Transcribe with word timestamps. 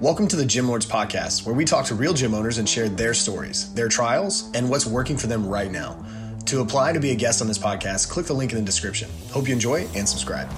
Welcome 0.00 0.28
to 0.28 0.36
the 0.36 0.46
Gym 0.46 0.68
Lords 0.68 0.86
Podcast, 0.86 1.44
where 1.44 1.56
we 1.56 1.64
talk 1.64 1.84
to 1.86 1.96
real 1.96 2.14
gym 2.14 2.32
owners 2.32 2.58
and 2.58 2.68
share 2.68 2.88
their 2.88 3.12
stories, 3.12 3.74
their 3.74 3.88
trials, 3.88 4.48
and 4.54 4.70
what's 4.70 4.86
working 4.86 5.16
for 5.16 5.26
them 5.26 5.44
right 5.44 5.72
now. 5.72 6.06
To 6.46 6.60
apply 6.60 6.92
to 6.92 7.00
be 7.00 7.10
a 7.10 7.16
guest 7.16 7.42
on 7.42 7.48
this 7.48 7.58
podcast, 7.58 8.08
click 8.08 8.24
the 8.24 8.32
link 8.32 8.52
in 8.52 8.58
the 8.58 8.64
description. 8.64 9.10
Hope 9.32 9.48
you 9.48 9.52
enjoy 9.52 9.88
and 9.96 10.08
subscribe. 10.08 10.48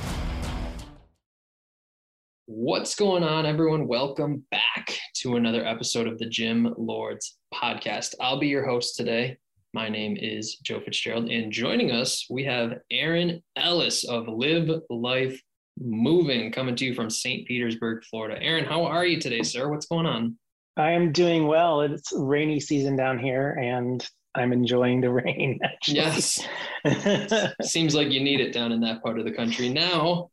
What's 2.45 2.95
going 2.95 3.23
on, 3.23 3.47
everyone? 3.47 3.89
Welcome 3.89 4.45
back 4.51 4.99
to 5.23 5.37
another 5.37 5.65
episode 5.65 6.07
of 6.07 6.19
the 6.19 6.29
Gym 6.29 6.75
Lords 6.77 7.39
Podcast. 7.55 8.17
I'll 8.21 8.39
be 8.39 8.49
your 8.49 8.67
host 8.67 8.95
today. 8.95 9.39
My 9.73 9.89
name 9.89 10.19
is 10.21 10.57
Joe 10.57 10.81
Fitzgerald, 10.81 11.31
and 11.31 11.51
joining 11.51 11.93
us, 11.93 12.27
we 12.29 12.45
have 12.45 12.81
Aaron 12.91 13.43
Ellis 13.57 14.05
of 14.05 14.29
Live 14.29 14.69
Life 14.91 15.41
Moving, 15.83 16.53
coming 16.53 16.77
to 16.77 16.85
you 16.85 16.95
from 16.95 17.09
St. 17.09 17.49
Petersburg, 17.49 18.05
Florida. 18.05 18.41
Aaron, 18.43 18.67
how 18.67 18.85
are 18.85 19.07
you 19.07 19.19
today, 19.19 19.43
sir? 19.43 19.71
What's 19.71 19.87
going 19.87 20.05
on? 20.05 20.37
I 20.77 20.91
am 20.91 21.11
doing 21.11 21.47
well. 21.47 21.81
It's 21.81 22.13
rainy 22.15 22.61
season 22.61 22.97
down 22.97 23.19
here, 23.19 23.53
and 23.53 24.07
I'm 24.35 24.53
enjoying 24.53 25.01
the 25.01 25.11
rain. 25.11 25.59
Actually. 25.65 25.97
Yes. 25.97 26.47
Seems 27.63 27.95
like 27.95 28.11
you 28.11 28.21
need 28.21 28.41
it 28.41 28.53
down 28.53 28.73
in 28.73 28.81
that 28.83 29.03
part 29.03 29.19
of 29.19 29.25
the 29.25 29.33
country. 29.33 29.71
Now, 29.71 30.29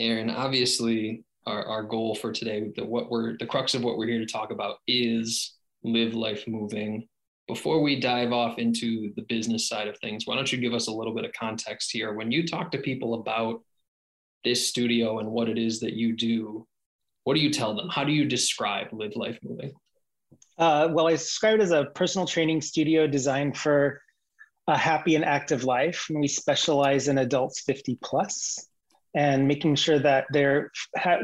Aaron, 0.00 0.30
obviously, 0.30 1.22
our, 1.46 1.64
our 1.64 1.82
goal 1.84 2.16
for 2.16 2.32
today, 2.32 2.72
the 2.74 2.84
what 2.84 3.08
we're 3.08 3.36
the 3.38 3.46
crux 3.46 3.74
of 3.74 3.84
what 3.84 3.98
we're 3.98 4.08
here 4.08 4.18
to 4.18 4.26
talk 4.26 4.50
about 4.50 4.78
is 4.88 5.54
live 5.84 6.14
life 6.14 6.48
moving. 6.48 7.06
Before 7.46 7.82
we 7.82 8.00
dive 8.00 8.32
off 8.32 8.58
into 8.58 9.12
the 9.14 9.22
business 9.28 9.68
side 9.68 9.86
of 9.86 9.96
things, 9.98 10.26
why 10.26 10.34
don't 10.34 10.50
you 10.50 10.58
give 10.58 10.74
us 10.74 10.88
a 10.88 10.92
little 10.92 11.14
bit 11.14 11.24
of 11.24 11.32
context 11.32 11.92
here? 11.92 12.14
When 12.14 12.32
you 12.32 12.48
talk 12.48 12.72
to 12.72 12.78
people 12.78 13.14
about 13.14 13.62
this 14.44 14.68
studio 14.68 15.18
and 15.18 15.30
what 15.30 15.48
it 15.48 15.58
is 15.58 15.80
that 15.80 15.94
you 15.94 16.14
do, 16.14 16.66
what 17.24 17.34
do 17.34 17.40
you 17.40 17.50
tell 17.50 17.74
them? 17.74 17.88
How 17.88 18.04
do 18.04 18.12
you 18.12 18.24
describe 18.24 18.88
Live 18.92 19.16
Life 19.16 19.38
Moving? 19.42 19.72
Uh, 20.58 20.88
well, 20.90 21.08
I 21.08 21.12
describe 21.12 21.54
it 21.54 21.62
as 21.62 21.70
a 21.70 21.86
personal 21.94 22.26
training 22.26 22.60
studio 22.60 23.06
designed 23.06 23.56
for 23.56 24.02
a 24.68 24.76
happy 24.76 25.14
and 25.14 25.24
active 25.24 25.64
life. 25.64 26.06
And 26.08 26.20
we 26.20 26.28
specialize 26.28 27.08
in 27.08 27.18
adults 27.18 27.60
50 27.62 27.98
plus 28.02 28.68
and 29.14 29.46
making 29.46 29.74
sure 29.74 29.98
that 29.98 30.26
they're 30.30 30.70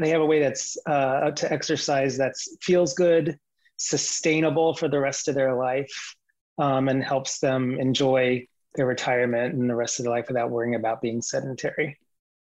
they 0.00 0.10
have 0.10 0.20
a 0.20 0.26
way 0.26 0.40
that's 0.40 0.76
uh, 0.86 1.30
to 1.32 1.52
exercise 1.52 2.18
that 2.18 2.34
feels 2.60 2.94
good, 2.94 3.38
sustainable 3.76 4.74
for 4.74 4.88
the 4.88 5.00
rest 5.00 5.28
of 5.28 5.34
their 5.34 5.54
life, 5.54 6.14
um, 6.58 6.88
and 6.88 7.02
helps 7.02 7.38
them 7.38 7.78
enjoy 7.78 8.46
their 8.74 8.86
retirement 8.86 9.54
and 9.54 9.70
the 9.70 9.74
rest 9.74 9.98
of 9.98 10.04
their 10.04 10.14
life 10.14 10.28
without 10.28 10.50
worrying 10.50 10.74
about 10.74 11.00
being 11.00 11.22
sedentary. 11.22 11.98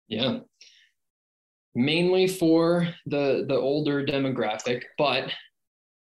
Yeah. 0.07 0.39
Mainly 1.75 2.27
for 2.27 2.87
the 3.05 3.45
the 3.47 3.55
older 3.55 4.05
demographic, 4.05 4.83
but 4.97 5.31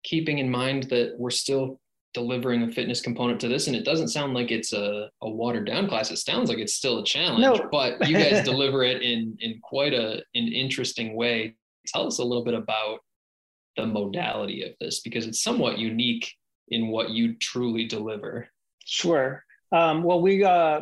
keeping 0.05 0.39
in 0.39 0.51
mind 0.51 0.85
that 0.85 1.15
we're 1.19 1.31
still 1.31 1.81
delivering 2.17 2.63
a 2.63 2.73
fitness 2.73 3.03
component 3.03 3.39
to 3.39 3.47
this 3.47 3.67
and 3.67 3.77
it 3.77 3.85
doesn't 3.85 4.09
sound 4.09 4.33
like 4.33 4.51
it's 4.51 4.73
a, 4.73 5.11
a 5.21 5.29
watered 5.29 5.67
down 5.67 5.87
class. 5.87 6.11
It 6.11 6.17
sounds 6.17 6.49
like 6.49 6.57
it's 6.57 6.73
still 6.73 7.01
a 7.01 7.05
challenge 7.05 7.43
no. 7.43 7.69
but 7.71 8.09
you 8.09 8.17
guys 8.17 8.43
deliver 8.45 8.83
it 8.83 9.03
in 9.03 9.37
in 9.41 9.61
quite 9.63 9.93
a 9.93 10.23
an 10.35 10.49
interesting 10.49 11.15
way. 11.15 11.55
Tell 11.89 12.07
us 12.07 12.19
a 12.19 12.25
little 12.25 12.43
bit 12.43 12.55
about 12.55 13.01
the 13.77 13.85
modality 13.87 14.63
of 14.63 14.73
this 14.81 15.01
because 15.01 15.27
it's 15.27 15.43
somewhat 15.43 15.79
unique 15.79 16.33
in 16.69 16.89
what 16.89 17.11
you 17.11 17.35
truly 17.35 17.87
deliver. 17.87 18.49
Sure. 18.87 19.45
Um, 19.73 20.03
well 20.03 20.23
we 20.23 20.43
uh, 20.43 20.81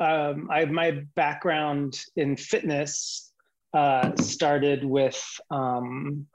um, 0.00 0.48
I 0.50 0.58
have 0.58 0.70
my 0.70 1.02
background 1.14 2.00
in 2.16 2.36
fitness 2.36 3.32
uh, 3.74 4.16
started 4.16 4.84
with 4.84 5.20
um, 5.50 6.26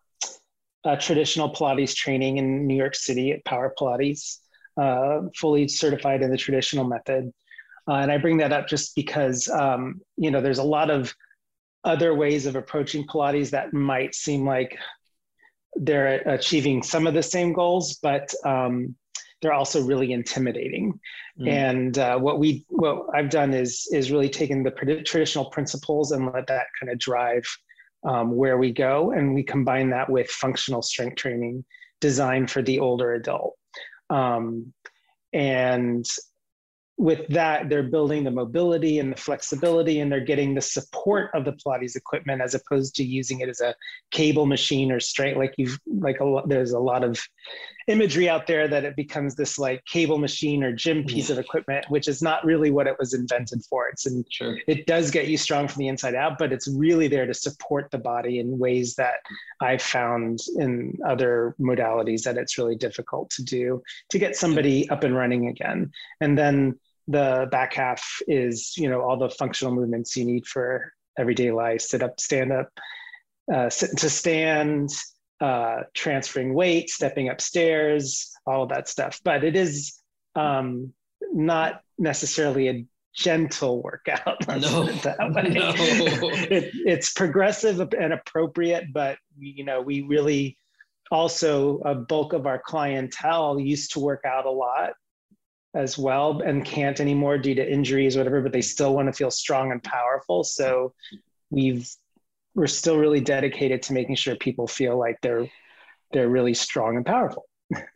traditional 1.00 1.50
Pilates 1.54 1.96
training 1.96 2.38
in 2.38 2.68
New 2.68 2.76
York 2.76 2.96
City 2.96 3.32
at 3.32 3.44
Power 3.46 3.74
Pilates, 3.80 4.40
uh, 4.80 5.22
fully 5.36 5.68
certified 5.68 6.22
in 6.22 6.32
the 6.32 6.38
traditional 6.38 6.86
method. 6.86 7.32
Uh, 7.88 7.94
and 7.94 8.12
I 8.12 8.18
bring 8.18 8.38
that 8.38 8.52
up 8.52 8.68
just 8.68 8.94
because 8.96 9.48
um, 9.50 10.02
you 10.18 10.30
know 10.30 10.42
there's 10.42 10.60
a 10.60 10.64
lot 10.64 10.90
of 10.90 11.14
other 11.84 12.14
ways 12.14 12.46
of 12.46 12.56
approaching 12.56 13.08
Pilates 13.08 13.50
that 13.52 13.74
might 13.74 14.14
seem 14.14 14.46
like 14.46 14.78
they're 15.76 16.22
achieving 16.28 16.84
some 16.84 17.08
of 17.08 17.14
the 17.14 17.24
same 17.24 17.54
goals, 17.54 18.00
but 18.02 18.34
um, 18.46 18.96
they're 19.42 19.54
also 19.54 19.82
really 19.82 20.12
intimidating. 20.12 21.00
Mm. 21.40 21.50
And 21.50 21.98
uh, 21.98 22.18
what 22.18 22.40
we 22.40 22.66
what 22.70 23.06
I've 23.14 23.30
done 23.30 23.54
is 23.54 23.88
is 23.92 24.12
really 24.12 24.30
taken 24.30 24.64
the 24.64 24.72
traditional 25.06 25.46
principles 25.46 26.12
and 26.12 26.26
let 26.26 26.48
that 26.48 26.68
kind 26.80 26.92
of 26.92 27.00
drive 27.00 27.46
um, 28.04 28.36
where 28.36 28.58
we 28.58 28.72
go, 28.72 29.12
and 29.12 29.34
we 29.34 29.44
combine 29.44 29.90
that 29.92 30.10
with 30.10 30.30
functional 30.30 30.82
strength 30.82 31.16
training 31.16 31.66
designed 32.00 32.50
for 32.50 32.62
the 32.62 32.80
older 32.80 33.14
adult. 33.14 33.56
Um, 34.10 34.74
and 35.34 36.06
with 36.98 37.26
that, 37.30 37.70
they're 37.70 37.84
building 37.84 38.26
the 38.26 38.32
mobility 38.32 39.00
and 39.00 39.14
the 39.14 39.18
flexibility, 39.18 40.02
and 40.02 40.12
they're 40.12 40.20
getting 40.20 40.54
the 40.54 40.62
support 40.62 41.32
of 41.34 41.46
the 41.46 41.54
Pilates 41.54 41.96
equipment 41.96 42.42
as 42.42 42.56
opposed 42.56 42.96
to 42.96 43.04
using 43.04 43.40
it 43.40 43.48
as 43.48 43.62
a 43.62 43.74
cable 44.12 44.46
machine 44.46 44.92
or 44.92 45.00
straight. 45.00 45.38
Like 45.38 45.54
you've 45.58 45.80
like 45.88 46.20
a 46.20 46.26
lot, 46.26 46.50
there's 46.50 46.74
a 46.74 46.80
lot 46.80 47.06
of 47.06 47.18
imagery 47.90 48.30
out 48.30 48.46
there 48.46 48.68
that 48.68 48.86
it 48.86 48.96
becomes 48.96 49.36
this 49.36 49.58
like 49.58 49.84
cable 49.86 50.20
machine 50.20 50.64
or 50.64 50.72
gym 50.72 51.04
piece 51.04 51.30
yeah. 51.30 51.34
of 51.34 51.40
equipment, 51.40 51.86
which 51.90 52.08
is 52.08 52.22
not 52.22 52.46
really 52.46 52.70
what 52.70 52.86
it 52.86 52.96
was 53.00 53.14
invented 53.14 53.64
for. 53.66 53.90
It's 53.90 54.06
and 54.06 54.24
sure. 54.30 54.58
it 54.68 54.86
does 54.86 55.10
get 55.10 55.28
you 55.28 55.38
strong 55.38 55.68
from 55.68 55.80
the 55.80 55.88
inside 55.88 56.14
out, 56.14 56.38
but 56.38 56.54
it's 56.54 56.68
really 56.68 57.08
there 57.08 57.26
to 57.26 57.34
support 57.34 57.90
the 57.90 57.98
body 57.98 58.40
in 58.40 58.60
ways 58.60 58.96
that 58.96 59.16
I've 59.60 59.82
found 59.82 60.40
in 60.58 60.94
other 61.08 61.56
modalities 61.60 62.24
that 62.24 62.38
it's 62.38 62.58
really 62.60 62.76
difficult 62.76 63.32
to 63.32 63.44
do 63.44 63.82
to 64.10 64.20
get 64.20 64.36
somebody 64.36 64.88
up 64.90 65.04
and 65.04 65.16
running 65.16 65.48
again. 65.48 65.92
And 66.22 66.38
then 66.38 66.80
the 67.08 67.48
back 67.52 67.74
half 67.74 68.22
is 68.28 68.78
you 68.78 68.88
know 68.88 69.02
all 69.02 69.18
the 69.18 69.30
functional 69.32 69.74
movements 69.74 70.16
you 70.16 70.24
need 70.24 70.46
for 70.46 70.94
everyday 71.18 71.50
life 71.52 71.82
sit 71.82 72.04
up 72.04 72.20
stand 72.20 72.52
up 72.52 72.70
uh, 73.52 73.68
sit 73.68 73.98
to 73.98 74.10
stand 74.10 74.92
uh, 75.42 75.84
transferring 75.94 76.54
weight 76.54 76.90
stepping 76.90 77.30
upstairs 77.30 78.32
all 78.46 78.64
of 78.64 78.70
that 78.70 78.88
stuff. 78.88 79.22
But 79.24 79.44
it 79.44 79.56
is 79.56 80.00
um, 80.36 80.94
not 81.32 81.82
necessarily 81.98 82.70
a 82.70 82.86
gentle 83.16 83.82
workout. 83.82 84.46
No, 84.48 84.88
it 84.88 85.06
no. 85.06 85.74
it, 85.76 86.72
it's 86.86 87.14
progressive 87.14 87.80
and 87.80 88.14
appropriate 88.14 88.86
but 88.94 89.18
you 89.38 89.64
know 89.64 89.82
we 89.82 90.02
really 90.02 90.58
also 91.12 91.80
a 91.80 91.96
bulk 91.96 92.34
of 92.34 92.46
our 92.46 92.60
clientele 92.60 93.60
used 93.60 93.94
to 93.94 94.00
work 94.00 94.24
out 94.26 94.46
a 94.46 94.52
lot 94.52 94.92
as 95.74 95.98
well 95.98 96.42
and 96.42 96.66
can't 96.66 97.00
anymore 97.00 97.38
due 97.38 97.56
to 97.56 97.72
injuries 97.72 98.16
or 98.16 98.20
whatever 98.20 98.42
but 98.42 98.52
they 98.52 98.62
still 98.62 98.94
want 98.96 99.08
to 99.08 99.14
feel 99.14 99.32
strong 99.32 99.72
and 99.72 99.84
powerful. 99.84 100.44
So 100.44 100.94
we've 101.50 101.90
we're 102.60 102.68
still 102.68 102.98
really 102.98 103.22
dedicated 103.22 103.82
to 103.82 103.94
making 103.94 104.16
sure 104.16 104.36
people 104.36 104.68
feel 104.68 104.98
like 104.98 105.18
they're 105.22 105.50
they're 106.12 106.30
really 106.30 106.54
strong 106.54 106.98
and 106.98 107.06
powerful 107.06 107.46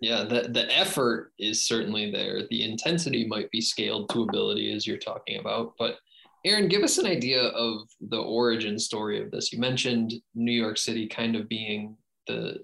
yeah 0.01 0.23
the, 0.23 0.47
the 0.49 0.77
effort 0.77 1.33
is 1.37 1.67
certainly 1.67 2.11
there 2.11 2.41
the 2.49 2.63
intensity 2.63 3.27
might 3.27 3.49
be 3.51 3.59
scaled 3.59 4.09
to 4.09 4.23
ability 4.23 4.71
as 4.71 4.87
you're 4.87 4.97
talking 4.97 5.39
about 5.39 5.73
but 5.77 5.97
aaron 6.45 6.67
give 6.67 6.83
us 6.83 6.97
an 6.97 7.05
idea 7.05 7.41
of 7.41 7.81
the 8.09 8.21
origin 8.21 8.79
story 8.79 9.21
of 9.21 9.31
this 9.31 9.51
you 9.51 9.59
mentioned 9.59 10.13
new 10.35 10.51
york 10.51 10.77
city 10.77 11.07
kind 11.07 11.35
of 11.35 11.49
being 11.49 11.97
the 12.27 12.55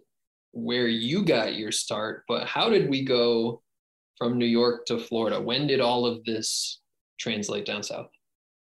where 0.51 0.87
you 0.87 1.25
got 1.25 1.55
your 1.55 1.71
start 1.71 2.23
but 2.27 2.47
how 2.47 2.69
did 2.69 2.89
we 2.89 3.03
go 3.03 3.61
from 4.19 4.37
New 4.37 4.45
York 4.45 4.85
to 4.85 4.99
Florida? 4.99 5.41
When 5.41 5.65
did 5.65 5.79
all 5.79 6.05
of 6.05 6.23
this 6.25 6.81
translate 7.17 7.65
down 7.65 7.81
south? 7.81 8.09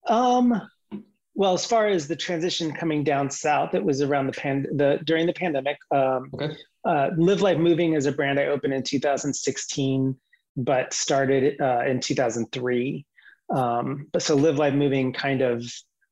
Um, 0.06 0.60
well, 1.34 1.54
as 1.54 1.66
far 1.66 1.88
as 1.88 2.06
the 2.06 2.16
transition 2.16 2.72
coming 2.72 3.02
down 3.02 3.30
south, 3.30 3.74
it 3.74 3.84
was 3.84 4.00
around 4.00 4.26
the 4.26 4.32
pan 4.32 4.66
the 4.76 5.00
during 5.04 5.26
the 5.26 5.32
pandemic. 5.32 5.78
Um, 5.90 6.30
okay. 6.34 6.56
Uh, 6.84 7.10
Live 7.16 7.40
Life 7.40 7.58
Moving 7.58 7.94
is 7.94 8.06
a 8.06 8.12
brand 8.12 8.38
I 8.38 8.46
opened 8.46 8.74
in 8.74 8.82
2016, 8.82 10.16
but 10.56 10.92
started 10.92 11.60
uh, 11.60 11.84
in 11.86 12.00
2003. 12.00 13.06
Um, 13.50 14.06
but 14.12 14.22
so 14.22 14.34
Live 14.36 14.56
Life 14.56 14.74
Moving 14.74 15.12
kind 15.12 15.42
of 15.42 15.64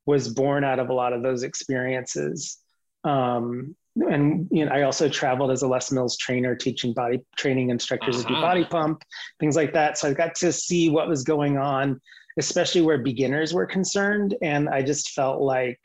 was 0.07 0.29
born 0.29 0.65
out 0.65 0.79
of 0.79 0.89
a 0.89 0.95
lot 0.95 1.13
of 1.13 1.23
those 1.23 1.45
experiences. 1.45 2.59
Um, 3.05 3.77
and 3.97 4.49
you 4.51 4.65
know, 4.65 4.73
I 4.73 4.83
also 4.83 5.09
traveled 5.09 5.51
as 5.51 5.63
a 5.63 5.69
Les 5.69 5.93
Mills 5.93 6.17
trainer, 6.17 6.57
teaching 6.57 6.95
body 6.95 7.21
training 7.37 7.71
instructors 7.71 8.17
uh-huh. 8.17 8.29
to 8.29 8.35
do 8.35 8.41
body 8.41 8.65
pump, 8.65 9.03
things 9.39 9.55
like 9.55 9.75
that. 9.75 9.99
So 9.99 10.09
I 10.09 10.15
got 10.15 10.35
to 10.37 10.53
see 10.53 10.89
what 10.89 11.09
was 11.09 11.23
going 11.23 11.59
on, 11.59 12.01
especially 12.39 12.81
where 12.81 12.99
beginners 12.99 13.53
were 13.53 13.67
concerned. 13.67 14.37
And 14.43 14.69
I 14.69 14.83
just 14.83 15.11
felt 15.11 15.41
like 15.41 15.81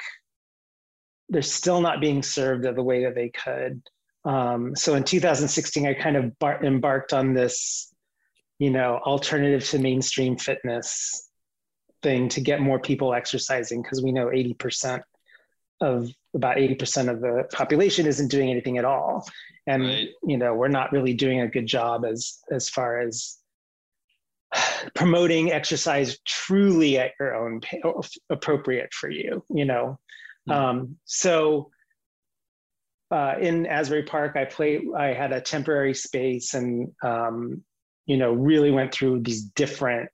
they're 1.30 1.42
still 1.42 1.82
not 1.82 2.02
being 2.02 2.24
served 2.24 2.64
the 2.64 2.84
way 2.84 3.04
that 3.04 3.16
they 3.16 3.30
could. 3.30 3.82
Um, 4.26 4.76
so 4.76 4.96
in 4.96 5.04
2016, 5.04 5.88
I 5.88 5.94
kind 5.94 6.16
of 6.16 6.38
bar- 6.40 6.64
embarked 6.64 7.14
on 7.14 7.34
this, 7.34 7.94
you 8.60 8.72
know, 8.72 9.00
alternative 9.06 9.68
to 9.70 9.80
mainstream 9.80 10.38
fitness 10.38 11.30
thing 12.04 12.30
to 12.30 12.42
get 12.42 12.62
more 12.62 12.80
people 12.80 13.14
exercising 13.14 13.82
because 13.82 14.02
we 14.02 14.12
know 14.12 14.28
80% 14.28 15.02
of 15.82 16.10
about 16.34 16.58
80% 16.58 17.10
of 17.10 17.22
the 17.22 17.48
population 17.52 18.06
isn't 18.06 18.30
doing 18.30 18.50
anything 18.50 18.78
at 18.78 18.86
all 18.86 19.28
and 19.68 19.84
right. 19.84 20.10
you 20.24 20.38
know 20.38 20.54
we're 20.56 20.70
not 20.70 20.92
really 20.92 21.14
doing 21.14 21.42
a 21.42 21.48
good 21.48 21.68
job 21.68 22.06
as 22.06 22.40
as 22.50 22.70
far 22.70 23.00
as 23.00 23.38
promoting 24.96 25.52
exercise 25.52 26.18
truly 26.26 26.98
at 26.98 27.12
your 27.20 27.36
own 27.36 27.62
appropriate 28.30 28.94
for 28.94 29.10
you 29.10 29.44
you 29.50 29.66
know 29.66 30.00
mm-hmm. 30.48 30.52
um, 30.52 30.98
so 31.06 31.70
uh, 33.12 33.36
in 33.40 33.66
asbury 33.66 34.04
park 34.04 34.36
i 34.36 34.46
played 34.46 34.82
i 34.98 35.08
had 35.08 35.32
a 35.32 35.42
temporary 35.42 35.94
space 35.94 36.54
and 36.54 36.92
um, 37.04 37.64
you 38.06 38.18
know 38.18 38.32
really 38.32 38.72
went 38.72 38.94
through 38.94 39.20
these 39.22 39.44
different 39.44 40.10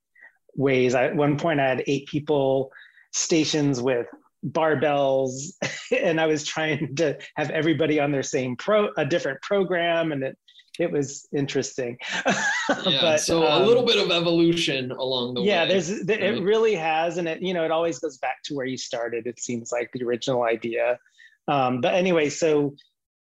ways 0.56 0.96
I, 0.96 1.06
at 1.06 1.16
one 1.16 1.38
point 1.38 1.60
i 1.60 1.68
had 1.68 1.84
eight 1.88 2.08
people 2.08 2.72
stations 3.12 3.82
with 3.82 4.08
barbells 4.46 5.54
and 5.92 6.20
i 6.20 6.26
was 6.26 6.44
trying 6.44 6.96
to 6.96 7.18
have 7.36 7.50
everybody 7.52 8.00
on 8.00 8.12
their 8.12 8.24
same 8.24 8.56
pro 8.56 8.90
a 8.98 9.06
different 9.06 9.42
program 9.42 10.12
and 10.12 10.24
it 10.24 10.38
it 10.80 10.92
was 10.92 11.28
interesting 11.36 11.98
yeah 12.26 13.02
but, 13.02 13.18
so 13.18 13.46
um, 13.48 13.62
a 13.62 13.66
little 13.66 13.86
bit 13.86 13.98
of 13.98 14.12
evolution 14.12 14.92
along 14.92 15.34
the 15.34 15.42
yeah, 15.42 15.64
way 15.64 15.70
there's 15.70 15.92
right? 15.92 16.22
it 16.22 16.44
really 16.44 16.76
has 16.76 17.18
and 17.18 17.28
it 17.28 17.42
you 17.42 17.54
know 17.54 17.64
it 17.64 17.72
always 17.72 18.00
goes 18.00 18.18
back 18.18 18.38
to 18.44 18.56
where 18.56 18.66
you 18.66 18.78
started 18.78 19.28
it 19.28 19.40
seems 19.40 19.72
like 19.72 19.90
the 19.94 20.04
original 20.04 20.44
idea 20.44 20.98
um, 21.48 21.82
but 21.82 21.94
anyway 21.94 22.30
so 22.30 22.74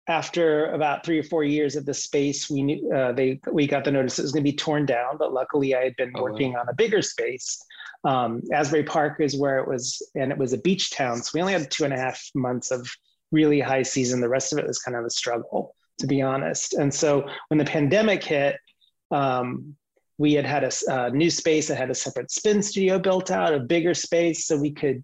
after 0.07 0.71
about 0.71 1.05
three 1.05 1.17
or 1.17 1.23
four 1.23 1.43
years 1.43 1.75
at 1.75 1.85
the 1.85 1.93
space, 1.93 2.49
we 2.49 2.61
knew 2.61 2.91
uh, 2.93 3.13
they 3.13 3.39
we 3.51 3.67
got 3.67 3.85
the 3.85 3.91
notice 3.91 4.19
it 4.19 4.23
was 4.23 4.31
going 4.31 4.43
to 4.43 4.51
be 4.51 4.55
torn 4.55 4.85
down. 4.85 5.17
But 5.17 5.33
luckily, 5.33 5.75
I 5.75 5.83
had 5.83 5.95
been 5.95 6.11
oh, 6.15 6.21
working 6.21 6.53
wow. 6.53 6.61
on 6.61 6.69
a 6.69 6.73
bigger 6.73 7.01
space. 7.01 7.63
Um, 8.03 8.41
Asbury 8.51 8.83
Park 8.83 9.21
is 9.21 9.37
where 9.37 9.59
it 9.59 9.67
was, 9.67 10.01
and 10.15 10.31
it 10.31 10.37
was 10.37 10.51
a 10.51 10.57
beach 10.57 10.91
town, 10.91 11.23
so 11.23 11.31
we 11.33 11.41
only 11.41 11.53
had 11.53 11.71
two 11.71 11.85
and 11.85 11.93
a 11.93 11.97
half 11.97 12.21
months 12.35 12.69
of 12.69 12.89
really 13.31 13.61
high 13.61 13.83
season. 13.83 14.19
The 14.19 14.27
rest 14.27 14.51
of 14.51 14.59
it 14.59 14.67
was 14.67 14.79
kind 14.79 14.97
of 14.97 15.05
a 15.05 15.09
struggle, 15.09 15.73
to 15.99 16.07
be 16.07 16.21
honest. 16.21 16.73
And 16.73 16.93
so 16.93 17.27
when 17.47 17.57
the 17.57 17.65
pandemic 17.65 18.23
hit, 18.23 18.57
um, 19.11 19.75
we 20.17 20.33
had 20.33 20.45
had 20.45 20.63
a, 20.63 20.71
a 20.87 21.09
new 21.09 21.29
space 21.29 21.67
that 21.67 21.77
had 21.77 21.89
a 21.89 21.95
separate 21.95 22.31
spin 22.31 22.61
studio 22.61 22.99
built 22.99 23.31
out, 23.31 23.53
a 23.53 23.59
bigger 23.59 23.93
space, 23.93 24.45
so 24.45 24.57
we 24.57 24.71
could 24.71 25.03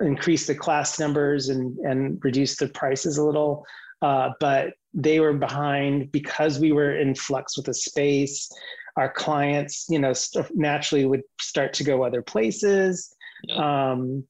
increase 0.00 0.46
the 0.46 0.54
class 0.54 0.98
numbers 0.98 1.50
and 1.50 1.78
and 1.80 2.18
reduce 2.24 2.56
the 2.56 2.68
prices 2.68 3.18
a 3.18 3.24
little 3.24 3.66
uh, 4.02 4.30
but 4.40 4.74
they 4.94 5.20
were 5.20 5.32
behind 5.32 6.12
because 6.12 6.58
we 6.58 6.72
were 6.72 6.96
in 6.96 7.14
flux 7.14 7.56
with 7.56 7.66
the 7.66 7.74
space. 7.74 8.50
Our 8.96 9.12
clients, 9.12 9.86
you 9.88 9.98
know, 9.98 10.12
st- 10.12 10.54
naturally 10.54 11.04
would 11.04 11.22
start 11.40 11.72
to 11.74 11.84
go 11.84 12.02
other 12.02 12.22
places. 12.22 13.14
Yeah. 13.44 13.92
Um, 13.92 14.24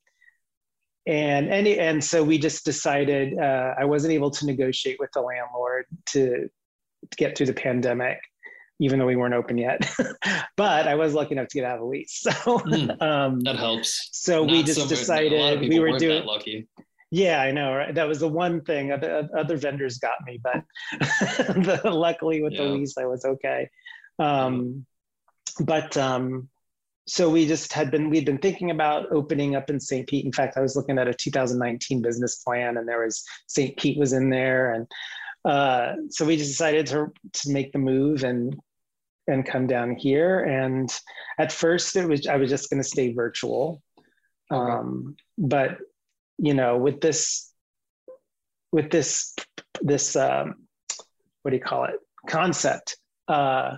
and 1.06 1.48
and 1.48 1.66
and 1.66 2.02
so 2.02 2.22
we 2.24 2.38
just 2.38 2.64
decided 2.64 3.38
uh, 3.38 3.74
I 3.78 3.84
wasn't 3.84 4.12
able 4.12 4.30
to 4.32 4.46
negotiate 4.46 4.96
with 4.98 5.10
the 5.12 5.20
landlord 5.20 5.86
to, 6.06 6.48
to 6.48 7.16
get 7.16 7.36
through 7.36 7.46
the 7.46 7.54
pandemic, 7.54 8.18
even 8.80 8.98
though 8.98 9.06
we 9.06 9.14
weren't 9.14 9.34
open 9.34 9.56
yet. 9.56 9.88
but 10.56 10.88
I 10.88 10.96
was 10.96 11.14
lucky 11.14 11.32
enough 11.32 11.48
to 11.48 11.58
get 11.58 11.64
out 11.64 11.76
of 11.76 11.82
a 11.82 11.86
lease, 11.86 12.12
so 12.20 12.30
mm, 12.30 13.00
um, 13.00 13.40
that 13.40 13.56
helps. 13.56 14.08
So 14.12 14.44
Not 14.44 14.52
we 14.52 14.62
just 14.64 14.88
decided 14.88 15.60
we 15.60 15.78
were 15.78 15.98
doing 15.98 16.24
lucky. 16.24 16.66
Yeah, 17.12 17.40
I 17.40 17.52
know. 17.52 17.72
Right? 17.72 17.94
That 17.94 18.08
was 18.08 18.18
the 18.18 18.28
one 18.28 18.62
thing. 18.62 18.90
Other, 18.90 19.28
other 19.36 19.56
vendors 19.56 19.98
got 19.98 20.16
me, 20.26 20.40
but 20.42 20.64
the, 21.00 21.80
luckily 21.84 22.42
with 22.42 22.54
yeah. 22.54 22.64
the 22.64 22.68
lease, 22.70 22.98
I 22.98 23.04
was 23.04 23.24
okay. 23.24 23.70
Um, 24.18 24.84
but 25.60 25.96
um, 25.96 26.48
so 27.06 27.30
we 27.30 27.46
just 27.46 27.72
had 27.72 27.90
been 27.90 28.10
we'd 28.10 28.26
been 28.26 28.38
thinking 28.38 28.70
about 28.70 29.12
opening 29.12 29.54
up 29.54 29.70
in 29.70 29.78
St. 29.78 30.06
Pete. 30.08 30.24
In 30.24 30.32
fact, 30.32 30.56
I 30.56 30.60
was 30.60 30.74
looking 30.74 30.98
at 30.98 31.08
a 31.08 31.14
2019 31.14 32.02
business 32.02 32.36
plan, 32.36 32.76
and 32.76 32.88
there 32.88 33.04
was 33.04 33.24
St. 33.46 33.76
Pete 33.76 33.98
was 33.98 34.12
in 34.12 34.28
there, 34.28 34.72
and 34.72 34.86
uh, 35.44 35.94
so 36.10 36.24
we 36.24 36.36
just 36.36 36.50
decided 36.50 36.86
to 36.88 37.12
to 37.32 37.50
make 37.52 37.72
the 37.72 37.78
move 37.78 38.24
and 38.24 38.56
and 39.28 39.46
come 39.46 39.66
down 39.66 39.94
here. 39.94 40.40
And 40.40 40.92
at 41.38 41.52
first, 41.52 41.94
it 41.94 42.08
was 42.08 42.26
I 42.26 42.36
was 42.36 42.50
just 42.50 42.70
going 42.70 42.82
to 42.82 42.88
stay 42.88 43.12
virtual, 43.12 43.82
okay. 44.52 44.72
um, 44.72 45.16
but 45.38 45.78
you 46.38 46.54
know 46.54 46.76
with 46.76 47.00
this 47.00 47.52
with 48.72 48.90
this 48.90 49.34
this 49.80 50.16
um, 50.16 50.56
what 51.42 51.52
do 51.52 51.56
you 51.56 51.62
call 51.62 51.84
it 51.84 51.94
concept 52.28 52.96
uh, 53.28 53.76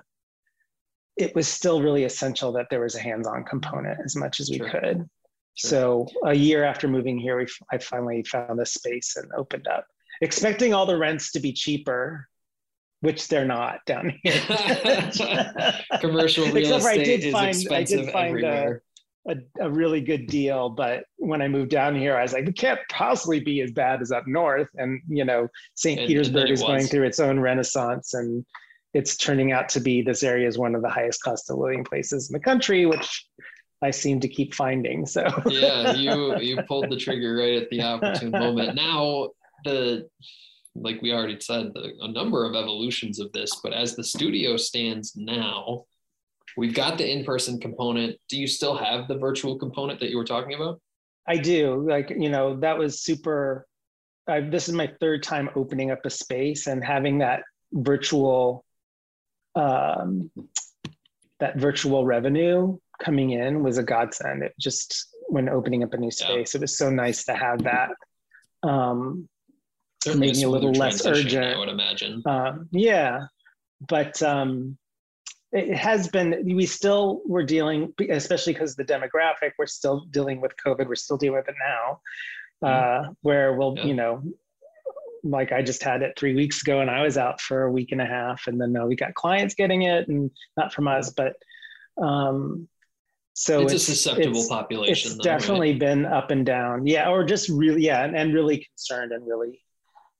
it 1.19 1.35
was 1.35 1.49
still 1.49 1.83
really 1.83 2.05
essential 2.05 2.53
that 2.53 2.67
there 2.71 2.81
was 2.81 2.95
a 2.95 3.01
hands-on 3.01 3.45
component 3.45 3.99
as 4.05 4.17
much 4.17 4.41
as 4.41 4.51
we 4.51 4.59
sure. 4.59 4.71
could 4.71 5.09
sure. 5.55 5.71
so 5.71 6.07
a 6.25 6.35
year 6.35 6.65
after 6.65 6.89
moving 6.89 7.19
here 7.19 7.37
we, 7.37 7.47
i 7.73 7.79
finally 7.79 8.23
found 8.23 8.61
a 8.61 8.67
space 8.67 9.17
and 9.17 9.31
opened 9.37 9.67
up 9.69 9.87
expecting 10.21 10.73
all 10.73 10.87
the 10.87 10.97
rents 10.97 11.33
to 11.33 11.41
be 11.41 11.53
cheaper 11.53 12.29
which 13.01 13.29
they're 13.29 13.45
not 13.45 13.79
down 13.87 14.13
here. 14.25 14.43
Commercial 16.01 16.47
real 16.51 16.75
estate 16.75 17.01
I 17.01 17.05
did 17.05 17.33
find, 17.33 17.51
is 17.51 17.63
expensive 17.63 18.01
I 18.01 18.03
did 18.03 18.13
find 18.13 18.29
everywhere 18.31 18.83
a, 19.29 19.37
a 19.61 19.71
really 19.71 20.01
good 20.01 20.27
deal. 20.27 20.69
But 20.69 21.05
when 21.17 21.43
I 21.43 21.49
moved 21.49 21.71
down 21.71 21.95
here, 21.95 22.17
I 22.17 22.23
was 22.23 22.33
like, 22.33 22.49
it 22.49 22.57
can't 22.57 22.81
possibly 22.91 23.41
be 23.41 23.61
as 23.61 23.71
bad 23.73 24.01
as 24.01 24.11
up 24.11 24.27
north. 24.27 24.69
And, 24.77 25.01
you 25.09 25.25
know, 25.25 25.49
St. 25.75 26.07
Petersburg 26.07 26.51
is 26.51 26.63
going 26.63 26.87
through 26.87 27.05
its 27.05 27.21
own 27.21 27.39
renaissance 27.39 28.15
and 28.15 28.45
it's 28.95 29.17
turning 29.17 29.53
out 29.53 29.69
to 29.71 29.81
be 29.81 30.03
this 30.03 30.23
area 30.23 30.49
is 30.49 30.59
one 30.59 30.75
of 30.75 30.83
the 30.83 30.89
highest 30.89 31.23
cost 31.23 31.51
of 31.51 31.59
living 31.59 31.85
places 31.85 32.31
in 32.31 32.33
the 32.33 32.41
country, 32.41 32.87
which 32.87 33.27
I 33.83 33.91
seem 33.91 34.21
to 34.21 34.29
keep 34.29 34.55
finding. 34.55 35.07
So 35.07 35.27
yeah, 35.47 35.95
you 35.95 36.37
you 36.41 36.63
pulled 36.63 36.91
the 36.91 36.97
trigger 36.97 37.37
right 37.37 37.63
at 37.63 37.71
the 37.71 37.83
opportune 37.83 38.31
moment. 38.31 38.75
Now 38.75 39.31
the 39.65 40.09
like 40.75 41.03
we 41.03 41.13
already 41.13 41.41
said, 41.41 41.73
the, 41.75 41.93
a 42.03 42.09
number 42.09 42.45
of 42.45 42.55
evolutions 42.55 43.19
of 43.19 43.33
this, 43.33 43.51
but 43.65 43.73
as 43.73 43.97
the 43.97 44.05
studio 44.05 44.57
stands 44.57 45.17
now, 45.17 45.87
We've 46.59 46.75
got 46.75 46.99
the 46.99 47.09
in-person 47.09 47.61
component. 47.61 48.17
Do 48.29 48.37
you 48.37 48.49
still 48.49 48.77
have 48.77 49.07
the 49.07 49.17
virtual 49.17 49.57
component 49.57 50.01
that 50.01 50.11
you 50.11 50.17
were 50.17 50.25
talking 50.25 50.55
about? 50.55 50.81
I 51.29 51.37
do. 51.37 51.87
Like, 51.89 52.11
you 52.11 52.29
know, 52.29 52.57
that 52.57 52.77
was 52.77 53.01
super. 53.01 53.65
I, 54.27 54.41
this 54.41 54.69
is 54.69 54.75
my 54.75 54.91
third 55.01 55.23
time 55.23 55.51
opening 55.55 55.93
up 55.93 56.01
a 56.05 56.11
space 56.11 56.67
and 56.67 56.85
having 56.85 57.19
that 57.19 57.45
virtual, 57.73 58.65
um, 59.59 60.31
that 61.41 61.57
virtual 61.57 62.05
revenue 62.05 62.79
coming 63.03 63.31
in 63.31 63.63
was 63.63 63.79
a 63.79 63.83
godsend. 63.83 64.43
It 64.43 64.55
just 64.59 65.09
when 65.29 65.49
opening 65.49 65.83
up 65.83 65.93
a 65.95 65.97
new 65.97 66.11
space, 66.11 66.55
yeah. 66.55 66.59
it 66.59 66.61
was 66.63 66.79
so 66.79 66.91
nice 66.91 67.25
to 67.25 67.35
have 67.35 67.63
that. 67.65 67.91
Um, 68.63 69.29
made 70.07 70.37
me 70.37 70.43
a 70.45 70.49
little 70.49 70.73
less 70.73 71.05
urgent. 71.07 71.57
I 71.57 71.59
would 71.59 71.69
imagine. 71.69 72.23
Um, 72.27 72.69
yeah, 72.71 73.27
but 73.87 74.23
um, 74.23 74.79
it 75.53 75.75
has 75.77 76.09
been 76.09 76.43
we 76.45 76.67
still 76.67 77.23
we're 77.27 77.45
dealing 77.45 77.93
especially 78.11 78.53
because 78.53 78.77
the 78.77 78.85
demographic 78.85 79.53
we're 79.59 79.67
still 79.67 80.05
dealing 80.11 80.41
with 80.41 80.53
covid 80.65 80.87
we're 80.87 80.95
still 80.95 81.17
dealing 81.17 81.39
with 81.39 81.49
it 81.49 81.55
now 81.59 82.01
mm-hmm. 82.63 83.09
uh, 83.09 83.13
where 83.23 83.55
we'll 83.55 83.75
yeah. 83.77 83.85
you 83.85 83.95
know 83.95 84.23
like 85.25 85.53
i 85.53 85.63
just 85.63 85.83
had 85.83 86.03
it 86.03 86.13
three 86.19 86.35
weeks 86.35 86.63
ago 86.63 86.81
and 86.81 86.91
i 86.91 87.03
was 87.03 87.19
out 87.19 87.41
for 87.41 87.65
a 87.65 87.73
week 87.73 87.93
and 87.93 88.01
a 88.01 88.07
half 88.07 88.47
and 88.47 88.61
then 88.61 88.77
uh, 88.77 88.85
we 88.85 88.97
got 88.97 89.15
clients 89.15 89.55
getting 89.55 89.83
it 89.83 90.09
and 90.09 90.31
not 90.57 90.73
from 90.73 90.89
us 90.89 91.11
but 91.11 91.35
um 92.03 92.69
so 93.35 93.63
it's, 93.63 93.73
it's 93.73 93.89
a 93.89 93.95
susceptible 93.95 94.41
it's, 94.41 94.49
population 94.49 95.11
it's 95.11 95.19
though, 95.19 95.23
definitely 95.23 95.71
right? 95.71 95.79
been 95.79 96.05
up 96.05 96.33
and 96.33 96.45
down. 96.45 96.85
Yeah 96.85 97.09
or 97.09 97.23
just 97.23 97.49
really 97.49 97.83
yeah 97.85 98.05
and, 98.05 98.17
and 98.17 98.35
really 98.35 98.65
concerned 98.65 99.13
and 99.13 99.25
really 99.25 99.61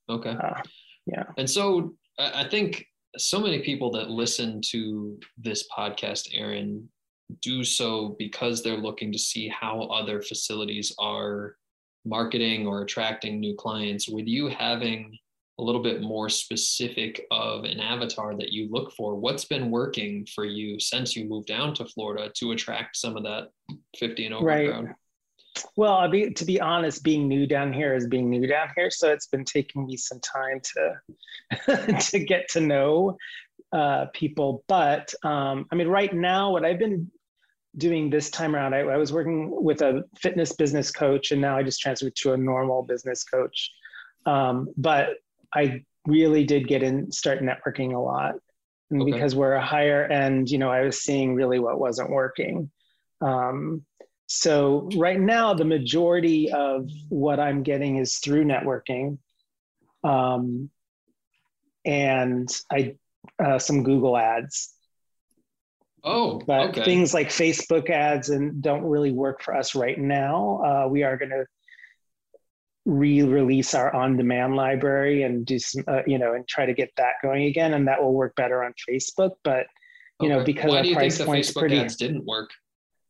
okay. 0.09 0.37
uh, 0.41 0.61
yeah. 1.05 1.23
And 1.37 1.49
so 1.49 1.95
i 2.17 2.45
think 2.45 2.85
so 3.17 3.39
many 3.39 3.59
people 3.59 3.91
that 3.91 4.09
listen 4.09 4.61
to 4.71 5.19
this 5.37 5.67
podcast, 5.75 6.29
Aaron, 6.33 6.87
do 7.41 7.63
so 7.63 8.15
because 8.19 8.61
they're 8.61 8.77
looking 8.77 9.11
to 9.11 9.19
see 9.19 9.47
how 9.47 9.81
other 9.83 10.21
facilities 10.21 10.93
are 10.99 11.55
marketing 12.05 12.67
or 12.67 12.81
attracting 12.81 13.39
new 13.39 13.55
clients. 13.55 14.07
With 14.09 14.27
you 14.27 14.47
having 14.47 15.17
a 15.59 15.63
little 15.63 15.81
bit 15.83 16.01
more 16.01 16.29
specific 16.29 17.25
of 17.31 17.65
an 17.65 17.79
avatar 17.79 18.35
that 18.37 18.53
you 18.53 18.69
look 18.71 18.93
for, 18.93 19.15
what's 19.15 19.45
been 19.45 19.69
working 19.69 20.25
for 20.33 20.45
you 20.45 20.79
since 20.79 21.15
you 21.15 21.25
moved 21.25 21.47
down 21.47 21.73
to 21.75 21.85
Florida 21.85 22.31
to 22.37 22.51
attract 22.51 22.95
some 22.95 23.17
of 23.17 23.23
that 23.23 23.49
50 23.97 24.25
and 24.25 24.35
over 24.35 24.45
right. 24.45 24.69
crowd? 24.69 24.93
Well, 25.75 25.93
I'll 25.93 26.09
be, 26.09 26.31
to 26.31 26.45
be 26.45 26.61
honest, 26.61 27.03
being 27.03 27.27
new 27.27 27.45
down 27.45 27.73
here 27.73 27.93
is 27.93 28.07
being 28.07 28.29
new 28.29 28.47
down 28.47 28.69
here, 28.75 28.89
so 28.89 29.11
it's 29.11 29.27
been 29.27 29.43
taking 29.43 29.85
me 29.85 29.97
some 29.97 30.19
time 30.19 30.61
to 31.67 31.97
to 32.11 32.19
get 32.19 32.47
to 32.49 32.61
know 32.61 33.17
uh, 33.73 34.05
people. 34.13 34.63
But 34.67 35.13
um, 35.23 35.65
I 35.71 35.75
mean, 35.75 35.87
right 35.87 36.13
now, 36.13 36.51
what 36.51 36.65
I've 36.65 36.79
been 36.79 37.11
doing 37.77 38.09
this 38.09 38.29
time 38.29 38.55
around, 38.55 38.73
I, 38.73 38.79
I, 38.79 38.97
was 38.97 39.13
working 39.13 39.49
with 39.51 39.81
a 39.81 40.03
fitness 40.19 40.53
business 40.53 40.91
coach, 40.91 41.31
and 41.31 41.41
now 41.41 41.57
I 41.57 41.63
just 41.63 41.79
transferred 41.79 42.15
to 42.17 42.33
a 42.33 42.37
normal 42.37 42.83
business 42.83 43.23
coach. 43.23 43.71
Um, 44.25 44.69
but 44.75 45.09
I 45.53 45.83
really 46.07 46.43
did 46.43 46.67
get 46.67 46.83
in, 46.83 47.11
start 47.11 47.39
networking 47.41 47.93
a 47.93 47.99
lot, 47.99 48.35
and 48.89 49.01
okay. 49.01 49.11
because 49.11 49.35
we're 49.35 49.53
a 49.53 49.65
higher 49.65 50.05
end, 50.05 50.49
you 50.49 50.57
know, 50.57 50.69
I 50.69 50.81
was 50.81 51.01
seeing 51.01 51.35
really 51.35 51.59
what 51.59 51.79
wasn't 51.79 52.09
working. 52.09 52.71
Um, 53.21 53.85
so 54.27 54.89
right 54.95 55.19
now, 55.19 55.53
the 55.53 55.65
majority 55.65 56.51
of 56.51 56.89
what 57.09 57.39
I'm 57.39 57.63
getting 57.63 57.97
is 57.97 58.17
through 58.17 58.45
networking, 58.45 59.17
um, 60.03 60.69
and 61.85 62.47
I 62.71 62.95
uh, 63.43 63.59
some 63.59 63.83
Google 63.83 64.17
ads. 64.17 64.73
Oh, 66.03 66.41
but 66.45 66.69
okay. 66.69 66.85
things 66.85 67.13
like 67.13 67.29
Facebook 67.29 67.89
ads 67.89 68.29
and 68.29 68.61
don't 68.61 68.83
really 68.83 69.11
work 69.11 69.41
for 69.41 69.55
us 69.55 69.75
right 69.75 69.97
now. 69.97 70.61
Uh, 70.63 70.87
we 70.87 71.03
are 71.03 71.17
going 71.17 71.31
to 71.31 71.45
re-release 72.85 73.73
our 73.73 73.93
on-demand 73.93 74.55
library 74.55 75.23
and 75.23 75.45
do 75.45 75.59
some, 75.59 75.83
uh, 75.87 76.01
you 76.07 76.17
know, 76.17 76.33
and 76.33 76.47
try 76.47 76.65
to 76.65 76.73
get 76.73 76.89
that 76.97 77.13
going 77.21 77.45
again, 77.45 77.73
and 77.73 77.87
that 77.87 78.01
will 78.01 78.13
work 78.13 78.35
better 78.35 78.63
on 78.63 78.73
Facebook. 78.89 79.31
But 79.43 79.67
you 80.21 80.29
know, 80.29 80.43
because 80.43 80.69
why 80.69 80.77
our 80.77 80.83
do 80.83 80.89
you 80.89 80.95
think 80.95 81.01
price 81.01 81.17
the 81.17 81.25
point's 81.25 81.51
Facebook 81.51 81.59
pretty, 81.59 81.77
ads 81.77 81.95
didn't 81.95 82.25
work? 82.25 82.49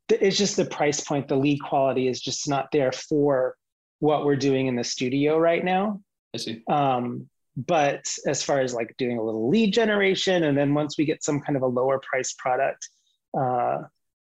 it's 0.09 0.37
just 0.37 0.57
the 0.57 0.65
price 0.65 1.01
point. 1.01 1.27
The 1.27 1.35
lead 1.35 1.59
quality 1.59 2.07
is 2.07 2.19
just 2.19 2.49
not 2.49 2.69
there 2.71 2.91
for 2.91 3.55
what 3.99 4.25
we're 4.25 4.35
doing 4.35 4.67
in 4.67 4.75
the 4.75 4.83
studio 4.83 5.37
right 5.37 5.63
now. 5.63 6.01
I 6.33 6.37
see. 6.37 6.63
Um, 6.67 7.29
but 7.67 8.05
as 8.25 8.41
far 8.43 8.59
as 8.59 8.73
like 8.73 8.95
doing 8.97 9.17
a 9.17 9.23
little 9.23 9.49
lead 9.49 9.73
generation, 9.73 10.43
and 10.43 10.57
then 10.57 10.73
once 10.73 10.97
we 10.97 11.05
get 11.05 11.23
some 11.23 11.41
kind 11.41 11.55
of 11.57 11.63
a 11.63 11.67
lower 11.67 11.99
price 11.99 12.33
product, 12.33 12.87
uh, 13.37 13.79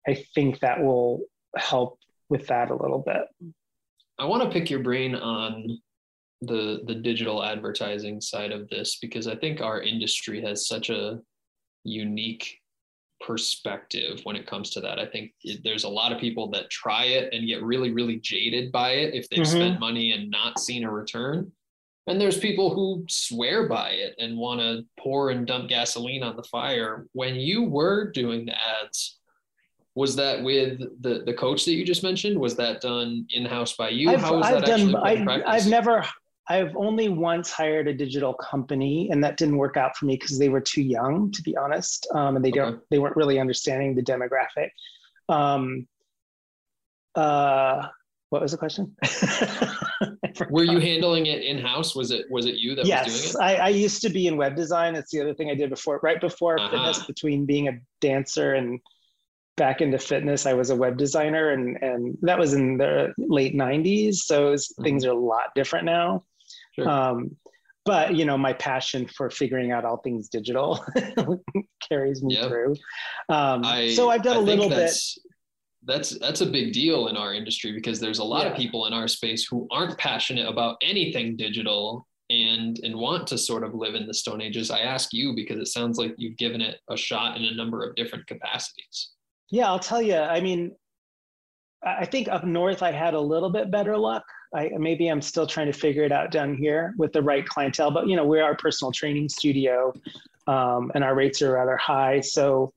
I 0.08 0.24
think 0.34 0.60
that 0.60 0.82
will 0.84 1.22
help 1.56 2.00
with 2.30 2.48
that 2.48 2.72
a 2.72 2.76
little 2.76 3.00
bit. 3.00 3.54
I 4.18 4.26
want 4.26 4.44
to 4.44 4.50
pick 4.50 4.70
your 4.70 4.80
brain 4.82 5.14
on 5.16 5.80
the 6.42 6.82
the 6.86 6.96
digital 6.96 7.44
advertising 7.44 8.22
side 8.22 8.52
of 8.52 8.70
this 8.70 8.98
because 9.00 9.28
I 9.28 9.36
think 9.36 9.60
our 9.62 9.82
industry 9.82 10.42
has 10.42 10.68
such 10.68 10.90
a 10.90 11.20
unique 11.84 12.60
perspective 13.22 14.20
when 14.24 14.36
it 14.36 14.46
comes 14.46 14.70
to 14.72 14.82
that. 14.82 15.00
I 15.00 15.06
think 15.08 15.32
there's 15.64 15.84
a 15.84 15.90
lot 15.90 16.12
of 16.12 16.20
people 16.20 16.50
that 16.52 16.70
try 16.70 17.06
it 17.06 17.34
and 17.34 17.48
get 17.48 17.64
really 17.64 17.92
really 17.92 18.18
jaded 18.18 18.72
by 18.72 18.92
it 18.92 19.14
if 19.16 19.28
they've 19.30 19.40
Mhm. 19.40 19.48
spent 19.48 19.80
money 19.80 20.12
and 20.12 20.30
not 20.30 20.60
seen 20.60 20.84
a 20.84 20.92
return. 20.92 21.52
And 22.08 22.20
there's 22.20 22.40
people 22.40 22.74
who 22.74 23.06
swear 23.10 23.68
by 23.68 23.90
it 23.90 24.16
and 24.18 24.38
want 24.38 24.62
to 24.62 24.86
pour 24.98 25.30
and 25.30 25.46
dump 25.46 25.68
gasoline 25.68 26.24
on 26.24 26.38
the 26.38 26.44
fire. 26.44 27.06
When 27.12 27.36
you 27.36 27.64
were 27.64 28.12
doing 28.12 28.46
the 28.46 28.54
ads, 28.54 29.20
was 29.94 30.16
that 30.16 30.44
with 30.44 30.80
the 31.02 31.24
the 31.26 31.34
coach 31.34 31.66
that 31.66 31.74
you 31.74 31.84
just 31.84 32.04
mentioned? 32.04 32.40
Was 32.40 32.56
that 32.56 32.82
done 32.82 33.28
in 33.32 33.46
house 33.46 33.76
by 33.76 33.90
you? 33.90 34.12
I've, 34.12 34.22
How 34.22 34.38
was 34.38 34.46
I've 34.46 34.62
that 34.62 34.68
done, 34.68 34.82
in 34.82 34.96
I, 34.96 35.24
practice? 35.24 35.46
I've 35.48 35.68
never, 35.68 36.06
I've 36.48 36.76
only 36.78 37.10
once 37.10 37.52
hired 37.52 37.88
a 37.88 37.94
digital 37.94 38.34
company 38.34 39.10
and 39.12 39.24
that 39.24 39.36
didn't 39.36 39.58
work 39.58 39.76
out 39.76 39.98
for 39.98 40.06
me 40.06 40.16
because 40.16 40.40
they 40.40 40.50
were 40.50 40.62
too 40.62 40.84
young, 40.84 41.32
to 41.32 41.42
be 41.42 41.58
honest. 41.58 42.08
Um, 42.14 42.38
and 42.38 42.46
they 42.46 42.52
don't, 42.52 42.80
they 42.90 43.00
weren't 43.00 43.18
really 43.18 43.40
understanding 43.40 43.96
the 43.96 44.04
demographic. 44.04 44.70
Um, 45.28 45.88
uh, 47.16 47.88
what 48.30 48.42
was 48.42 48.52
the 48.52 48.58
question? 48.58 48.96
Were 50.50 50.64
you 50.64 50.80
handling 50.80 51.26
it 51.28 51.44
in 51.44 51.58
house? 51.58 51.96
Was 51.96 52.12
it 52.12 52.26
was 52.30 52.46
it 52.46 52.56
you 52.56 52.76
that 52.76 52.82
was 52.82 52.90
Yes, 52.90 53.32
doing 53.34 53.44
I, 53.44 53.56
I 53.56 53.70
used 53.70 54.02
to 54.04 54.10
be 54.10 54.28
in 54.28 54.38
web 54.38 54.56
design. 54.56 54.94
That's 54.94 55.12
the 55.12 55.22
other 55.22 55.34
thing 55.34 55.50
I 55.50 55.56
did 55.56 55.70
before, 55.70 56.00
right 56.04 56.20
before 56.20 56.60
Uh-huh. 56.60 56.70
fitness, 56.70 57.06
between 57.06 57.46
being 57.46 57.68
a 57.70 57.80
dancer 58.02 58.54
and 58.56 58.80
back 59.56 59.82
into 59.82 59.98
fitness, 59.98 60.46
I 60.46 60.54
was 60.54 60.70
a 60.70 60.76
web 60.76 60.98
designer, 60.98 61.50
and 61.52 61.78
and 61.82 62.18
that 62.22 62.38
was 62.38 62.54
in 62.54 62.78
the 62.78 63.14
late 63.18 63.56
'90s. 63.56 64.16
So 64.16 64.48
it 64.50 64.52
was- 64.52 64.74
things 64.84 65.06
are 65.06 65.12
a 65.12 65.18
lot 65.20 65.56
different 65.56 65.86
now. 65.86 66.24
Mm-hmm. 66.78 66.84
Sure. 66.84 66.90
Um, 66.90 67.36
but 67.86 68.16
you 68.16 68.26
know, 68.26 68.38
my 68.38 68.54
passion 68.54 69.08
for 69.08 69.30
figuring 69.30 69.72
out 69.72 69.86
all 69.86 69.98
things 69.98 70.28
digital 70.28 70.86
carries 71.90 72.22
me 72.22 72.36
Yeah. 72.36 72.48
through. 72.50 72.76
Um. 73.30 73.64
I, 73.64 73.94
so 73.96 74.10
I've 74.10 74.22
done 74.24 74.36
I 74.38 74.40
a 74.40 74.44
little 74.44 74.70
bit. 74.70 74.92
That's, 75.88 76.20
That's 76.20 76.42
a 76.42 76.46
big 76.46 76.74
deal 76.74 77.08
in 77.08 77.18
our 77.18 77.34
industry 77.34 77.72
because 77.72 78.00
there's 78.00 78.20
a 78.20 78.24
lot 78.24 78.46
of 78.46 78.56
people 78.56 78.86
in 78.86 78.94
our 78.94 79.08
space 79.08 79.48
who 79.50 79.68
aren't 79.72 79.98
passionate 79.98 80.48
about 80.48 80.78
anything 80.82 81.36
digital 81.38 82.06
and 82.30 82.80
and 82.84 82.94
want 82.94 83.26
to 83.28 83.38
sort 83.38 83.64
of 83.64 83.74
live 83.74 83.96
in 83.96 84.06
the 84.06 84.14
stone 84.14 84.42
ages. 84.42 84.70
I 84.70 84.80
ask 84.80 85.14
you 85.14 85.34
because 85.34 85.60
it 85.60 85.68
sounds 85.68 85.98
like 85.98 86.14
you've 86.18 86.38
given 86.38 86.60
it 86.60 86.80
a 86.90 86.98
shot 86.98 87.38
in 87.38 87.46
a 87.46 87.56
number 87.56 87.88
of 87.88 87.96
different 87.96 88.28
capacities. 88.28 89.12
Yeah, 89.50 89.68
I'll 89.68 89.80
tell 89.80 90.02
you. 90.02 90.18
I 90.18 90.42
mean, 90.42 90.76
I 91.84 92.06
think 92.06 92.28
up 92.28 92.44
north 92.44 92.84
I 92.84 92.92
had 92.92 93.14
a 93.14 93.20
little 93.20 93.50
bit 93.50 93.72
better 93.72 93.98
luck. 93.98 94.24
I 94.54 94.72
maybe 94.78 95.08
I'm 95.08 95.22
still 95.22 95.48
trying 95.48 95.72
to 95.72 95.78
figure 95.78 96.04
it 96.04 96.12
out 96.12 96.32
down 96.32 96.56
here 96.56 96.94
with 96.98 97.14
the 97.14 97.22
right 97.22 97.48
clientele. 97.48 97.92
But 97.92 98.08
you 98.08 98.18
know, 98.18 98.26
we 98.26 98.40
are 98.42 98.44
our 98.44 98.58
personal 98.58 98.92
training 98.92 99.30
studio, 99.30 99.94
um, 100.48 100.92
and 100.96 101.04
our 101.04 101.16
rates 101.16 101.42
are 101.42 101.54
rather 101.54 101.78
high. 101.78 102.20
So, 102.20 102.74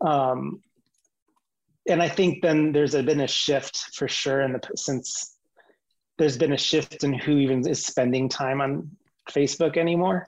um, 0.00 0.62
and 1.88 2.02
I 2.02 2.08
think 2.08 2.42
then 2.42 2.72
there's 2.72 2.94
a, 2.94 3.02
been 3.02 3.20
a 3.20 3.28
shift 3.28 3.94
for 3.94 4.08
sure 4.08 4.40
in 4.40 4.52
the 4.52 4.60
since 4.76 5.36
there's 6.18 6.36
been 6.36 6.52
a 6.52 6.58
shift 6.58 7.04
in 7.04 7.12
who 7.12 7.38
even 7.38 7.66
is 7.66 7.84
spending 7.84 8.28
time 8.28 8.60
on 8.60 8.90
Facebook 9.30 9.76
anymore. 9.76 10.26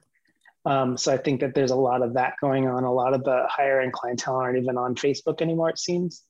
Um, 0.66 0.98
so 0.98 1.12
I 1.12 1.16
think 1.16 1.40
that 1.40 1.54
there's 1.54 1.70
a 1.70 1.76
lot 1.76 2.02
of 2.02 2.14
that 2.14 2.34
going 2.40 2.68
on. 2.68 2.84
A 2.84 2.92
lot 2.92 3.14
of 3.14 3.24
the 3.24 3.46
higher 3.48 3.80
end 3.80 3.92
clientele 3.92 4.36
aren't 4.36 4.58
even 4.58 4.76
on 4.76 4.94
Facebook 4.94 5.40
anymore. 5.40 5.70
It 5.70 5.78
seems. 5.78 6.22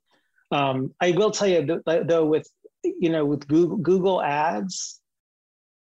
Um, 0.53 0.95
I 1.01 1.11
will 1.11 1.31
tell 1.31 1.49
you 1.49 1.67
th- 1.67 2.07
though, 2.07 2.25
with 2.25 2.49
you 2.85 3.11
know, 3.11 3.25
with 3.25 3.49
Google, 3.49 3.79
Google 3.79 4.23
Ads, 4.23 5.01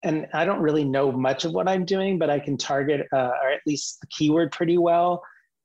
and 0.03 0.29
I 0.33 0.45
don't 0.45 0.61
really 0.61 0.85
know 0.85 1.11
much 1.11 1.45
of 1.45 1.53
what 1.53 1.69
I'm 1.69 1.85
doing, 1.85 2.19
but 2.19 2.31
I 2.31 2.39
can 2.39 2.57
target 2.57 3.07
uh, 3.13 3.33
or 3.43 3.51
at 3.51 3.61
least 3.67 4.01
the 4.01 4.07
keyword 4.07 4.53
pretty 4.53 4.79
well. 4.79 5.23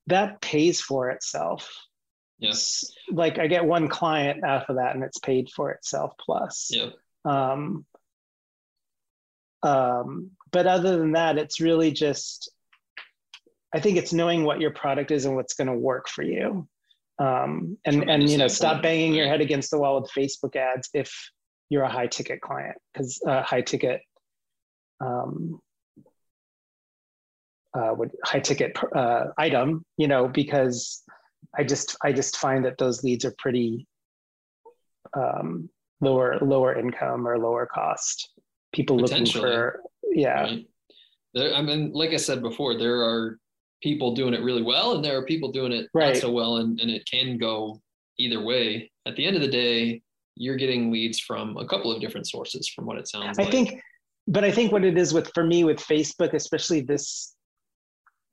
That 0.08 0.42
pays 0.42 0.82
for 0.82 1.12
itself. 1.12 1.70
Yes. 2.42 2.92
Like 3.10 3.38
I 3.40 3.48
get 3.48 3.64
one 3.64 3.88
client 3.88 4.44
out 4.44 4.70
of 4.70 4.76
that, 4.78 4.96
and 4.96 5.04
it's 5.04 5.20
paid 5.20 5.50
for 5.50 5.72
itself 5.72 6.14
plus. 6.20 6.70
Yeah. 6.72 6.90
Um, 7.24 7.86
um, 9.64 10.32
but 10.52 10.66
other 10.66 10.98
than 10.98 11.12
that, 11.12 11.38
it's 11.38 11.62
really 11.62 11.92
just, 11.92 12.52
I 13.74 13.80
think 13.80 13.98
it's 13.98 14.12
knowing 14.12 14.44
what 14.44 14.60
your 14.60 14.72
product 14.72 15.12
is 15.12 15.26
and 15.26 15.36
what's 15.36 15.54
going 15.54 15.68
to 15.68 15.78
work 15.78 16.10
for 16.10 16.24
you. 16.24 16.68
Um, 17.20 17.78
and 17.86 18.10
and 18.10 18.28
you 18.28 18.40
know, 18.40 18.48
stop 18.48 18.82
banging 18.82 19.14
your 19.14 19.28
head 19.28 19.42
against 19.42 19.70
the 19.70 19.78
wall 19.78 20.02
with 20.02 20.10
Facebook 20.12 20.56
ads 20.56 20.90
if 20.96 21.14
you're 21.70 21.84
a 21.84 21.90
high 21.90 22.08
ticket 22.08 22.42
client, 22.42 22.76
because 22.92 23.22
uh, 23.28 23.44
high 23.44 23.62
ticket, 23.62 24.02
um, 25.00 25.62
uh, 27.78 27.94
would 27.96 28.12
high 28.26 28.40
ticket 28.40 28.76
uh, 28.96 29.26
item, 29.38 29.86
you 29.98 30.08
know, 30.08 30.28
because 30.28 31.04
I 31.58 31.64
just 31.64 31.98
I 32.04 32.12
just 32.14 32.38
find 32.38 32.64
that 32.66 32.78
those 32.78 33.04
leads 33.04 33.26
are 33.26 33.34
pretty 33.38 33.88
um, 35.16 35.70
lower 36.00 36.40
lower 36.42 36.78
income 36.78 37.28
or 37.28 37.38
lower 37.38 37.66
cost. 37.66 38.30
People 38.74 38.98
looking 38.98 39.26
for 39.26 39.82
yeah 40.12 40.44
Right? 40.44 40.68
There, 41.34 41.54
I 41.54 41.62
mean, 41.62 41.92
like 41.94 42.12
I 42.12 42.18
said 42.18 42.42
before, 42.42 42.78
there 42.78 43.02
are 43.02 43.38
people 43.82 44.14
doing 44.14 44.34
it 44.34 44.42
really 44.42 44.62
well, 44.62 44.96
and 44.96 45.04
there 45.04 45.18
are 45.18 45.26
people 45.26 45.52
doing 45.52 45.72
it 45.72 45.88
Right. 45.94 46.14
not 46.14 46.18
so 46.18 46.32
well, 46.32 46.58
and, 46.58 46.80
and 46.80 46.92
it 46.92 47.04
can 47.10 47.38
go 47.38 47.82
either 48.20 48.42
way. 48.42 48.92
At 49.06 49.16
the 49.16 49.26
end 49.26 49.36
of 49.36 49.42
the 49.42 49.48
day, 49.48 50.02
you're 50.36 50.58
getting 50.58 50.92
leads 50.92 51.20
from 51.20 51.56
a 51.58 51.66
couple 51.66 51.92
of 51.92 52.02
different 52.02 52.28
sources, 52.28 52.68
from 52.68 52.86
what 52.86 52.98
it 52.98 53.08
sounds 53.08 53.40
I 53.40 53.44
like. 53.44 53.52
think, 53.52 53.82
but 54.28 54.44
I 54.44 54.52
think 54.52 54.72
what 54.72 54.84
it 54.84 54.98
is 54.98 55.14
with 55.14 55.32
for 55.34 55.44
me 55.44 55.64
with 55.64 55.78
Facebook, 55.78 56.34
especially 56.34 56.82
this, 56.82 57.34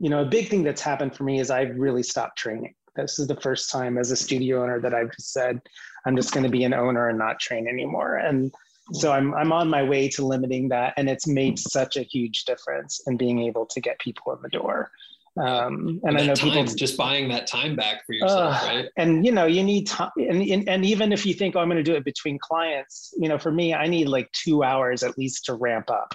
you 0.01 0.11
know, 0.11 0.23
a 0.23 0.27
big 0.27 0.49
thing 0.49 0.63
that's 0.63 0.83
happened 0.83 1.15
for 1.17 1.25
me 1.25 1.39
is 1.41 1.51
I've 1.51 1.77
really 1.77 2.03
stopped 2.03 2.37
training. 2.39 2.75
This 3.02 3.19
is 3.19 3.26
the 3.26 3.37
first 3.37 3.71
time 3.71 3.99
as 3.99 4.11
a 4.11 4.17
studio 4.17 4.62
owner 4.62 4.81
that 4.81 4.95
I've 4.95 5.12
just 5.12 5.33
said 5.33 5.61
I'm 6.07 6.17
just 6.17 6.33
going 6.33 6.45
to 6.45 6.50
be 6.50 6.64
an 6.64 6.75
owner 6.75 7.09
and 7.09 7.19
not 7.19 7.38
train 7.40 7.69
anymore. 7.69 8.17
And 8.17 8.52
so 8.93 9.12
I'm 9.12 9.35
I'm 9.35 9.52
on 9.52 9.69
my 9.69 9.83
way 9.83 10.09
to 10.11 10.26
limiting 10.26 10.69
that, 10.71 10.95
and 10.97 11.09
it's 11.09 11.26
made 11.26 11.59
such 11.59 11.97
a 11.97 12.02
huge 12.02 12.45
difference 12.45 13.02
in 13.07 13.17
being 13.17 13.40
able 13.40 13.67
to 13.67 13.81
get 13.81 13.99
people 13.99 14.33
in 14.33 14.38
the 14.43 14.49
door. 14.49 14.90
Um, 15.37 16.00
and 16.05 16.19
I 16.19 16.26
know 16.26 16.35
time, 16.35 16.50
people 16.50 16.64
just 16.64 16.97
buying 16.97 17.28
that 17.28 17.47
time 17.47 17.76
back 17.76 18.05
for 18.07 18.12
yourself, 18.12 18.57
Ugh. 18.59 18.67
right? 18.67 18.88
and 18.97 19.25
you 19.25 19.31
know 19.31 19.47
you 19.47 19.62
need 19.62 19.87
time 19.87 20.11
and, 20.17 20.43
and, 20.43 20.69
and 20.69 20.85
even 20.85 21.12
if 21.12 21.25
you 21.25 21.33
think 21.33 21.55
oh 21.55 21.61
i'm 21.61 21.69
going 21.69 21.76
to 21.76 21.83
do 21.83 21.95
it 21.95 22.05
between 22.05 22.40
clients 22.40 23.14
you 23.19 23.28
know 23.28 23.38
for 23.38 23.52
me 23.52 23.73
i 23.73 23.87
need 23.87 24.09
like 24.09 24.28
two 24.33 24.64
hours 24.64 25.05
at 25.05 25.17
least 25.17 25.45
to 25.45 25.55
ramp 25.55 25.90
up 25.90 26.12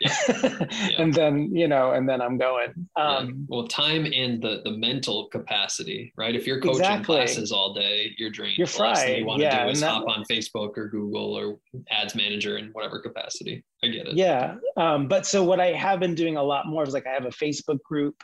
and 0.98 1.12
then 1.14 1.54
you 1.54 1.68
know 1.68 1.92
and 1.92 2.08
then 2.08 2.20
i'm 2.20 2.36
going 2.38 2.72
Yeah. 2.96 3.16
um, 3.18 3.46
well, 3.48 3.66
time 3.68 4.06
and 4.06 4.42
the 4.42 4.60
the 4.64 4.72
mental 4.72 5.28
capacity, 5.28 6.12
right? 6.16 6.34
If 6.34 6.46
you're 6.46 6.60
coaching 6.60 6.80
Exactly. 6.80 7.04
classes 7.16 7.52
all 7.52 7.72
day, 7.74 8.12
you're 8.18 8.30
drained. 8.30 8.58
You're 8.58 8.66
The 8.66 8.82
last 8.82 9.00
thing 9.02 9.08
fried, 9.08 9.18
you 9.20 9.26
want 9.26 9.38
to 9.40 9.44
yeah, 9.44 9.64
do 9.64 9.70
is 9.70 9.80
that- 9.80 9.90
hop 9.90 10.08
on 10.08 10.24
Facebook 10.30 10.76
or 10.76 10.88
Google 10.88 11.34
or 11.34 11.58
Ads 11.90 12.14
Manager 12.14 12.58
in 12.58 12.70
whatever 12.72 13.00
capacity. 13.00 13.64
I 13.84 13.88
get 13.88 14.06
it. 14.08 14.14
yeah 14.16 14.56
um, 14.76 15.08
but 15.08 15.26
so 15.26 15.42
what 15.42 15.58
i 15.60 15.68
have 15.72 15.98
been 16.00 16.14
doing 16.14 16.36
a 16.36 16.42
lot 16.42 16.66
more 16.66 16.84
is 16.84 16.94
like 16.94 17.06
i 17.06 17.10
have 17.10 17.24
a 17.24 17.30
facebook 17.44 17.80
group 17.82 18.14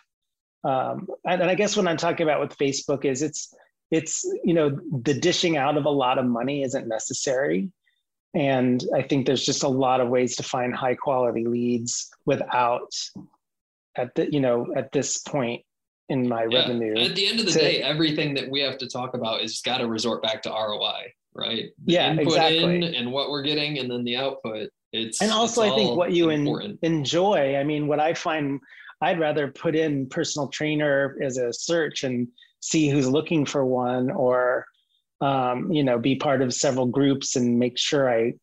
um, 0.64 1.06
and, 1.24 1.40
and 1.42 1.50
i 1.50 1.54
guess 1.54 1.76
what 1.76 1.86
i'm 1.88 1.96
talking 1.96 2.24
about 2.24 2.40
with 2.40 2.56
facebook 2.56 3.04
is 3.04 3.22
it's 3.22 3.52
it's 3.90 4.24
you 4.44 4.54
know 4.54 4.78
the 5.02 5.14
dishing 5.14 5.56
out 5.56 5.76
of 5.76 5.84
a 5.84 5.90
lot 5.90 6.16
of 6.18 6.26
money 6.26 6.62
isn't 6.62 6.86
necessary 6.86 7.70
and 8.34 8.84
i 8.94 9.02
think 9.02 9.26
there's 9.26 9.44
just 9.44 9.62
a 9.62 9.68
lot 9.68 10.00
of 10.00 10.08
ways 10.08 10.36
to 10.36 10.42
find 10.42 10.74
high 10.74 10.94
quality 10.94 11.44
leads 11.46 12.10
without 12.26 12.92
at 13.96 14.14
the 14.14 14.30
you 14.32 14.40
know 14.40 14.66
at 14.76 14.92
this 14.92 15.18
point 15.18 15.62
in 16.10 16.26
my 16.28 16.46
Yeah. 16.50 16.60
revenue 16.60 16.98
At 16.98 17.14
the 17.14 17.26
end 17.26 17.38
of 17.40 17.46
the 17.46 17.52
to- 17.52 17.58
day, 17.58 17.82
everything 17.82 18.32
that 18.34 18.48
we 18.50 18.60
have 18.60 18.78
to 18.78 18.86
talk 18.88 19.12
about 19.14 19.42
is 19.42 19.60
got 19.60 19.78
to 19.78 19.86
resort 19.86 20.22
back 20.22 20.40
to 20.44 20.48
ROI, 20.50 21.12
right? 21.34 21.66
The 21.84 21.92
yeah, 21.92 22.14
exactly. 22.18 22.96
and 22.96 23.12
what 23.12 23.28
we're 23.28 23.42
getting, 23.42 23.78
and 23.78 23.90
then 23.90 24.04
the 24.04 24.16
output. 24.16 24.70
It's 24.94 25.20
and 25.20 25.30
also 25.30 25.60
it's 25.64 25.72
I 25.72 25.76
think 25.76 25.98
what 25.98 26.12
you 26.12 26.30
en- 26.30 26.78
enjoy. 26.80 27.56
I 27.56 27.62
mean, 27.62 27.88
what 27.88 28.00
I 28.00 28.14
find, 28.14 28.58
I'd 29.02 29.20
rather 29.20 29.48
put 29.48 29.76
in 29.76 30.06
personal 30.08 30.48
trainer 30.48 31.18
as 31.22 31.36
a 31.36 31.52
search 31.52 32.04
and 32.04 32.26
see 32.60 32.88
who's 32.88 33.06
looking 33.10 33.44
for 33.44 33.66
one, 33.66 34.10
or 34.10 34.64
um, 35.20 35.72
you 35.72 35.82
know, 35.82 35.98
be 35.98 36.16
part 36.16 36.42
of 36.42 36.54
several 36.54 36.86
groups 36.86 37.36
and 37.36 37.58
make 37.58 37.78
sure 37.78 38.10
I 38.10 38.34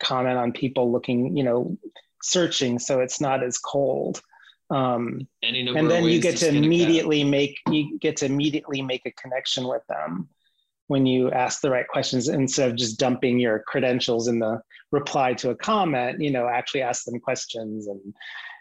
comment 0.00 0.36
on 0.36 0.52
people 0.52 0.90
looking, 0.90 1.36
you 1.36 1.44
know, 1.44 1.76
searching, 2.22 2.78
so 2.78 3.00
it's 3.00 3.20
not 3.20 3.42
as 3.42 3.58
cold. 3.58 4.20
Um, 4.70 5.28
and 5.42 5.90
then 5.90 6.04
you 6.04 6.20
get 6.20 6.38
to 6.38 6.48
immediately 6.48 7.22
make 7.22 7.58
you 7.70 7.98
get 7.98 8.16
to 8.18 8.26
immediately 8.26 8.80
make 8.82 9.02
a 9.04 9.10
connection 9.12 9.68
with 9.68 9.82
them 9.88 10.28
when 10.86 11.06
you 11.06 11.30
ask 11.30 11.60
the 11.60 11.70
right 11.70 11.86
questions 11.86 12.28
instead 12.28 12.70
of 12.70 12.76
just 12.76 12.98
dumping 12.98 13.38
your 13.38 13.60
credentials 13.60 14.28
in 14.28 14.38
the 14.38 14.60
reply 14.90 15.34
to 15.34 15.50
a 15.50 15.54
comment 15.54 16.20
you 16.20 16.30
know 16.30 16.48
actually 16.48 16.82
ask 16.82 17.04
them 17.04 17.20
questions 17.20 17.88
and 17.88 18.00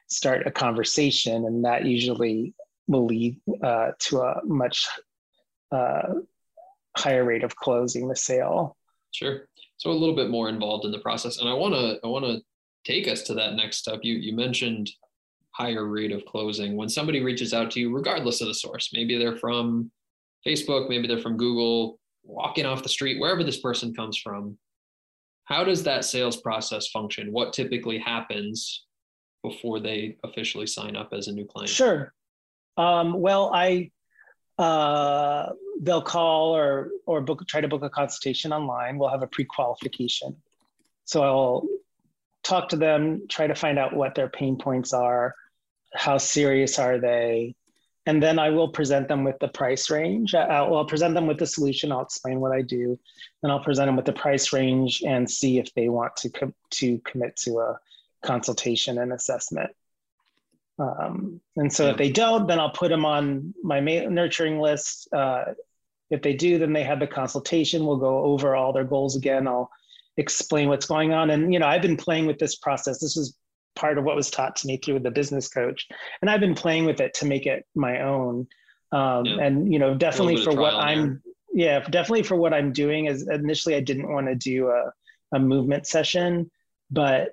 start 0.07 0.45
a 0.45 0.51
conversation 0.51 1.45
and 1.45 1.63
that 1.63 1.85
usually 1.85 2.53
will 2.87 3.05
lead 3.05 3.39
uh, 3.63 3.91
to 3.99 4.21
a 4.21 4.41
much 4.45 4.87
uh, 5.71 6.13
higher 6.97 7.23
rate 7.23 7.43
of 7.43 7.55
closing 7.55 8.07
the 8.07 8.15
sale. 8.15 8.77
Sure. 9.11 9.47
So 9.77 9.91
a 9.91 9.93
little 9.93 10.15
bit 10.15 10.29
more 10.29 10.49
involved 10.49 10.85
in 10.85 10.91
the 10.91 10.99
process. 10.99 11.39
And 11.39 11.49
i 11.49 11.53
want 11.53 11.73
to 11.73 11.99
i 12.03 12.07
want 12.07 12.25
to 12.25 12.41
take 12.85 13.07
us 13.07 13.23
to 13.23 13.33
that 13.35 13.55
next 13.55 13.77
step. 13.77 13.99
You 14.03 14.15
you 14.15 14.35
mentioned 14.35 14.89
higher 15.51 15.85
rate 15.87 16.11
of 16.11 16.25
closing. 16.25 16.75
When 16.75 16.89
somebody 16.89 17.21
reaches 17.21 17.53
out 17.53 17.71
to 17.71 17.79
you 17.79 17.93
regardless 17.93 18.41
of 18.41 18.47
the 18.47 18.53
source 18.53 18.91
maybe 18.93 19.17
they're 19.17 19.37
from 19.37 19.91
facebook 20.45 20.89
maybe 20.89 21.07
they're 21.07 21.19
from 21.19 21.37
google 21.37 21.99
walking 22.23 22.65
off 22.65 22.83
the 22.83 22.89
street 22.89 23.19
wherever 23.19 23.43
this 23.43 23.59
person 23.59 23.93
comes 23.93 24.17
from 24.17 24.57
how 25.45 25.63
does 25.63 25.83
that 25.83 26.05
sales 26.05 26.37
process 26.37 26.87
function? 26.87 27.31
What 27.31 27.53
typically 27.53 27.97
happens 27.97 28.85
before 29.43 29.79
they 29.79 30.17
officially 30.23 30.67
sign 30.67 30.95
up 30.95 31.09
as 31.11 31.27
a 31.27 31.33
new 31.33 31.45
client? 31.45 31.69
Sure. 31.69 32.13
Um, 32.77 33.21
well 33.21 33.51
i 33.53 33.91
uh, 34.57 35.49
they'll 35.83 36.01
call 36.01 36.55
or 36.55 36.89
or 37.05 37.21
book 37.21 37.45
try 37.47 37.61
to 37.61 37.67
book 37.67 37.83
a 37.83 37.89
consultation 37.89 38.53
online. 38.53 38.97
We'll 38.97 39.09
have 39.09 39.23
a 39.23 39.27
pre-qualification. 39.27 40.35
So 41.05 41.23
i'll 41.23 41.67
talk 42.43 42.69
to 42.69 42.75
them 42.75 43.23
try 43.29 43.47
to 43.47 43.55
find 43.55 43.79
out 43.79 43.95
what 43.95 44.15
their 44.15 44.29
pain 44.29 44.57
points 44.57 44.93
are 44.93 45.33
how 45.93 46.17
serious 46.17 46.77
are 46.77 46.99
they 46.99 47.55
and 48.05 48.21
then 48.21 48.37
i 48.37 48.49
will 48.49 48.67
present 48.67 49.07
them 49.07 49.23
with 49.23 49.39
the 49.39 49.47
price 49.47 49.89
range. 49.89 50.35
I'll, 50.35 50.75
I'll 50.75 50.85
present 50.85 51.13
them 51.13 51.25
with 51.25 51.39
the 51.39 51.47
solution. 51.47 51.91
I'll 51.91 52.01
explain 52.01 52.39
what 52.39 52.51
i 52.51 52.61
do 52.61 52.99
and 53.41 53.51
i'll 53.51 53.63
present 53.63 53.87
them 53.87 53.95
with 53.95 54.05
the 54.05 54.13
price 54.13 54.51
range 54.53 55.03
and 55.05 55.29
see 55.29 55.57
if 55.57 55.73
they 55.73 55.89
want 55.89 56.15
to 56.17 56.29
com- 56.29 56.55
to 56.71 56.99
commit 56.99 57.35
to 57.37 57.59
a 57.59 57.79
consultation 58.23 58.99
and 58.99 59.11
assessment. 59.13 59.71
Um, 60.79 61.39
and 61.55 61.71
so 61.71 61.89
if 61.89 61.97
they 61.97 62.11
don't 62.11 62.47
then 62.47 62.59
i'll 62.59 62.71
put 62.71 62.89
them 62.89 63.05
on 63.05 63.53
my 63.63 63.79
nurturing 63.79 64.59
list 64.59 65.07
uh, 65.13 65.45
if 66.13 66.21
they 66.21 66.33
do 66.33 66.57
then 66.57 66.73
they 66.73 66.83
have 66.83 66.99
the 66.99 67.07
consultation. 67.07 67.85
We'll 67.85 67.97
go 67.97 68.19
over 68.19 68.55
all 68.55 68.73
their 68.73 68.83
goals 68.83 69.15
again. 69.15 69.47
I'll 69.47 69.69
explain 70.17 70.69
what's 70.69 70.85
going 70.85 71.11
on. 71.11 71.31
And 71.31 71.53
you 71.53 71.59
know 71.59 71.67
i've 71.67 71.81
been 71.81 71.97
playing 71.97 72.27
with 72.27 72.39
this 72.39 72.55
process. 72.55 72.99
This 72.99 73.15
was 73.15 73.35
part 73.75 73.97
of 73.97 74.03
what 74.03 74.15
was 74.15 74.29
taught 74.29 74.55
to 74.57 74.67
me 74.67 74.77
through 74.77 74.99
the 74.99 75.11
business 75.11 75.47
coach. 75.47 75.87
And 76.21 76.29
i've 76.29 76.39
been 76.39 76.55
playing 76.55 76.85
with 76.85 77.01
it 77.01 77.13
to 77.15 77.25
make 77.25 77.45
it 77.45 77.65
my 77.75 78.01
own. 78.01 78.47
Um, 78.91 79.25
yeah. 79.25 79.45
and 79.45 79.73
you 79.73 79.79
know 79.79 79.95
definitely 79.95 80.43
for 80.43 80.55
what 80.55 80.75
i'm 80.75 81.23
yeah 81.51 81.79
definitely 81.79 82.21
for 82.21 82.35
what 82.35 82.53
i'm 82.53 82.71
doing 82.71 83.07
is 83.07 83.27
initially 83.27 83.73
i 83.73 83.79
didn't 83.79 84.11
want 84.11 84.27
to 84.27 84.35
do 84.35 84.67
a, 84.67 84.91
a 85.35 85.39
movement 85.39 85.87
session 85.87 86.51
but 86.91 87.29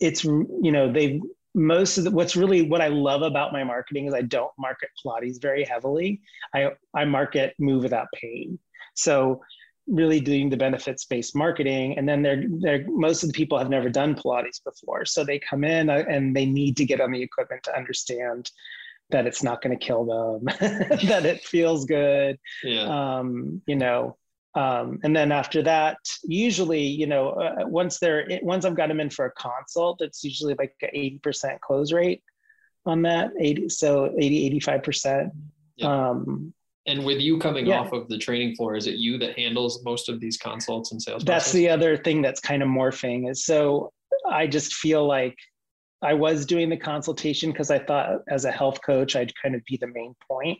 it's 0.00 0.24
you 0.24 0.72
know 0.72 0.92
they 0.92 1.20
most 1.54 1.98
of 1.98 2.04
the, 2.04 2.10
what's 2.10 2.36
really 2.36 2.62
what 2.62 2.80
i 2.80 2.88
love 2.88 3.22
about 3.22 3.52
my 3.52 3.64
marketing 3.64 4.06
is 4.06 4.14
i 4.14 4.22
don't 4.22 4.52
market 4.58 4.88
pilates 5.04 5.40
very 5.40 5.64
heavily. 5.64 6.20
I 6.54 6.70
i 6.94 7.04
market 7.04 7.54
move 7.58 7.82
without 7.82 8.06
pain. 8.14 8.58
So 8.94 9.40
really 9.86 10.20
doing 10.20 10.48
the 10.48 10.56
benefits 10.56 11.04
based 11.04 11.34
marketing 11.34 11.98
and 11.98 12.08
then 12.08 12.22
they're 12.22 12.44
they're 12.60 12.84
most 12.86 13.22
of 13.22 13.28
the 13.28 13.32
people 13.32 13.58
have 13.58 13.70
never 13.70 13.88
done 13.88 14.14
pilates 14.14 14.62
before. 14.62 15.04
So 15.04 15.24
they 15.24 15.38
come 15.38 15.64
in 15.64 15.90
uh, 15.90 16.04
and 16.08 16.34
they 16.36 16.46
need 16.46 16.76
to 16.76 16.84
get 16.84 17.00
on 17.00 17.10
the 17.10 17.22
equipment 17.22 17.62
to 17.64 17.76
understand 17.76 18.50
that 19.10 19.26
it's 19.26 19.42
not 19.42 19.60
going 19.60 19.76
to 19.76 19.84
kill 19.84 20.04
them 20.04 20.44
that 21.08 21.26
it 21.26 21.42
feels 21.42 21.84
good. 21.84 22.38
Yeah. 22.62 23.18
um, 23.18 23.60
you 23.66 23.74
know 23.74 24.16
um, 24.54 24.98
and 25.04 25.14
then 25.14 25.30
after 25.30 25.62
that 25.62 25.98
usually 26.24 26.82
you 26.82 27.06
know 27.06 27.30
uh, 27.30 27.66
once 27.66 27.98
they're 27.98 28.26
once 28.42 28.64
i've 28.64 28.76
got 28.76 28.88
them 28.88 29.00
in 29.00 29.10
for 29.10 29.26
a 29.26 29.32
consult 29.32 30.00
it's 30.00 30.24
usually 30.24 30.54
like 30.58 30.74
an 30.82 30.90
80% 30.94 31.60
close 31.60 31.92
rate 31.92 32.22
on 32.86 33.02
that 33.02 33.30
80 33.38 33.68
so 33.68 34.12
80 34.18 34.60
85% 34.60 35.30
yeah. 35.76 36.08
um, 36.08 36.52
and 36.86 37.04
with 37.04 37.20
you 37.20 37.38
coming 37.38 37.66
yeah. 37.66 37.80
off 37.80 37.92
of 37.92 38.08
the 38.08 38.18
training 38.18 38.56
floor, 38.56 38.74
is 38.74 38.86
it 38.86 38.96
you 38.96 39.18
that 39.18 39.38
handles 39.38 39.84
most 39.84 40.08
of 40.08 40.18
these 40.18 40.36
consults 40.36 40.92
and 40.92 41.00
sales? 41.00 41.22
That's 41.24 41.44
process? 41.44 41.52
the 41.52 41.68
other 41.68 41.96
thing 41.96 42.22
that's 42.22 42.40
kind 42.40 42.62
of 42.62 42.68
morphing. 42.68 43.30
Is 43.30 43.44
so 43.44 43.92
I 44.28 44.46
just 44.46 44.74
feel 44.74 45.06
like 45.06 45.36
I 46.02 46.14
was 46.14 46.46
doing 46.46 46.70
the 46.70 46.76
consultation 46.76 47.52
because 47.52 47.70
I 47.70 47.78
thought 47.78 48.20
as 48.28 48.44
a 48.44 48.50
health 48.50 48.80
coach 48.84 49.14
I'd 49.14 49.32
kind 49.40 49.54
of 49.54 49.62
be 49.66 49.76
the 49.76 49.86
main 49.86 50.14
point, 50.26 50.58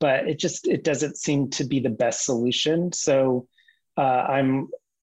but 0.00 0.26
it 0.26 0.38
just 0.38 0.66
it 0.66 0.82
doesn't 0.82 1.18
seem 1.18 1.50
to 1.50 1.64
be 1.64 1.78
the 1.78 1.90
best 1.90 2.24
solution. 2.24 2.92
So 2.92 3.46
uh, 3.96 4.00
I'm 4.00 4.68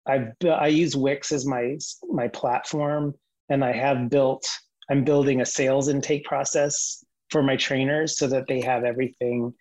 I've 0.05 0.33
I 0.43 0.67
use 0.67 0.95
Wix 0.95 1.31
as 1.31 1.45
my 1.45 1.77
my 2.09 2.27
platform, 2.27 3.13
and 3.49 3.63
I 3.63 3.71
have 3.71 4.09
built 4.09 4.49
I'm 4.89 5.03
building 5.03 5.39
a 5.39 5.45
sales 5.45 5.87
intake 5.87 6.25
process 6.25 7.05
for 7.29 7.41
my 7.41 7.55
trainers 7.55 8.17
so 8.17 8.27
that 8.27 8.47
they 8.47 8.59
have 8.61 8.83
everything 8.83 9.53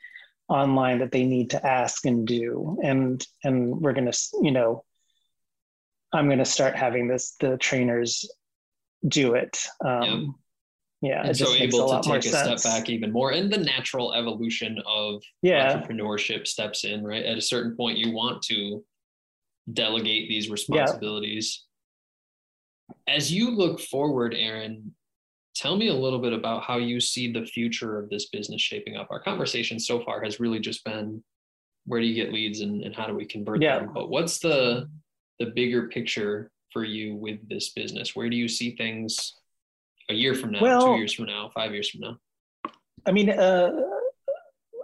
online 0.48 0.98
that 0.98 1.12
they 1.12 1.24
need 1.24 1.50
to 1.50 1.64
ask 1.64 2.04
and 2.06 2.26
do. 2.26 2.78
And 2.82 3.24
and 3.44 3.80
we're 3.80 3.92
going 3.92 4.10
to 4.10 4.18
you 4.42 4.50
know 4.50 4.84
i'm 6.12 6.26
going 6.26 6.38
to 6.38 6.44
start 6.44 6.74
having 6.74 7.06
this 7.06 7.36
the 7.38 7.56
trainers 7.58 8.28
do 9.06 9.34
it. 9.34 9.64
Um 9.84 10.34
yeah, 11.02 11.22
and 11.24 11.36
so 11.36 11.54
able 11.54 11.88
to 11.88 12.08
take 12.08 12.24
a 12.24 12.28
sense. 12.28 12.62
step 12.62 12.72
back 12.72 12.88
even 12.88 13.10
more 13.10 13.32
and 13.32 13.50
the 13.50 13.58
natural 13.58 14.12
evolution 14.12 14.78
of 14.86 15.22
yeah. 15.42 15.74
entrepreneurship 15.74 16.46
steps 16.46 16.84
in 16.84 17.02
right 17.02 17.24
at 17.24 17.38
a 17.38 17.42
certain 17.42 17.76
point 17.76 17.98
you 17.98 18.12
want 18.12 18.42
to 18.42 18.84
delegate 19.72 20.28
these 20.28 20.50
responsibilities 20.50 21.64
yeah. 22.88 23.14
as 23.14 23.32
you 23.32 23.50
look 23.50 23.80
forward 23.80 24.34
aaron 24.34 24.92
tell 25.54 25.76
me 25.76 25.88
a 25.88 25.94
little 25.94 26.18
bit 26.18 26.32
about 26.32 26.62
how 26.62 26.78
you 26.78 27.00
see 27.00 27.30
the 27.30 27.44
future 27.44 27.98
of 27.98 28.08
this 28.08 28.28
business 28.30 28.62
shaping 28.62 28.96
up. 28.96 29.08
Our 29.10 29.20
conversation 29.20 29.78
so 29.78 30.00
far 30.00 30.22
has 30.22 30.40
really 30.40 30.58
just 30.58 30.84
been 30.84 31.22
where 31.86 32.00
do 32.00 32.06
you 32.06 32.14
get 32.14 32.32
leads 32.32 32.60
and, 32.60 32.82
and 32.82 32.94
how 32.94 33.06
do 33.06 33.14
we 33.14 33.26
convert 33.26 33.62
yeah. 33.62 33.80
them? 33.80 33.90
But 33.92 34.10
what's 34.10 34.38
the 34.38 34.88
the 35.38 35.46
bigger 35.46 35.88
picture 35.88 36.50
for 36.72 36.84
you 36.84 37.14
with 37.16 37.46
this 37.48 37.70
business? 37.70 38.14
Where 38.14 38.30
do 38.30 38.36
you 38.36 38.48
see 38.48 38.76
things 38.76 39.36
a 40.10 40.14
year 40.14 40.34
from 40.34 40.52
now, 40.52 40.60
well, 40.60 40.86
two 40.86 40.98
years 40.98 41.14
from 41.14 41.26
now, 41.26 41.50
five 41.54 41.72
years 41.72 41.88
from 41.90 42.00
now? 42.00 42.16
I 43.06 43.12
mean, 43.12 43.30
uh, 43.30 43.70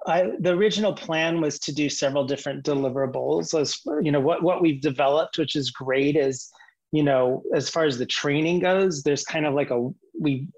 I, 0.07 0.31
the 0.41 0.53
original 0.53 0.95
plan 0.95 1.41
was 1.41 1.59
to 1.61 1.75
do 1.75 1.89
several 1.89 2.25
different 2.25 2.65
deliverables. 2.65 3.59
As 3.59 3.81
you 4.03 4.12
know, 4.12 4.21
what 4.21 4.43
what 4.43 4.62
we've 4.62 4.81
developed, 4.81 5.39
which 5.39 5.57
is 5.57 5.71
great, 5.71 6.17
is 6.17 6.51
you 6.93 7.03
know, 7.03 7.43
as 7.55 7.69
far 7.69 7.85
as 7.85 7.99
the 7.99 8.07
training 8.07 8.61
goes, 8.61 9.03
there's 9.03 9.25
kind 9.25 9.47
of 9.47 9.55
like 9.55 9.71
a 9.71 9.91
we 10.19 10.49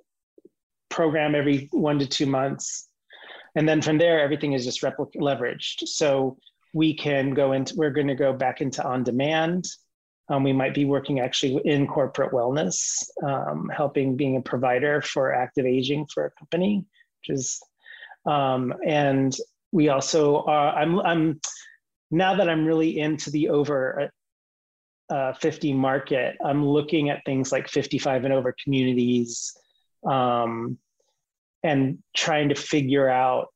program 0.89 1.35
every 1.35 1.69
one 1.73 1.99
to 1.99 2.07
two 2.07 2.27
months. 2.27 2.89
And 3.57 3.69
then 3.69 3.83
from 3.83 3.99
there, 3.99 4.21
everything 4.21 4.53
is 4.53 4.65
just 4.65 4.83
replic- 4.83 5.17
leveraged. 5.17 5.87
So 5.87 6.37
we 6.75 6.95
can 6.95 7.35
go 7.35 7.53
into, 7.53 7.75
we're 7.77 7.91
going 7.91 8.09
to 8.09 8.15
go 8.15 8.33
back 8.33 8.61
into 8.61 8.85
on 8.85 9.03
demand. 9.03 9.67
Um, 10.31 10.45
we 10.45 10.53
might 10.53 10.75
be 10.75 10.85
working 10.85 11.21
actually 11.21 11.61
in 11.64 11.87
corporate 11.87 12.33
wellness, 12.33 13.03
um, 13.25 13.71
helping 13.75 14.17
being 14.17 14.37
a 14.37 14.43
provider 14.43 15.01
for 15.01 15.33
active 15.33 15.64
aging 15.64 16.07
for 16.12 16.27
a 16.27 16.31
company, 16.33 16.85
which 17.21 17.37
is, 17.37 17.61
um, 18.27 18.75
and 18.87 19.35
we 19.73 19.88
also 19.88 20.43
are, 20.43 20.77
I'm, 20.77 21.01
I'm, 21.01 21.41
now 22.11 22.35
that 22.37 22.49
I'm 22.49 22.67
really 22.67 22.99
into 22.99 23.31
the 23.31 23.49
over 23.49 24.11
uh, 25.09 25.33
50 25.33 25.73
market, 25.73 26.37
I'm 26.45 26.67
looking 26.67 27.09
at 27.09 27.25
things 27.25 27.51
like 27.51 27.69
55 27.69 28.25
and 28.25 28.35
over 28.35 28.55
communities, 28.62 29.57
um, 30.07 30.79
and 31.62 31.99
trying 32.14 32.51
to 32.51 32.55
figure 32.55 33.09
out 33.09 33.49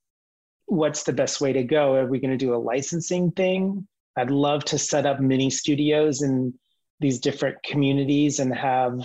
what's 0.66 1.02
the 1.04 1.12
best 1.12 1.40
way 1.40 1.52
to 1.52 1.62
go. 1.62 1.94
Are 1.94 2.06
we 2.06 2.18
going 2.18 2.30
to 2.30 2.36
do 2.36 2.54
a 2.54 2.56
licensing 2.56 3.30
thing? 3.30 3.86
I'd 4.16 4.30
love 4.30 4.64
to 4.66 4.78
set 4.78 5.06
up 5.06 5.20
mini 5.20 5.50
studios 5.50 6.22
in 6.22 6.54
these 7.00 7.18
different 7.18 7.62
communities 7.62 8.38
and 8.38 8.54
have, 8.54 9.00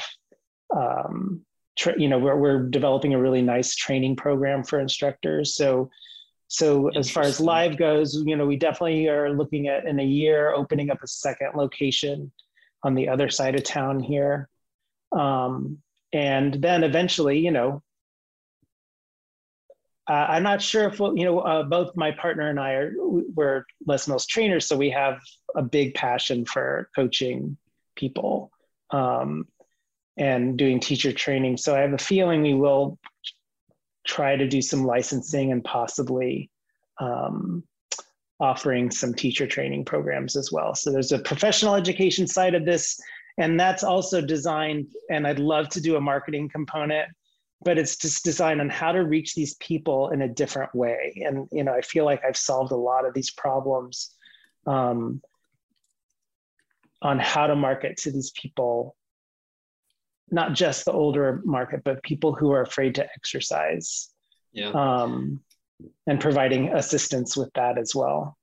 um, 0.75 1.41
tra- 1.77 1.99
you 1.99 2.07
know, 2.07 2.19
we're, 2.19 2.37
we're 2.37 2.69
developing 2.69 3.13
a 3.13 3.21
really 3.21 3.41
nice 3.41 3.75
training 3.75 4.15
program 4.15 4.63
for 4.63 4.79
instructors. 4.79 5.55
So 5.55 5.89
So 6.49 6.89
as 6.95 7.11
far 7.11 7.23
as 7.23 7.39
live 7.39 7.75
goes, 7.77 8.23
you 8.25 8.37
know, 8.37 8.45
we 8.45 8.55
definitely 8.55 9.09
are 9.09 9.33
looking 9.33 9.67
at 9.67 9.85
in 9.85 9.99
a 9.99 10.03
year 10.03 10.53
opening 10.53 10.89
up 10.89 11.03
a 11.03 11.07
second 11.07 11.51
location 11.55 12.31
on 12.83 12.95
the 12.95 13.09
other 13.09 13.29
side 13.29 13.55
of 13.55 13.63
town 13.63 13.99
here. 13.99 14.47
Um, 15.11 15.79
and 16.13 16.53
then 16.53 16.83
eventually, 16.83 17.39
you 17.39 17.51
know, 17.51 17.81
uh, 20.07 20.27
I'm 20.29 20.43
not 20.43 20.61
sure 20.61 20.87
if 20.87 20.99
we'll, 20.99 21.17
you 21.17 21.25
know, 21.25 21.39
uh, 21.39 21.63
both 21.63 21.95
my 21.95 22.11
partner 22.11 22.49
and 22.49 22.59
I 22.59 22.71
are 22.73 22.93
we're 22.97 23.65
Les 23.85 24.07
Mills 24.07 24.25
trainers, 24.25 24.65
so 24.65 24.77
we 24.77 24.89
have 24.91 25.19
a 25.55 25.61
big 25.61 25.95
passion 25.95 26.45
for 26.45 26.89
coaching 26.95 27.57
people 27.95 28.51
um, 28.91 29.47
and 30.17 30.57
doing 30.57 30.79
teacher 30.79 31.11
training. 31.11 31.57
So 31.57 31.75
I 31.75 31.79
have 31.79 31.93
a 31.93 31.97
feeling 31.97 32.41
we 32.41 32.53
will 32.53 32.97
try 34.07 34.37
to 34.37 34.47
do 34.47 34.61
some 34.61 34.85
licensing 34.85 35.51
and 35.51 35.61
possibly 35.63 36.49
um, 36.99 37.63
offering 38.39 38.89
some 38.89 39.13
teacher 39.13 39.45
training 39.45 39.83
programs 39.83 40.37
as 40.37 40.51
well. 40.53 40.73
So 40.73 40.89
there's 40.89 41.11
a 41.11 41.19
professional 41.19 41.75
education 41.75 42.27
side 42.27 42.55
of 42.55 42.65
this, 42.65 42.97
and 43.37 43.59
that's 43.59 43.83
also 43.83 44.21
designed. 44.21 44.87
And 45.09 45.27
I'd 45.27 45.39
love 45.39 45.67
to 45.69 45.81
do 45.81 45.97
a 45.97 46.01
marketing 46.01 46.47
component 46.47 47.09
but 47.61 47.77
it's 47.77 47.97
just 47.97 48.23
designed 48.23 48.61
on 48.61 48.69
how 48.69 48.91
to 48.91 49.03
reach 49.03 49.33
these 49.33 49.55
people 49.55 50.09
in 50.09 50.21
a 50.21 50.27
different 50.27 50.73
way. 50.75 51.21
And 51.25 51.47
you 51.51 51.63
know 51.63 51.73
i 51.73 51.81
feel 51.81 52.05
like 52.05 52.21
i've 52.25 52.37
solved 52.37 52.71
a 52.71 52.75
lot 52.75 53.05
of 53.05 53.13
these 53.13 53.31
problems 53.31 54.13
um, 54.65 55.21
on 57.01 57.19
how 57.19 57.47
to 57.47 57.55
market 57.55 57.97
to 57.97 58.11
these 58.11 58.31
people 58.31 58.95
not 60.29 60.53
just 60.53 60.85
the 60.85 60.91
older 60.91 61.41
market 61.45 61.83
but 61.83 62.03
people 62.03 62.33
who 62.33 62.51
are 62.51 62.61
afraid 62.61 62.95
to 62.95 63.07
exercise 63.15 64.09
yeah. 64.57 64.71
um, 64.71 65.39
and 66.07 66.19
providing 66.19 66.69
assistance 66.69 67.37
with 67.37 67.51
that 67.53 67.77
as 67.77 67.93
well. 67.95 68.37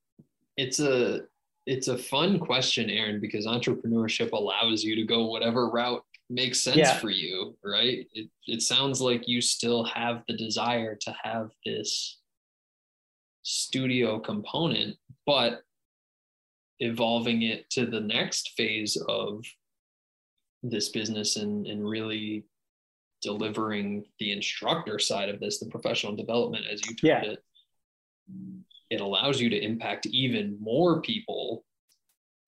It's 0.56 0.80
a 0.80 1.22
it's 1.66 1.88
a 1.88 1.96
fun 1.96 2.38
question 2.38 2.90
aaron 2.90 3.20
because 3.20 3.46
entrepreneurship 3.46 4.32
allows 4.32 4.84
you 4.84 4.94
to 4.96 5.04
go 5.04 5.26
whatever 5.26 5.70
route 5.70 6.04
makes 6.30 6.62
sense 6.62 6.76
yeah. 6.76 6.98
for 6.98 7.10
you, 7.10 7.56
right? 7.64 8.06
It, 8.12 8.28
it 8.46 8.62
sounds 8.62 9.00
like 9.00 9.28
you 9.28 9.40
still 9.40 9.84
have 9.84 10.22
the 10.26 10.36
desire 10.36 10.96
to 11.02 11.16
have 11.22 11.50
this 11.64 12.18
studio 13.42 14.18
component, 14.18 14.96
but 15.26 15.62
evolving 16.80 17.42
it 17.42 17.68
to 17.70 17.86
the 17.86 18.00
next 18.00 18.52
phase 18.56 18.96
of 19.08 19.44
this 20.62 20.88
business 20.88 21.36
and, 21.36 21.66
and 21.66 21.86
really 21.86 22.44
delivering 23.22 24.04
the 24.18 24.32
instructor 24.32 24.98
side 24.98 25.28
of 25.28 25.40
this, 25.40 25.58
the 25.58 25.66
professional 25.66 26.16
development, 26.16 26.64
as 26.70 26.80
you 26.86 26.94
termed 26.94 27.24
yeah. 27.24 27.32
it, 27.32 27.44
it 28.90 29.00
allows 29.00 29.40
you 29.40 29.48
to 29.50 29.58
impact 29.58 30.06
even 30.06 30.56
more 30.60 31.00
people 31.00 31.63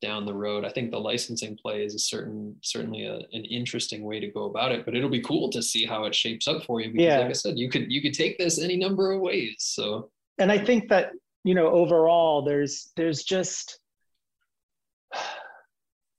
down 0.01 0.27
the 0.27 0.35
road. 0.35 0.65
I 0.65 0.71
think 0.71 0.91
the 0.91 0.99
licensing 0.99 1.57
play 1.57 1.85
is 1.85 1.95
a 1.95 1.99
certain 1.99 2.57
certainly 2.63 3.05
a, 3.05 3.17
an 3.17 3.45
interesting 3.45 4.05
way 4.05 4.21
to 4.21 4.29
go 4.29 4.45
about 4.45 4.73
it, 4.73 4.85
but 4.85 4.95
it'll 4.95 5.11
be 5.11 5.23
cool 5.23 5.51
to 5.51 5.63
see 5.63 5.87
how 5.87 6.05
it 6.05 6.15
shapes 6.15 6.47
up 6.47 6.65
for 6.65 6.81
you 6.81 6.91
because 6.93 7.05
yeah. 7.05 7.19
like 7.19 7.31
I 7.31 7.33
said, 7.33 7.59
you 7.59 7.71
could 7.71 7.91
you 7.91 8.03
could 8.03 8.15
take 8.15 8.39
this 8.39 8.61
any 8.61 8.77
number 8.77 9.13
of 9.13 9.21
ways. 9.21 9.57
So 9.59 10.11
and 10.39 10.53
I 10.53 10.59
think 10.59 10.89
that, 10.91 11.13
you 11.45 11.55
know, 11.55 11.69
overall 11.69 12.43
there's 12.43 12.93
there's 12.97 13.23
just 13.23 13.79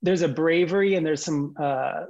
there's 0.02 0.22
a 0.22 0.28
bravery 0.28 0.96
and 0.96 1.06
there's 1.06 1.24
some 1.24 1.54
uh 1.60 2.06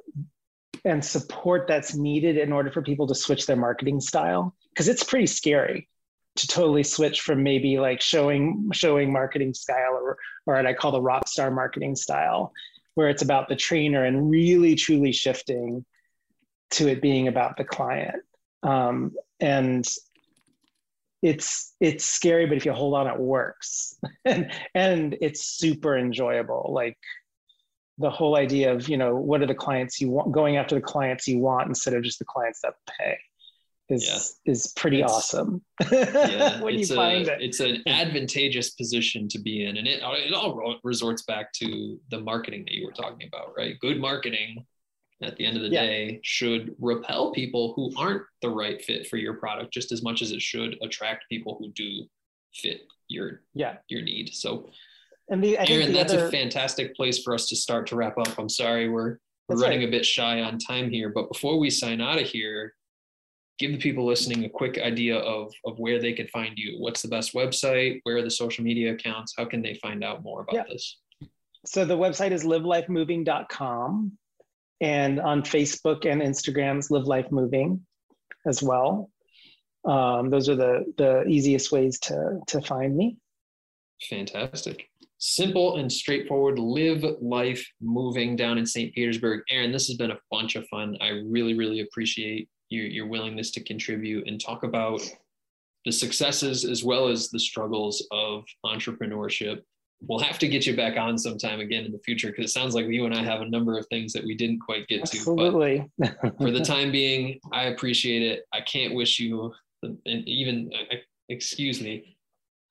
and 0.86 1.04
support 1.04 1.68
that's 1.68 1.96
needed 1.96 2.38
in 2.38 2.54
order 2.54 2.72
for 2.72 2.82
people 2.82 3.08
to 3.08 3.16
switch 3.16 3.46
their 3.46 3.56
marketing 3.56 4.00
style 4.00 4.56
because 4.70 4.88
it's 4.88 5.04
pretty 5.04 5.28
scary 5.28 5.90
to 6.38 6.48
totally 6.48 6.84
switch 6.84 7.22
from 7.22 7.44
maybe 7.44 7.80
like 7.80 8.02
showing 8.02 8.70
showing 8.74 9.12
marketing 9.12 9.54
style 9.54 9.94
or 9.94 10.18
or 10.46 10.56
what 10.56 10.66
I 10.66 10.74
call 10.74 10.92
the 10.92 11.02
rock 11.02 11.28
star 11.28 11.52
marketing 11.52 11.96
style, 11.96 12.54
where 12.96 13.10
it's 13.10 13.22
about 13.22 13.50
the 13.50 13.56
trainer 13.56 14.06
and 14.06 14.30
really 14.30 14.76
truly 14.76 15.12
shifting 15.12 15.86
to 16.72 16.88
it 16.88 17.02
being 17.02 17.28
about 17.28 17.58
the 17.58 17.64
client. 17.64 18.24
Um, 18.64 19.14
and 19.40 19.88
it's 21.22 21.76
it's 21.80 22.06
scary, 22.06 22.46
but 22.46 22.58
if 22.58 22.66
you 22.66 22.74
hold 22.74 22.94
on, 22.94 23.08
it 23.08 23.20
works, 23.20 23.96
and 24.26 24.52
and 24.76 25.18
it's 25.22 25.44
super 25.44 25.98
enjoyable. 25.98 26.72
Like 26.74 26.98
the 27.98 28.12
whole 28.12 28.36
idea 28.36 28.74
of 28.74 28.88
you 28.88 28.98
know 28.98 29.16
what 29.16 29.42
are 29.42 29.48
the 29.48 29.56
clients 29.56 30.00
you 30.00 30.12
want, 30.12 30.32
going 30.32 30.58
after 30.58 30.76
the 30.76 30.82
clients 30.82 31.28
you 31.28 31.40
want 31.40 31.68
instead 31.68 31.96
of 31.96 32.04
just 32.04 32.20
the 32.20 32.26
clients 32.26 32.62
that 32.62 32.74
pay 33.00 33.18
is 33.90 34.40
yeah. 34.46 34.52
is 34.52 34.74
pretty 34.76 35.02
it's, 35.02 35.12
awesome. 35.12 35.62
yeah, 35.92 36.62
when 36.62 36.76
it's 36.76 36.90
you 36.90 36.96
a, 36.96 36.98
find 36.98 37.28
it, 37.28 37.42
it's 37.42 37.60
an 37.60 37.84
advantageous 37.88 38.72
position 38.72 39.28
to 39.30 39.40
be 39.40 39.66
in, 39.66 39.78
and 39.78 39.88
it 39.88 40.02
it 40.04 40.34
all 40.34 40.78
resorts 40.84 41.24
back 41.24 41.54
to 41.54 42.00
the 42.10 42.20
marketing 42.20 42.64
that 42.66 42.74
you 42.74 42.86
were 42.86 42.92
talking 42.92 43.28
about, 43.28 43.54
right? 43.56 43.80
Good 43.80 44.00
marketing 44.00 44.66
at 45.24 45.36
the 45.38 45.46
end 45.46 45.58
of 45.58 45.64
the 45.64 45.70
yeah. 45.70 45.82
day 45.82 46.20
should 46.24 46.76
repel 46.80 47.32
people 47.32 47.74
who 47.76 47.92
aren't 47.98 48.24
the 48.42 48.50
right 48.50 48.84
fit 48.84 49.08
for 49.08 49.18
your 49.18 49.34
product 49.34 49.74
just 49.74 49.92
as 49.92 50.04
much 50.04 50.22
as 50.22 50.32
it 50.32 50.42
should 50.42 50.78
attract 50.84 51.26
people 51.30 51.58
who 51.60 51.72
do 51.72 52.06
fit 52.54 52.82
your 53.08 53.42
yeah 53.54 53.78
your 53.88 54.02
need. 54.02 54.34
So. 54.34 54.70
And 55.30 55.44
the, 55.44 55.58
Aaron, 55.58 55.88
the 55.88 55.92
that's 55.92 56.14
other... 56.14 56.28
a 56.28 56.32
fantastic 56.32 56.96
place 56.96 57.22
for 57.22 57.34
us 57.34 57.50
to 57.50 57.56
start 57.56 57.86
to 57.88 57.98
wrap 57.98 58.18
up. 58.18 58.40
I'm 58.40 58.48
sorry 58.48 58.88
we're 58.88 59.18
we're 59.50 59.58
running 59.58 59.80
right. 59.80 59.88
a 59.88 59.92
bit 59.92 60.06
shy 60.06 60.42
on 60.42 60.58
time 60.58 60.90
here, 60.90 61.10
but 61.10 61.30
before 61.30 61.58
we 61.58 61.70
sign 61.70 62.02
out 62.02 62.22
of 62.22 62.28
here, 62.28 62.74
give 63.60 63.72
the 63.72 63.78
people 63.78 64.06
listening 64.06 64.46
a 64.46 64.50
quick 64.50 64.78
idea 64.78 65.18
of, 65.18 65.52
of 65.66 65.80
where 65.80 66.00
they 66.00 66.14
could 66.14 66.30
find 66.30 66.58
you. 66.58 66.80
What's 66.80 67.02
the 67.02 67.08
best 67.08 67.34
website? 67.34 68.00
Where 68.04 68.18
are 68.18 68.22
the 68.22 68.30
social 68.30 68.64
media 68.64 68.94
accounts? 68.94 69.34
How 69.38 69.46
can 69.46 69.62
they 69.62 69.76
find 69.76 70.04
out 70.04 70.24
more 70.24 70.42
about 70.42 70.56
yeah. 70.56 70.64
this? 70.70 71.00
So 71.66 71.84
the 71.84 71.98
website 71.98 72.32
is 72.32 72.44
livelifemoving.com 72.44 74.12
and 74.80 75.20
on 75.20 75.42
Facebook 75.42 76.06
and 76.06 76.22
Instagrams, 76.22 76.92
Live 76.92 77.06
Life 77.06 77.32
Moving 77.32 77.86
as 78.46 78.62
well. 78.62 79.10
Um, 79.86 80.30
those 80.30 80.50
are 80.50 80.56
the, 80.56 80.86
the 80.98 81.24
easiest 81.24 81.72
ways 81.72 82.00
to, 82.02 82.40
to 82.48 82.62
find 82.62 82.96
me. 82.96 83.18
Fantastic. 84.10 84.90
Simple 85.18 85.78
and 85.78 85.92
straightforward. 85.92 86.60
Live 86.60 87.04
life 87.22 87.66
moving 87.82 88.36
down 88.36 88.60
in 88.60 88.66
St. 88.66 88.94
Petersburg. 88.94 89.42
Aaron, 89.50 89.72
this 89.72 89.88
has 89.88 89.98
been 89.98 90.12
a 90.12 90.20
bunch 90.30 90.56
of 90.56 90.68
fun. 90.68 90.96
I 91.02 91.22
really, 91.26 91.56
really 91.56 91.80
appreciate 91.80 92.50
your, 92.70 92.86
your 92.86 93.08
willingness 93.08 93.52
to 93.52 93.64
contribute 93.64 94.28
and 94.28 94.40
talk 94.40 94.64
about 94.64 95.02
the 95.86 95.92
successes 95.92 96.66
as 96.66 96.84
well 96.84 97.08
as 97.08 97.30
the 97.30 97.40
struggles 97.40 98.06
of 98.12 98.44
entrepreneurship. 98.66 99.62
We'll 100.02 100.20
have 100.20 100.38
to 100.40 100.48
get 100.48 100.68
you 100.68 100.76
back 100.76 100.98
on 100.98 101.18
sometime 101.18 101.60
again 101.60 101.86
in 101.86 101.92
the 101.92 102.00
future 102.00 102.28
because 102.28 102.46
it 102.46 102.54
sounds 102.54 102.76
like 102.76 102.86
you 102.86 103.06
and 103.06 103.16
I 103.16 103.24
have 103.24 103.42
a 103.42 103.50
number 103.50 103.78
of 103.78 103.88
things 103.88 104.14
that 104.14 104.24
we 104.24 104.36
didn't 104.36 104.60
quite 104.60 104.88
get 104.88 105.02
Absolutely. 105.02 105.90
to. 106.02 106.08
Absolutely. 106.24 106.46
for 106.46 106.52
the 106.52 106.64
time 106.74 106.92
being, 106.92 107.40
I 107.52 107.64
appreciate 107.66 108.22
it. 108.22 108.44
I 108.54 108.62
can't 108.62 108.94
wish 108.94 109.20
you, 109.20 109.54
and 109.82 109.98
even, 110.06 110.72
uh, 110.74 110.96
uh, 110.96 110.98
excuse 111.30 111.82
me, 111.82 112.18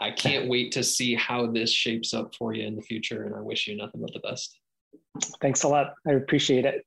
I 0.01 0.11
can't 0.11 0.49
wait 0.49 0.73
to 0.73 0.85
see 0.85 1.15
how 1.15 1.47
this 1.47 1.73
shapes 1.73 2.13
up 2.13 2.35
for 2.35 2.53
you 2.53 2.67
in 2.67 2.77
the 2.77 2.83
future. 2.83 3.25
And 3.25 3.35
I 3.35 3.41
wish 3.41 3.67
you 3.67 3.77
nothing 3.77 4.03
but 4.03 4.13
the 4.13 4.21
best. 4.21 4.59
Thanks 5.41 5.63
a 5.63 5.69
lot. 5.69 5.95
I 6.07 6.13
appreciate 6.13 6.65
it. 6.65 6.85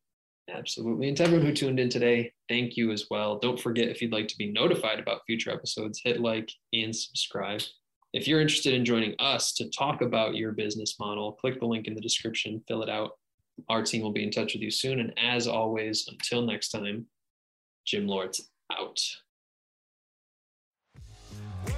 Absolutely. 0.52 1.10
And 1.10 1.18
to 1.18 1.24
everyone 1.24 1.46
who 1.46 1.54
tuned 1.54 1.80
in 1.80 1.90
today, 1.90 2.32
thank 2.48 2.76
you 2.76 2.92
as 2.92 3.06
well. 3.10 3.38
Don't 3.38 3.60
forget 3.60 3.90
if 3.90 4.02
you'd 4.02 4.12
like 4.12 4.28
to 4.30 4.38
be 4.38 4.52
notified 4.52 5.00
about 5.00 5.22
future 5.26 5.52
episodes, 5.52 6.02
hit 6.04 6.20
like 6.20 6.50
and 6.74 6.96
subscribe. 6.96 7.62
If 8.14 8.28
you're 8.28 8.42
interested 8.42 8.74
in 8.74 8.86
joining 8.86 9.16
us 9.20 9.54
to 9.54 9.70
talk 9.70 10.02
about 10.02 10.36
your 10.36 10.52
business 10.54 10.96
model, 11.00 11.34
click 11.34 11.60
the 11.60 11.68
link 11.68 11.86
in 11.86 11.94
the 11.94 12.02
description, 12.02 12.64
fill 12.68 12.82
it 12.82 12.90
out. 12.90 13.12
Our 13.70 13.84
team 13.84 14.02
will 14.02 14.14
be 14.14 14.24
in 14.24 14.32
touch 14.32 14.54
with 14.54 14.64
you 14.64 14.72
soon. 14.72 15.00
And 15.00 15.14
as 15.20 15.48
always, 15.48 16.08
until 16.08 16.42
next 16.42 16.70
time, 16.70 17.06
Gym 17.86 18.08
Lords 18.08 18.50
out. 18.72 19.00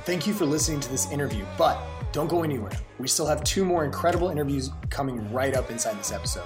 Thank 0.05 0.25
you 0.25 0.33
for 0.33 0.45
listening 0.45 0.79
to 0.79 0.89
this 0.89 1.11
interview, 1.11 1.45
but 1.57 1.81
don't 2.11 2.29
go 2.29 2.43
anywhere. 2.43 2.71
We 2.99 3.07
still 3.07 3.27
have 3.27 3.43
two 3.43 3.65
more 3.65 3.83
incredible 3.83 4.29
interviews 4.29 4.69
coming 4.89 5.31
right 5.33 5.55
up 5.55 5.69
inside 5.71 5.99
this 5.99 6.11
episode. 6.11 6.45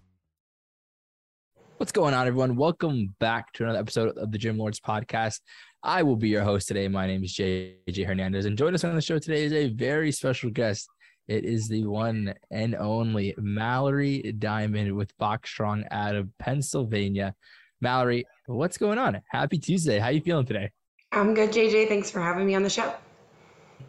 What's 1.81 1.91
going 1.91 2.13
on, 2.13 2.27
everyone? 2.27 2.57
Welcome 2.57 3.15
back 3.19 3.51
to 3.53 3.63
another 3.63 3.79
episode 3.79 4.15
of 4.15 4.31
the 4.31 4.37
Gym 4.37 4.55
Lords 4.55 4.79
podcast. 4.79 5.39
I 5.81 6.03
will 6.03 6.15
be 6.15 6.29
your 6.29 6.43
host 6.43 6.67
today. 6.67 6.87
My 6.87 7.07
name 7.07 7.23
is 7.23 7.33
JJ 7.33 8.05
Hernandez, 8.05 8.45
and 8.45 8.55
joining 8.55 8.75
us 8.75 8.83
on 8.83 8.93
the 8.93 9.01
show 9.01 9.17
today 9.17 9.45
is 9.45 9.51
a 9.51 9.69
very 9.69 10.11
special 10.11 10.51
guest. 10.51 10.87
It 11.27 11.43
is 11.43 11.67
the 11.67 11.87
one 11.87 12.35
and 12.51 12.75
only 12.75 13.33
Mallori 13.39 14.37
Diamond 14.37 14.95
with 14.95 15.17
Box 15.17 15.49
Strong 15.49 15.85
out 15.89 16.15
of 16.15 16.29
Pennsylvania. 16.37 17.33
Mallory, 17.81 18.27
what's 18.45 18.77
going 18.77 18.99
on? 18.99 19.19
Happy 19.31 19.57
Tuesday. 19.57 19.97
How 19.97 20.09
you 20.09 20.21
feeling 20.21 20.45
today? 20.45 20.69
I'm 21.11 21.33
good, 21.33 21.51
JJ. 21.51 21.87
Thanks 21.87 22.11
for 22.11 22.21
having 22.21 22.45
me 22.45 22.53
on 22.53 22.61
the 22.61 22.69
show. 22.69 22.93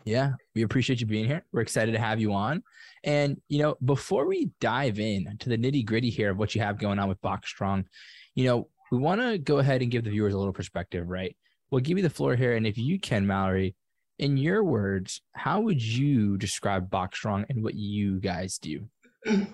Yeah, 0.06 0.32
we 0.54 0.62
appreciate 0.62 1.02
you 1.02 1.06
being 1.06 1.26
here. 1.26 1.44
We're 1.52 1.60
excited 1.60 1.92
to 1.92 1.98
have 1.98 2.18
you 2.18 2.32
on. 2.32 2.62
And, 3.04 3.40
you 3.48 3.58
know, 3.58 3.76
before 3.84 4.26
we 4.26 4.50
dive 4.60 4.98
in 4.98 5.36
to 5.40 5.48
the 5.48 5.58
nitty 5.58 5.84
gritty 5.84 6.10
here 6.10 6.30
of 6.30 6.38
what 6.38 6.54
you 6.54 6.60
have 6.60 6.78
going 6.78 6.98
on 6.98 7.08
with 7.08 7.20
Box 7.20 7.48
Strong, 7.48 7.86
you 8.34 8.44
know, 8.44 8.68
we 8.90 8.98
want 8.98 9.20
to 9.20 9.38
go 9.38 9.58
ahead 9.58 9.82
and 9.82 9.90
give 9.90 10.04
the 10.04 10.10
viewers 10.10 10.34
a 10.34 10.38
little 10.38 10.52
perspective, 10.52 11.08
right? 11.08 11.36
We'll 11.70 11.80
give 11.80 11.96
you 11.96 12.02
the 12.02 12.10
floor 12.10 12.36
here. 12.36 12.54
And 12.54 12.66
if 12.66 12.76
you 12.78 13.00
can, 13.00 13.26
Mallori, 13.26 13.74
in 14.18 14.36
your 14.36 14.62
words, 14.62 15.22
how 15.32 15.62
would 15.62 15.82
you 15.82 16.36
describe 16.36 16.90
Box 16.90 17.18
Strong 17.18 17.46
and 17.48 17.64
what 17.64 17.74
you 17.74 18.20
guys 18.20 18.58
do? 18.58 18.88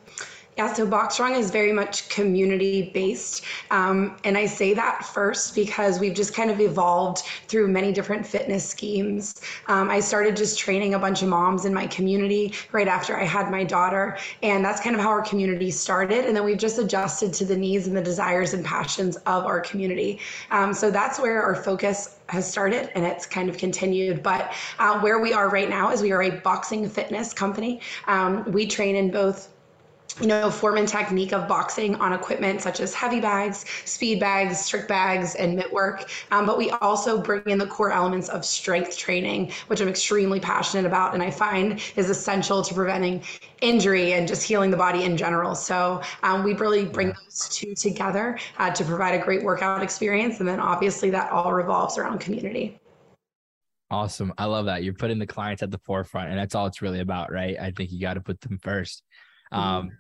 Yeah, 0.59 0.73
so 0.73 0.85
Box 0.85 1.15
Strong 1.15 1.37
is 1.37 1.53
very 1.53 1.71
much 1.71 2.09
community 2.09 2.91
based. 2.93 3.45
Um, 3.71 4.17
and 4.25 4.37
I 4.37 4.47
say 4.47 4.75
that 4.75 5.05
first 5.05 5.55
because 5.55 6.01
we've 6.01 6.15
just 6.15 6.35
kind 6.35 6.51
of 6.51 6.59
evolved 6.59 7.19
through 7.47 7.69
many 7.69 7.93
different 7.93 8.27
fitness 8.27 8.69
schemes. 8.69 9.41
Um, 9.69 9.89
I 9.89 10.01
started 10.01 10.35
just 10.35 10.59
training 10.59 10.95
a 10.95 10.99
bunch 10.99 11.23
of 11.23 11.29
moms 11.29 11.65
in 11.65 11.73
my 11.73 11.87
community 11.87 12.55
right 12.73 12.89
after 12.89 13.17
I 13.17 13.23
had 13.23 13.53
my 13.53 13.63
daughter. 13.63 14.19
And 14.43 14.65
that's 14.65 14.81
kind 14.81 14.97
of 14.97 15.01
how 15.01 15.11
our 15.11 15.23
community 15.23 15.71
started. 15.71 16.25
And 16.25 16.35
then 16.35 16.43
we've 16.43 16.59
just 16.59 16.81
adjusted 16.81 17.33
to 17.35 17.45
the 17.45 17.57
needs 17.57 17.87
and 17.87 17.97
the 17.97 18.03
desires 18.03 18.53
and 18.53 18.65
passions 18.65 19.15
of 19.27 19.45
our 19.45 19.61
community. 19.61 20.19
Um, 20.51 20.75
so 20.75 20.91
that's 20.91 21.21
where 21.21 21.41
our 21.41 21.55
focus 21.55 22.19
has 22.31 22.51
started 22.51 22.91
and 22.97 23.07
it's 23.07 23.27
kind 23.27 23.49
of 23.49 23.59
continued. 23.59 24.25
But 24.25 24.53
uh, 24.81 24.99
where 25.03 25.21
we 25.21 25.33
are 25.33 25.49
right 25.51 25.69
now 25.69 25.93
is 25.93 26.03
we 26.03 26.11
are 26.11 26.25
a 26.25 26.31
boxing 26.31 26.89
fitness 26.89 27.33
company. 27.33 27.81
Um, 28.09 28.51
we 28.51 28.67
train 28.67 28.97
in 28.97 29.13
both 29.13 29.51
you 30.21 30.27
know, 30.27 30.51
form 30.51 30.77
and 30.77 30.89
technique 30.89 31.33
of 31.33 31.49
boxing 31.49 31.95
on 31.97 32.13
equipment 32.13 32.61
such 32.61 32.81
as 32.81 32.95
heavy 32.95 33.21
bags, 33.21 33.65
speed 33.85 34.21
bags, 34.21 34.61
strict 34.61 34.89
bags, 34.89 35.35
and 35.35 35.57
mitt 35.57 35.73
work. 35.73 36.11
Um, 36.31 36.47
but 36.47 36.59
we 36.59 36.71
also 36.71 37.21
bring 37.21 37.43
in 37.47 37.59
the 37.59 37.67
core 37.67 37.93
elements 37.93 38.29
of 38.29 38.45
strength 38.45 38.97
training, 38.97 39.53
which 39.69 39.81
I'm 39.81 39.89
extremely 39.89 40.41
passionate 40.41 40.87
about 40.87 41.15
and 41.15 41.23
I 41.23 41.31
find 41.31 41.81
is 41.97 42.11
essential 42.11 42.63
to 42.63 42.75
preventing 42.75 43.23
injury 43.61 44.13
and 44.13 44.27
just 44.27 44.43
healing 44.43 44.71
the 44.71 44.77
body 44.77 45.05
in 45.05 45.17
general. 45.17 45.55
So 45.55 46.03
um, 46.23 46.45
we 46.45 46.55
really 46.55 46.85
bring 46.85 47.09
those 47.09 47.49
two 47.49 47.75
together 47.75 48.39
uh, 48.59 48.71
to 48.71 48.85
provide 48.85 49.21
a 49.21 49.25
great 49.25 49.43
workout 49.43 49.83
experience. 49.83 50.41
And 50.41 50.49
then 50.49 50.61
obviously 50.61 51.11
that 51.11 51.31
all 51.33 51.53
revolves 51.53 51.99
around 51.99 52.19
community. 52.21 52.81
Awesome. 53.91 54.35
I 54.37 54.45
love 54.45 54.67
that. 54.67 54.85
You're 54.85 54.95
putting 54.95 55.19
the 55.19 55.27
clients 55.27 55.63
at 55.63 55.71
the 55.71 55.79
forefront, 55.79 56.29
and 56.29 56.39
that's 56.39 56.55
all 56.55 56.67
it's 56.67 56.83
really 56.83 57.01
about, 57.01 57.33
right? 57.33 57.57
I 57.59 57.71
think 57.71 57.91
you 57.91 58.01
got 58.01 58.15
to 58.15 58.21
put 58.21 58.41
them 58.41 58.59
first. 58.59 59.03
Mm-hmm. 59.53 59.63
Um, 59.63 59.91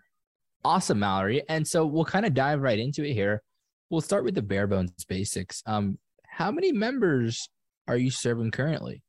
awesome, 0.64 0.98
Mallori. 0.98 1.42
And 1.48 1.66
so 1.66 1.86
we'll 1.86 2.04
kind 2.04 2.26
of 2.26 2.34
dive 2.34 2.60
right 2.60 2.78
into 2.78 3.04
it 3.04 3.14
here. 3.14 3.42
We'll 3.90 4.00
start 4.00 4.24
with 4.24 4.34
the 4.34 4.42
bare 4.42 4.66
bones 4.66 4.92
basics. 5.08 5.62
Um, 5.66 5.98
how 6.26 6.50
many 6.50 6.72
members 6.72 7.48
are 7.86 7.96
you 7.96 8.10
serving 8.10 8.50
currently? 8.50 9.02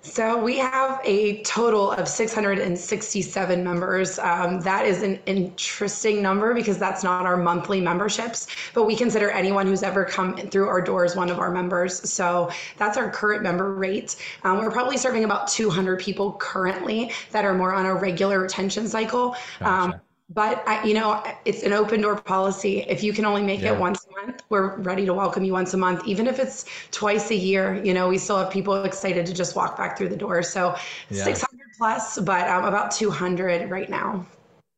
So 0.00 0.42
we 0.42 0.56
have 0.58 1.00
a 1.04 1.42
total 1.42 1.90
of 1.92 2.08
667 2.08 3.64
members. 3.64 4.18
Um, 4.18 4.60
that 4.60 4.86
is 4.86 5.02
an 5.02 5.18
interesting 5.26 6.22
number 6.22 6.54
because 6.54 6.78
that's 6.78 7.04
not 7.04 7.26
our 7.26 7.36
monthly 7.36 7.80
memberships, 7.80 8.46
but 8.74 8.84
we 8.84 8.96
consider 8.96 9.30
anyone 9.30 9.66
who's 9.66 9.82
ever 9.82 10.04
come 10.04 10.36
through 10.36 10.68
our 10.68 10.80
doors 10.80 11.14
one 11.14 11.30
of 11.30 11.38
our 11.38 11.50
members. 11.50 12.10
So 12.10 12.50
that's 12.78 12.96
our 12.96 13.10
current 13.10 13.42
member 13.42 13.74
rate. 13.74 14.16
Um, 14.44 14.58
we're 14.58 14.70
probably 14.70 14.96
serving 14.96 15.24
about 15.24 15.48
200 15.48 16.00
people 16.00 16.32
currently 16.34 17.12
that 17.32 17.44
are 17.44 17.54
more 17.54 17.74
on 17.74 17.84
a 17.84 17.94
regular 17.94 18.40
retention 18.40 18.88
cycle. 18.88 19.36
Um, 19.60 19.90
gotcha. 19.90 19.94
Um, 19.94 20.00
but 20.30 20.62
I, 20.68 20.84
you 20.84 20.94
know 20.94 21.22
it's 21.44 21.62
an 21.62 21.72
open 21.72 22.02
door 22.02 22.16
policy. 22.16 22.80
If 22.80 23.02
you 23.02 23.12
can 23.12 23.24
only 23.24 23.42
make 23.42 23.60
yeah. 23.60 23.72
it 23.72 23.78
once 23.78 24.06
a 24.06 24.26
month 24.26 24.42
we're 24.48 24.76
ready 24.78 25.06
to 25.06 25.14
welcome 25.14 25.44
you 25.44 25.52
once 25.52 25.74
a 25.74 25.76
month. 25.76 26.06
Even 26.06 26.26
if 26.26 26.38
it's 26.38 26.66
twice 26.90 27.30
a 27.30 27.36
year 27.36 27.82
you 27.84 27.94
know 27.94 28.08
we 28.08 28.18
still 28.18 28.38
have 28.38 28.50
people 28.50 28.84
excited 28.84 29.26
to 29.26 29.34
just 29.34 29.56
walk 29.56 29.76
back 29.76 29.96
through 29.96 30.08
the 30.08 30.16
door. 30.16 30.42
So 30.42 30.76
yeah. 31.10 31.24
600 31.24 31.58
plus 31.76 32.18
but 32.20 32.48
um, 32.48 32.64
about 32.64 32.90
200 32.90 33.70
right 33.70 33.88
now. 33.88 34.26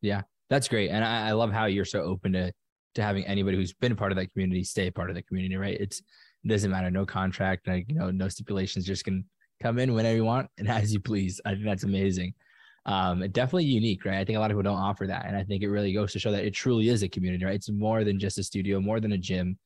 Yeah 0.00 0.22
that's 0.50 0.68
great. 0.68 0.90
And 0.90 1.04
I, 1.04 1.28
I 1.28 1.32
love 1.32 1.52
how 1.52 1.66
you're 1.66 1.84
so 1.84 2.00
open 2.02 2.32
to 2.32 2.52
to 2.96 3.02
having 3.02 3.24
anybody 3.24 3.56
who's 3.56 3.72
been 3.72 3.92
a 3.92 3.96
part 3.96 4.10
of 4.10 4.16
that 4.16 4.32
community 4.32 4.64
stay 4.64 4.88
a 4.88 4.92
part 4.92 5.10
of 5.10 5.16
the 5.16 5.22
community 5.22 5.56
right? 5.56 5.80
It's 5.80 6.00
it 6.44 6.48
doesn't 6.48 6.70
matter. 6.70 6.90
No 6.90 7.04
contract 7.06 7.66
like 7.66 7.86
you 7.88 7.96
know 7.96 8.10
no 8.10 8.28
stipulations. 8.28 8.84
Just 8.86 9.04
can 9.04 9.24
come 9.60 9.78
in 9.78 9.94
whenever 9.94 10.16
you 10.16 10.24
want 10.24 10.48
and 10.58 10.68
as 10.70 10.92
you 10.92 11.00
please. 11.00 11.40
I 11.44 11.54
think 11.54 11.64
that's 11.64 11.84
amazing 11.84 12.34
um, 12.86 13.20
definitely 13.30 13.64
unique, 13.64 14.04
right? 14.04 14.18
I 14.18 14.24
think 14.24 14.36
a 14.36 14.40
lot 14.40 14.50
of 14.50 14.56
people 14.56 14.70
don't 14.70 14.80
offer 14.80 15.06
that, 15.06 15.26
and 15.26 15.36
I 15.36 15.44
think 15.44 15.62
it 15.62 15.68
really 15.68 15.92
goes 15.92 16.12
to 16.12 16.18
show 16.18 16.32
that 16.32 16.44
it 16.44 16.54
truly 16.54 16.88
is 16.88 17.02
a 17.02 17.08
community, 17.08 17.44
right? 17.44 17.54
It's 17.54 17.70
more 17.70 18.04
than 18.04 18.18
just 18.18 18.38
a 18.38 18.42
studio, 18.42 18.80
more 18.80 19.00
than 19.00 19.12
a 19.12 19.18
gym. 19.18 19.58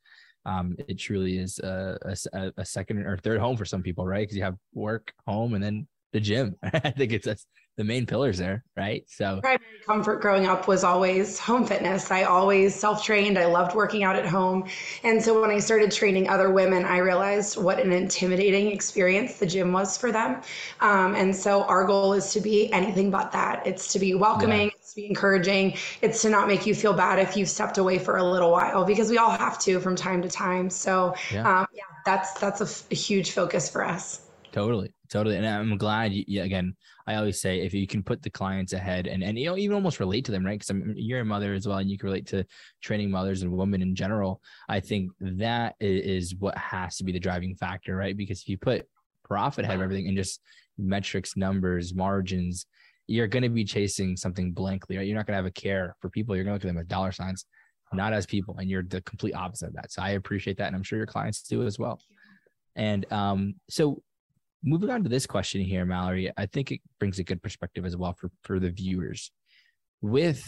Um, 0.46 0.76
it 0.88 0.98
truly 0.98 1.38
is 1.38 1.58
a, 1.60 1.96
a, 2.34 2.52
a 2.58 2.64
second 2.64 2.98
or 2.98 3.16
third 3.16 3.40
home 3.40 3.56
for 3.56 3.64
some 3.64 3.82
people, 3.82 4.06
right? 4.06 4.22
Because 4.22 4.36
you 4.36 4.42
have 4.42 4.56
work, 4.74 5.12
home, 5.26 5.54
and 5.54 5.62
then 5.64 5.86
the 6.12 6.20
gym. 6.20 6.56
I 6.62 6.90
think 6.90 7.12
it's 7.12 7.26
that's 7.26 7.46
the 7.76 7.84
main 7.84 8.06
pillars 8.06 8.38
there, 8.38 8.64
right? 8.76 9.04
So 9.08 9.40
primary 9.40 9.80
comfort 9.84 10.20
growing 10.20 10.46
up 10.46 10.68
was 10.68 10.84
always 10.84 11.38
home 11.38 11.66
fitness. 11.66 12.10
I 12.10 12.22
always 12.22 12.74
self-trained. 12.74 13.38
I 13.38 13.46
loved 13.46 13.74
working 13.74 14.04
out 14.04 14.16
at 14.16 14.26
home. 14.26 14.68
And 15.02 15.22
so 15.22 15.40
when 15.40 15.50
I 15.50 15.58
started 15.58 15.90
training 15.90 16.28
other 16.28 16.50
women, 16.50 16.84
I 16.84 16.98
realized 16.98 17.56
what 17.56 17.80
an 17.80 17.92
intimidating 17.92 18.70
experience 18.70 19.38
the 19.38 19.46
gym 19.46 19.72
was 19.72 19.98
for 19.98 20.12
them. 20.12 20.40
Um, 20.80 21.14
and 21.14 21.34
so 21.34 21.64
our 21.64 21.84
goal 21.84 22.12
is 22.12 22.32
to 22.32 22.40
be 22.40 22.72
anything 22.72 23.10
but 23.10 23.32
that. 23.32 23.66
It's 23.66 23.92
to 23.92 23.98
be 23.98 24.14
welcoming, 24.14 24.68
yeah. 24.68 24.74
it's 24.76 24.90
to 24.90 24.96
be 24.96 25.06
encouraging, 25.06 25.76
it's 26.00 26.22
to 26.22 26.30
not 26.30 26.46
make 26.46 26.66
you 26.66 26.74
feel 26.74 26.92
bad 26.92 27.18
if 27.18 27.36
you've 27.36 27.48
stepped 27.48 27.78
away 27.78 27.98
for 27.98 28.18
a 28.18 28.24
little 28.24 28.52
while 28.52 28.84
because 28.84 29.10
we 29.10 29.18
all 29.18 29.30
have 29.30 29.58
to 29.60 29.80
from 29.80 29.96
time 29.96 30.22
to 30.22 30.28
time. 30.28 30.70
So 30.70 31.14
yeah, 31.32 31.60
um, 31.60 31.66
yeah 31.72 31.82
that's 32.04 32.34
that's 32.34 32.60
a, 32.60 32.64
f- 32.64 32.84
a 32.90 32.94
huge 32.94 33.32
focus 33.32 33.68
for 33.68 33.84
us. 33.84 34.20
Totally, 34.54 34.94
totally, 35.08 35.36
and 35.36 35.44
I'm 35.44 35.76
glad. 35.76 36.12
You, 36.12 36.42
again, 36.42 36.76
I 37.08 37.16
always 37.16 37.40
say 37.40 37.62
if 37.62 37.74
you 37.74 37.88
can 37.88 38.04
put 38.04 38.22
the 38.22 38.30
clients 38.30 38.72
ahead 38.72 39.08
and 39.08 39.20
and 39.24 39.36
you 39.36 39.46
know 39.46 39.56
even 39.56 39.74
almost 39.74 39.98
relate 39.98 40.24
to 40.26 40.30
them, 40.30 40.46
right? 40.46 40.60
Because 40.60 40.80
you're 40.94 41.22
a 41.22 41.24
mother 41.24 41.54
as 41.54 41.66
well, 41.66 41.78
and 41.78 41.90
you 41.90 41.98
can 41.98 42.06
relate 42.06 42.28
to 42.28 42.46
training 42.80 43.10
mothers 43.10 43.42
and 43.42 43.50
women 43.50 43.82
in 43.82 43.96
general. 43.96 44.40
I 44.68 44.78
think 44.78 45.10
that 45.18 45.74
is 45.80 46.36
what 46.36 46.56
has 46.56 46.98
to 46.98 47.04
be 47.04 47.10
the 47.10 47.18
driving 47.18 47.56
factor, 47.56 47.96
right? 47.96 48.16
Because 48.16 48.42
if 48.42 48.48
you 48.48 48.56
put 48.56 48.86
profit 49.24 49.64
ahead 49.64 49.74
of 49.74 49.82
everything 49.82 50.06
and 50.06 50.16
just 50.16 50.40
metrics, 50.78 51.36
numbers, 51.36 51.92
margins, 51.92 52.66
you're 53.08 53.26
going 53.26 53.42
to 53.42 53.48
be 53.48 53.64
chasing 53.64 54.16
something 54.16 54.52
blankly, 54.52 54.96
right? 54.96 55.06
You're 55.08 55.16
not 55.16 55.26
going 55.26 55.32
to 55.32 55.42
have 55.42 55.46
a 55.46 55.50
care 55.50 55.96
for 55.98 56.10
people. 56.10 56.36
You're 56.36 56.44
going 56.44 56.56
to 56.56 56.64
look 56.64 56.70
at 56.70 56.72
them 56.72 56.80
as 56.80 56.86
dollar 56.86 57.10
signs, 57.10 57.44
not 57.92 58.12
as 58.12 58.24
people, 58.24 58.56
and 58.58 58.70
you're 58.70 58.84
the 58.84 59.00
complete 59.00 59.34
opposite 59.34 59.70
of 59.70 59.74
that. 59.74 59.90
So 59.90 60.00
I 60.00 60.10
appreciate 60.10 60.58
that, 60.58 60.68
and 60.68 60.76
I'm 60.76 60.84
sure 60.84 60.96
your 60.96 61.06
clients 61.08 61.42
do 61.42 61.66
as 61.66 61.76
well. 61.76 61.98
And 62.76 63.04
um, 63.12 63.54
so 63.68 64.00
moving 64.64 64.90
on 64.90 65.02
to 65.02 65.08
this 65.08 65.26
question 65.26 65.60
here, 65.60 65.84
Mallori, 65.84 66.32
I 66.36 66.46
think 66.46 66.72
it 66.72 66.80
brings 66.98 67.18
a 67.18 67.24
good 67.24 67.42
perspective 67.42 67.84
as 67.84 67.96
well 67.96 68.14
for 68.14 68.30
for 68.42 68.58
the 68.58 68.70
viewers. 68.70 69.30
With 70.00 70.42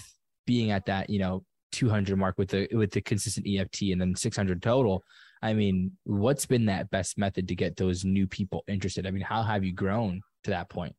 being 0.46 0.70
at 0.70 0.86
that, 0.86 1.10
you 1.10 1.18
know, 1.18 1.44
200 1.72 2.16
mark 2.16 2.38
with 2.38 2.48
the 2.48 2.68
with 2.72 2.90
the 2.92 3.00
consistent 3.00 3.46
EFT 3.46 3.82
and 3.92 4.00
then 4.00 4.14
600 4.14 4.62
total, 4.62 5.04
I 5.42 5.52
mean, 5.52 5.92
what's 6.04 6.46
been 6.46 6.66
that 6.66 6.90
best 6.90 7.18
method 7.18 7.48
to 7.48 7.54
get 7.54 7.76
those 7.76 8.04
new 8.04 8.26
people 8.26 8.64
interested? 8.66 9.06
I 9.06 9.10
mean, 9.10 9.22
how 9.22 9.42
have 9.42 9.64
you 9.64 9.72
grown 9.72 10.22
to 10.44 10.50
that 10.50 10.68
point? 10.70 10.94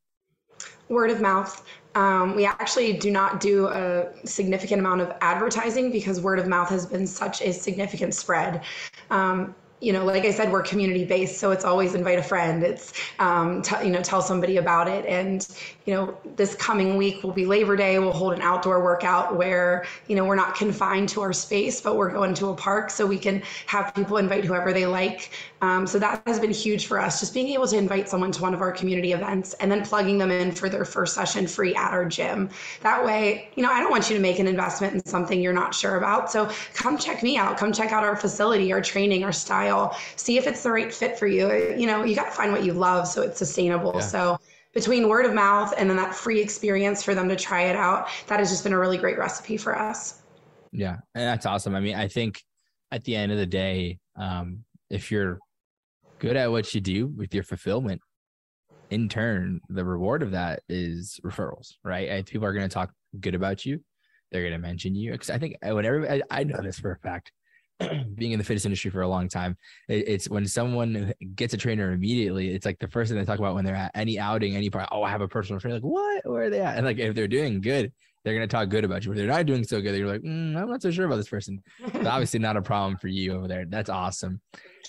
Word 0.90 1.12
of 1.12 1.22
mouth. 1.22 1.66
Um, 1.96 2.36
we 2.36 2.46
actually 2.46 2.94
do 2.94 3.12
not 3.12 3.40
do 3.40 3.68
a 3.68 4.10
significant 4.26 4.80
amount 4.80 5.02
of 5.02 5.14
advertising 5.22 5.92
because 5.92 6.20
word 6.20 6.40
of 6.40 6.48
mouth 6.48 6.70
has 6.70 6.86
been 6.86 7.06
such 7.06 7.42
a 7.42 7.52
significant 7.52 8.14
spread. 8.14 8.64
Um, 9.10 9.56
you 9.80 9.94
know, 9.94 10.04
like 10.04 10.26
I 10.26 10.32
said, 10.32 10.52
we're 10.52 10.64
community 10.64 11.06
based, 11.06 11.38
so 11.38 11.52
it's 11.52 11.64
always 11.64 11.94
invite 11.94 12.18
a 12.18 12.24
friend. 12.24 12.64
It's 12.64 12.94
um, 13.20 13.62
t- 13.62 13.76
you 13.84 13.92
know, 13.92 14.02
tell 14.02 14.24
somebody 14.24 14.58
about 14.58 14.88
it. 14.88 15.06
And 15.06 15.48
you 15.86 15.94
know, 15.94 16.18
this 16.36 16.56
coming 16.56 16.98
week 16.98 17.24
will 17.24 17.32
be 17.32 17.46
Labor 17.46 17.76
Day. 17.76 18.00
We'll 18.00 18.12
hold 18.12 18.34
an 18.34 18.42
outdoor 18.42 18.84
workout 18.84 19.36
where 19.36 19.86
you 20.08 20.16
know 20.16 20.26
we're 20.26 20.36
not 20.36 20.56
confined 20.56 21.10
to 21.10 21.22
our 21.22 21.32
space, 21.32 21.80
but 21.80 21.96
we're 21.96 22.12
going 22.12 22.34
to 22.36 22.48
a 22.50 22.56
park, 22.56 22.90
so 22.90 23.06
we 23.06 23.20
can 23.20 23.44
have 23.68 23.94
people 23.94 24.18
invite 24.18 24.44
whoever 24.44 24.74
they 24.74 24.88
like. 24.88 25.32
Um, 25.62 25.86
so 25.86 26.00
that 26.00 26.24
has 26.26 26.40
been 26.40 26.52
huge 26.52 26.88
for 26.88 27.00
us, 27.00 27.20
just 27.20 27.34
being 27.34 27.50
able 27.50 27.68
to 27.68 27.78
invite 27.78 28.10
someone 28.10 28.32
to 28.32 28.42
one 28.42 28.54
of 28.54 28.62
our 28.62 28.72
community 28.72 29.12
events 29.12 29.54
and 29.56 29.72
then 29.72 29.84
plugging 29.84 30.18
them 30.18 30.32
in 30.32 30.52
for 30.52 30.70
their 30.70 30.86
first 30.86 31.14
session 31.14 31.48
free 31.48 31.76
at 31.76 31.92
our 31.92 32.06
gym. 32.06 32.50
That 32.82 33.04
way, 33.04 33.50
you 33.56 33.64
know, 33.64 33.72
I 33.72 33.80
don't 33.80 33.92
want 33.92 34.10
you 34.10 34.16
to 34.16 34.22
make 34.22 34.40
an 34.40 34.48
investment 34.48 34.94
in 34.94 35.06
something 35.06 35.42
you're 35.42 35.54
not 35.54 35.74
sure 35.74 35.98
about. 35.98 36.32
So 36.32 36.50
come 36.74 36.98
check 36.98 37.24
me 37.24 37.38
out. 37.38 37.58
Come 37.58 37.72
check 37.72 37.92
out 37.92 38.04
our 38.04 38.16
facility, 38.16 38.72
our 38.72 38.82
training, 38.82 39.24
our 39.24 39.32
style. 39.32 39.67
See 40.16 40.38
if 40.38 40.48
it's 40.48 40.64
the 40.64 40.72
right 40.72 40.94
fit 40.94 41.18
for 41.18 41.28
you. 41.28 41.76
You 41.78 41.88
know, 41.88 42.04
you 42.04 42.16
got 42.16 42.26
to 42.26 42.32
find 42.32 42.52
what 42.52 42.64
you 42.64 42.74
love 42.74 43.08
so 43.08 43.22
it's 43.22 43.38
sustainable. 43.38 43.94
Yeah. 43.96 44.02
So 44.02 44.40
between 44.74 45.08
word 45.08 45.26
of 45.26 45.34
mouth 45.34 45.74
and 45.78 45.90
then 45.90 45.98
that 45.98 46.14
free 46.14 46.40
experience 46.40 47.02
for 47.04 47.16
them 47.16 47.28
to 47.30 47.36
try 47.36 47.64
it 47.64 47.76
out, 47.76 48.10
that 48.28 48.40
has 48.40 48.50
just 48.50 48.64
been 48.64 48.74
a 48.74 48.80
really 48.80 48.98
great 48.98 49.18
recipe 49.18 49.58
for 49.58 49.78
us. 49.78 50.22
Yeah, 50.72 50.98
and 51.16 51.24
that's 51.24 51.46
awesome. 51.46 51.74
I 51.76 51.80
mean, 51.80 51.96
I 51.96 52.08
think 52.08 52.44
at 52.92 53.04
the 53.04 53.16
end 53.16 53.32
of 53.32 53.38
the 53.38 53.46
day, 53.46 54.00
um, 54.16 54.64
if 54.90 55.12
you're 55.12 55.40
good 56.20 56.36
at 56.36 56.52
what 56.52 56.74
you 56.76 56.82
do 56.82 57.08
with 57.08 57.34
your 57.34 57.44
fulfillment, 57.44 58.02
in 58.90 59.10
turn, 59.10 59.60
the 59.70 59.84
reward 59.84 60.24
of 60.24 60.32
that 60.32 60.62
is 60.70 61.20
referrals, 61.24 61.74
right? 61.84 62.10
And 62.10 62.26
people 62.26 62.46
are 62.46 62.54
going 62.54 62.68
to 62.68 62.74
talk 62.74 62.92
good 63.20 63.36
about 63.36 63.66
you. 63.66 63.82
They're 64.32 64.42
going 64.42 64.54
to 64.54 64.60
mention 64.60 64.96
you. 64.96 65.12
Because 65.12 65.30
I 65.30 65.38
think 65.38 65.58
whenever 65.62 66.10
I, 66.10 66.22
I 66.30 66.44
know 66.44 66.62
this 66.62 66.80
for 66.80 66.92
a 66.92 67.00
fact, 67.00 67.32
being 68.16 68.32
in 68.32 68.40
the 68.40 68.44
fitness 68.44 68.66
industry 68.66 68.92
for 68.92 69.02
a 69.02 69.08
long 69.08 69.28
time, 69.28 69.56
it, 69.88 70.08
it's 70.08 70.30
when 70.30 70.46
someone 70.48 71.14
gets 71.36 71.54
a 71.54 71.58
trainer 71.58 71.92
immediately, 71.92 72.50
it's 72.50 72.66
like 72.66 72.80
the 72.80 72.88
first 72.88 73.10
thing 73.10 73.18
they 73.18 73.26
talk 73.26 73.40
about 73.40 73.56
when 73.56 73.66
they're 73.66 73.76
at 73.76 73.92
any 73.96 74.20
outing, 74.20 74.56
any 74.56 74.70
part. 74.70 74.88
Oh, 74.92 75.04
I 75.04 75.10
have 75.10 75.22
a 75.22 75.28
personal 75.28 75.60
trainer. 75.60 75.76
Like, 75.76 75.84
what? 75.84 76.26
Where 76.26 76.44
are 76.44 76.50
they 76.50 76.62
at? 76.62 76.78
And 76.78 76.86
like, 76.86 76.98
if 76.98 77.16
they're 77.16 77.28
doing 77.28 77.62
good, 77.62 77.92
they're 78.24 78.36
going 78.36 78.48
to 78.48 78.54
talk 78.54 78.68
good 78.70 78.84
about 78.84 79.06
you. 79.06 79.12
If 79.12 79.18
they're 79.18 79.28
not 79.28 79.46
doing 79.46 79.64
so 79.64 79.80
good, 79.80 79.98
you're 79.98 80.08
like, 80.08 80.22
mm, 80.22 80.58
I'm 80.58 80.70
not 80.70 80.82
so 80.82 80.92
sure 80.92 81.06
about 81.06 81.16
this 81.16 81.30
person. 81.30 81.64
obviously, 81.96 82.40
not 82.40 82.58
a 82.58 82.62
problem 82.62 82.98
for 82.98 83.08
you 83.08 83.34
over 83.34 83.48
there. 83.48 83.66
That's 83.66 83.90
awesome. 83.90 84.42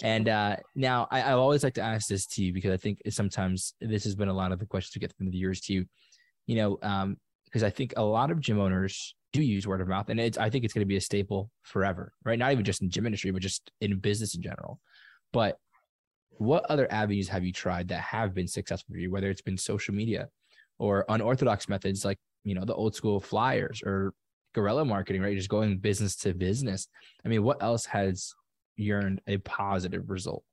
And 0.02 0.28
uh, 0.28 0.56
now 0.74 1.06
I, 1.10 1.22
I 1.22 1.32
always 1.32 1.62
like 1.62 1.74
to 1.74 1.82
ask 1.82 2.08
this 2.08 2.26
to 2.26 2.42
you 2.42 2.52
because 2.52 2.72
I 2.72 2.76
think 2.76 3.00
sometimes 3.10 3.74
this 3.80 4.04
has 4.04 4.14
been 4.14 4.28
a 4.28 4.32
lot 4.32 4.50
of 4.50 4.58
the 4.58 4.66
questions 4.66 4.96
we 4.96 5.00
get 5.00 5.16
from 5.16 5.26
the 5.26 5.32
viewers 5.32 5.60
to 5.62 5.72
you. 5.72 5.84
You 6.46 6.56
know, 6.56 6.78
um, 6.82 7.16
because 7.44 7.62
I 7.62 7.70
think 7.70 7.94
a 7.96 8.02
lot 8.02 8.30
of 8.30 8.40
gym 8.40 8.58
owners 8.58 9.14
do 9.32 9.42
use 9.42 9.66
word 9.66 9.80
of 9.80 9.88
mouth, 9.88 10.08
and 10.08 10.18
it's 10.18 10.38
I 10.38 10.50
think 10.50 10.64
it's 10.64 10.74
going 10.74 10.84
to 10.84 10.86
be 10.86 10.96
a 10.96 11.00
staple 11.00 11.50
forever, 11.62 12.12
right? 12.24 12.38
Not 12.38 12.52
even 12.52 12.64
just 12.64 12.82
in 12.82 12.90
gym 12.90 13.06
industry, 13.06 13.30
but 13.30 13.42
just 13.42 13.70
in 13.80 13.98
business 13.98 14.34
in 14.34 14.42
general. 14.42 14.80
But 15.32 15.58
what 16.30 16.64
other 16.70 16.90
avenues 16.90 17.28
have 17.28 17.44
you 17.44 17.52
tried 17.52 17.88
that 17.88 18.00
have 18.00 18.34
been 18.34 18.48
successful 18.48 18.94
for 18.94 18.98
you? 18.98 19.10
Whether 19.10 19.28
it's 19.28 19.42
been 19.42 19.58
social 19.58 19.94
media 19.94 20.28
or 20.78 21.04
unorthodox 21.08 21.68
methods 21.68 22.04
like 22.04 22.18
you 22.44 22.54
know 22.54 22.64
the 22.64 22.74
old 22.74 22.94
school 22.94 23.20
flyers 23.20 23.82
or 23.84 24.14
guerrilla 24.54 24.84
marketing, 24.84 25.22
right? 25.22 25.36
Just 25.36 25.48
going 25.48 25.78
business 25.78 26.16
to 26.16 26.34
business. 26.34 26.88
I 27.24 27.28
mean, 27.28 27.42
what 27.42 27.62
else 27.62 27.84
has 27.86 28.32
yearned 28.76 29.20
a 29.26 29.38
positive 29.38 30.08
result? 30.08 30.44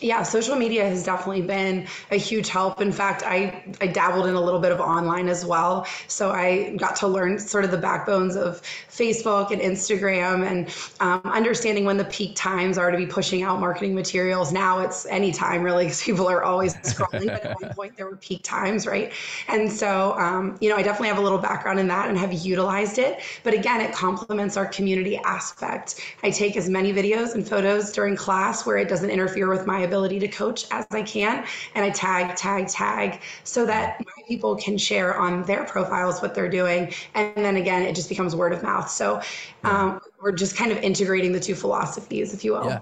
Yeah, 0.00 0.22
social 0.22 0.54
media 0.54 0.88
has 0.88 1.02
definitely 1.02 1.42
been 1.42 1.88
a 2.12 2.16
huge 2.16 2.48
help. 2.48 2.80
In 2.80 2.92
fact, 2.92 3.24
I, 3.24 3.64
I 3.80 3.88
dabbled 3.88 4.26
in 4.26 4.36
a 4.36 4.40
little 4.40 4.60
bit 4.60 4.70
of 4.70 4.78
online 4.78 5.28
as 5.28 5.44
well. 5.44 5.86
So 6.06 6.30
I 6.30 6.76
got 6.76 6.94
to 6.96 7.08
learn 7.08 7.38
sort 7.40 7.64
of 7.64 7.72
the 7.72 7.78
backbones 7.78 8.36
of 8.36 8.62
Facebook 8.88 9.50
and 9.50 9.60
Instagram 9.60 10.46
and 10.46 10.68
um, 11.00 11.20
understanding 11.32 11.84
when 11.84 11.96
the 11.96 12.04
peak 12.04 12.36
times 12.36 12.78
are 12.78 12.92
to 12.92 12.96
be 12.96 13.06
pushing 13.06 13.42
out 13.42 13.58
marketing 13.58 13.92
materials. 13.92 14.52
Now 14.52 14.78
it's 14.78 15.04
anytime 15.06 15.62
really 15.62 15.86
because 15.86 16.02
people 16.02 16.28
are 16.28 16.44
always 16.44 16.74
scrolling. 16.84 17.26
but 17.26 17.44
at 17.44 17.60
one 17.60 17.74
point 17.74 17.96
there 17.96 18.06
were 18.06 18.16
peak 18.16 18.42
times, 18.44 18.86
right? 18.86 19.12
And 19.48 19.70
so, 19.70 20.12
um, 20.16 20.56
you 20.60 20.68
know, 20.68 20.76
I 20.76 20.82
definitely 20.82 21.08
have 21.08 21.18
a 21.18 21.22
little 21.22 21.38
background 21.38 21.80
in 21.80 21.88
that 21.88 22.08
and 22.08 22.16
have 22.16 22.32
utilized 22.32 22.98
it. 22.98 23.20
But 23.42 23.52
again, 23.52 23.80
it 23.80 23.92
complements 23.92 24.56
our 24.56 24.66
community 24.66 25.16
aspect. 25.24 26.00
I 26.22 26.30
take 26.30 26.56
as 26.56 26.68
many 26.68 26.92
videos 26.92 27.34
and 27.34 27.46
photos 27.46 27.90
during 27.90 28.14
class 28.14 28.64
where 28.64 28.76
it 28.76 28.88
doesn't 28.88 29.10
interfere 29.10 29.48
with 29.48 29.66
my 29.66 29.77
ability 29.80 30.18
to 30.20 30.28
coach 30.28 30.66
as 30.70 30.86
I 30.90 31.02
can. 31.02 31.44
And 31.74 31.84
I 31.84 31.90
tag, 31.90 32.36
tag, 32.36 32.68
tag 32.68 33.20
so 33.44 33.66
that 33.66 34.00
my 34.00 34.22
people 34.26 34.56
can 34.56 34.78
share 34.78 35.18
on 35.18 35.42
their 35.44 35.64
profiles 35.64 36.20
what 36.20 36.34
they're 36.34 36.50
doing. 36.50 36.92
And 37.14 37.32
then 37.36 37.56
again, 37.56 37.82
it 37.82 37.94
just 37.94 38.08
becomes 38.08 38.34
word 38.34 38.52
of 38.52 38.62
mouth. 38.62 38.90
So 38.90 39.20
um, 39.64 40.00
we're 40.22 40.32
just 40.32 40.56
kind 40.56 40.72
of 40.72 40.78
integrating 40.78 41.32
the 41.32 41.40
two 41.40 41.54
philosophies, 41.54 42.34
if 42.34 42.44
you 42.44 42.52
will. 42.52 42.66
Yeah. 42.66 42.80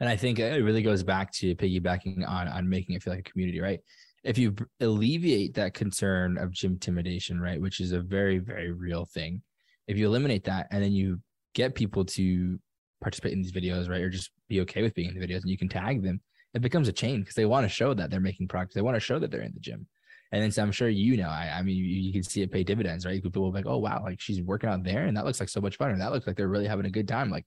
And 0.00 0.08
I 0.08 0.16
think 0.16 0.38
it 0.38 0.62
really 0.62 0.82
goes 0.82 1.02
back 1.02 1.32
to 1.34 1.54
piggybacking 1.56 2.26
on 2.28 2.48
on 2.48 2.68
making 2.68 2.94
it 2.94 3.02
feel 3.02 3.12
like 3.12 3.26
a 3.26 3.30
community, 3.30 3.60
right? 3.60 3.80
If 4.24 4.38
you 4.38 4.54
alleviate 4.80 5.54
that 5.54 5.74
concern 5.74 6.38
of 6.38 6.52
gym 6.52 6.72
intimidation, 6.72 7.40
right, 7.40 7.60
which 7.60 7.80
is 7.80 7.92
a 7.92 8.00
very 8.00 8.38
very 8.38 8.70
real 8.72 9.04
thing, 9.04 9.42
if 9.86 9.96
you 9.96 10.06
eliminate 10.06 10.44
that 10.44 10.68
and 10.70 10.82
then 10.82 10.92
you 10.92 11.20
get 11.54 11.74
people 11.74 12.04
to 12.04 12.58
participate 13.00 13.32
in 13.32 13.42
these 13.42 13.52
videos, 13.52 13.88
right, 13.88 14.00
or 14.00 14.10
just 14.10 14.30
be 14.48 14.60
okay 14.60 14.82
with 14.82 14.94
being 14.94 15.08
in 15.08 15.18
the 15.18 15.26
videos, 15.26 15.40
and 15.42 15.50
you 15.50 15.58
can 15.58 15.68
tag 15.68 16.02
them, 16.02 16.20
it 16.54 16.62
becomes 16.62 16.88
a 16.88 16.92
chain 16.92 17.20
because 17.20 17.34
they 17.34 17.46
want 17.46 17.64
to 17.64 17.68
show 17.68 17.94
that 17.94 18.10
they're 18.10 18.20
making 18.20 18.48
progress. 18.48 18.74
They 18.74 18.82
want 18.82 18.96
to 18.96 19.00
show 19.00 19.18
that 19.18 19.30
they're 19.30 19.42
in 19.42 19.52
the 19.54 19.60
gym. 19.60 19.86
And 20.32 20.42
then 20.42 20.52
so 20.52 20.62
I'm 20.62 20.72
sure 20.72 20.88
you 20.88 21.16
know, 21.16 21.28
I, 21.28 21.54
I 21.58 21.62
mean, 21.62 21.76
you, 21.76 21.84
you, 21.84 22.12
can 22.12 22.22
see 22.22 22.42
it 22.42 22.52
pay 22.52 22.62
dividends, 22.62 23.06
right? 23.06 23.22
People 23.22 23.42
will 23.42 23.50
be 23.50 23.58
like, 23.58 23.66
oh, 23.66 23.78
wow, 23.78 24.02
like 24.04 24.20
she's 24.20 24.42
working 24.42 24.68
out 24.68 24.84
there 24.84 25.06
and 25.06 25.16
that 25.16 25.24
looks 25.24 25.40
like 25.40 25.48
so 25.48 25.60
much 25.60 25.76
fun. 25.76 25.90
And 25.90 26.00
that 26.00 26.12
looks 26.12 26.26
like 26.26 26.36
they're 26.36 26.48
really 26.48 26.66
having 26.66 26.84
a 26.84 26.90
good 26.90 27.08
time. 27.08 27.30
Like, 27.30 27.46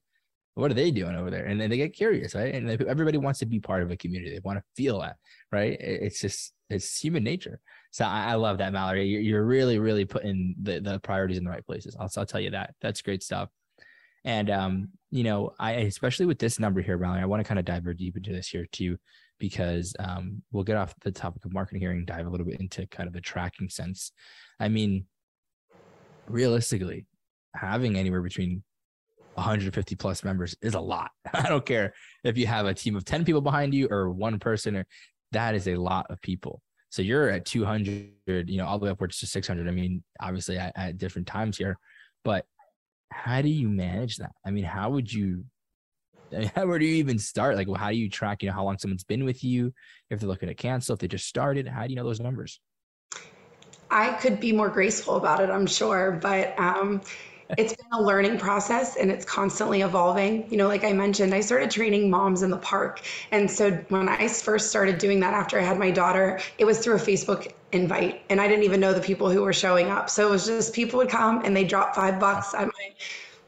what 0.54 0.70
are 0.70 0.74
they 0.74 0.90
doing 0.90 1.14
over 1.14 1.30
there? 1.30 1.46
And 1.46 1.60
then 1.60 1.70
they 1.70 1.76
get 1.76 1.94
curious, 1.94 2.34
right? 2.34 2.54
And 2.54 2.68
everybody 2.68 3.18
wants 3.18 3.38
to 3.38 3.46
be 3.46 3.60
part 3.60 3.82
of 3.82 3.90
a 3.90 3.96
community. 3.96 4.34
They 4.34 4.40
want 4.44 4.58
to 4.58 4.64
feel 4.76 5.00
that, 5.00 5.16
right? 5.50 5.76
It's 5.80 6.20
just, 6.20 6.52
it's 6.68 6.98
human 6.98 7.24
nature. 7.24 7.60
So 7.92 8.04
I, 8.04 8.32
I 8.32 8.34
love 8.34 8.58
that, 8.58 8.72
Mallori. 8.72 9.10
You're, 9.10 9.20
you're, 9.20 9.44
really, 9.44 9.78
really 9.78 10.04
putting 10.04 10.54
the, 10.60 10.80
the 10.80 10.98
priorities 11.00 11.38
in 11.38 11.44
the 11.44 11.50
right 11.50 11.64
places. 11.64 11.96
I'll, 11.98 12.10
I'll 12.16 12.26
tell 12.26 12.40
you 12.40 12.50
that. 12.50 12.74
That's 12.82 13.00
great 13.00 13.22
stuff. 13.22 13.48
And, 14.24 14.50
um, 14.50 14.88
you 15.10 15.24
know, 15.24 15.52
I, 15.58 15.72
especially 15.72 16.26
with 16.26 16.38
this 16.38 16.58
number 16.58 16.80
here, 16.80 16.98
Mallori, 16.98 17.20
I 17.20 17.26
want 17.26 17.40
to 17.40 17.48
kind 17.48 17.58
of 17.58 17.64
dive 17.64 17.84
deep 17.96 18.16
into 18.16 18.32
this 18.32 18.48
here 18.48 18.66
too 18.70 18.96
because 19.38 19.94
um, 19.98 20.42
we'll 20.52 20.62
get 20.62 20.76
off 20.76 20.94
the 21.02 21.10
topic 21.10 21.44
of 21.44 21.52
marketing 21.52 21.80
here 21.80 21.90
and 21.90 22.06
dive 22.06 22.26
a 22.26 22.30
little 22.30 22.46
bit 22.46 22.60
into 22.60 22.86
kind 22.86 23.08
of 23.08 23.12
the 23.12 23.20
tracking 23.20 23.68
sense. 23.68 24.12
I 24.60 24.68
mean, 24.68 25.06
realistically, 26.28 27.06
having 27.56 27.96
anywhere 27.96 28.22
between 28.22 28.62
150 29.34 29.96
plus 29.96 30.22
members 30.22 30.54
is 30.62 30.74
a 30.74 30.80
lot. 30.80 31.10
I 31.32 31.48
don't 31.48 31.66
care 31.66 31.92
if 32.22 32.38
you 32.38 32.46
have 32.46 32.66
a 32.66 32.74
team 32.74 32.96
of 32.96 33.04
10 33.04 33.24
people 33.24 33.40
behind 33.40 33.74
you 33.74 33.88
or 33.90 34.10
one 34.10 34.38
person, 34.38 34.76
or 34.76 34.86
that 35.32 35.54
is 35.54 35.66
a 35.66 35.74
lot 35.76 36.06
of 36.10 36.20
people. 36.22 36.62
So 36.90 37.00
you're 37.00 37.30
at 37.30 37.46
200, 37.46 38.12
you 38.48 38.58
know, 38.58 38.66
all 38.66 38.78
the 38.78 38.84
way 38.84 38.90
upwards 38.90 39.18
to 39.20 39.26
600. 39.26 39.66
I 39.66 39.70
mean, 39.70 40.04
obviously 40.20 40.58
at, 40.58 40.72
at 40.76 40.98
different 40.98 41.26
times 41.26 41.56
here, 41.56 41.78
but 42.22 42.44
how 43.12 43.42
do 43.42 43.48
you 43.48 43.68
manage 43.68 44.16
that? 44.16 44.32
I 44.44 44.50
mean, 44.50 44.64
how 44.64 44.90
would 44.90 45.12
you 45.12 45.44
where 46.54 46.78
do 46.78 46.84
you 46.84 46.94
even 46.94 47.18
start? 47.18 47.56
Like, 47.56 47.68
well, 47.68 47.76
how 47.76 47.90
do 47.90 47.96
you 47.96 48.08
track, 48.08 48.42
you 48.42 48.48
know, 48.48 48.54
how 48.54 48.64
long 48.64 48.78
someone's 48.78 49.04
been 49.04 49.24
with 49.24 49.44
you? 49.44 49.72
If 50.10 50.20
they're 50.20 50.28
looking 50.28 50.48
to 50.48 50.54
cancel, 50.54 50.94
if 50.94 51.00
they 51.00 51.08
just 51.08 51.26
started, 51.26 51.68
how 51.68 51.84
do 51.84 51.90
you 51.90 51.96
know 51.96 52.04
those 52.04 52.20
numbers? 52.20 52.60
I 53.90 54.12
could 54.14 54.40
be 54.40 54.52
more 54.52 54.70
graceful 54.70 55.16
about 55.16 55.40
it, 55.40 55.50
I'm 55.50 55.66
sure, 55.66 56.12
but 56.12 56.58
um, 56.58 57.02
it's 57.58 57.74
been 57.74 57.92
a 57.92 58.02
learning 58.02 58.38
process 58.38 58.96
and 58.96 59.10
it's 59.10 59.26
constantly 59.26 59.82
evolving. 59.82 60.50
You 60.50 60.56
know, 60.56 60.68
like 60.68 60.84
I 60.84 60.94
mentioned, 60.94 61.34
I 61.34 61.40
started 61.40 61.70
training 61.70 62.08
moms 62.08 62.42
in 62.42 62.50
the 62.50 62.56
park. 62.56 63.02
And 63.30 63.50
so 63.50 63.72
when 63.90 64.08
I 64.08 64.26
first 64.28 64.70
started 64.70 64.96
doing 64.96 65.20
that 65.20 65.34
after 65.34 65.60
I 65.60 65.62
had 65.62 65.78
my 65.78 65.90
daughter, 65.90 66.40
it 66.56 66.64
was 66.64 66.78
through 66.78 66.94
a 66.94 66.98
Facebook 66.98 67.52
invite 67.72 68.22
and 68.30 68.40
I 68.40 68.48
didn't 68.48 68.64
even 68.64 68.80
know 68.80 68.92
the 68.92 69.00
people 69.00 69.30
who 69.30 69.42
were 69.42 69.52
showing 69.52 69.88
up. 69.88 70.10
So 70.10 70.28
it 70.28 70.30
was 70.30 70.46
just 70.46 70.74
people 70.74 70.98
would 70.98 71.08
come 71.08 71.44
and 71.44 71.56
they 71.56 71.64
drop 71.64 71.94
five 71.94 72.20
bucks 72.20 72.54
at 72.54 72.66
my 72.66 72.94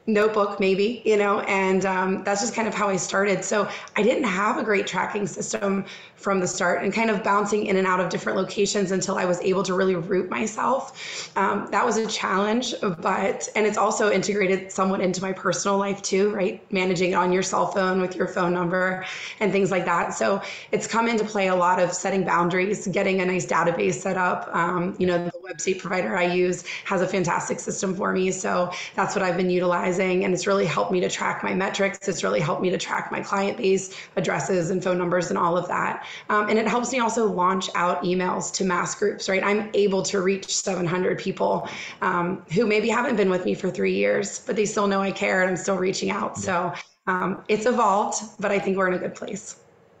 notebook 0.07 0.59
maybe 0.59 1.01
you 1.03 1.17
know 1.17 1.39
and 1.41 1.85
um, 1.85 2.23
that's 2.23 2.41
just 2.41 2.53
kind 2.53 2.67
of 2.67 2.73
how 2.75 2.87
i 2.87 2.95
started 2.95 3.43
so 3.43 3.67
i 3.95 4.03
didn't 4.03 4.23
have 4.23 4.59
a 4.59 4.63
great 4.63 4.85
tracking 4.85 5.25
system 5.25 5.83
from 6.25 6.39
the 6.39 6.47
start 6.47 6.83
and 6.83 6.91
kind 6.91 7.11
of 7.11 7.23
bouncing 7.23 7.67
in 7.67 7.77
and 7.77 7.85
out 7.85 7.99
of 7.99 8.09
different 8.09 8.35
locations 8.35 8.89
until 8.89 9.15
I 9.15 9.25
was 9.25 9.39
able 9.41 9.61
to 9.61 9.75
really 9.75 9.93
root 9.93 10.27
myself. 10.27 11.31
Um, 11.37 11.67
that 11.69 11.85
was 11.85 11.97
a 11.97 12.07
challenge, 12.07 12.73
but, 12.81 13.47
and 13.55 13.67
it's 13.67 13.77
also 13.77 14.11
integrated 14.11 14.71
somewhat 14.71 15.01
into 15.01 15.21
my 15.21 15.33
personal 15.33 15.77
life 15.77 16.01
too, 16.01 16.33
right? 16.33 16.59
Managing 16.73 17.11
it 17.11 17.13
on 17.13 17.31
your 17.31 17.43
cell 17.43 17.67
phone 17.67 18.01
with 18.01 18.15
your 18.15 18.27
phone 18.27 18.55
number 18.55 19.05
and 19.39 19.51
things 19.51 19.69
like 19.69 19.85
that. 19.85 20.15
So 20.15 20.41
it's 20.71 20.87
come 20.87 21.07
into 21.07 21.23
play 21.23 21.49
a 21.49 21.55
lot 21.55 21.79
of 21.79 21.93
setting 21.93 22.25
boundaries, 22.25 22.87
getting 22.87 23.21
a 23.21 23.25
nice 23.25 23.45
database 23.45 23.93
set 23.93 24.17
up. 24.17 24.49
Um, 24.51 24.95
you 24.97 25.05
know, 25.05 25.25
the 25.25 25.31
website 25.47 25.77
provider 25.77 26.17
I 26.17 26.33
use 26.33 26.65
has 26.85 27.03
a 27.03 27.07
fantastic 27.07 27.59
system 27.59 27.93
for 27.93 28.11
me. 28.11 28.31
So 28.31 28.71
that's 28.95 29.13
what 29.15 29.23
I've 29.23 29.37
been 29.37 29.51
utilizing. 29.51 30.25
And 30.25 30.33
it's 30.33 30.47
really 30.47 30.65
helped 30.65 30.91
me 30.91 31.01
to 31.01 31.09
track 31.09 31.43
my 31.43 31.53
metrics. 31.53 32.07
It's 32.07 32.23
really 32.23 32.39
helped 32.39 32.63
me 32.63 32.71
to 32.71 32.79
track 32.79 33.11
my 33.11 33.21
client 33.21 33.57
base, 33.57 33.95
addresses, 34.15 34.71
and 34.71 34.83
phone 34.83 34.97
numbers, 34.97 35.29
and 35.29 35.37
all 35.37 35.55
of 35.55 35.67
that. 35.67 36.03
Um, 36.29 36.49
and 36.49 36.57
it 36.57 36.67
helps 36.67 36.91
me 36.91 36.99
also 36.99 37.25
launch 37.25 37.69
out 37.75 38.03
emails 38.03 38.53
to 38.55 38.65
mass 38.65 38.95
groups, 38.95 39.29
right? 39.29 39.43
I'm 39.43 39.69
able 39.73 40.03
to 40.03 40.21
reach 40.21 40.55
700 40.55 41.19
people 41.19 41.67
um, 42.01 42.45
who 42.53 42.65
maybe 42.65 42.89
haven't 42.89 43.15
been 43.15 43.29
with 43.29 43.45
me 43.45 43.53
for 43.53 43.69
three 43.69 43.93
years, 43.93 44.39
but 44.39 44.55
they 44.55 44.65
still 44.65 44.87
know 44.87 45.01
I 45.01 45.11
care 45.11 45.41
and 45.41 45.49
I'm 45.49 45.57
still 45.57 45.77
reaching 45.77 46.09
out. 46.11 46.37
So 46.37 46.73
um, 47.07 47.43
it's 47.47 47.65
evolved, 47.65 48.21
but 48.39 48.51
I 48.51 48.59
think 48.59 48.77
we're 48.77 48.87
in 48.87 48.93
a 48.93 48.99
good 48.99 49.15
place. 49.15 49.57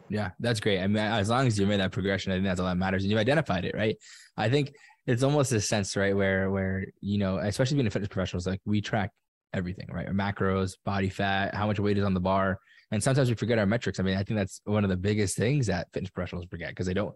Yeah, 0.09 0.31
that's 0.39 0.59
great. 0.59 0.79
I 0.79 0.87
mean, 0.87 0.97
as 0.97 1.29
long 1.29 1.47
as 1.47 1.57
you 1.57 1.65
made 1.65 1.79
that 1.79 1.91
progression, 1.91 2.31
I 2.31 2.35
think 2.35 2.45
that's 2.45 2.59
all 2.59 2.67
that 2.67 2.77
matters. 2.77 3.03
And 3.03 3.11
you've 3.11 3.19
identified 3.19 3.65
it, 3.65 3.75
right? 3.75 3.97
I 4.37 4.49
think 4.49 4.73
it's 5.07 5.23
almost 5.23 5.51
a 5.51 5.61
sense, 5.61 5.95
right, 5.95 6.15
where 6.15 6.49
where 6.51 6.85
you 7.01 7.17
know, 7.17 7.37
especially 7.37 7.75
being 7.75 7.87
a 7.87 7.91
fitness 7.91 8.07
professional, 8.07 8.39
professionals, 8.39 8.47
like 8.47 8.61
we 8.65 8.81
track 8.81 9.11
everything, 9.53 9.87
right? 9.91 10.07
Our 10.07 10.13
macros, 10.13 10.73
body 10.83 11.09
fat, 11.09 11.55
how 11.55 11.67
much 11.67 11.79
weight 11.79 11.97
is 11.97 12.03
on 12.03 12.13
the 12.13 12.19
bar, 12.19 12.59
and 12.95 13.03
sometimes 13.03 13.27
we 13.27 13.35
forget 13.35 13.59
our 13.59 13.65
metrics. 13.65 13.99
I 13.99 14.03
mean, 14.03 14.15
I 14.15 14.23
think 14.23 14.39
that's 14.39 14.61
one 14.63 14.85
of 14.85 14.89
the 14.89 14.95
biggest 14.95 15.35
things 15.35 15.67
that 15.67 15.87
fitness 15.91 16.09
professionals 16.09 16.45
forget 16.49 16.69
because 16.69 16.87
they 16.87 16.93
don't, 16.93 17.13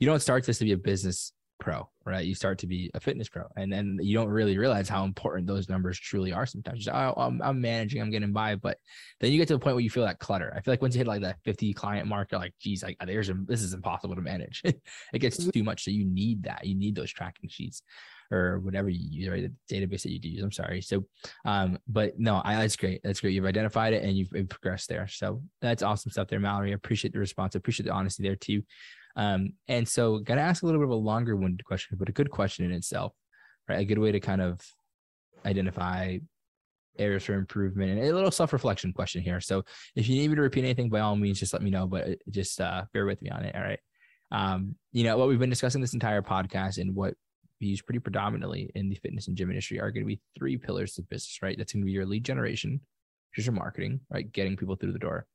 you 0.00 0.06
don't 0.08 0.18
start 0.18 0.44
this 0.44 0.58
to 0.58 0.64
be 0.64 0.72
a 0.72 0.76
business 0.76 1.32
pro, 1.60 1.88
right? 2.04 2.26
You 2.26 2.34
start 2.34 2.58
to 2.58 2.66
be 2.66 2.90
a 2.94 3.00
fitness 3.00 3.28
pro, 3.28 3.44
and 3.56 3.72
then 3.72 4.00
you 4.02 4.12
don't 4.12 4.28
really 4.28 4.58
realize 4.58 4.88
how 4.88 5.04
important 5.04 5.46
those 5.46 5.68
numbers 5.68 6.00
truly 6.00 6.32
are. 6.32 6.46
Sometimes 6.46 6.86
say, 6.86 6.90
oh, 6.90 7.14
I'm, 7.16 7.40
I'm, 7.42 7.60
managing, 7.60 8.02
I'm 8.02 8.10
getting 8.10 8.32
by, 8.32 8.56
but 8.56 8.78
then 9.20 9.30
you 9.30 9.38
get 9.38 9.46
to 9.48 9.54
the 9.54 9.60
point 9.60 9.76
where 9.76 9.84
you 9.84 9.90
feel 9.90 10.04
that 10.04 10.18
clutter. 10.18 10.52
I 10.56 10.62
feel 10.62 10.72
like 10.72 10.82
once 10.82 10.96
you 10.96 10.98
hit 10.98 11.06
like 11.06 11.22
that 11.22 11.36
50 11.44 11.72
client 11.74 12.08
mark, 12.08 12.32
you're 12.32 12.40
like, 12.40 12.54
geez, 12.60 12.82
like 12.82 12.96
there's 13.06 13.28
a, 13.28 13.34
this 13.46 13.62
is 13.62 13.72
impossible 13.72 14.16
to 14.16 14.22
manage. 14.22 14.62
it 14.64 15.18
gets 15.20 15.38
mm-hmm. 15.38 15.50
too 15.50 15.62
much, 15.62 15.84
so 15.84 15.92
you 15.92 16.06
need 16.06 16.42
that. 16.42 16.66
You 16.66 16.74
need 16.74 16.96
those 16.96 17.12
tracking 17.12 17.48
sheets. 17.48 17.82
Or 18.32 18.60
whatever 18.60 18.88
you 18.88 19.08
use, 19.10 19.28
right? 19.28 19.50
The 19.68 19.74
database 19.74 20.02
that 20.02 20.12
you 20.12 20.20
do 20.20 20.28
use. 20.28 20.42
I'm 20.44 20.52
sorry. 20.52 20.82
So, 20.82 21.04
um, 21.44 21.78
but 21.88 22.16
no, 22.16 22.40
I, 22.44 22.54
that's 22.56 22.76
great. 22.76 23.00
That's 23.02 23.20
great. 23.20 23.34
You've 23.34 23.44
identified 23.44 23.92
it 23.92 24.04
and 24.04 24.16
you've, 24.16 24.28
you've 24.32 24.48
progressed 24.48 24.88
there. 24.88 25.08
So 25.08 25.42
that's 25.60 25.82
awesome 25.82 26.12
stuff 26.12 26.28
there, 26.28 26.38
Mallori. 26.38 26.70
I 26.70 26.74
appreciate 26.74 27.12
the 27.12 27.18
response. 27.18 27.56
I 27.56 27.58
appreciate 27.58 27.86
the 27.86 27.92
honesty 27.92 28.22
there 28.22 28.36
too. 28.36 28.62
Um, 29.16 29.54
and 29.66 29.88
so, 29.88 30.20
got 30.20 30.36
to 30.36 30.42
ask 30.42 30.62
a 30.62 30.66
little 30.66 30.80
bit 30.80 30.84
of 30.84 30.92
a 30.92 30.94
longer 30.94 31.34
winded 31.34 31.64
question, 31.64 31.96
but 31.98 32.08
a 32.08 32.12
good 32.12 32.30
question 32.30 32.64
in 32.64 32.70
itself, 32.70 33.12
right? 33.68 33.80
A 33.80 33.84
good 33.84 33.98
way 33.98 34.12
to 34.12 34.20
kind 34.20 34.40
of 34.40 34.60
identify 35.44 36.18
areas 36.98 37.24
for 37.24 37.34
improvement 37.34 37.98
and 37.98 38.00
a 38.00 38.14
little 38.14 38.30
self-reflection 38.30 38.92
question 38.92 39.22
here. 39.22 39.40
So 39.40 39.64
if 39.96 40.08
you 40.08 40.16
need 40.16 40.28
me 40.28 40.36
to 40.36 40.42
repeat 40.42 40.64
anything, 40.64 40.88
by 40.88 41.00
all 41.00 41.16
means, 41.16 41.40
just 41.40 41.52
let 41.52 41.62
me 41.62 41.70
know, 41.70 41.86
but 41.86 42.08
uh, 42.08 42.14
just 42.30 42.60
uh, 42.60 42.84
bear 42.92 43.06
with 43.06 43.20
me 43.22 43.30
on 43.30 43.44
it. 43.44 43.54
All 43.56 43.62
right. 43.62 43.80
Um, 44.30 44.76
you 44.92 45.02
know, 45.02 45.16
what 45.18 45.26
we've 45.26 45.38
been 45.38 45.50
discussing 45.50 45.80
this 45.80 45.94
entire 45.94 46.22
podcast 46.22 46.78
and 46.78 46.94
what 46.94 47.14
we 47.60 47.66
use 47.66 47.82
pretty 47.82 47.98
predominantly 47.98 48.70
in 48.74 48.88
the 48.88 48.96
fitness 48.96 49.28
and 49.28 49.36
gym 49.36 49.50
industry 49.50 49.78
are 49.80 49.90
going 49.90 50.02
to 50.02 50.08
be 50.08 50.20
three 50.36 50.56
pillars 50.56 50.98
of 50.98 51.08
business, 51.08 51.38
right? 51.42 51.56
That's 51.58 51.72
going 51.72 51.82
to 51.82 51.86
be 51.86 51.92
your 51.92 52.06
lead 52.06 52.24
generation, 52.24 52.80
which 53.30 53.38
is 53.38 53.46
your 53.46 53.54
marketing, 53.54 54.00
right? 54.10 54.30
Getting 54.32 54.56
people 54.56 54.76
through 54.76 54.92
the 54.92 54.98
door. 54.98 55.26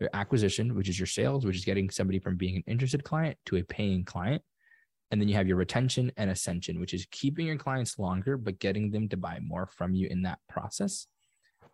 Your 0.00 0.10
acquisition, 0.12 0.74
which 0.74 0.88
is 0.88 0.98
your 0.98 1.06
sales, 1.06 1.44
which 1.44 1.56
is 1.56 1.64
getting 1.64 1.90
somebody 1.90 2.18
from 2.18 2.36
being 2.36 2.56
an 2.56 2.64
interested 2.66 3.04
client 3.04 3.36
to 3.46 3.56
a 3.56 3.62
paying 3.62 4.04
client. 4.04 4.42
And 5.10 5.20
then 5.20 5.28
you 5.28 5.34
have 5.34 5.46
your 5.46 5.56
retention 5.56 6.10
and 6.16 6.30
ascension, 6.30 6.80
which 6.80 6.94
is 6.94 7.06
keeping 7.10 7.46
your 7.46 7.56
clients 7.56 7.98
longer, 7.98 8.36
but 8.36 8.58
getting 8.58 8.90
them 8.90 9.08
to 9.10 9.16
buy 9.16 9.38
more 9.40 9.66
from 9.66 9.94
you 9.94 10.08
in 10.08 10.22
that 10.22 10.38
process. 10.48 11.06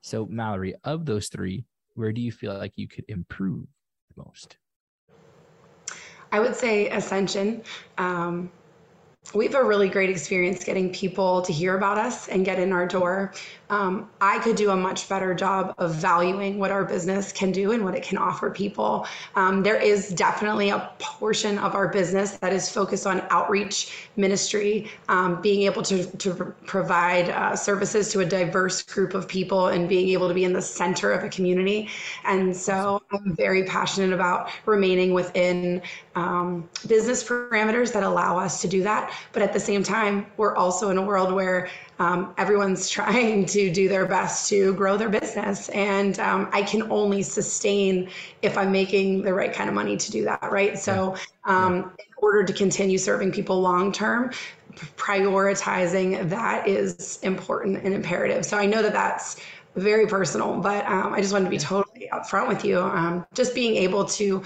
So, 0.02 0.26
Mallori, 0.26 0.74
of 0.84 1.06
those 1.06 1.28
three, 1.28 1.64
where 1.94 2.12
do 2.12 2.20
you 2.20 2.32
feel 2.32 2.56
like 2.56 2.72
you 2.76 2.88
could 2.88 3.04
improve 3.08 3.66
the 4.14 4.22
most? 4.22 4.56
I 6.32 6.40
would 6.40 6.54
say 6.54 6.88
ascension. 6.90 7.62
Um, 7.98 8.50
we 9.34 9.44
have 9.46 9.54
a 9.54 9.62
really 9.62 9.88
great 9.88 10.10
experience 10.10 10.64
getting 10.64 10.92
people 10.92 11.42
to 11.42 11.52
hear 11.52 11.76
about 11.76 11.98
us 11.98 12.28
and 12.28 12.44
get 12.44 12.58
in 12.58 12.72
our 12.72 12.86
door. 12.86 13.32
Um, 13.68 14.10
I 14.20 14.40
could 14.40 14.56
do 14.56 14.70
a 14.70 14.76
much 14.76 15.08
better 15.08 15.32
job 15.34 15.72
of 15.78 15.94
valuing 15.94 16.58
what 16.58 16.72
our 16.72 16.84
business 16.84 17.30
can 17.30 17.52
do 17.52 17.70
and 17.70 17.84
what 17.84 17.94
it 17.94 18.02
can 18.02 18.18
offer 18.18 18.50
people. 18.50 19.06
Um, 19.36 19.62
there 19.62 19.76
is 19.76 20.08
definitely 20.08 20.70
a 20.70 20.90
portion 20.98 21.58
of 21.58 21.76
our 21.76 21.86
business 21.86 22.32
that 22.38 22.52
is 22.52 22.68
focused 22.68 23.06
on 23.06 23.22
outreach 23.30 24.08
ministry, 24.16 24.90
um, 25.08 25.40
being 25.40 25.62
able 25.62 25.82
to, 25.82 26.04
to 26.16 26.34
provide 26.66 27.28
uh, 27.28 27.54
services 27.54 28.10
to 28.12 28.20
a 28.20 28.24
diverse 28.24 28.82
group 28.82 29.14
of 29.14 29.28
people 29.28 29.68
and 29.68 29.88
being 29.88 30.08
able 30.08 30.26
to 30.26 30.34
be 30.34 30.44
in 30.44 30.52
the 30.52 30.62
center 30.62 31.12
of 31.12 31.22
a 31.22 31.28
community. 31.28 31.88
And 32.24 32.56
so 32.56 33.00
I'm 33.12 33.36
very 33.36 33.62
passionate 33.64 34.12
about 34.12 34.50
remaining 34.66 35.12
within 35.12 35.82
um, 36.16 36.68
business 36.88 37.22
parameters 37.22 37.92
that 37.92 38.02
allow 38.02 38.36
us 38.36 38.60
to 38.62 38.68
do 38.68 38.82
that. 38.82 39.09
But 39.32 39.42
at 39.42 39.52
the 39.52 39.60
same 39.60 39.82
time, 39.82 40.26
we're 40.36 40.56
also 40.56 40.90
in 40.90 40.98
a 40.98 41.02
world 41.02 41.32
where 41.32 41.68
um, 41.98 42.34
everyone's 42.38 42.88
trying 42.98 43.46
to 43.46 43.70
do 43.70 43.88
their 43.88 44.06
best 44.06 44.48
to 44.50 44.74
grow 44.74 44.96
their 44.96 45.08
business. 45.08 45.68
And 45.70 46.18
um, 46.18 46.48
I 46.52 46.62
can 46.62 46.90
only 46.90 47.22
sustain 47.22 48.10
if 48.42 48.56
I'm 48.58 48.72
making 48.72 49.22
the 49.22 49.34
right 49.34 49.52
kind 49.52 49.68
of 49.68 49.74
money 49.74 49.96
to 49.96 50.10
do 50.10 50.24
that, 50.24 50.50
right? 50.50 50.78
So, 50.78 51.16
um, 51.44 51.92
in 51.98 52.14
order 52.18 52.44
to 52.44 52.52
continue 52.52 52.98
serving 52.98 53.32
people 53.32 53.60
long 53.60 53.92
term, 53.92 54.32
prioritizing 54.96 56.28
that 56.30 56.66
is 56.66 57.18
important 57.22 57.84
and 57.84 57.94
imperative. 57.94 58.44
So, 58.44 58.58
I 58.58 58.66
know 58.66 58.82
that 58.82 58.92
that's 58.92 59.40
very 59.76 60.06
personal, 60.06 60.58
but 60.58 60.84
um, 60.86 61.12
I 61.12 61.20
just 61.20 61.32
wanted 61.32 61.44
to 61.46 61.50
be 61.50 61.58
totally 61.58 62.08
upfront 62.12 62.48
with 62.48 62.64
you. 62.64 62.80
Um, 62.80 63.26
just 63.34 63.54
being 63.54 63.76
able 63.76 64.04
to 64.04 64.42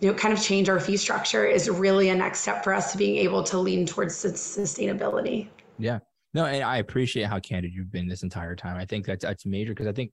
you 0.00 0.10
know, 0.10 0.14
kind 0.14 0.34
of 0.34 0.42
change 0.42 0.68
our 0.68 0.80
fee 0.80 0.96
structure 0.96 1.44
is 1.44 1.68
really 1.70 2.08
a 2.10 2.14
next 2.14 2.40
step 2.40 2.64
for 2.64 2.74
us 2.74 2.92
to 2.92 2.98
being 2.98 3.16
able 3.16 3.42
to 3.44 3.58
lean 3.58 3.86
towards 3.86 4.14
sustainability. 4.14 5.48
Yeah, 5.78 6.00
no, 6.34 6.46
and 6.46 6.62
I 6.62 6.78
appreciate 6.78 7.26
how 7.26 7.38
candid 7.38 7.72
you've 7.72 7.92
been 7.92 8.08
this 8.08 8.22
entire 8.22 8.56
time. 8.56 8.76
I 8.76 8.84
think 8.84 9.06
that's 9.06 9.24
that's 9.24 9.46
major 9.46 9.72
because 9.72 9.86
I 9.86 9.92
think 9.92 10.12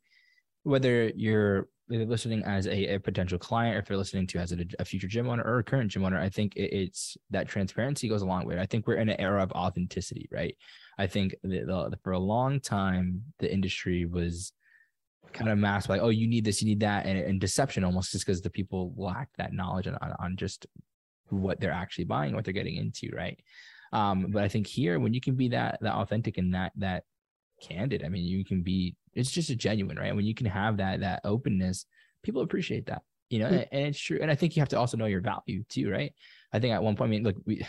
whether 0.63 1.09
you're 1.15 1.67
listening 1.89 2.43
as 2.43 2.67
a, 2.67 2.95
a, 2.95 2.99
potential 2.99 3.37
client 3.37 3.75
or 3.75 3.79
if 3.79 3.89
you're 3.89 3.97
listening 3.97 4.25
to 4.25 4.37
as 4.37 4.53
a, 4.53 4.57
a, 4.79 4.85
future 4.85 5.07
gym 5.07 5.27
owner 5.27 5.43
or 5.43 5.59
a 5.59 5.63
current 5.63 5.91
gym 5.91 6.05
owner, 6.05 6.19
I 6.19 6.29
think 6.29 6.55
it, 6.55 6.71
it's 6.71 7.17
that 7.31 7.49
transparency 7.49 8.07
goes 8.07 8.21
a 8.21 8.25
long 8.25 8.45
way. 8.45 8.59
I 8.59 8.65
think 8.65 8.87
we're 8.87 8.95
in 8.95 9.09
an 9.09 9.19
era 9.19 9.43
of 9.43 9.51
authenticity, 9.51 10.29
right? 10.31 10.55
I 10.97 11.07
think 11.07 11.35
the, 11.43 11.65
the, 11.65 11.97
for 12.03 12.13
a 12.13 12.19
long 12.19 12.59
time 12.59 13.23
the 13.39 13.51
industry 13.51 14.05
was 14.05 14.53
kind 15.33 15.49
of 15.49 15.57
masked 15.57 15.89
like, 15.89 16.01
oh, 16.01 16.09
you 16.09 16.27
need 16.27 16.45
this, 16.45 16.61
you 16.61 16.67
need 16.67 16.79
that, 16.81 17.05
and, 17.05 17.17
and 17.17 17.41
deception 17.41 17.83
almost 17.83 18.11
just 18.11 18.25
because 18.25 18.41
the 18.41 18.49
people 18.49 18.93
lack 18.97 19.29
that 19.37 19.53
knowledge 19.53 19.87
on, 19.87 19.97
on 20.19 20.35
just 20.35 20.65
what 21.29 21.59
they're 21.59 21.71
actually 21.71 22.05
buying, 22.05 22.35
what 22.35 22.43
they're 22.45 22.53
getting 22.53 22.75
into, 22.75 23.09
right? 23.15 23.39
Um, 23.93 24.27
but 24.29 24.43
I 24.43 24.47
think 24.47 24.67
here, 24.67 24.99
when 24.99 25.13
you 25.13 25.21
can 25.21 25.35
be 25.35 25.49
that 25.49 25.77
that 25.81 25.93
authentic 25.93 26.37
and 26.37 26.53
that 26.53 26.71
that 26.77 27.03
candid, 27.61 28.03
I 28.03 28.09
mean, 28.09 28.25
you 28.25 28.45
can 28.45 28.61
be. 28.61 28.95
It's 29.13 29.31
just 29.31 29.49
a 29.49 29.55
genuine, 29.55 29.97
right? 29.97 30.15
When 30.15 30.25
you 30.25 30.33
can 30.33 30.45
have 30.45 30.77
that 30.77 31.01
that 31.01 31.21
openness, 31.25 31.85
people 32.23 32.41
appreciate 32.41 32.85
that, 32.85 33.01
you 33.29 33.39
know. 33.39 33.47
Mm-hmm. 33.47 33.75
And 33.75 33.87
it's 33.87 33.99
true. 33.99 34.19
And 34.21 34.31
I 34.31 34.35
think 34.35 34.55
you 34.55 34.61
have 34.61 34.69
to 34.69 34.79
also 34.79 34.95
know 34.95 35.05
your 35.05 35.21
value 35.21 35.63
too, 35.67 35.89
right? 35.89 36.13
I 36.53 36.59
think 36.59 36.73
at 36.73 36.83
one 36.83 36.95
point, 36.95 37.09
I 37.09 37.11
mean, 37.11 37.23
look, 37.23 37.35
we 37.45 37.65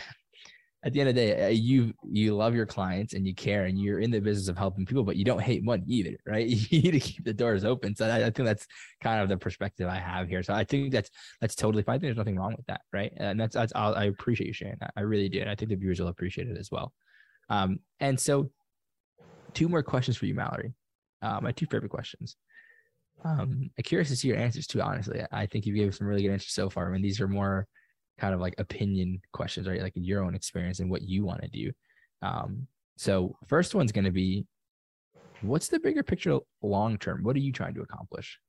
at 0.85 0.91
the 0.91 0.99
end 0.99 1.09
of 1.09 1.15
the 1.15 1.21
day, 1.21 1.45
uh, 1.45 1.49
you 1.49 1.93
you 2.03 2.35
love 2.35 2.53
your 2.53 2.65
clients 2.65 3.13
and 3.13 3.25
you 3.25 3.33
care 3.33 3.65
and 3.65 3.79
you're 3.79 3.99
in 3.99 4.11
the 4.11 4.19
business 4.19 4.49
of 4.49 4.57
helping 4.57 4.85
people, 4.85 5.03
but 5.03 5.15
you 5.15 5.23
don't 5.23 5.41
hate 5.41 5.63
money 5.63 5.83
either, 5.87 6.17
right? 6.25 6.45
You 6.45 6.81
need 6.81 6.91
to 6.91 6.99
keep 6.99 7.23
the 7.23 7.33
doors 7.33 7.63
open. 7.63 7.95
So 7.95 8.05
I, 8.05 8.17
I, 8.17 8.29
think 8.29 8.45
that's 8.45 8.67
kind 9.01 9.21
of 9.21 9.29
the 9.29 9.37
perspective 9.37 9.87
I 9.87 9.97
have 9.97 10.27
here. 10.27 10.43
So 10.43 10.53
I 10.53 10.65
think 10.65 10.91
that's 10.91 11.09
that's 11.39 11.55
totally 11.55 11.83
fine. 11.83 11.95
I 11.95 11.97
think 11.97 12.07
there's 12.07 12.17
nothing 12.17 12.37
wrong 12.37 12.55
with 12.57 12.65
that, 12.65 12.81
right? 12.91 13.13
And 13.15 13.39
that's 13.39 13.55
that's 13.55 13.71
I'll, 13.75 13.95
i 13.95 14.05
appreciate 14.05 14.47
you 14.47 14.53
sharing 14.53 14.77
that. 14.81 14.91
I 14.97 15.01
really 15.01 15.29
do, 15.29 15.39
and 15.39 15.49
I 15.49 15.55
think 15.55 15.69
the 15.69 15.75
viewers 15.75 16.01
will 16.01 16.09
appreciate 16.09 16.49
it 16.49 16.57
as 16.57 16.69
well. 16.69 16.91
Um, 17.49 17.79
and 17.99 18.19
so, 18.19 18.51
two 19.53 19.69
more 19.69 19.83
questions 19.83 20.17
for 20.17 20.25
you, 20.25 20.35
Mallori. 20.35 20.73
Uh, 21.21 21.39
my 21.41 21.53
two 21.53 21.65
favorite 21.65 21.91
questions. 21.91 22.35
Um, 23.23 23.69
I'm 23.77 23.83
curious 23.83 24.09
to 24.09 24.17
see 24.17 24.27
your 24.27 24.37
answers 24.37 24.67
too. 24.67 24.81
Honestly, 24.81 25.23
I 25.31 25.45
think 25.45 25.65
you 25.65 25.73
gave 25.73 25.95
some 25.95 26.07
really 26.07 26.23
good 26.23 26.31
answers 26.31 26.51
so 26.51 26.69
far. 26.69 26.89
I 26.89 26.91
mean, 26.91 27.01
these 27.01 27.21
are 27.21 27.27
more 27.27 27.67
kind 28.19 28.33
of 28.33 28.39
like 28.39 28.55
opinion 28.57 29.21
questions, 29.31 29.67
right? 29.67 29.81
Like 29.81 29.93
your 29.95 30.23
own 30.23 30.35
experience 30.35 30.79
and 30.79 30.89
what 30.89 31.01
you 31.01 31.25
want 31.25 31.41
to 31.41 31.47
do. 31.47 31.71
Um, 32.21 32.67
so 32.95 33.35
first 33.47 33.75
one's 33.75 33.91
going 33.91 34.05
to 34.05 34.11
be, 34.11 34.45
what's 35.41 35.67
the 35.67 35.79
bigger 35.79 36.03
picture 36.03 36.39
long 36.61 36.97
term? 36.97 37.23
What 37.23 37.35
are 37.35 37.39
you 37.39 37.51
trying 37.51 37.73
to 37.75 37.81
accomplish? 37.81 38.39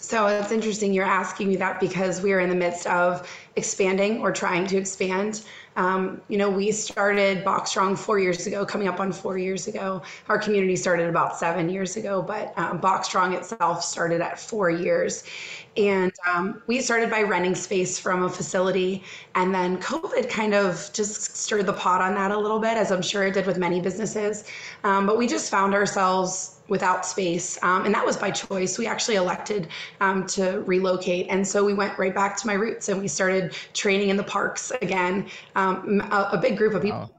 So 0.00 0.26
it's 0.26 0.50
interesting 0.50 0.94
you're 0.94 1.04
asking 1.04 1.48
me 1.48 1.56
that 1.56 1.78
because 1.78 2.22
we 2.22 2.32
are 2.32 2.40
in 2.40 2.48
the 2.48 2.54
midst 2.54 2.86
of 2.86 3.30
expanding 3.56 4.22
or 4.22 4.32
trying 4.32 4.66
to 4.68 4.78
expand. 4.78 5.42
Um, 5.76 6.20
you 6.28 6.38
know, 6.38 6.50
we 6.50 6.72
started 6.72 7.44
Box 7.44 7.70
Strong 7.70 7.96
four 7.96 8.18
years 8.18 8.46
ago, 8.46 8.64
coming 8.64 8.88
up 8.88 8.98
on 8.98 9.12
four 9.12 9.38
years 9.38 9.68
ago. 9.68 10.02
Our 10.28 10.38
community 10.38 10.74
started 10.74 11.08
about 11.08 11.36
seven 11.36 11.68
years 11.68 11.96
ago, 11.96 12.22
but 12.22 12.58
um, 12.58 12.78
Box 12.78 13.08
Strong 13.08 13.34
itself 13.34 13.84
started 13.84 14.20
at 14.20 14.40
four 14.40 14.70
years. 14.70 15.24
And 15.76 16.12
um, 16.26 16.62
we 16.66 16.80
started 16.80 17.10
by 17.10 17.22
renting 17.22 17.54
space 17.54 17.98
from 17.98 18.24
a 18.24 18.28
facility. 18.28 19.04
And 19.34 19.54
then 19.54 19.78
COVID 19.78 20.28
kind 20.28 20.54
of 20.54 20.90
just 20.92 21.36
stirred 21.36 21.66
the 21.66 21.72
pot 21.72 22.00
on 22.00 22.14
that 22.14 22.30
a 22.30 22.38
little 22.38 22.58
bit, 22.58 22.76
as 22.76 22.90
I'm 22.90 23.02
sure 23.02 23.24
it 23.26 23.34
did 23.34 23.46
with 23.46 23.58
many 23.58 23.80
businesses. 23.80 24.44
Um, 24.82 25.06
but 25.06 25.18
we 25.18 25.26
just 25.26 25.50
found 25.50 25.74
ourselves 25.74 26.59
without 26.70 27.04
space. 27.04 27.58
Um, 27.62 27.84
and 27.84 27.94
that 27.94 28.06
was 28.06 28.16
by 28.16 28.30
choice. 28.30 28.78
We 28.78 28.86
actually 28.86 29.16
elected 29.16 29.68
um, 30.00 30.26
to 30.28 30.60
relocate. 30.60 31.26
And 31.28 31.46
so 31.46 31.64
we 31.64 31.74
went 31.74 31.98
right 31.98 32.14
back 32.14 32.36
to 32.38 32.46
my 32.46 32.54
roots 32.54 32.88
and 32.88 33.00
we 33.00 33.08
started 33.08 33.52
training 33.74 34.08
in 34.08 34.16
the 34.16 34.22
parks 34.22 34.72
again, 34.80 35.26
um, 35.56 36.00
a, 36.12 36.30
a, 36.32 36.38
big 36.38 36.56
group 36.56 36.74
of 36.74 36.82
people. 36.82 37.00
Wow. 37.00 37.10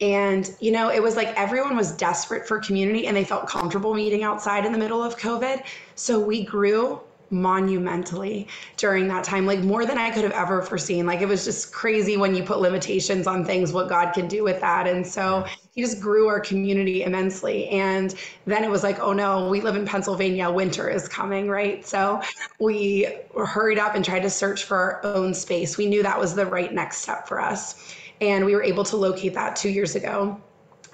And, 0.00 0.54
you 0.60 0.70
know, 0.70 0.90
it 0.90 1.02
was 1.02 1.16
like 1.16 1.28
everyone 1.36 1.74
was 1.74 1.90
desperate 1.90 2.46
for 2.46 2.60
community 2.60 3.08
and 3.08 3.16
they 3.16 3.24
felt 3.24 3.48
comfortable 3.48 3.94
meeting 3.94 4.22
outside 4.22 4.64
in 4.64 4.70
the 4.70 4.78
middle 4.78 5.02
of 5.02 5.16
COVID. 5.16 5.64
So 5.96 6.20
we 6.20 6.44
grew 6.44 7.00
monumentally 7.30 8.48
during 8.76 9.08
that 9.08 9.24
time, 9.24 9.46
like 9.46 9.60
more 9.60 9.84
than 9.84 9.98
I 9.98 10.10
could 10.10 10.24
have 10.24 10.32
ever 10.32 10.62
foreseen. 10.62 11.06
Like 11.06 11.20
it 11.20 11.28
was 11.28 11.44
just 11.44 11.72
crazy 11.72 12.16
when 12.16 12.34
you 12.34 12.42
put 12.42 12.60
limitations 12.60 13.26
on 13.26 13.44
things, 13.44 13.72
what 13.72 13.88
God 13.88 14.12
can 14.12 14.28
do 14.28 14.44
with 14.44 14.60
that. 14.60 14.86
And 14.86 15.06
so 15.06 15.44
he 15.78 15.84
just 15.84 16.00
grew 16.00 16.26
our 16.26 16.40
community 16.40 17.04
immensely. 17.04 17.68
And 17.68 18.12
then 18.46 18.64
it 18.64 18.68
was 18.68 18.82
like, 18.82 18.98
oh 18.98 19.12
no, 19.12 19.48
we 19.48 19.60
live 19.60 19.76
in 19.76 19.86
Pennsylvania, 19.86 20.50
winter 20.50 20.88
is 20.88 21.06
coming, 21.06 21.48
right? 21.48 21.86
So 21.86 22.20
we 22.58 23.06
hurried 23.46 23.78
up 23.78 23.94
and 23.94 24.04
tried 24.04 24.22
to 24.22 24.30
search 24.30 24.64
for 24.64 24.76
our 24.76 25.06
own 25.06 25.32
space. 25.32 25.78
We 25.78 25.86
knew 25.86 26.02
that 26.02 26.18
was 26.18 26.34
the 26.34 26.46
right 26.46 26.74
next 26.74 26.96
step 26.96 27.28
for 27.28 27.40
us. 27.40 27.94
And 28.20 28.44
we 28.44 28.56
were 28.56 28.62
able 28.64 28.82
to 28.86 28.96
locate 28.96 29.34
that 29.34 29.54
two 29.54 29.68
years 29.68 29.94
ago. 29.94 30.40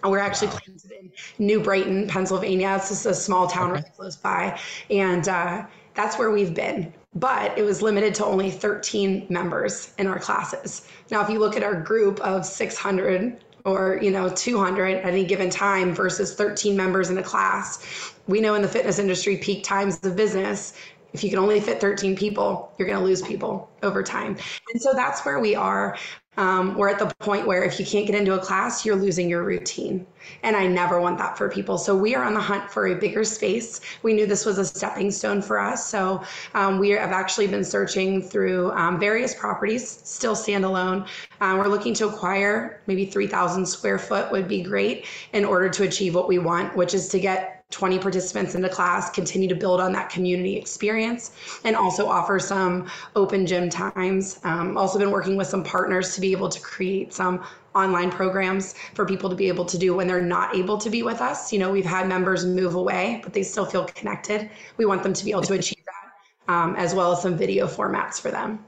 We're 0.04 0.18
actually 0.18 0.48
wow. 0.48 0.58
planted 0.66 0.90
in 0.90 1.12
New 1.38 1.60
Brighton, 1.60 2.06
Pennsylvania. 2.06 2.74
It's 2.76 2.90
just 2.90 3.06
a 3.06 3.14
small 3.14 3.46
town 3.46 3.70
okay. 3.70 3.80
right 3.80 3.96
close 3.96 4.16
by. 4.16 4.60
And 4.90 5.26
uh, 5.30 5.64
that's 5.94 6.18
where 6.18 6.30
we've 6.30 6.52
been. 6.52 6.92
But 7.14 7.56
it 7.56 7.62
was 7.62 7.80
limited 7.80 8.14
to 8.16 8.26
only 8.26 8.50
13 8.50 9.28
members 9.30 9.94
in 9.96 10.06
our 10.08 10.18
classes. 10.18 10.86
Now, 11.10 11.22
if 11.22 11.30
you 11.30 11.38
look 11.38 11.56
at 11.56 11.62
our 11.62 11.80
group 11.80 12.20
of 12.20 12.44
600 12.44 13.40
or 13.64 13.98
you 14.02 14.10
know 14.10 14.28
200 14.28 14.96
at 14.98 15.04
any 15.04 15.24
given 15.24 15.50
time 15.50 15.94
versus 15.94 16.34
13 16.34 16.76
members 16.76 17.10
in 17.10 17.18
a 17.18 17.22
class, 17.22 18.14
we 18.26 18.40
know 18.40 18.54
in 18.54 18.62
the 18.62 18.68
fitness 18.68 18.98
industry, 18.98 19.36
peak 19.36 19.64
times 19.64 20.04
of 20.04 20.16
business, 20.16 20.74
if 21.14 21.22
you 21.22 21.30
can 21.30 21.38
only 21.38 21.60
fit 21.60 21.80
13 21.80 22.16
people, 22.16 22.72
you're 22.76 22.88
going 22.88 22.98
to 22.98 23.04
lose 23.04 23.22
people 23.22 23.70
over 23.82 24.02
time. 24.02 24.36
And 24.72 24.82
so 24.82 24.92
that's 24.92 25.24
where 25.24 25.38
we 25.38 25.54
are. 25.54 25.96
Um, 26.36 26.74
we're 26.76 26.88
at 26.88 26.98
the 26.98 27.12
point 27.20 27.46
where 27.46 27.62
if 27.64 27.78
you 27.78 27.86
can't 27.86 28.06
get 28.06 28.14
into 28.14 28.34
a 28.34 28.38
class, 28.38 28.84
you're 28.84 28.96
losing 28.96 29.28
your 29.28 29.44
routine. 29.44 30.06
And 30.42 30.56
I 30.56 30.66
never 30.66 31.00
want 31.00 31.18
that 31.18 31.36
for 31.36 31.48
people. 31.48 31.78
So 31.78 31.94
we 31.96 32.14
are 32.14 32.24
on 32.24 32.34
the 32.34 32.40
hunt 32.40 32.70
for 32.70 32.88
a 32.88 32.94
bigger 32.94 33.24
space. 33.24 33.80
We 34.02 34.14
knew 34.14 34.26
this 34.26 34.46
was 34.46 34.58
a 34.58 34.64
stepping 34.64 35.10
stone 35.10 35.42
for 35.42 35.58
us. 35.58 35.86
So 35.86 36.22
um, 36.54 36.78
we 36.78 36.90
have 36.90 37.12
actually 37.12 37.46
been 37.46 37.64
searching 37.64 38.22
through 38.22 38.72
um, 38.72 38.98
various 38.98 39.34
properties, 39.34 39.88
still 40.04 40.34
standalone. 40.34 41.06
Uh, 41.40 41.56
we're 41.58 41.68
looking 41.68 41.94
to 41.94 42.08
acquire 42.08 42.80
maybe 42.86 43.04
3,000 43.04 43.66
square 43.66 43.98
foot 43.98 44.30
would 44.32 44.48
be 44.48 44.62
great 44.62 45.06
in 45.32 45.44
order 45.44 45.68
to 45.68 45.84
achieve 45.84 46.14
what 46.14 46.26
we 46.26 46.38
want, 46.38 46.74
which 46.76 46.94
is 46.94 47.08
to 47.08 47.20
get 47.20 47.53
20 47.70 47.98
participants 47.98 48.54
in 48.54 48.62
the 48.62 48.68
class, 48.68 49.10
continue 49.10 49.48
to 49.48 49.54
build 49.54 49.80
on 49.80 49.92
that 49.92 50.08
community 50.08 50.56
experience, 50.56 51.32
and 51.64 51.74
also 51.74 52.06
offer 52.06 52.38
some 52.38 52.88
open 53.16 53.46
gym 53.46 53.68
times. 53.68 54.38
Um, 54.44 54.76
also 54.76 54.98
been 54.98 55.10
working 55.10 55.36
with 55.36 55.48
some 55.48 55.64
partners 55.64 56.14
to 56.14 56.20
be 56.20 56.30
able 56.32 56.48
to 56.48 56.60
create 56.60 57.12
some 57.12 57.44
online 57.74 58.10
programs 58.10 58.74
for 58.94 59.04
people 59.04 59.28
to 59.28 59.34
be 59.34 59.48
able 59.48 59.64
to 59.64 59.76
do 59.76 59.94
when 59.96 60.06
they're 60.06 60.22
not 60.22 60.54
able 60.54 60.78
to 60.78 60.88
be 60.88 61.02
with 61.02 61.20
us. 61.20 61.52
You 61.52 61.58
know, 61.58 61.72
we've 61.72 61.84
had 61.84 62.08
members 62.08 62.44
move 62.44 62.76
away, 62.76 63.20
but 63.24 63.32
they 63.32 63.42
still 63.42 63.66
feel 63.66 63.84
connected. 63.86 64.50
We 64.76 64.86
want 64.86 65.02
them 65.02 65.12
to 65.12 65.24
be 65.24 65.32
able 65.32 65.42
to 65.42 65.54
achieve 65.54 65.82
that, 65.84 66.52
um, 66.52 66.76
as 66.76 66.94
well 66.94 67.12
as 67.12 67.22
some 67.22 67.36
video 67.36 67.66
formats 67.66 68.20
for 68.20 68.30
them. 68.30 68.64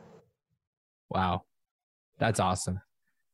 Wow, 1.11 1.43
that's 2.19 2.41
awesome. 2.41 2.81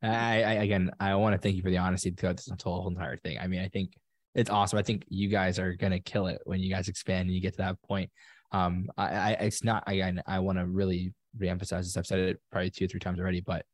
I, 0.03 0.43
I 0.43 0.53
again, 0.55 0.91
I 1.01 1.15
want 1.15 1.35
to 1.35 1.39
thank 1.39 1.57
you 1.57 1.63
for 1.63 1.71
the 1.71 1.79
honesty 1.79 2.11
throughout 2.11 2.37
this 2.37 2.51
whole 2.63 2.89
entire 2.89 3.17
thing. 3.17 3.39
I 3.39 3.47
mean, 3.47 3.61
I 3.61 3.69
think 3.69 3.93
it's 4.35 4.51
awesome. 4.51 4.79
I 4.79 4.83
think 4.83 5.05
you 5.09 5.29
guys 5.29 5.59
are 5.59 5.75
gonna 5.75 6.01
kill 6.01 6.27
it 6.27 6.41
when 6.45 6.61
you 6.61 6.71
guys 6.71 6.89
expand 6.89 7.27
and 7.27 7.35
you 7.35 7.41
get 7.41 7.53
to 7.53 7.59
that 7.59 7.83
point. 7.83 8.11
Um, 8.53 8.89
I, 8.97 9.07
I 9.07 9.31
it's 9.41 9.65
not 9.65 9.85
again. 9.87 10.23
I 10.27 10.39
want 10.41 10.59
to 10.59 10.67
really 10.67 11.15
reemphasize 11.39 11.85
this. 11.85 11.97
I've 11.97 12.07
said 12.07 12.19
it 12.19 12.41
probably 12.51 12.71
two 12.71 12.85
or 12.85 12.89
three 12.89 13.01
times 13.01 13.19
already, 13.19 13.41
but 13.41 13.65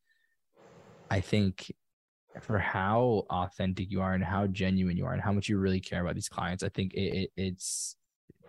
I 1.11 1.21
think 1.21 1.73
for 2.41 2.59
how 2.59 3.25
authentic 3.31 3.91
you 3.91 4.01
are 4.01 4.15
and 4.15 4.23
how 4.23 4.47
genuine 4.47 4.97
you 4.97 5.07
are 5.07 5.13
and 5.13 5.23
how 5.23 5.33
much 5.33 5.49
you 5.49 5.59
really 5.59 5.81
care 5.81 6.03
about 6.03 6.15
these 6.15 6.29
clients, 6.29 6.63
I 6.63 6.69
think 6.69 6.95
it, 6.95 7.01
it, 7.01 7.31
it's 7.37 7.97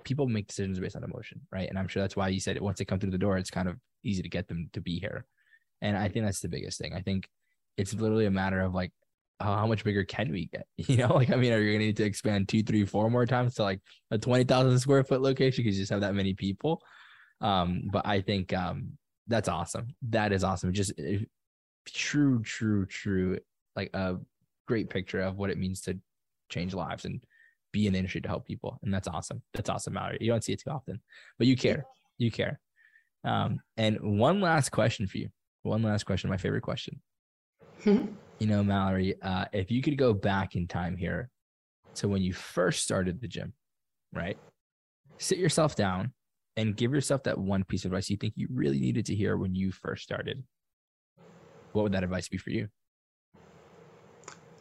people 0.03 0.28
make 0.28 0.47
decisions 0.47 0.80
based 0.80 0.95
on 0.95 1.03
emotion, 1.03 1.41
right? 1.51 1.68
And 1.70 1.80
I'm 1.80 1.88
sure 1.88 2.01
that's 2.01 2.16
why 2.16 2.28
you 2.30 2.39
said 2.39 2.55
it. 2.55 2.62
Once 2.62 2.78
they 2.78 2.86
come 2.86 2.99
through 2.99 3.12
the 3.12 3.18
door, 3.18 3.38
it's 3.38 3.49
kind 3.49 3.68
of 3.68 3.78
easy 4.03 4.22
to 4.22 4.30
get 4.30 4.47
them 4.47 4.70
to 4.74 4.82
be 4.82 4.99
here, 4.99 5.26
and 5.82 5.97
I 5.97 6.07
think 6.10 6.26
that's 6.26 6.41
the 6.41 6.49
biggest 6.49 6.80
thing. 6.80 6.93
I 6.93 7.01
think 7.01 7.28
it's 7.78 7.93
literally 7.93 8.26
a 8.26 8.32
matter 8.32 8.62
of 8.62 8.74
like 8.74 8.91
how 9.39 9.65
much 9.67 9.83
bigger 9.83 10.03
can 10.03 10.31
we 10.31 10.47
get? 10.47 10.65
You 10.77 10.97
know, 10.97 11.13
like 11.13 11.29
I 11.29 11.35
mean, 11.35 11.53
are 11.53 11.59
you 11.59 11.73
gonna 11.73 11.85
need 11.85 11.97
to 11.97 12.03
expand 12.03 12.49
two, 12.49 12.63
three, 12.63 12.85
four 12.85 13.09
more 13.09 13.25
times 13.25 13.55
to 13.55 13.63
like 13.63 13.79
a 14.11 14.17
twenty 14.17 14.43
thousand 14.43 14.79
square 14.79 15.03
foot 15.03 15.21
location 15.21 15.63
because 15.63 15.77
you 15.77 15.83
just 15.83 15.91
have 15.91 16.01
that 16.01 16.15
many 16.15 16.33
people? 16.33 16.81
Um, 17.41 17.83
but 17.91 18.05
I 18.05 18.21
think 18.21 18.53
um 18.53 18.97
that's 19.27 19.47
awesome. 19.47 19.95
That 20.09 20.31
is 20.31 20.43
awesome. 20.43 20.73
Just 20.73 20.91
uh, 20.99 21.19
true, 21.87 22.41
true, 22.43 22.85
true. 22.85 23.39
Like 23.75 23.91
a 23.93 24.17
great 24.67 24.89
picture 24.89 25.21
of 25.21 25.37
what 25.37 25.49
it 25.49 25.57
means 25.57 25.81
to 25.81 25.97
change 26.49 26.73
lives 26.73 27.05
and 27.05 27.23
be 27.71 27.85
in 27.85 27.93
the 27.93 27.99
industry 27.99 28.21
to 28.21 28.27
help 28.27 28.45
people, 28.45 28.79
and 28.83 28.93
that's 28.93 29.07
awesome. 29.07 29.41
That's 29.53 29.69
awesome, 29.69 29.93
Mallori. 29.93 30.21
You 30.21 30.31
don't 30.31 30.43
see 30.43 30.53
it 30.53 30.61
too 30.61 30.71
often, 30.71 30.99
but 31.37 31.47
you 31.47 31.55
care. 31.55 31.85
You 32.17 32.31
care. 32.31 32.59
Um, 33.23 33.59
and 33.77 33.99
one 34.19 34.41
last 34.41 34.69
question 34.71 35.07
for 35.07 35.17
you. 35.17 35.29
One 35.63 35.83
last 35.83 36.05
question. 36.05 36.29
My 36.29 36.37
favorite 36.37 36.61
question. 36.61 37.01
you 38.39 38.47
know, 38.47 38.63
Mallori, 38.63 39.15
uh, 39.21 39.45
if 39.51 39.69
you 39.69 39.81
could 39.81 39.97
go 39.97 40.13
back 40.13 40.55
in 40.55 40.67
time 40.67 40.95
here 40.95 41.29
to 41.95 42.07
when 42.07 42.21
you 42.21 42.33
first 42.33 42.83
started 42.83 43.19
the 43.19 43.27
gym, 43.27 43.53
right? 44.13 44.37
Sit 45.17 45.37
yourself 45.37 45.75
down 45.75 46.13
and 46.55 46.75
give 46.75 46.93
yourself 46.93 47.23
that 47.23 47.37
one 47.37 47.63
piece 47.65 47.83
of 47.83 47.91
advice 47.91 48.09
you 48.09 48.17
think 48.17 48.33
you 48.37 48.47
really 48.49 48.79
needed 48.79 49.05
to 49.07 49.15
hear 49.15 49.37
when 49.37 49.55
you 49.55 49.71
first 49.71 50.03
started. 50.03 50.43
What 51.73 51.83
would 51.83 51.91
that 51.91 52.03
advice 52.03 52.29
be 52.29 52.37
for 52.37 52.49
you? 52.49 52.69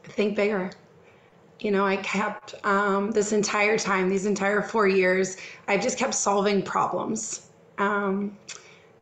Think 0.04 0.36
bigger. 0.36 0.70
You 1.60 1.70
know, 1.70 1.86
I 1.86 1.96
kept 1.96 2.54
um, 2.64 3.10
this 3.10 3.32
entire 3.32 3.78
time, 3.78 4.08
these 4.08 4.26
entire 4.26 4.62
four 4.62 4.88
years, 4.88 5.36
I've 5.66 5.82
just 5.82 5.98
kept 5.98 6.14
solving 6.14 6.62
problems. 6.62 7.50
Um, 7.78 8.36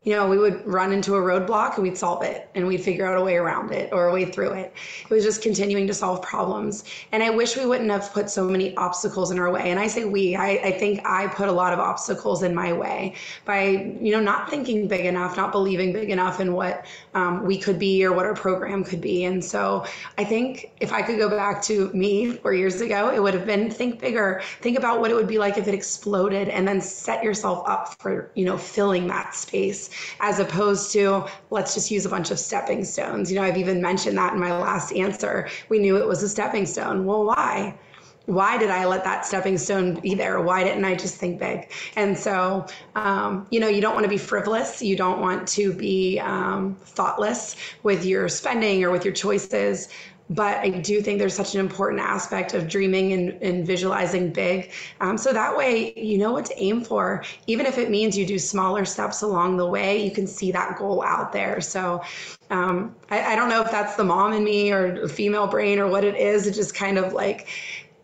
you 0.06 0.14
know, 0.14 0.28
we 0.28 0.38
would 0.38 0.64
run 0.64 0.92
into 0.92 1.16
a 1.16 1.18
roadblock 1.18 1.74
and 1.74 1.82
we'd 1.82 1.98
solve 1.98 2.22
it 2.22 2.48
and 2.54 2.64
we'd 2.64 2.80
figure 2.80 3.04
out 3.04 3.18
a 3.18 3.20
way 3.20 3.34
around 3.34 3.72
it 3.72 3.92
or 3.92 4.06
a 4.06 4.12
way 4.12 4.24
through 4.24 4.52
it. 4.52 4.72
It 5.02 5.10
was 5.10 5.24
just 5.24 5.42
continuing 5.42 5.88
to 5.88 5.94
solve 5.94 6.22
problems. 6.22 6.84
And 7.10 7.24
I 7.24 7.30
wish 7.30 7.56
we 7.56 7.66
wouldn't 7.66 7.90
have 7.90 8.12
put 8.12 8.30
so 8.30 8.48
many 8.48 8.76
obstacles 8.76 9.32
in 9.32 9.38
our 9.40 9.50
way. 9.50 9.68
And 9.68 9.80
I 9.80 9.88
say 9.88 10.04
we, 10.04 10.36
I, 10.36 10.50
I 10.62 10.70
think 10.70 11.04
I 11.04 11.26
put 11.26 11.48
a 11.48 11.52
lot 11.52 11.72
of 11.72 11.80
obstacles 11.80 12.44
in 12.44 12.54
my 12.54 12.72
way 12.72 13.16
by, 13.44 13.96
you 14.00 14.12
know, 14.12 14.20
not 14.20 14.48
thinking 14.48 14.86
big 14.86 15.06
enough, 15.06 15.36
not 15.36 15.50
believing 15.50 15.92
big 15.92 16.10
enough 16.10 16.38
in 16.38 16.52
what 16.52 16.86
um, 17.14 17.44
we 17.44 17.58
could 17.58 17.76
be 17.76 18.04
or 18.04 18.12
what 18.12 18.26
our 18.26 18.34
program 18.34 18.84
could 18.84 19.00
be. 19.00 19.24
And 19.24 19.44
so 19.44 19.84
I 20.18 20.24
think 20.24 20.70
if 20.78 20.92
I 20.92 21.02
could 21.02 21.18
go 21.18 21.28
back 21.28 21.60
to 21.62 21.90
me 21.92 22.30
four 22.30 22.54
years 22.54 22.80
ago, 22.80 23.10
it 23.12 23.20
would 23.20 23.34
have 23.34 23.44
been 23.44 23.72
think 23.72 23.98
bigger, 23.98 24.40
think 24.60 24.78
about 24.78 25.00
what 25.00 25.10
it 25.10 25.14
would 25.14 25.26
be 25.26 25.38
like 25.38 25.58
if 25.58 25.66
it 25.66 25.74
exploded 25.74 26.48
and 26.48 26.68
then 26.68 26.80
set 26.80 27.24
yourself 27.24 27.68
up 27.68 28.00
for, 28.00 28.30
you 28.36 28.44
know, 28.44 28.56
filling 28.56 29.08
that 29.08 29.34
space 29.34 29.90
as 30.20 30.38
opposed 30.38 30.92
to 30.92 31.26
let's 31.50 31.74
just 31.74 31.90
use 31.90 32.06
a 32.06 32.08
bunch 32.08 32.30
of 32.30 32.38
stepping 32.38 32.84
stones. 32.84 33.30
You 33.30 33.38
know, 33.38 33.44
I've 33.44 33.58
even 33.58 33.80
mentioned 33.80 34.16
that 34.18 34.34
in 34.34 34.40
my 34.40 34.56
last 34.56 34.92
answer. 34.92 35.48
We 35.68 35.78
knew 35.78 35.96
it 35.96 36.06
was 36.06 36.22
a 36.22 36.28
stepping 36.28 36.66
stone. 36.66 37.04
Well, 37.04 37.24
why? 37.24 37.78
why 38.26 38.58
did 38.58 38.70
I 38.70 38.84
let 38.86 39.04
that 39.04 39.24
stepping 39.24 39.56
stone 39.56 39.94
be 40.00 40.14
there? 40.14 40.40
Why 40.40 40.64
didn't 40.64 40.84
I 40.84 40.94
just 40.96 41.14
think 41.16 41.38
big? 41.38 41.70
And 41.94 42.18
so, 42.18 42.66
um, 42.94 43.46
you 43.50 43.60
know, 43.60 43.68
you 43.68 43.80
don't 43.80 43.94
want 43.94 44.04
to 44.04 44.10
be 44.10 44.18
frivolous. 44.18 44.82
You 44.82 44.96
don't 44.96 45.20
want 45.20 45.46
to 45.48 45.72
be 45.72 46.18
um, 46.18 46.74
thoughtless 46.82 47.56
with 47.84 48.04
your 48.04 48.28
spending 48.28 48.82
or 48.84 48.90
with 48.90 49.04
your 49.04 49.14
choices 49.14 49.88
but 50.30 50.58
I 50.58 50.70
do 50.70 51.00
think 51.00 51.18
there's 51.18 51.34
such 51.34 51.54
an 51.54 51.60
important 51.60 52.00
aspect 52.00 52.52
of 52.54 52.68
dreaming 52.68 53.12
and, 53.12 53.42
and 53.42 53.66
visualizing 53.66 54.32
big. 54.32 54.72
Um, 55.00 55.16
so 55.16 55.32
that 55.32 55.56
way, 55.56 55.92
you 55.94 56.18
know 56.18 56.32
what 56.32 56.46
to 56.46 56.54
aim 56.60 56.82
for. 56.82 57.24
Even 57.46 57.64
if 57.64 57.78
it 57.78 57.90
means 57.90 58.18
you 58.18 58.26
do 58.26 58.38
smaller 58.38 58.84
steps 58.84 59.22
along 59.22 59.56
the 59.56 59.66
way, 59.66 60.02
you 60.04 60.10
can 60.10 60.26
see 60.26 60.50
that 60.52 60.78
goal 60.78 61.04
out 61.04 61.32
there. 61.32 61.60
So 61.60 62.02
um, 62.50 62.94
I, 63.10 63.32
I 63.32 63.36
don't 63.36 63.48
know 63.48 63.62
if 63.62 63.70
that's 63.70 63.96
the 63.96 64.04
mom 64.04 64.32
in 64.32 64.42
me 64.44 64.72
or 64.72 65.06
female 65.08 65.46
brain 65.46 65.78
or 65.78 65.86
what 65.86 66.02
it 66.04 66.16
is. 66.16 66.46
It 66.46 66.54
just 66.54 66.74
kind 66.74 66.98
of 66.98 67.12
like, 67.12 67.48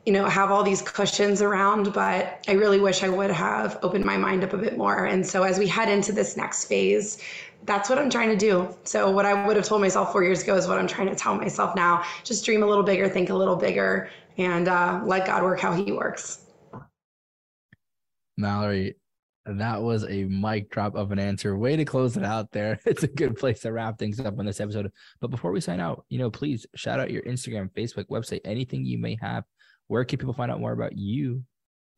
you 0.05 0.13
know, 0.13 0.25
have 0.25 0.51
all 0.51 0.65
these 0.65 0.83
cushions 0.83 1.43
around, 1.43 1.93
but 1.93 2.45
I 2.49 2.53
really 2.53 2.81
wish 2.81 3.03
I 3.03 3.09
would 3.09 3.31
have 3.31 3.79
opened 3.83 4.05
my 4.05 4.17
mind 4.17 4.43
up 4.43 4.53
a 4.53 4.59
bit 4.59 4.77
more. 4.77 5.05
And 5.05 5.25
so 5.25 5.45
as 5.45 5.59
we 5.59 5.67
head 5.69 5.89
into 5.89 6.13
this 6.13 6.37
next 6.37 6.65
phase, 6.65 7.23
that's 7.65 7.89
what 7.89 7.99
I'm 7.99 8.11
trying 8.11 8.31
to 8.31 8.37
do. 8.37 8.75
So 8.83 9.11
what 9.11 9.27
I 9.27 9.47
would 9.47 9.57
have 9.57 9.65
told 9.65 9.81
myself 9.81 10.11
four 10.11 10.25
years 10.25 10.43
ago 10.43 10.57
is 10.57 10.67
what 10.67 10.79
I'm 10.79 10.89
trying 10.89 11.09
to 11.09 11.15
tell 11.15 11.37
myself 11.37 11.77
now. 11.77 12.05
Just 12.25 12.45
dream 12.45 12.65
a 12.65 12.67
little 12.67 12.83
bigger, 12.83 13.09
think 13.09 13.31
a 13.31 13.35
little 13.35 13.55
bigger, 13.55 14.11
and 14.39 14.67
uh, 14.67 15.01
let 15.05 15.27
God 15.27 15.45
work 15.45 15.61
how 15.61 15.73
He 15.73 15.93
works. 15.93 16.47
Mallori, 18.41 18.95
that 19.47 19.83
was 19.83 20.05
a 20.05 20.25
mic 20.25 20.71
drop 20.71 20.97
of 20.97 21.13
an 21.13 21.21
answer. 21.21 21.57
Way 21.57 21.77
to 21.77 21.85
close 21.85 22.17
it 22.17 22.25
out 22.25 22.51
there. 22.51 22.81
It's 22.87 23.05
a 23.05 23.09
good 23.09 23.37
place 23.37 23.61
to 23.61 23.73
wrap 23.73 23.99
things 23.99 24.19
up 24.19 24.39
on 24.39 24.47
this 24.47 24.61
episode. 24.61 24.91
But 25.21 25.31
before 25.31 25.53
we 25.53 25.61
sign 25.61 25.79
out, 25.79 26.05
you 26.09 26.19
know, 26.19 26.31
please 26.31 26.67
shout 26.75 26.99
out 26.99 27.11
your 27.11 27.23
Instagram, 27.23 27.71
Facebook, 27.73 28.07
website, 28.07 28.41
anything 28.45 28.85
you 28.85 28.99
may 28.99 29.17
have. 29.21 29.45
Where 29.93 30.07
can 30.07 30.19
people 30.19 30.33
find 30.33 30.51
out 30.51 30.59
more 30.59 30.73
about 30.73 30.97
you 30.97 31.45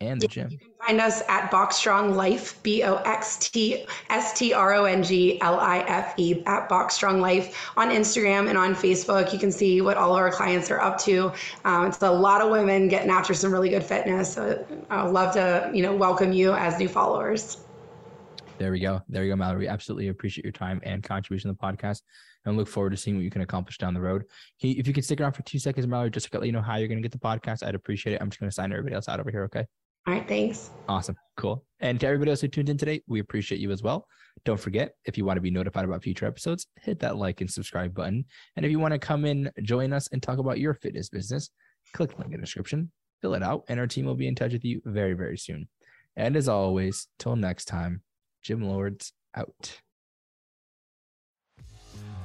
and 0.01 0.21
the 0.21 0.27
gym. 0.27 0.51
You 0.51 0.59
can 0.59 0.71
find 0.85 1.01
us 1.01 1.23
at 1.29 1.49
Box 1.49 1.77
Strong 1.77 2.17
Life, 2.17 2.61
B 2.65 2.83
O 2.83 2.97
X 2.97 3.37
T 3.37 3.87
S 4.11 4.37
T 4.37 4.53
R 4.53 4.75
O 4.75 4.85
N 4.85 5.05
G 5.05 5.41
L 5.41 5.61
I 5.61 5.79
F 5.87 6.15
E, 6.17 6.43
at 6.45 6.69
Box 6.69 6.95
Strong 6.95 7.21
Life 7.21 7.71
on 7.77 7.91
Instagram 7.91 8.49
and 8.49 8.59
on 8.59 8.75
Facebook. 8.75 9.33
You 9.33 9.39
can 9.39 9.53
see 9.53 9.81
what 9.81 9.97
all 9.97 10.11
of 10.11 10.19
our 10.19 10.33
clients 10.33 10.73
are 10.73 10.81
up 10.81 10.99
to. 11.03 11.33
Um, 11.65 11.87
it's 11.87 12.03
a 12.03 12.11
lot 12.11 12.41
of 12.43 12.51
women 12.51 12.89
getting 12.89 13.11
after 13.11 13.33
some 13.33 13.53
really 13.53 13.69
good 13.69 13.85
fitness. 13.85 14.35
So 14.35 14.67
I'd 14.91 15.11
love 15.11 15.33
to, 15.35 15.71
you 15.73 15.83
know, 15.85 15.95
welcome 15.95 16.33
you 16.33 16.53
as 16.53 16.77
new 16.81 16.89
followers. 16.89 17.59
There 18.59 18.73
we 18.73 18.81
go. 18.81 19.03
There 19.09 19.23
you 19.23 19.37
go, 19.37 19.41
Mallori. 19.41 19.61
We 19.61 19.69
Absolutely 19.69 20.09
appreciate 20.09 20.45
your 20.45 20.53
time 20.53 20.81
and 20.83 21.01
contribution 21.01 21.49
to 21.49 21.57
the 21.57 21.65
podcast 21.65 22.03
and 22.45 22.57
look 22.57 22.69
forward 22.69 22.91
to 22.91 22.97
seeing 22.97 23.17
what 23.17 23.25
you 23.25 23.31
can 23.31 23.43
accomplish 23.43 23.79
down 23.79 23.95
the 23.95 24.01
road. 24.01 24.25
If 24.61 24.87
you 24.87 24.93
can 24.93 25.03
stick 25.03 25.21
around 25.21 25.33
for 25.33 25.43
two 25.43 25.59
seconds, 25.59 25.87
Mallori, 25.87 26.13
just 26.13 26.31
to 26.31 26.39
let 26.39 26.47
you 26.47 26.53
know 26.53 26.63
how 26.63 26.77
you're 26.77 26.89
going 26.89 27.03
to 27.03 27.09
get 27.09 27.13
the 27.13 27.19
podcast, 27.19 27.67
I'd 27.67 27.75
appreciate 27.75 28.15
it. 28.15 28.21
I'm 28.21 28.31
just 28.31 28.41
going 28.41 28.51
to 28.51 28.55
sign 28.55 28.73
everybody 28.73 28.95
else 28.95 29.09
out 29.09 29.21
over 29.21 29.31
here. 29.31 29.45
Okay. 29.45 29.67
All 30.07 30.15
right, 30.15 30.29
thanks. 30.29 30.71
Awesome. 30.87 31.17
Cool. 31.37 31.65
And 31.81 31.99
to 32.01 32.07
everybody 32.07 32.31
else 32.31 32.43
who 32.43 32.49
tuned 32.49 32.69
in 32.69 32.77
today, 32.77 33.03
we 33.07 33.21
appreciate 33.21 33.61
you 33.61 33.71
as 33.71 33.83
well. 33.83 34.07
Don't 34.45 34.61
forget, 34.61 34.93
if 35.07 35.17
you 35.17 35.25
want 35.25 35.39
to 35.39 35.41
be 35.41 35.51
notified 35.51 35.87
about 35.87 36.03
future 36.03 36.27
episodes, 36.27 36.67
hit 36.83 36.99
that 37.01 37.17
like 37.17 37.41
and 37.41 37.51
subscribe 37.51 37.95
button. 37.95 38.27
And 38.57 38.67
if 38.67 38.71
you 38.71 38.79
want 38.79 38.93
to 38.93 38.99
come 38.99 39.25
in, 39.25 39.51
join 39.63 39.95
us 39.95 40.09
and 40.13 40.23
talk 40.23 40.39
about 40.39 40.59
your 40.59 40.75
fitness 40.75 41.09
business, 41.09 41.49
click 41.95 42.11
the 42.11 42.19
link 42.19 42.35
in 42.35 42.41
the 42.41 42.45
description, 42.45 42.93
fill 43.23 43.35
it 43.35 43.43
out, 43.43 43.65
and 43.69 43.81
our 43.81 43.87
team 43.87 44.05
will 44.05 44.15
be 44.15 44.29
in 44.29 44.35
touch 44.35 44.53
with 44.53 44.65
you 44.65 44.83
very, 44.85 45.15
very 45.15 45.39
soon. 45.39 45.69
And 46.17 46.37
as 46.37 46.49
always, 46.49 47.07
till 47.19 47.37
next 47.37 47.65
time, 47.65 48.03
Gym 48.43 48.63
Lords 48.63 49.13
out. 49.35 49.81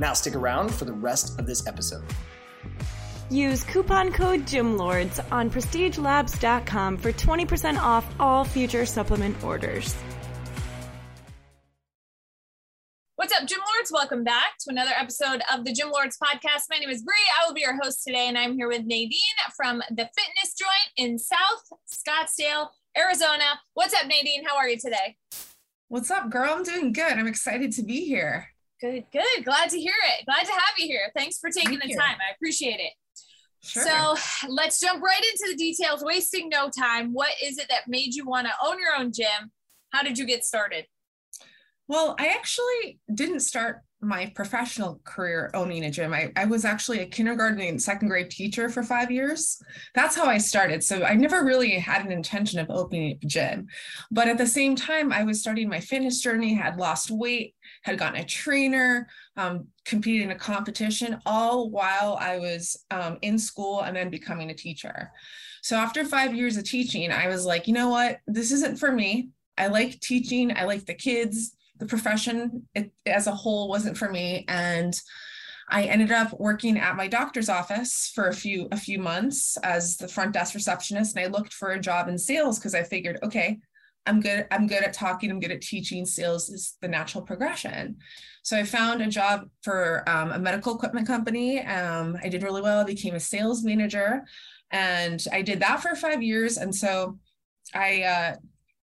Now, 0.00 0.12
stick 0.12 0.34
around 0.34 0.74
for 0.74 0.84
the 0.84 0.92
rest 0.92 1.38
of 1.38 1.46
this 1.46 1.66
episode. 1.66 2.04
Use 3.30 3.62
coupon 3.64 4.12
code 4.12 4.46
GYMLORDS 4.46 5.20
on 5.30 5.50
prestigelabs.com 5.50 6.96
for 6.96 7.12
20% 7.12 7.78
off 7.78 8.06
all 8.18 8.44
future 8.44 8.86
supplement 8.86 9.42
orders. 9.44 9.94
What's 13.16 13.32
up, 13.32 13.46
Gym 13.46 13.58
Lords? 13.58 13.90
Welcome 13.92 14.24
back 14.24 14.56
to 14.60 14.70
another 14.70 14.92
episode 14.96 15.42
of 15.52 15.64
the 15.64 15.72
Gym 15.72 15.90
Lords 15.90 16.16
podcast. 16.22 16.66
My 16.70 16.78
name 16.78 16.88
is 16.88 17.02
Bree. 17.02 17.14
I 17.38 17.46
will 17.46 17.52
be 17.52 17.60
your 17.60 17.76
host 17.82 18.02
today, 18.06 18.28
and 18.28 18.38
I'm 18.38 18.54
here 18.54 18.68
with 18.68 18.86
Nadine 18.86 19.18
from 19.56 19.82
the 19.90 20.08
Fitness 20.16 20.54
Joint 20.56 20.92
in 20.96 21.18
South 21.18 21.64
Scottsdale, 21.92 22.68
Arizona. 22.96 23.60
What's 23.74 23.92
up, 23.92 24.06
Nadine? 24.06 24.44
How 24.46 24.56
are 24.56 24.68
you 24.68 24.78
today? 24.78 25.16
What's 25.88 26.10
up, 26.10 26.30
girl? 26.30 26.54
I'm 26.54 26.62
doing 26.62 26.92
good. 26.92 27.12
I'm 27.12 27.26
excited 27.26 27.72
to 27.72 27.82
be 27.82 28.04
here. 28.04 28.48
Good, 28.80 29.04
good. 29.12 29.44
Glad 29.44 29.70
to 29.70 29.80
hear 29.80 29.94
it. 30.18 30.24
Glad 30.24 30.44
to 30.44 30.52
have 30.52 30.74
you 30.78 30.86
here. 30.86 31.10
Thanks 31.16 31.38
for 31.38 31.50
taking 31.50 31.78
Thank 31.78 31.82
the 31.82 31.88
you. 31.90 31.96
time. 31.96 32.16
I 32.16 32.32
appreciate 32.34 32.78
it. 32.78 32.92
Sure. 33.62 33.82
So 33.82 34.16
let's 34.48 34.78
jump 34.78 35.02
right 35.02 35.22
into 35.24 35.52
the 35.52 35.56
details, 35.56 36.04
wasting 36.04 36.48
no 36.48 36.70
time. 36.70 37.12
What 37.12 37.32
is 37.42 37.58
it 37.58 37.68
that 37.70 37.88
made 37.88 38.14
you 38.14 38.24
want 38.24 38.46
to 38.46 38.52
own 38.64 38.78
your 38.78 38.96
own 38.96 39.12
gym? 39.12 39.50
How 39.90 40.02
did 40.02 40.16
you 40.16 40.26
get 40.26 40.44
started? 40.44 40.86
Well, 41.88 42.14
I 42.20 42.28
actually 42.28 43.00
didn't 43.12 43.40
start 43.40 43.82
my 44.00 44.30
professional 44.36 45.00
career 45.02 45.50
owning 45.54 45.84
a 45.84 45.90
gym. 45.90 46.12
I, 46.12 46.30
I 46.36 46.44
was 46.44 46.64
actually 46.64 47.00
a 47.00 47.06
kindergarten 47.06 47.60
and 47.60 47.82
second 47.82 48.08
grade 48.08 48.30
teacher 48.30 48.68
for 48.68 48.84
five 48.84 49.10
years. 49.10 49.60
That's 49.94 50.14
how 50.14 50.26
I 50.26 50.38
started. 50.38 50.84
So 50.84 51.02
I 51.02 51.14
never 51.14 51.44
really 51.44 51.72
had 51.72 52.06
an 52.06 52.12
intention 52.12 52.60
of 52.60 52.70
opening 52.70 53.18
a 53.20 53.26
gym. 53.26 53.66
But 54.12 54.28
at 54.28 54.38
the 54.38 54.46
same 54.46 54.76
time, 54.76 55.12
I 55.12 55.24
was 55.24 55.40
starting 55.40 55.68
my 55.68 55.80
fitness 55.80 56.20
journey, 56.20 56.54
had 56.54 56.76
lost 56.76 57.10
weight, 57.10 57.56
had 57.88 57.98
gotten 57.98 58.20
a 58.20 58.24
trainer, 58.24 59.08
um, 59.36 59.66
competed 59.84 60.22
in 60.22 60.30
a 60.30 60.38
competition, 60.38 61.20
all 61.26 61.70
while 61.70 62.16
I 62.20 62.38
was 62.38 62.84
um, 62.90 63.18
in 63.22 63.38
school 63.38 63.80
and 63.80 63.96
then 63.96 64.10
becoming 64.10 64.50
a 64.50 64.54
teacher. 64.54 65.10
So 65.62 65.76
after 65.76 66.04
five 66.04 66.34
years 66.34 66.56
of 66.56 66.64
teaching, 66.64 67.10
I 67.10 67.28
was 67.28 67.44
like, 67.44 67.66
you 67.66 67.74
know 67.74 67.88
what? 67.88 68.18
This 68.26 68.52
isn't 68.52 68.78
for 68.78 68.92
me. 68.92 69.30
I 69.56 69.66
like 69.66 70.00
teaching. 70.00 70.56
I 70.56 70.64
like 70.64 70.86
the 70.86 70.94
kids 70.94 71.56
the 71.78 71.86
profession 71.86 72.66
it, 72.74 72.92
as 73.06 73.26
a 73.26 73.34
whole 73.34 73.68
wasn't 73.68 73.96
for 73.96 74.10
me 74.10 74.44
and 74.48 75.00
I 75.70 75.82
ended 75.84 76.10
up 76.10 76.38
working 76.40 76.78
at 76.78 76.96
my 76.96 77.08
doctor's 77.08 77.48
office 77.48 78.10
for 78.14 78.28
a 78.28 78.34
few 78.34 78.68
a 78.72 78.76
few 78.76 78.98
months 78.98 79.56
as 79.62 79.96
the 79.96 80.08
front 80.08 80.32
desk 80.32 80.54
receptionist 80.54 81.16
and 81.16 81.24
I 81.24 81.28
looked 81.28 81.52
for 81.52 81.70
a 81.70 81.80
job 81.80 82.08
in 82.08 82.18
sales 82.18 82.58
because 82.58 82.74
I 82.74 82.82
figured 82.82 83.18
okay 83.22 83.58
I'm 84.08 84.20
good 84.20 84.46
I'm 84.50 84.66
good 84.66 84.82
at 84.82 84.92
talking 84.92 85.30
I'm 85.30 85.40
good 85.40 85.52
at 85.52 85.60
teaching 85.60 86.04
sales 86.04 86.48
is 86.48 86.76
the 86.80 86.88
natural 86.88 87.22
progression 87.22 87.96
so 88.42 88.56
I 88.56 88.64
found 88.64 89.02
a 89.02 89.06
job 89.06 89.48
for 89.62 90.08
um, 90.08 90.32
a 90.32 90.38
medical 90.38 90.74
equipment 90.74 91.06
company 91.06 91.60
um, 91.64 92.16
I 92.22 92.28
did 92.28 92.42
really 92.42 92.62
well 92.62 92.80
I 92.80 92.84
became 92.84 93.14
a 93.14 93.20
sales 93.20 93.62
manager 93.62 94.24
and 94.70 95.24
I 95.32 95.42
did 95.42 95.60
that 95.60 95.80
for 95.80 95.94
five 95.94 96.22
years 96.22 96.56
and 96.56 96.74
so 96.74 97.18
I 97.74 98.02
uh, 98.02 98.36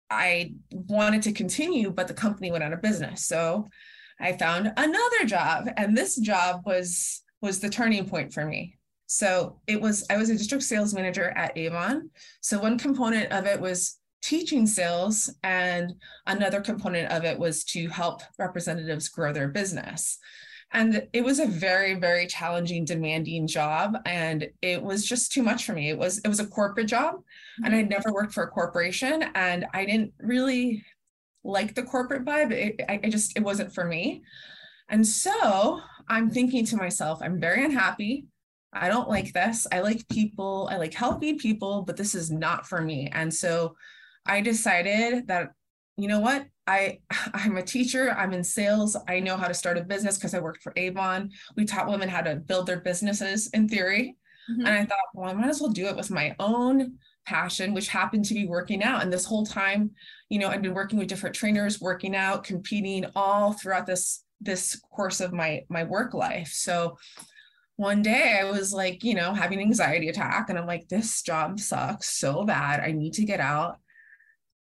I 0.10 0.54
wanted 0.72 1.24
to 1.24 1.32
continue, 1.32 1.92
but 1.92 2.08
the 2.08 2.14
company 2.14 2.52
went 2.52 2.64
out 2.64 2.74
of 2.74 2.82
business. 2.82 3.26
So 3.26 3.68
I 4.20 4.34
found 4.34 4.72
another 4.78 5.26
job, 5.26 5.68
and 5.78 5.98
this 5.98 6.16
job 6.18 6.62
was 6.66 7.24
was 7.42 7.60
the 7.60 7.70
turning 7.70 8.08
point 8.08 8.34
for 8.34 8.46
me. 8.46 8.78
So 9.08 9.60
it 9.68 9.80
was 9.82 10.06
I 10.10 10.18
was 10.18 10.30
a 10.30 10.38
district 10.38 10.64
sales 10.64 10.94
manager 10.94 11.30
at 11.32 11.58
Avon. 11.58 12.10
So 12.42 12.60
one 12.60 12.78
component 12.78 13.32
of 13.32 13.46
it 13.46 13.60
was 13.60 13.98
teaching 14.22 14.66
sales, 14.66 15.30
and 15.44 15.94
another 16.26 16.62
component 16.62 17.12
of 17.12 17.26
it 17.26 17.38
was 17.38 17.64
to 17.66 17.88
help 17.90 18.22
representatives 18.40 19.10
grow 19.10 19.32
their 19.32 19.50
business. 19.50 20.18
And 20.72 21.08
it 21.14 21.24
was 21.24 21.40
a 21.40 21.46
very, 21.46 21.94
very 21.94 22.28
challenging, 22.28 22.86
demanding 22.86 23.48
job. 23.48 23.98
And 24.06 24.48
it 24.62 24.82
was 24.82 25.06
just 25.06 25.32
too 25.32 25.44
much 25.44 25.66
for 25.66 25.74
me. 25.74 25.90
It 25.90 25.98
was, 25.98 26.18
it 26.20 26.28
was 26.28 26.40
a 26.40 26.48
corporate 26.48 26.88
job 26.88 27.16
and 27.58 27.68
mm-hmm. 27.68 27.76
I'd 27.76 27.90
never 27.90 28.12
worked 28.12 28.34
for 28.34 28.44
a 28.44 28.50
corporation 28.50 29.24
and 29.36 29.66
I 29.74 29.86
didn't 29.86 30.14
really 30.20 30.84
like 31.44 31.76
the 31.76 31.84
corporate 31.84 32.26
vibe. 32.26 32.52
It, 32.52 32.82
I, 32.90 33.00
I 33.04 33.10
just, 33.10 33.38
it 33.38 33.44
wasn't 33.44 33.74
for 33.74 33.86
me. 33.86 34.24
And 34.90 35.06
so 35.06 35.80
I'm 36.10 36.30
thinking 36.30 36.66
to 36.66 36.78
myself, 36.78 37.20
I'm 37.22 37.40
very 37.40 37.64
unhappy. 37.64 38.26
I 38.74 38.90
don't 38.90 39.08
like 39.08 39.32
this. 39.32 39.66
I 39.72 39.80
like 39.80 40.06
people, 40.10 40.68
I 40.70 40.78
like 40.78 40.94
helping 40.94 41.38
people, 41.38 41.84
but 41.84 41.96
this 41.96 42.14
is 42.14 42.30
not 42.30 42.68
for 42.68 42.82
me. 42.82 43.10
And 43.14 43.34
so 43.34 43.76
I 44.26 44.42
decided 44.42 45.28
that, 45.28 45.52
you 45.98 46.08
know 46.08 46.20
what? 46.20 46.46
I 46.68 47.00
I'm 47.34 47.58
a 47.58 47.64
teacher, 47.64 48.12
I'm 48.12 48.34
in 48.34 48.44
sales. 48.44 48.98
I 49.08 49.20
know 49.20 49.38
how 49.38 49.48
to 49.48 49.54
start 49.54 49.78
a 49.78 49.84
business 49.84 50.18
because 50.18 50.34
I 50.34 50.40
worked 50.40 50.64
for 50.64 50.74
Avon. 50.76 51.32
We 51.56 51.66
taught 51.66 51.90
women 51.90 52.10
how 52.10 52.22
to 52.22 52.36
build 52.36 52.68
their 52.68 52.82
businesses 52.82 53.48
in 53.48 53.68
theory. 53.70 54.16
Mm-hmm. 54.52 54.66
And 54.66 54.70
I 54.70 54.86
thought, 54.86 54.98
well, 55.14 55.30
I 55.30 55.34
might 55.34 55.50
as 55.50 55.60
well 55.60 55.72
do 55.72 55.88
it 55.88 55.96
with 55.96 56.12
my 56.12 56.36
own 56.40 56.98
passion, 57.26 57.74
which 57.74 57.88
happened 57.88 58.26
to 58.26 58.34
be 58.34 58.46
working 58.46 58.84
out. 58.84 59.02
And 59.02 59.12
this 59.12 59.26
whole 59.26 59.46
time, 59.46 59.92
you 60.30 60.38
know, 60.40 60.50
I've 60.50 60.62
been 60.62 60.76
working 60.76 61.00
with 61.00 61.08
different 61.08 61.36
trainers, 61.36 61.82
working 61.82 62.16
out, 62.16 62.44
competing 62.44 63.06
all 63.16 63.54
throughout 63.54 63.86
this 63.86 64.24
this 64.42 64.80
course 64.92 65.22
of 65.22 65.34
my 65.34 65.64
my 65.70 65.84
work 65.84 66.14
life. 66.14 66.50
So 66.50 66.98
one 67.78 68.02
day 68.02 68.40
I 68.40 68.50
was 68.50 68.74
like, 68.74 69.04
you 69.04 69.16
know, 69.16 69.34
having 69.34 69.60
an 69.60 69.66
anxiety 69.66 70.08
attack 70.08 70.50
and 70.50 70.58
I'm 70.58 70.68
like, 70.68 70.88
this 70.88 71.22
job 71.22 71.60
sucks 71.60 72.10
so 72.18 72.46
bad. 72.46 72.80
I 72.80 72.92
need 72.92 73.14
to 73.14 73.26
get 73.26 73.40
out. 73.40 73.80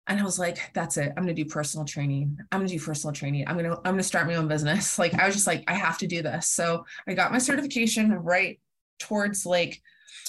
And 0.08 0.20
I 0.20 0.24
was 0.24 0.38
like, 0.38 0.72
that's 0.74 0.98
it. 0.98 1.14
I'm 1.16 1.24
gonna 1.24 1.34
do 1.34 1.46
personal 1.46 1.86
training. 1.86 2.38
I'm 2.52 2.60
gonna 2.60 2.70
do 2.70 2.80
personal 2.80 3.14
training. 3.14 3.48
I'm 3.48 3.56
gonna, 3.56 3.76
I'm 3.78 3.94
gonna 3.94 4.04
start 4.04 4.28
my 4.28 4.36
own 4.36 4.48
business. 4.48 5.00
Like 5.04 5.14
I 5.16 5.26
was 5.26 5.36
just 5.36 5.48
like, 5.48 5.64
I 5.68 5.74
have 5.74 5.98
to 6.00 6.08
do 6.08 6.22
this. 6.22 6.50
So 6.50 6.86
I 7.08 7.14
got 7.14 7.32
my 7.32 7.38
certification 7.38 8.12
right 8.12 8.60
towards 9.00 9.46
like 9.46 9.82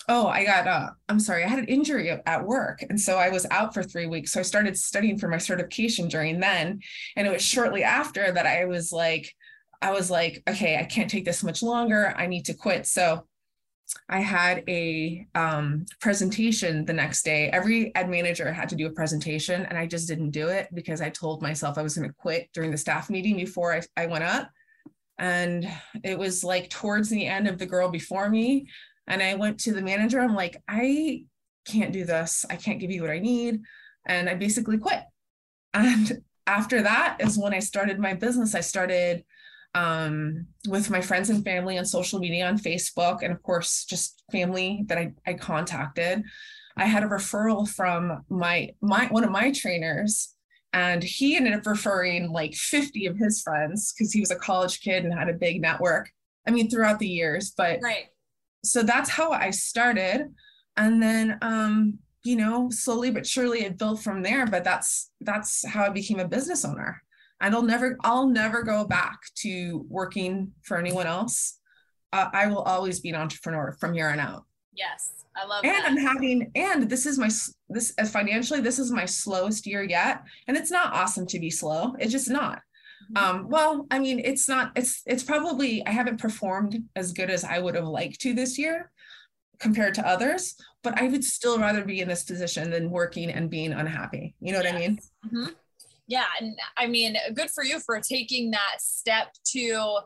oh 0.08 0.26
i 0.26 0.44
got 0.44 0.66
uh 0.66 0.90
i'm 1.08 1.20
sorry 1.20 1.44
i 1.44 1.48
had 1.48 1.58
an 1.58 1.66
injury 1.66 2.10
at 2.10 2.46
work 2.46 2.84
and 2.88 3.00
so 3.00 3.16
i 3.16 3.28
was 3.28 3.46
out 3.50 3.72
for 3.72 3.82
three 3.82 4.06
weeks 4.06 4.32
so 4.32 4.40
i 4.40 4.42
started 4.42 4.76
studying 4.76 5.18
for 5.18 5.28
my 5.28 5.38
certification 5.38 6.08
during 6.08 6.40
then 6.40 6.80
and 7.16 7.26
it 7.26 7.32
was 7.32 7.42
shortly 7.42 7.82
after 7.82 8.32
that 8.32 8.46
i 8.46 8.64
was 8.64 8.92
like 8.92 9.34
i 9.80 9.90
was 9.90 10.10
like 10.10 10.42
okay 10.48 10.76
i 10.76 10.84
can't 10.84 11.10
take 11.10 11.24
this 11.24 11.44
much 11.44 11.62
longer 11.62 12.14
i 12.16 12.26
need 12.26 12.44
to 12.44 12.54
quit 12.54 12.86
so 12.86 13.26
i 14.08 14.20
had 14.20 14.62
a 14.68 15.26
um, 15.34 15.84
presentation 16.00 16.84
the 16.84 16.92
next 16.92 17.24
day 17.24 17.48
every 17.50 17.94
ed 17.94 18.08
manager 18.08 18.52
had 18.52 18.68
to 18.68 18.76
do 18.76 18.86
a 18.86 18.92
presentation 18.92 19.64
and 19.66 19.78
i 19.78 19.86
just 19.86 20.08
didn't 20.08 20.30
do 20.30 20.48
it 20.48 20.68
because 20.74 21.00
i 21.00 21.08
told 21.10 21.42
myself 21.42 21.78
i 21.78 21.82
was 21.82 21.96
going 21.96 22.08
to 22.08 22.14
quit 22.14 22.48
during 22.52 22.70
the 22.70 22.76
staff 22.76 23.10
meeting 23.10 23.36
before 23.36 23.72
I, 23.74 23.82
I 23.96 24.06
went 24.06 24.24
up 24.24 24.50
and 25.18 25.68
it 26.02 26.18
was 26.18 26.42
like 26.42 26.70
towards 26.70 27.08
the 27.08 27.26
end 27.26 27.46
of 27.46 27.58
the 27.58 27.66
girl 27.66 27.88
before 27.88 28.28
me 28.28 28.66
and 29.06 29.22
I 29.22 29.34
went 29.34 29.60
to 29.60 29.72
the 29.72 29.82
manager. 29.82 30.20
I'm 30.20 30.34
like, 30.34 30.62
I 30.68 31.24
can't 31.66 31.92
do 31.92 32.04
this. 32.04 32.44
I 32.48 32.56
can't 32.56 32.80
give 32.80 32.90
you 32.90 33.02
what 33.02 33.10
I 33.10 33.18
need. 33.18 33.62
And 34.06 34.28
I 34.28 34.34
basically 34.34 34.78
quit. 34.78 35.02
And 35.72 36.22
after 36.46 36.82
that 36.82 37.16
is 37.20 37.38
when 37.38 37.54
I 37.54 37.58
started 37.58 37.98
my 37.98 38.14
business. 38.14 38.54
I 38.54 38.60
started 38.60 39.24
um, 39.74 40.46
with 40.68 40.90
my 40.90 41.00
friends 41.00 41.30
and 41.30 41.44
family 41.44 41.78
on 41.78 41.84
social 41.84 42.18
media 42.18 42.46
on 42.46 42.58
Facebook, 42.58 43.22
and 43.22 43.32
of 43.32 43.42
course, 43.42 43.84
just 43.84 44.22
family 44.30 44.84
that 44.88 44.98
I, 44.98 45.12
I 45.26 45.34
contacted. 45.34 46.22
I 46.76 46.86
had 46.86 47.04
a 47.04 47.08
referral 47.08 47.68
from 47.68 48.24
my 48.28 48.70
my 48.80 49.06
one 49.06 49.24
of 49.24 49.30
my 49.30 49.52
trainers, 49.52 50.34
and 50.72 51.02
he 51.02 51.36
ended 51.36 51.54
up 51.54 51.66
referring 51.66 52.32
like 52.32 52.54
50 52.54 53.06
of 53.06 53.16
his 53.16 53.42
friends 53.42 53.92
because 53.92 54.12
he 54.12 54.20
was 54.20 54.30
a 54.30 54.36
college 54.36 54.80
kid 54.80 55.04
and 55.04 55.14
had 55.14 55.28
a 55.28 55.34
big 55.34 55.60
network. 55.60 56.10
I 56.46 56.50
mean, 56.50 56.68
throughout 56.68 56.98
the 56.98 57.08
years, 57.08 57.52
but 57.56 57.78
right 57.82 58.06
so 58.64 58.82
that's 58.82 59.10
how 59.10 59.30
I 59.30 59.50
started. 59.50 60.34
And 60.76 61.02
then 61.02 61.38
um, 61.42 61.98
you 62.24 62.36
know, 62.36 62.70
slowly 62.70 63.10
but 63.10 63.26
surely 63.26 63.60
it 63.60 63.78
built 63.78 64.02
from 64.02 64.22
there. 64.22 64.46
But 64.46 64.64
that's 64.64 65.10
that's 65.20 65.66
how 65.66 65.84
I 65.84 65.90
became 65.90 66.18
a 66.18 66.26
business 66.26 66.64
owner. 66.64 67.02
And 67.44 67.54
I'll 67.54 67.62
never 67.62 67.96
I'll 68.02 68.26
never 68.26 68.62
go 68.62 68.84
back 68.84 69.20
to 69.36 69.84
working 69.88 70.52
for 70.62 70.78
anyone 70.78 71.06
else. 71.06 71.60
Uh, 72.12 72.28
I 72.32 72.46
will 72.46 72.62
always 72.62 73.00
be 73.00 73.10
an 73.10 73.16
entrepreneur 73.16 73.76
from 73.78 73.92
here 73.92 74.08
on 74.08 74.18
out. 74.18 74.44
Yes, 74.72 75.12
I 75.36 75.46
love 75.46 75.64
it. 75.64 75.68
and 75.68 75.76
that. 75.76 75.86
I'm 75.86 75.96
having 75.98 76.50
and 76.54 76.88
this 76.88 77.06
is 77.06 77.18
my 77.18 77.30
this 77.68 77.92
as 77.98 78.10
financially 78.10 78.60
this 78.60 78.78
is 78.78 78.90
my 78.90 79.04
slowest 79.04 79.66
year 79.66 79.82
yet, 79.82 80.22
and 80.48 80.56
it's 80.56 80.70
not 80.70 80.94
awesome 80.94 81.26
to 81.26 81.38
be 81.38 81.50
slow. 81.50 81.94
It's 81.98 82.12
just 82.12 82.30
not. 82.30 82.60
Mm-hmm. 83.12 83.36
Um, 83.36 83.48
well, 83.50 83.86
I 83.90 83.98
mean, 83.98 84.20
it's 84.24 84.48
not. 84.48 84.72
It's 84.74 85.02
it's 85.06 85.22
probably 85.22 85.86
I 85.86 85.90
haven't 85.90 86.20
performed 86.20 86.82
as 86.96 87.12
good 87.12 87.28
as 87.28 87.44
I 87.44 87.58
would 87.58 87.74
have 87.74 87.84
liked 87.86 88.20
to 88.22 88.32
this 88.32 88.58
year 88.58 88.90
compared 89.60 89.94
to 89.94 90.06
others, 90.08 90.54
but 90.82 90.98
I 91.00 91.08
would 91.08 91.22
still 91.22 91.58
rather 91.58 91.84
be 91.84 92.00
in 92.00 92.08
this 92.08 92.24
position 92.24 92.70
than 92.70 92.90
working 92.90 93.30
and 93.30 93.50
being 93.50 93.72
unhappy. 93.72 94.34
You 94.40 94.52
know 94.52 94.58
what 94.58 94.72
I 94.72 94.78
mean? 94.78 94.98
Mhm. 95.26 95.54
Yeah, 96.06 96.26
and 96.40 96.58
I 96.76 96.86
mean, 96.86 97.16
good 97.34 97.50
for 97.50 97.64
you 97.64 97.80
for 97.80 98.00
taking 98.00 98.50
that 98.50 98.76
step 98.78 99.28
to 99.52 100.00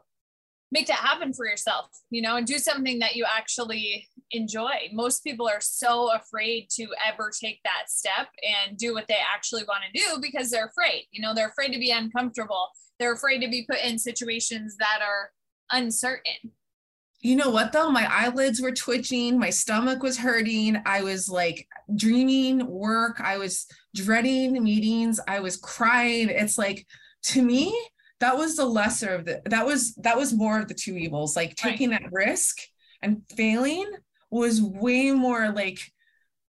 make 0.71 0.87
that 0.87 0.99
happen 0.99 1.33
for 1.33 1.47
yourself, 1.47 1.87
you 2.11 2.21
know, 2.21 2.37
and 2.37 2.47
do 2.47 2.59
something 2.59 2.99
that 2.99 3.17
you 3.17 3.25
actually 3.29 4.07
enjoy. 4.33 4.71
Most 4.93 5.25
people 5.25 5.49
are 5.49 5.61
so 5.61 6.13
afraid 6.13 6.69
to 6.73 6.89
ever 7.07 7.31
take 7.43 7.61
that 7.65 7.85
step 7.89 8.29
and 8.43 8.77
do 8.77 8.93
what 8.93 9.09
they 9.09 9.17
actually 9.35 9.65
want 9.65 9.83
to 9.93 9.99
do 9.99 10.21
because 10.21 10.51
they're 10.51 10.67
afraid. 10.67 11.07
You 11.11 11.23
know, 11.23 11.35
they're 11.35 11.49
afraid 11.49 11.73
to 11.73 11.79
be 11.79 11.91
uncomfortable. 11.91 12.69
They're 12.99 13.15
afraid 13.15 13.41
to 13.41 13.49
be 13.49 13.67
put 13.69 13.83
in 13.83 13.99
situations 13.99 14.77
that 14.79 15.01
are 15.03 15.31
uncertain. 15.73 16.53
You 17.21 17.37
know 17.37 17.51
what 17.51 17.73
though? 17.73 17.91
My 17.91 18.07
eyelids 18.11 18.61
were 18.61 18.73
twitching, 18.73 19.39
my 19.39 19.51
stomach 19.51 20.03
was 20.03 20.19
hurting. 20.19 20.81
I 20.87 21.03
was 21.03 21.29
like 21.29 21.67
dreaming 21.95 22.67
work. 22.67 23.21
I 23.21 23.39
was 23.39 23.67
dreading 23.95 24.63
meetings. 24.63 25.19
I 25.27 25.41
was 25.41 25.57
crying. 25.57 26.29
It's 26.29 26.59
like 26.59 26.87
to 27.25 27.43
me, 27.43 27.77
that 28.21 28.37
was 28.37 28.57
the 28.57 28.67
lesser 28.67 29.11
of 29.11 29.25
the 29.25 29.43
that 29.47 29.67
was 29.67 29.95
that 29.97 30.17
was 30.17 30.33
more 30.33 30.61
of 30.61 30.69
the 30.69 30.75
two 30.75 30.97
evils. 30.97 31.37
Like 31.37 31.57
taking 31.57 31.91
that 31.91 32.13
risk 32.13 32.59
and 33.03 33.23
failing 33.37 33.91
was 34.31 34.63
way 34.63 35.11
more 35.11 35.51
like 35.51 35.81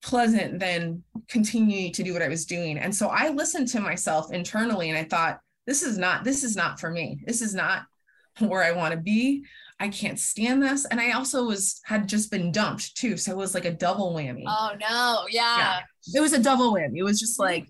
pleasant 0.03 0.61
than 0.61 1.03
continuing 1.29 1.93
to 1.93 2.03
do 2.03 2.13
what 2.13 2.23
I 2.23 2.29
was 2.29 2.45
doing. 2.45 2.79
And 2.79 2.95
so 2.95 3.09
I 3.09 3.31
listened 3.31 3.69
to 3.69 3.81
myself 3.81 4.33
internally 4.33 4.91
and 4.91 4.99
I 4.99 5.05
thought, 5.05 5.41
this 5.67 5.83
is 5.83 5.97
not, 5.97 6.25
this 6.25 6.45
is 6.45 6.57
not 6.57 6.79
for 6.79 6.91
me. 6.91 7.21
This 7.27 7.41
is 7.41 7.55
not 7.55 7.85
where 8.39 8.63
I 8.63 8.73
want 8.73 8.93
to 8.93 9.01
be. 9.01 9.45
I 9.81 9.89
can't 9.89 10.19
stand 10.19 10.63
this. 10.63 10.85
And 10.85 11.01
I 11.01 11.13
also 11.13 11.45
was 11.45 11.81
had 11.85 12.09
just 12.09 12.31
been 12.31 12.53
dumped 12.53 12.97
too. 12.97 13.17
So 13.17 13.33
it 13.33 13.37
was 13.37 13.55
like 13.55 13.65
a 13.65 13.73
double 13.73 14.15
whammy. 14.15 14.45
Oh 14.47 14.73
no, 14.81 15.27
yeah. 15.29 15.81
It 16.15 16.21
was 16.21 16.33
a 16.33 16.43
double 16.43 16.73
whammy. 16.73 16.99
It 16.99 17.03
was 17.03 17.21
just 17.21 17.39
like 17.39 17.67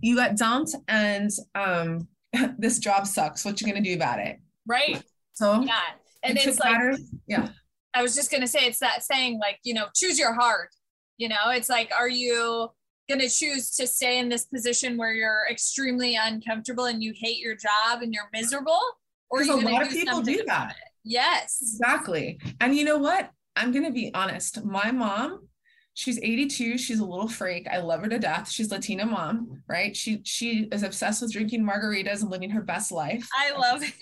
you 0.00 0.16
got 0.16 0.36
dumped 0.36 0.74
and 0.88 1.30
um 1.54 2.08
this 2.58 2.78
job 2.78 3.06
sucks. 3.06 3.44
What 3.44 3.60
you 3.60 3.66
gonna 3.66 3.82
do 3.82 3.94
about 3.94 4.20
it? 4.20 4.38
Right. 4.66 5.02
So 5.32 5.62
Yeah. 5.62 5.80
And 6.22 6.38
it 6.38 6.46
it's 6.46 6.58
like 6.58 6.98
yeah. 7.26 7.48
I 7.94 8.02
was 8.02 8.14
just 8.14 8.30
gonna 8.30 8.46
say 8.46 8.60
it's 8.60 8.80
that 8.80 9.02
saying 9.02 9.38
like, 9.38 9.58
you 9.64 9.74
know, 9.74 9.86
choose 9.94 10.18
your 10.18 10.34
heart. 10.34 10.70
You 11.18 11.28
know, 11.28 11.48
it's 11.50 11.70
like, 11.70 11.90
are 11.98 12.08
you 12.08 12.70
gonna 13.08 13.28
choose 13.28 13.70
to 13.76 13.86
stay 13.86 14.18
in 14.18 14.28
this 14.28 14.44
position 14.44 14.96
where 14.96 15.14
you're 15.14 15.46
extremely 15.50 16.16
uncomfortable 16.16 16.84
and 16.84 17.02
you 17.02 17.12
hate 17.16 17.38
your 17.38 17.56
job 17.56 18.02
and 18.02 18.12
you're 18.12 18.28
miserable? 18.32 18.80
Or 19.30 19.40
are 19.40 19.44
you 19.44 19.54
a 19.54 19.60
lot 19.60 19.82
of 19.82 19.90
people 19.90 20.20
do 20.20 20.42
that. 20.46 20.76
Yes. 21.06 21.58
Exactly. 21.62 22.38
And 22.60 22.74
you 22.74 22.84
know 22.84 22.98
what? 22.98 23.30
I'm 23.54 23.70
going 23.72 23.84
to 23.84 23.92
be 23.92 24.10
honest. 24.12 24.64
My 24.64 24.90
mom, 24.90 25.48
she's 25.94 26.18
82. 26.18 26.76
She's 26.76 26.98
a 26.98 27.04
little 27.04 27.28
freak. 27.28 27.68
I 27.68 27.78
love 27.78 28.02
her 28.02 28.08
to 28.08 28.18
death. 28.18 28.50
She's 28.50 28.70
Latina 28.70 29.06
mom, 29.06 29.62
right? 29.68 29.96
She 29.96 30.20
she 30.24 30.68
is 30.72 30.82
obsessed 30.82 31.22
with 31.22 31.32
drinking 31.32 31.64
margaritas 31.64 32.22
and 32.22 32.30
living 32.30 32.50
her 32.50 32.60
best 32.60 32.90
life. 32.92 33.26
I 33.38 33.56
love 33.56 33.82
it. 33.82 33.94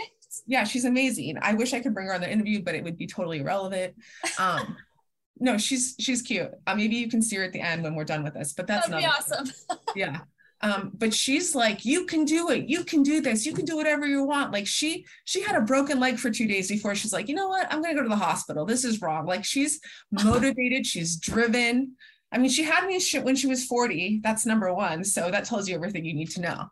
Yeah, 0.47 0.65
she's 0.65 0.85
amazing. 0.85 1.37
I 1.41 1.55
wish 1.55 1.75
I 1.75 1.81
could 1.81 1.95
bring 1.95 2.09
her 2.09 2.15
on 2.15 2.21
the 2.21 2.33
interview, 2.33 2.63
but 2.63 2.75
it 2.75 2.83
would 2.83 2.97
be 2.97 3.07
totally 3.07 3.39
irrelevant. 3.39 3.95
Um 4.39 4.77
no, 5.39 5.59
she's 5.59 5.95
she's 6.01 6.23
cute. 6.23 6.51
Uh, 6.67 6.75
maybe 6.75 6.97
you 6.97 7.09
can 7.09 7.23
see 7.23 7.37
her 7.37 7.45
at 7.45 7.53
the 7.53 7.61
end 7.61 7.85
when 7.85 7.95
we're 7.95 8.05
done 8.05 8.25
with 8.25 8.35
this, 8.35 8.55
but 8.55 8.67
that's 8.67 8.89
That'd 8.89 9.03
be 9.03 9.07
not 9.07 9.19
awesome. 9.21 9.79
yeah 9.95 10.21
um 10.61 10.93
but 10.95 11.13
she's 11.13 11.55
like 11.55 11.85
you 11.85 12.07
can 12.07 12.25
do 12.25 12.51
it. 12.51 12.69
You 12.69 12.85
can 12.85 13.03
do 13.03 13.21
this. 13.21 13.45
You 13.45 13.53
can 13.53 13.65
do 13.65 13.77
whatever 13.77 14.07
you 14.07 14.25
want. 14.25 14.53
Like 14.53 14.67
she 14.67 15.05
she 15.25 15.43
had 15.43 15.57
a 15.57 15.61
broken 15.61 16.01
leg 16.01 16.19
for 16.19 16.31
two 16.31 16.47
days 16.47 16.69
before. 16.69 16.95
She's 16.95 17.13
like 17.13 17.29
you 17.29 17.35
know 17.35 17.49
what? 17.49 17.73
I'm 17.73 17.83
gonna 17.83 17.95
go 17.95 18.03
to 18.03 18.09
the 18.09 18.17
hospital. 18.17 18.65
This 18.65 18.85
is 18.85 19.03
wrong. 19.03 19.27
Like 19.27 19.45
she's 19.45 19.81
motivated. 20.11 20.87
She's 20.87 21.17
driven. 21.17 21.97
I 22.33 22.39
mean 22.39 22.51
she 22.51 22.65
had 22.65 22.87
me 22.87 23.01
when 23.23 23.37
she 23.37 23.47
was 23.47 23.67
40 23.67 24.21
that's 24.23 24.47
number 24.47 24.73
one. 24.73 25.05
So 25.05 25.31
that 25.31 25.45
tells 25.45 25.69
you 25.69 25.75
everything 25.75 26.05
you 26.05 26.15
need 26.15 26.31
to 26.31 26.41
know. 26.41 26.65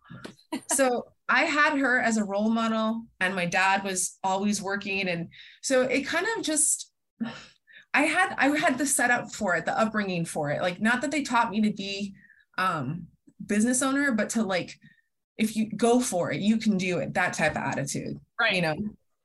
So 0.74 1.06
i 1.30 1.44
had 1.44 1.78
her 1.78 1.98
as 1.98 2.18
a 2.18 2.24
role 2.24 2.50
model 2.50 3.06
and 3.20 3.34
my 3.34 3.46
dad 3.46 3.84
was 3.84 4.18
always 4.22 4.60
working. 4.60 5.08
And 5.08 5.28
so 5.62 5.82
it 5.82 6.02
kind 6.02 6.26
of 6.36 6.44
just 6.44 6.90
i 7.94 8.02
had 8.02 8.34
i 8.38 8.48
had 8.48 8.78
the 8.78 8.86
setup 8.86 9.32
for 9.32 9.54
it 9.56 9.64
the 9.64 9.78
upbringing 9.78 10.24
for 10.24 10.50
it. 10.50 10.62
Like 10.62 10.80
not 10.80 11.00
that 11.00 11.10
they 11.10 11.22
taught 11.22 11.50
me 11.50 11.62
to 11.62 11.72
be 11.72 12.14
um 12.58 13.06
business 13.46 13.82
owner 13.82 14.12
but 14.12 14.28
to 14.30 14.42
like 14.42 14.78
if 15.38 15.56
you 15.56 15.70
go 15.76 16.00
for 16.00 16.30
it 16.32 16.40
you 16.40 16.56
can 16.56 16.76
do 16.76 16.98
it 16.98 17.14
that 17.14 17.32
type 17.32 17.52
of 17.52 17.58
attitude 17.58 18.18
Right. 18.40 18.54
you 18.54 18.62
know 18.62 18.76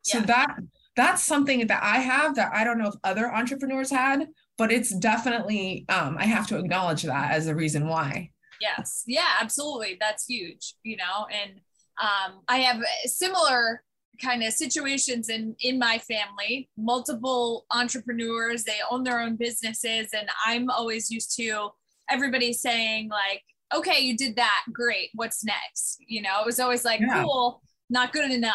so 0.02 0.20
Yeah. 0.20 0.26
that 0.26 0.56
that's 0.96 1.22
something 1.24 1.68
that 1.68 1.84
i 1.84 1.98
have 2.00 2.36
that 2.36 2.52
i 2.54 2.64
don't 2.64 2.78
know 2.78 2.88
if 2.88 2.96
other 3.04 3.32
entrepreneurs 3.34 3.90
had 3.92 4.28
but 4.58 4.72
it's 4.72 4.96
definitely 4.98 5.86
um 5.90 6.18
i 6.18 6.26
have 6.26 6.48
to 6.48 6.58
acknowledge 6.58 7.04
that 7.04 7.32
as 7.32 7.48
a 7.48 7.56
reason 7.56 7.88
why 7.88 8.30
Yes. 8.60 9.04
Yeah, 9.06 9.36
absolutely. 9.40 9.98
That's 10.00 10.26
huge, 10.26 10.74
you 10.82 10.98
know, 10.98 11.28
and 11.32 11.60
um, 12.02 12.42
I 12.48 12.58
have 12.58 12.82
similar 13.06 13.84
kind 14.20 14.42
of 14.42 14.52
situations 14.52 15.30
in 15.30 15.56
in 15.60 15.78
my 15.78 16.00
family 16.00 16.68
multiple 16.76 17.68
entrepreneurs 17.70 18.64
they 18.64 18.80
own 18.90 19.04
their 19.04 19.20
own 19.20 19.36
businesses 19.36 20.08
and 20.12 20.28
i'm 20.44 20.72
always 20.72 21.12
used 21.12 21.36
to 21.38 21.70
everybody 22.10 22.52
saying 22.52 23.10
like 23.10 23.44
okay 23.74 24.00
you 24.00 24.16
did 24.18 24.36
that 24.36 24.64
great 24.72 25.10
what's 25.16 25.44
next 25.44 25.98
you 26.08 26.22
know 26.22 26.40
it 26.42 26.46
was 26.46 26.60
always 26.60 26.86
like 26.86 27.00
Yeah. 27.02 27.24
cool 27.24 27.62
not 27.90 28.12
good 28.14 28.32
enough 28.32 28.54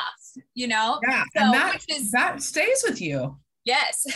you 0.55 0.67
know 0.69 0.99
yeah 1.07 1.25
So, 1.37 1.45
and 1.45 1.55
that 1.55 1.75
which 1.75 1.85
is- 1.89 2.11
that 2.13 2.43
stays 2.43 2.83
with 2.87 3.01
you 3.01 3.39
yes 3.65 4.07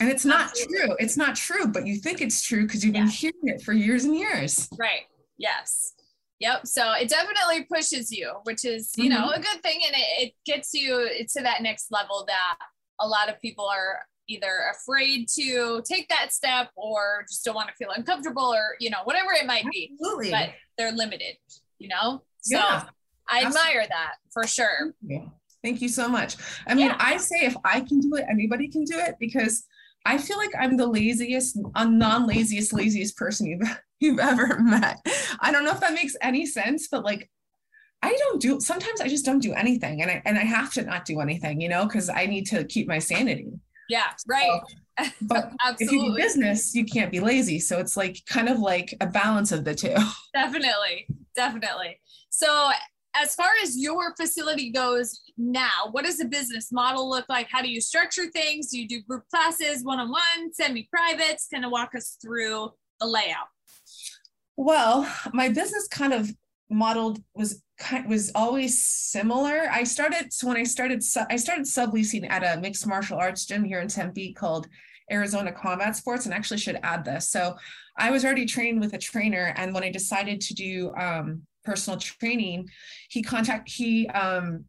and 0.00 0.08
it's 0.10 0.24
not 0.24 0.50
Absolutely. 0.50 0.78
true 0.86 0.96
it's 0.98 1.16
not 1.16 1.36
true 1.36 1.66
but 1.66 1.86
you 1.86 1.96
think 1.96 2.20
it's 2.20 2.42
true 2.42 2.62
because 2.66 2.84
you've 2.84 2.92
been 2.94 3.06
hearing 3.08 3.34
it 3.44 3.62
for 3.62 3.72
years 3.72 4.04
and 4.04 4.14
years 4.16 4.68
Right. 4.78 5.02
Yes. 5.38 5.94
Yep. 6.40 6.66
So 6.66 6.92
it 6.92 7.08
definitely 7.08 7.64
pushes 7.64 8.10
you, 8.10 8.30
which 8.44 8.64
is, 8.64 8.92
you 8.96 9.08
know, 9.10 9.28
Mm-hmm. 9.28 9.40
a 9.40 9.42
good 9.42 9.62
thing. 9.62 9.80
And 9.86 9.94
it, 9.96 10.28
it 10.28 10.32
gets 10.46 10.72
you 10.74 11.08
to 11.34 11.42
that 11.42 11.62
next 11.62 11.90
level 11.90 12.24
that 12.26 12.56
a 13.00 13.06
lot 13.08 13.28
of 13.30 13.40
people 13.40 13.66
are 13.66 14.00
either 14.30 14.70
afraid 14.72 15.28
to 15.28 15.82
take 15.86 16.08
that 16.08 16.32
step 16.32 16.70
or 16.76 17.24
just 17.28 17.44
don't 17.44 17.54
want 17.54 17.68
to 17.68 17.74
feel 17.74 17.90
uncomfortable 17.94 18.54
or, 18.54 18.76
you 18.78 18.90
know, 18.90 18.98
whatever 19.04 19.32
it 19.32 19.46
might 19.46 19.64
be, 19.70 19.90
absolutely 19.92 20.30
but 20.30 20.50
they're 20.78 20.92
limited, 20.92 21.36
you 21.78 21.88
know? 21.88 22.22
So 22.40 22.56
Yeah. 22.56 22.84
I 23.28 23.44
Absolutely. 23.44 23.60
admire 23.60 23.86
that 23.88 24.14
for 24.32 24.46
sure. 24.46 24.94
Yeah. 25.06 25.26
Thank 25.62 25.82
you 25.82 25.88
so 25.88 26.08
much. 26.08 26.36
I 26.66 26.74
mean, 26.74 26.86
Yeah. 26.86 26.96
I 26.98 27.16
say 27.16 27.40
if 27.42 27.56
I 27.64 27.80
can 27.80 28.00
do 28.00 28.14
it, 28.16 28.24
anybody 28.28 28.68
can 28.68 28.84
do 28.84 28.98
it 28.98 29.16
because 29.20 29.64
I 30.06 30.16
feel 30.18 30.38
like 30.38 30.50
I'm 30.58 30.76
the 30.76 30.86
laziest, 30.86 31.58
non-laziest, 31.76 32.72
laziest 32.72 33.16
person 33.16 33.46
you've 33.46 33.68
you've 34.00 34.18
ever 34.18 34.58
met. 34.60 34.96
I 35.40 35.52
don't 35.52 35.64
know 35.64 35.72
if 35.72 35.80
that 35.80 35.92
makes 35.92 36.16
any 36.22 36.46
sense, 36.46 36.88
but 36.88 37.04
like 37.04 37.30
I 38.02 38.16
don't 38.16 38.40
do 38.40 38.58
sometimes 38.60 39.02
I 39.02 39.08
just 39.08 39.26
don't 39.26 39.40
do 39.42 39.52
anything 39.52 40.00
and 40.00 40.10
I 40.10 40.22
and 40.24 40.38
I 40.38 40.44
have 40.44 40.72
to 40.74 40.82
not 40.82 41.04
do 41.04 41.20
anything, 41.20 41.60
you 41.60 41.68
know, 41.68 41.84
because 41.84 42.08
I 42.08 42.24
need 42.26 42.46
to 42.46 42.64
keep 42.64 42.88
my 42.88 42.98
sanity. 42.98 43.48
Yeah. 43.90 44.12
Right. 44.26 44.60
But 45.22 45.52
if 45.78 45.90
you 45.90 46.10
do 46.10 46.14
business, 46.14 46.74
you 46.74 46.84
can't 46.84 47.10
be 47.10 47.20
lazy. 47.20 47.58
So 47.58 47.78
it's 47.78 47.96
like 47.96 48.18
kind 48.26 48.50
of 48.50 48.58
like 48.58 48.94
a 49.00 49.06
balance 49.06 49.50
of 49.50 49.64
the 49.64 49.74
two. 49.74 49.94
Definitely. 50.34 51.06
Definitely. 51.34 51.98
So 52.28 52.68
as 53.16 53.34
far 53.34 53.48
as 53.62 53.78
your 53.78 54.14
facility 54.16 54.70
goes 54.70 55.22
now, 55.38 55.88
what 55.92 56.04
does 56.04 56.18
the 56.18 56.26
business 56.26 56.70
model 56.70 57.08
look 57.08 57.24
like? 57.30 57.48
How 57.50 57.62
do 57.62 57.70
you 57.70 57.80
structure 57.80 58.26
things? 58.26 58.70
Do 58.70 58.78
you 58.78 58.86
do 58.86 59.00
group 59.00 59.24
classes, 59.30 59.82
one-on-one, 59.84 60.52
semi-privates? 60.52 61.48
Kind 61.50 61.64
of 61.64 61.70
walk 61.70 61.94
us 61.96 62.18
through 62.20 62.72
the 63.00 63.06
layout. 63.06 63.48
Well, 64.58 65.10
my 65.32 65.48
business 65.48 65.88
kind 65.88 66.12
of 66.12 66.30
modeled 66.68 67.22
was 67.34 67.62
was 68.06 68.30
always 68.34 68.84
similar. 68.84 69.68
I 69.70 69.84
started 69.84 70.32
so 70.32 70.46
when 70.48 70.56
I 70.56 70.64
started 70.64 71.02
I 71.28 71.36
started 71.36 71.64
subleasing 71.66 72.30
at 72.30 72.42
a 72.44 72.60
mixed 72.60 72.86
martial 72.86 73.18
arts 73.18 73.46
gym 73.46 73.64
here 73.64 73.80
in 73.80 73.88
Tempe 73.88 74.32
called 74.32 74.66
Arizona 75.10 75.52
Combat 75.52 75.96
Sports, 75.96 76.24
and 76.24 76.34
actually 76.34 76.58
should 76.58 76.78
add 76.82 77.04
this. 77.04 77.28
So 77.30 77.56
I 77.98 78.10
was 78.10 78.24
already 78.24 78.46
trained 78.46 78.80
with 78.80 78.94
a 78.94 78.98
trainer, 78.98 79.52
and 79.56 79.74
when 79.74 79.82
I 79.82 79.90
decided 79.90 80.40
to 80.42 80.54
do 80.54 80.92
um, 80.96 81.42
personal 81.64 81.98
training, 81.98 82.68
he 83.08 83.22
contact 83.22 83.68
he 83.68 84.08
um, 84.08 84.64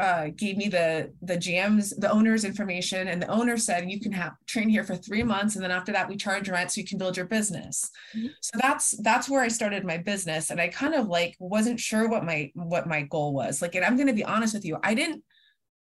uh, 0.00 0.28
gave 0.36 0.56
me 0.56 0.68
the 0.68 1.12
the 1.22 1.36
GM's 1.36 1.90
the 1.90 2.10
owner's 2.10 2.44
information, 2.44 3.08
and 3.08 3.20
the 3.20 3.28
owner 3.28 3.56
said 3.56 3.90
you 3.90 4.00
can 4.00 4.12
have 4.12 4.32
train 4.46 4.68
here 4.68 4.84
for 4.84 4.96
three 4.96 5.22
months, 5.22 5.54
and 5.54 5.64
then 5.64 5.70
after 5.70 5.92
that 5.92 6.08
we 6.08 6.16
charge 6.16 6.48
rent 6.48 6.70
so 6.70 6.80
you 6.80 6.86
can 6.86 6.98
build 6.98 7.16
your 7.16 7.26
business. 7.26 7.90
Mm-hmm. 8.14 8.28
So 8.40 8.58
that's 8.60 8.96
that's 9.02 9.28
where 9.28 9.42
I 9.42 9.48
started 9.48 9.84
my 9.84 9.98
business, 9.98 10.50
and 10.50 10.60
I 10.60 10.68
kind 10.68 10.94
of 10.94 11.06
like 11.06 11.36
wasn't 11.38 11.80
sure 11.80 12.08
what 12.08 12.24
my 12.24 12.50
what 12.54 12.86
my 12.86 13.02
goal 13.02 13.32
was. 13.32 13.62
Like, 13.62 13.74
and 13.74 13.84
I'm 13.84 13.96
going 13.96 14.08
to 14.08 14.12
be 14.12 14.24
honest 14.24 14.54
with 14.54 14.64
you, 14.64 14.78
I 14.82 14.94
didn't 14.94 15.22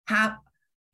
have 0.09 0.37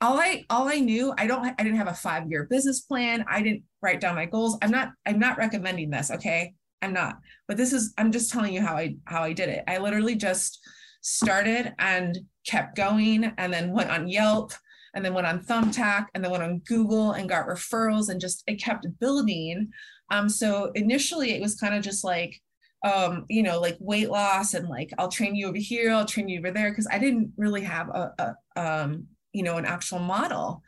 all 0.01 0.19
I 0.19 0.45
all 0.51 0.69
I 0.69 0.79
knew. 0.79 1.13
I 1.17 1.27
don't 1.27 1.45
I 1.45 1.63
didn't 1.63 1.79
have 1.79 1.89
a 1.89 1.95
five 1.95 2.31
year 2.31 2.47
business 2.49 2.81
plan. 2.81 3.25
I 3.29 3.43
didn't 3.43 3.65
write 3.83 4.01
down 4.01 4.15
my 4.15 4.27
goals. 4.27 4.57
I'm 4.63 4.71
not 4.71 4.91
I'm 5.07 5.19
not 5.19 5.39
recommending 5.39 5.91
this. 5.91 6.11
Okay, 6.11 6.55
I'm 6.83 6.93
not. 6.93 7.19
But 7.47 7.57
this 7.57 7.73
is 7.73 7.95
I'm 7.99 8.13
just 8.13 8.31
telling 8.31 8.55
you 8.55 8.61
how 8.61 8.77
I 8.77 8.97
how 9.07 9.23
I 9.23 9.33
did 9.33 9.49
it. 9.49 9.65
I 9.67 9.79
literally 9.79 10.15
just 10.15 10.61
started 11.01 11.75
and 11.79 12.19
kept 12.49 12.77
going 12.77 13.33
and 13.37 13.53
then 13.53 13.73
went 13.73 13.91
on 13.91 14.09
Yelp 14.09 14.53
and 14.95 15.05
then 15.05 15.15
went 15.15 15.27
on 15.27 15.41
Thumbtack 15.41 16.07
and 16.15 16.25
then 16.25 16.31
went 16.31 16.43
on 16.43 16.59
Google 16.61 17.13
and 17.13 17.29
got 17.29 17.47
referrals 17.47 18.09
and 18.09 18.21
just 18.21 18.43
it 18.47 18.57
kept 18.57 18.87
building. 18.99 19.71
Um, 20.11 20.29
so 20.29 20.73
initially 20.75 21.33
it 21.33 21.43
was 21.43 21.57
kind 21.57 21.75
of 21.75 21.83
just 21.83 22.05
like, 22.05 22.41
um, 22.85 23.27
you 23.29 23.43
know, 23.43 23.61
like 23.61 23.77
weight 23.81 24.11
loss 24.11 24.55
and 24.55 24.69
like 24.69 24.91
I'll 24.99 25.11
train 25.11 25.35
you 25.35 25.49
over 25.49 25.59
here, 25.59 25.93
I'll 25.93 26.07
train 26.07 26.29
you 26.29 26.39
over 26.39 26.51
there 26.51 26.71
because 26.71 26.89
I 26.91 26.99
didn't 26.99 27.33
really 27.37 27.63
have 27.63 27.89
a, 27.89 28.13
a 28.19 28.61
um, 28.61 29.07
you 29.33 29.43
know, 29.43 29.57
an 29.57 29.67
actual 29.67 29.99
model. 29.99 30.63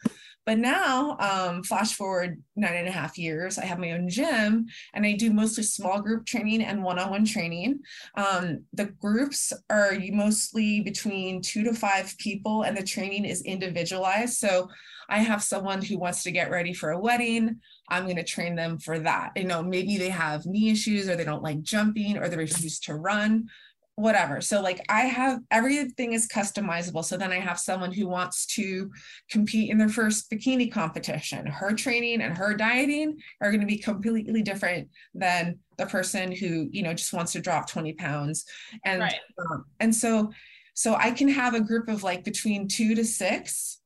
But 0.50 0.58
now, 0.58 1.16
um, 1.20 1.62
flash 1.62 1.94
forward 1.94 2.42
nine 2.56 2.74
and 2.74 2.88
a 2.88 2.90
half 2.90 3.16
years, 3.16 3.56
I 3.56 3.66
have 3.66 3.78
my 3.78 3.92
own 3.92 4.08
gym 4.08 4.66
and 4.94 5.06
I 5.06 5.12
do 5.12 5.32
mostly 5.32 5.62
small 5.62 6.02
group 6.02 6.26
training 6.26 6.64
and 6.64 6.82
one 6.82 6.98
on 6.98 7.08
one 7.08 7.24
training. 7.24 7.78
Um, 8.16 8.64
the 8.72 8.86
groups 8.86 9.52
are 9.70 9.92
mostly 10.10 10.80
between 10.80 11.40
two 11.40 11.62
to 11.62 11.72
five 11.72 12.18
people, 12.18 12.62
and 12.62 12.76
the 12.76 12.82
training 12.82 13.26
is 13.26 13.42
individualized. 13.42 14.38
So 14.38 14.68
I 15.08 15.18
have 15.18 15.40
someone 15.40 15.82
who 15.82 15.98
wants 15.98 16.24
to 16.24 16.32
get 16.32 16.50
ready 16.50 16.72
for 16.72 16.90
a 16.90 16.98
wedding. 16.98 17.60
I'm 17.88 18.04
going 18.04 18.16
to 18.16 18.24
train 18.24 18.56
them 18.56 18.80
for 18.80 18.98
that. 18.98 19.30
You 19.36 19.44
know, 19.44 19.62
maybe 19.62 19.98
they 19.98 20.08
have 20.08 20.46
knee 20.46 20.70
issues 20.70 21.08
or 21.08 21.14
they 21.14 21.24
don't 21.24 21.44
like 21.44 21.62
jumping 21.62 22.18
or 22.18 22.28
they 22.28 22.36
refuse 22.36 22.80
to 22.80 22.96
run 22.96 23.48
whatever. 24.00 24.40
So 24.40 24.60
like 24.60 24.84
I 24.88 25.02
have 25.02 25.40
everything 25.50 26.12
is 26.12 26.26
customizable. 26.26 27.04
So 27.04 27.16
then 27.16 27.32
I 27.32 27.38
have 27.38 27.58
someone 27.58 27.92
who 27.92 28.08
wants 28.08 28.46
to 28.54 28.90
compete 29.30 29.70
in 29.70 29.78
their 29.78 29.88
first 29.88 30.30
bikini 30.30 30.70
competition. 30.70 31.46
Her 31.46 31.72
training 31.72 32.22
and 32.22 32.36
her 32.36 32.54
dieting 32.54 33.18
are 33.40 33.50
going 33.50 33.60
to 33.60 33.66
be 33.66 33.78
completely 33.78 34.42
different 34.42 34.88
than 35.14 35.58
the 35.76 35.86
person 35.86 36.32
who, 36.32 36.68
you 36.72 36.82
know, 36.82 36.94
just 36.94 37.12
wants 37.12 37.32
to 37.32 37.40
drop 37.40 37.68
20 37.68 37.92
pounds. 37.94 38.44
And 38.84 39.00
right. 39.00 39.14
um, 39.38 39.64
and 39.80 39.94
so 39.94 40.32
so 40.74 40.94
I 40.94 41.10
can 41.10 41.28
have 41.28 41.54
a 41.54 41.60
group 41.60 41.88
of 41.88 42.02
like 42.02 42.24
between 42.24 42.66
2 42.66 42.94
to 42.94 43.04
6 43.04 43.80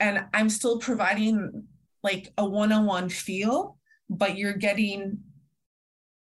and 0.00 0.24
I'm 0.32 0.48
still 0.48 0.78
providing 0.78 1.64
like 2.02 2.32
a 2.38 2.44
one-on-one 2.44 3.08
feel, 3.08 3.76
but 4.08 4.38
you're 4.38 4.54
getting 4.54 5.18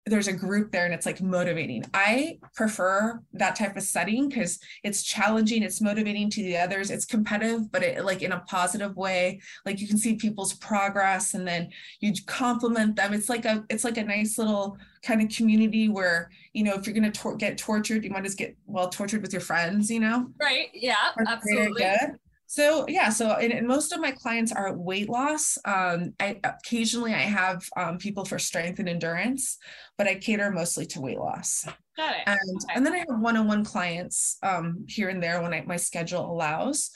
there's 0.09 0.27
a 0.27 0.33
group 0.33 0.71
there 0.71 0.85
and 0.85 0.93
it's 0.93 1.05
like 1.05 1.21
motivating. 1.21 1.83
I 1.93 2.39
prefer 2.55 3.21
that 3.33 3.55
type 3.55 3.75
of 3.75 3.83
setting 3.83 4.29
because 4.29 4.59
it's 4.83 5.03
challenging, 5.03 5.63
it's 5.63 5.81
motivating 5.81 6.29
to 6.31 6.43
the 6.43 6.57
others, 6.57 6.89
it's 6.89 7.05
competitive, 7.05 7.71
but 7.71 7.83
it 7.83 8.03
like 8.05 8.21
in 8.21 8.31
a 8.31 8.39
positive 8.41 8.95
way. 8.95 9.41
Like 9.65 9.79
you 9.79 9.87
can 9.87 9.97
see 9.97 10.15
people's 10.15 10.53
progress 10.53 11.33
and 11.33 11.47
then 11.47 11.69
you 11.99 12.13
compliment 12.25 12.95
them. 12.95 13.13
It's 13.13 13.29
like 13.29 13.45
a 13.45 13.63
it's 13.69 13.83
like 13.83 13.97
a 13.97 14.03
nice 14.03 14.37
little 14.37 14.77
kind 15.03 15.21
of 15.21 15.29
community 15.29 15.89
where 15.89 16.29
you 16.53 16.63
know 16.63 16.73
if 16.73 16.85
you're 16.85 16.95
gonna 16.95 17.11
tor- 17.11 17.35
get 17.35 17.57
tortured, 17.57 18.03
you 18.03 18.09
might 18.09 18.25
as 18.25 18.35
get 18.35 18.55
well 18.65 18.89
tortured 18.89 19.21
with 19.21 19.33
your 19.33 19.41
friends, 19.41 19.89
you 19.91 19.99
know. 19.99 20.29
Right. 20.39 20.69
Yeah. 20.73 20.95
absolutely. 21.27 21.83
Good. 21.83 22.19
So 22.49 22.85
yeah, 22.87 23.09
so 23.09 23.31
and, 23.31 23.51
and, 23.51 23.67
most 23.67 23.91
of 23.91 23.99
my 23.99 24.11
clients 24.11 24.53
are 24.53 24.73
weight 24.73 25.09
loss. 25.09 25.57
Um, 25.65 26.13
I 26.17 26.39
occasionally 26.45 27.13
I 27.13 27.19
have 27.19 27.67
um, 27.75 27.97
people 27.97 28.23
for 28.23 28.39
strength 28.39 28.79
and 28.79 28.87
endurance, 28.87 29.57
but 29.97 30.07
I 30.07 30.15
cater 30.15 30.49
mostly 30.49 30.85
to 30.87 31.01
weight 31.01 31.19
loss. 31.19 31.67
Got 31.97 32.15
it. 32.15 32.21
And 32.25 32.39
okay. 32.39 32.73
and 32.73 32.85
then 32.85 32.93
I 32.93 32.99
have 32.99 33.07
one-on-one 33.09 33.65
clients 33.65 34.37
um, 34.43 34.85
here 34.87 35.09
and 35.09 35.21
there 35.21 35.41
when 35.41 35.53
I, 35.53 35.63
my 35.67 35.75
schedule 35.75 36.31
allows. 36.31 36.91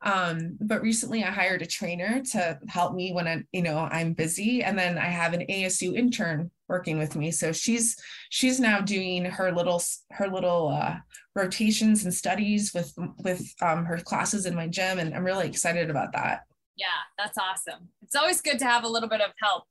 Um, 0.00 0.56
but 0.60 0.80
recently 0.80 1.22
I 1.22 1.30
hired 1.30 1.60
a 1.60 1.66
trainer 1.66 2.22
to 2.32 2.58
help 2.68 2.94
me 2.94 3.12
when 3.12 3.28
I, 3.28 3.42
you 3.52 3.62
know, 3.62 3.78
I'm 3.78 4.14
busy, 4.14 4.62
and 4.62 4.78
then 4.78 4.96
I 4.96 5.06
have 5.06 5.34
an 5.34 5.44
ASU 5.50 5.94
intern 5.94 6.50
working 6.68 6.98
with 6.98 7.16
me. 7.16 7.30
So 7.30 7.52
she's 7.52 7.96
she's 8.30 8.60
now 8.60 8.80
doing 8.80 9.24
her 9.24 9.52
little 9.52 9.82
her 10.12 10.28
little 10.28 10.68
uh, 10.68 10.96
rotations 11.34 12.04
and 12.04 12.12
studies 12.12 12.72
with 12.74 12.92
with 13.18 13.42
um, 13.62 13.84
her 13.84 13.98
classes 13.98 14.46
in 14.46 14.54
my 14.54 14.68
gym, 14.68 14.98
and 14.98 15.14
I'm 15.14 15.24
really 15.24 15.46
excited 15.46 15.90
about 15.90 16.12
that. 16.12 16.42
Yeah, 16.76 16.86
that's 17.18 17.38
awesome. 17.38 17.88
It's 18.02 18.16
always 18.16 18.40
good 18.40 18.58
to 18.58 18.64
have 18.64 18.84
a 18.84 18.88
little 18.88 19.08
bit 19.08 19.20
of 19.20 19.30
help, 19.40 19.64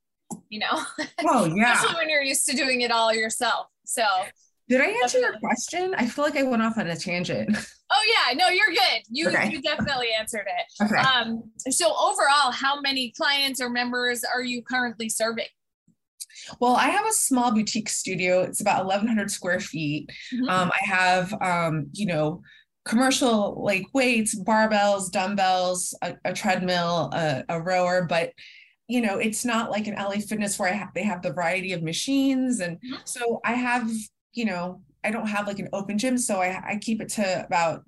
you 0.49 0.59
know. 0.59 0.83
Oh 1.25 1.45
yeah, 1.45 1.73
especially 1.73 1.95
when 1.95 2.09
you're 2.09 2.21
used 2.21 2.45
to 2.47 2.55
doing 2.55 2.81
it 2.81 2.91
all 2.91 3.13
yourself. 3.13 3.67
So. 3.85 4.03
Did 4.69 4.79
I 4.79 4.85
answer 5.03 5.19
your 5.19 5.37
question? 5.39 5.93
I 5.97 6.07
feel 6.07 6.23
like 6.23 6.37
I 6.37 6.43
went 6.43 6.61
off 6.61 6.77
on 6.77 6.87
a 6.87 6.95
tangent. 6.95 7.55
Oh 7.95 8.01
yeah, 8.07 8.35
no, 8.35 8.47
you're 8.49 8.69
good. 8.69 9.03
You 9.07 9.27
okay. 9.27 9.51
you 9.51 9.61
definitely 9.61 10.07
answered 10.17 10.47
it. 10.47 10.83
Okay. 10.83 10.95
Um, 10.95 11.43
so 11.59 11.93
overall, 11.95 12.51
how 12.51 12.81
many 12.81 13.11
clients 13.11 13.61
or 13.61 13.69
members 13.69 14.23
are 14.23 14.41
you 14.41 14.63
currently 14.63 15.09
serving? 15.09 15.45
Well, 16.59 16.75
I 16.75 16.87
have 16.87 17.05
a 17.05 17.13
small 17.13 17.53
boutique 17.53 17.89
studio. 17.89 18.41
It's 18.41 18.61
about 18.61 18.85
1,100 18.85 19.31
square 19.31 19.59
feet. 19.59 20.09
Mm-hmm. 20.33 20.49
Um, 20.49 20.71
I 20.71 20.85
have, 20.85 21.33
um, 21.41 21.87
you 21.93 22.05
know, 22.05 22.41
commercial 22.85 23.63
like 23.63 23.85
weights, 23.93 24.37
barbells, 24.39 25.11
dumbbells, 25.11 25.95
a, 26.01 26.15
a 26.25 26.33
treadmill, 26.33 27.09
a, 27.13 27.43
a, 27.49 27.61
rower, 27.61 28.05
but 28.05 28.31
you 28.87 29.01
know, 29.01 29.17
it's 29.17 29.45
not 29.45 29.71
like 29.71 29.87
an 29.87 29.95
LA 29.95 30.19
Fitness 30.19 30.59
where 30.59 30.69
I 30.69 30.73
have 30.73 30.93
they 30.93 31.03
have 31.03 31.21
the 31.21 31.31
variety 31.31 31.71
of 31.71 31.81
machines, 31.81 32.59
and 32.59 32.77
mm-hmm. 32.77 32.95
so 33.05 33.39
I 33.45 33.53
have, 33.53 33.89
you 34.33 34.45
know, 34.45 34.81
I 35.03 35.11
don't 35.11 35.27
have 35.27 35.47
like 35.47 35.59
an 35.59 35.69
open 35.71 35.97
gym, 35.97 36.17
so 36.17 36.41
I 36.41 36.61
I 36.67 36.77
keep 36.81 37.01
it 37.01 37.09
to 37.09 37.45
about, 37.45 37.83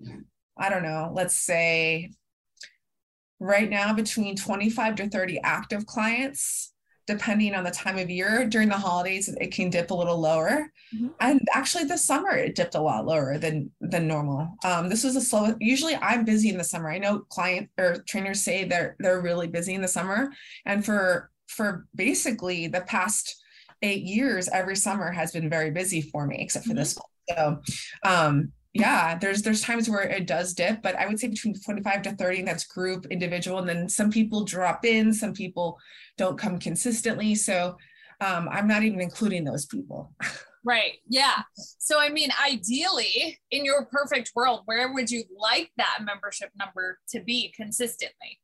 I 0.57 0.69
don't 0.69 0.83
know, 0.83 1.11
let's 1.13 1.35
say 1.35 2.11
right 3.39 3.69
now 3.69 3.93
between 3.93 4.37
25 4.37 4.95
to 4.95 5.09
30 5.09 5.41
active 5.43 5.85
clients 5.85 6.73
depending 7.07 7.53
on 7.53 7.63
the 7.63 7.71
time 7.71 7.97
of 7.97 8.09
year 8.09 8.47
during 8.47 8.69
the 8.69 8.77
holidays 8.77 9.27
it 9.27 9.51
can 9.51 9.69
dip 9.69 9.91
a 9.91 9.93
little 9.93 10.19
lower. 10.19 10.71
Mm-hmm. 10.95 11.07
and 11.19 11.41
actually 11.53 11.83
this 11.85 12.05
summer 12.05 12.31
it 12.31 12.55
dipped 12.55 12.75
a 12.75 12.81
lot 12.81 13.05
lower 13.05 13.37
than 13.37 13.71
than 13.81 14.07
normal. 14.07 14.55
Um, 14.63 14.89
this 14.89 15.03
was 15.03 15.15
a 15.15 15.21
slow 15.21 15.55
usually 15.59 15.95
i'm 15.95 16.25
busy 16.25 16.49
in 16.49 16.57
the 16.57 16.63
summer. 16.63 16.89
I 16.89 16.97
know 16.97 17.19
client 17.29 17.69
or 17.77 18.03
trainers 18.07 18.41
say 18.41 18.65
they're 18.65 18.95
they're 18.99 19.21
really 19.21 19.47
busy 19.47 19.73
in 19.73 19.81
the 19.81 19.87
summer. 19.87 20.31
And 20.65 20.85
for 20.85 21.31
for 21.47 21.87
basically 21.95 22.67
the 22.67 22.81
past 22.81 23.41
eight 23.81 24.03
years 24.03 24.49
every 24.49 24.75
summer 24.75 25.11
has 25.11 25.31
been 25.31 25.49
very 25.49 25.71
busy 25.71 26.01
for 26.01 26.25
me 26.25 26.37
except 26.39 26.65
for 26.65 26.71
mm-hmm. 26.71 26.79
this 26.79 26.97
one 26.97 27.37
so 27.37 27.61
um 28.09 28.51
yeah 28.73 29.17
there's 29.17 29.41
there's 29.41 29.61
times 29.61 29.89
where 29.89 30.01
it 30.01 30.27
does 30.27 30.53
dip 30.53 30.81
but 30.81 30.95
i 30.95 31.05
would 31.05 31.19
say 31.19 31.27
between 31.27 31.53
25 31.59 32.01
to 32.01 32.11
30 32.13 32.41
that's 32.43 32.65
group 32.65 33.05
individual 33.09 33.59
and 33.59 33.67
then 33.67 33.89
some 33.89 34.11
people 34.11 34.43
drop 34.43 34.85
in 34.85 35.13
some 35.13 35.33
people 35.33 35.77
don't 36.17 36.37
come 36.37 36.59
consistently 36.59 37.35
so 37.35 37.77
um, 38.21 38.47
i'm 38.51 38.67
not 38.67 38.83
even 38.83 39.01
including 39.01 39.43
those 39.43 39.65
people 39.65 40.13
right 40.63 40.93
yeah 41.07 41.43
so 41.57 41.99
i 41.99 42.09
mean 42.09 42.29
ideally 42.43 43.39
in 43.51 43.63
your 43.63 43.85
perfect 43.85 44.31
world 44.35 44.61
where 44.65 44.93
would 44.93 45.11
you 45.11 45.23
like 45.37 45.69
that 45.77 45.99
membership 46.03 46.49
number 46.57 46.97
to 47.07 47.21
be 47.21 47.53
consistently 47.55 48.39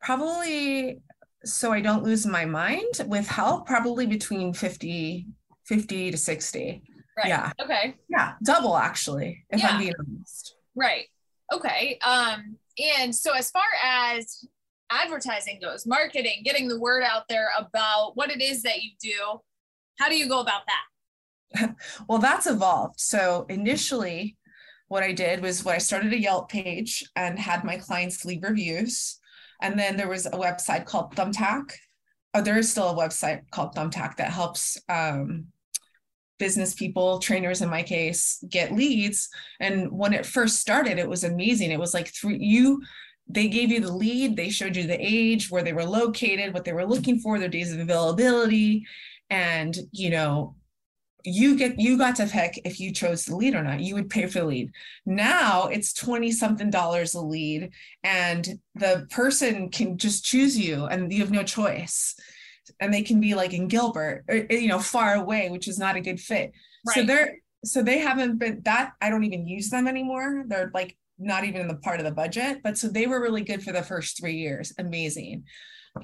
probably 0.00 1.00
so 1.44 1.72
i 1.72 1.80
don't 1.80 2.02
lose 2.02 2.26
my 2.26 2.44
mind 2.44 3.04
with 3.06 3.28
help 3.28 3.66
probably 3.66 4.06
between 4.06 4.52
50 4.52 5.26
50 5.66 6.10
to 6.12 6.16
60 6.16 6.82
Right. 7.16 7.28
Yeah. 7.28 7.52
Okay. 7.62 7.94
Yeah. 8.08 8.34
Double 8.42 8.76
actually, 8.76 9.44
if 9.50 9.60
yeah. 9.60 9.68
I'm 9.68 9.78
being 9.78 9.94
honest. 9.98 10.56
Right. 10.74 11.06
Okay. 11.52 11.98
Um, 12.04 12.56
and 12.78 13.14
so 13.14 13.32
as 13.32 13.50
far 13.50 13.64
as 13.82 14.44
advertising 14.90 15.58
goes, 15.60 15.86
marketing, 15.86 16.42
getting 16.44 16.68
the 16.68 16.78
word 16.78 17.02
out 17.02 17.24
there 17.28 17.48
about 17.58 18.12
what 18.14 18.30
it 18.30 18.40
is 18.40 18.62
that 18.62 18.82
you 18.82 18.90
do, 19.00 19.40
how 19.98 20.08
do 20.08 20.16
you 20.16 20.28
go 20.28 20.40
about 20.40 20.62
that? 20.66 21.74
well, 22.08 22.18
that's 22.18 22.46
evolved. 22.46 23.00
So 23.00 23.46
initially, 23.48 24.36
what 24.88 25.02
I 25.02 25.12
did 25.12 25.42
was 25.42 25.64
what 25.64 25.74
I 25.74 25.78
started 25.78 26.12
a 26.12 26.18
Yelp 26.18 26.48
page 26.48 27.04
and 27.16 27.38
had 27.38 27.64
my 27.64 27.76
clients 27.76 28.24
leave 28.24 28.42
reviews. 28.42 29.18
And 29.62 29.78
then 29.78 29.96
there 29.96 30.08
was 30.08 30.26
a 30.26 30.30
website 30.30 30.84
called 30.84 31.14
Thumbtack. 31.14 31.72
Oh, 32.34 32.42
there 32.42 32.58
is 32.58 32.70
still 32.70 32.90
a 32.90 32.94
website 32.94 33.42
called 33.50 33.74
Thumbtack 33.74 34.16
that 34.16 34.30
helps 34.30 34.78
um, 34.88 35.46
business 36.38 36.74
people, 36.74 37.18
trainers 37.18 37.62
in 37.62 37.70
my 37.70 37.82
case, 37.82 38.44
get 38.48 38.72
leads. 38.72 39.28
And 39.60 39.90
when 39.90 40.12
it 40.12 40.26
first 40.26 40.56
started, 40.56 40.98
it 40.98 41.08
was 41.08 41.24
amazing. 41.24 41.70
It 41.70 41.80
was 41.80 41.94
like 41.94 42.08
through 42.08 42.36
you, 42.38 42.82
they 43.28 43.48
gave 43.48 43.70
you 43.70 43.80
the 43.80 43.92
lead, 43.92 44.36
they 44.36 44.50
showed 44.50 44.76
you 44.76 44.86
the 44.86 44.98
age, 44.98 45.50
where 45.50 45.62
they 45.62 45.72
were 45.72 45.84
located, 45.84 46.54
what 46.54 46.64
they 46.64 46.72
were 46.72 46.86
looking 46.86 47.18
for, 47.18 47.38
their 47.38 47.48
days 47.48 47.72
of 47.72 47.80
availability. 47.80 48.86
And, 49.30 49.76
you 49.90 50.10
know, 50.10 50.54
you 51.26 51.56
get 51.56 51.78
you 51.78 51.98
got 51.98 52.14
to 52.16 52.26
pick 52.26 52.60
if 52.64 52.78
you 52.78 52.92
chose 52.92 53.24
the 53.24 53.34
lead 53.34 53.54
or 53.54 53.62
not. 53.62 53.80
You 53.80 53.94
would 53.96 54.08
pay 54.08 54.26
for 54.26 54.40
the 54.40 54.44
lead. 54.46 54.72
Now 55.04 55.66
it's 55.66 55.92
20 55.92 56.30
something 56.30 56.70
dollars 56.70 57.14
a 57.14 57.20
lead 57.20 57.70
and 58.04 58.60
the 58.76 59.06
person 59.10 59.70
can 59.70 59.98
just 59.98 60.24
choose 60.24 60.56
you 60.56 60.84
and 60.86 61.12
you 61.12 61.20
have 61.20 61.32
no 61.32 61.42
choice. 61.42 62.14
And 62.78 62.94
they 62.94 63.02
can 63.02 63.20
be 63.20 63.34
like 63.34 63.52
in 63.52 63.66
gilbert 63.66 64.24
or, 64.28 64.36
eh, 64.36 64.56
you 64.56 64.68
know 64.68 64.78
far 64.78 65.14
away 65.14 65.50
which 65.50 65.66
is 65.66 65.78
not 65.78 65.96
a 65.96 66.00
good 66.00 66.20
fit. 66.20 66.52
Right. 66.86 66.94
so 66.94 67.02
they're 67.02 67.38
so 67.64 67.82
they 67.82 67.98
haven't 67.98 68.38
been 68.38 68.60
that 68.64 68.92
i 69.00 69.10
don't 69.10 69.24
even 69.24 69.48
use 69.48 69.68
them 69.68 69.88
anymore. 69.88 70.44
They're 70.46 70.70
like 70.72 70.96
not 71.18 71.44
even 71.44 71.62
in 71.62 71.68
the 71.68 71.76
part 71.76 72.00
of 72.00 72.06
the 72.06 72.12
budget 72.12 72.58
but 72.62 72.76
so 72.76 72.88
they 72.88 73.06
were 73.06 73.20
really 73.20 73.42
good 73.42 73.62
for 73.62 73.72
the 73.72 73.82
first 73.82 74.18
three 74.18 74.36
years 74.36 74.72
amazing 74.78 75.44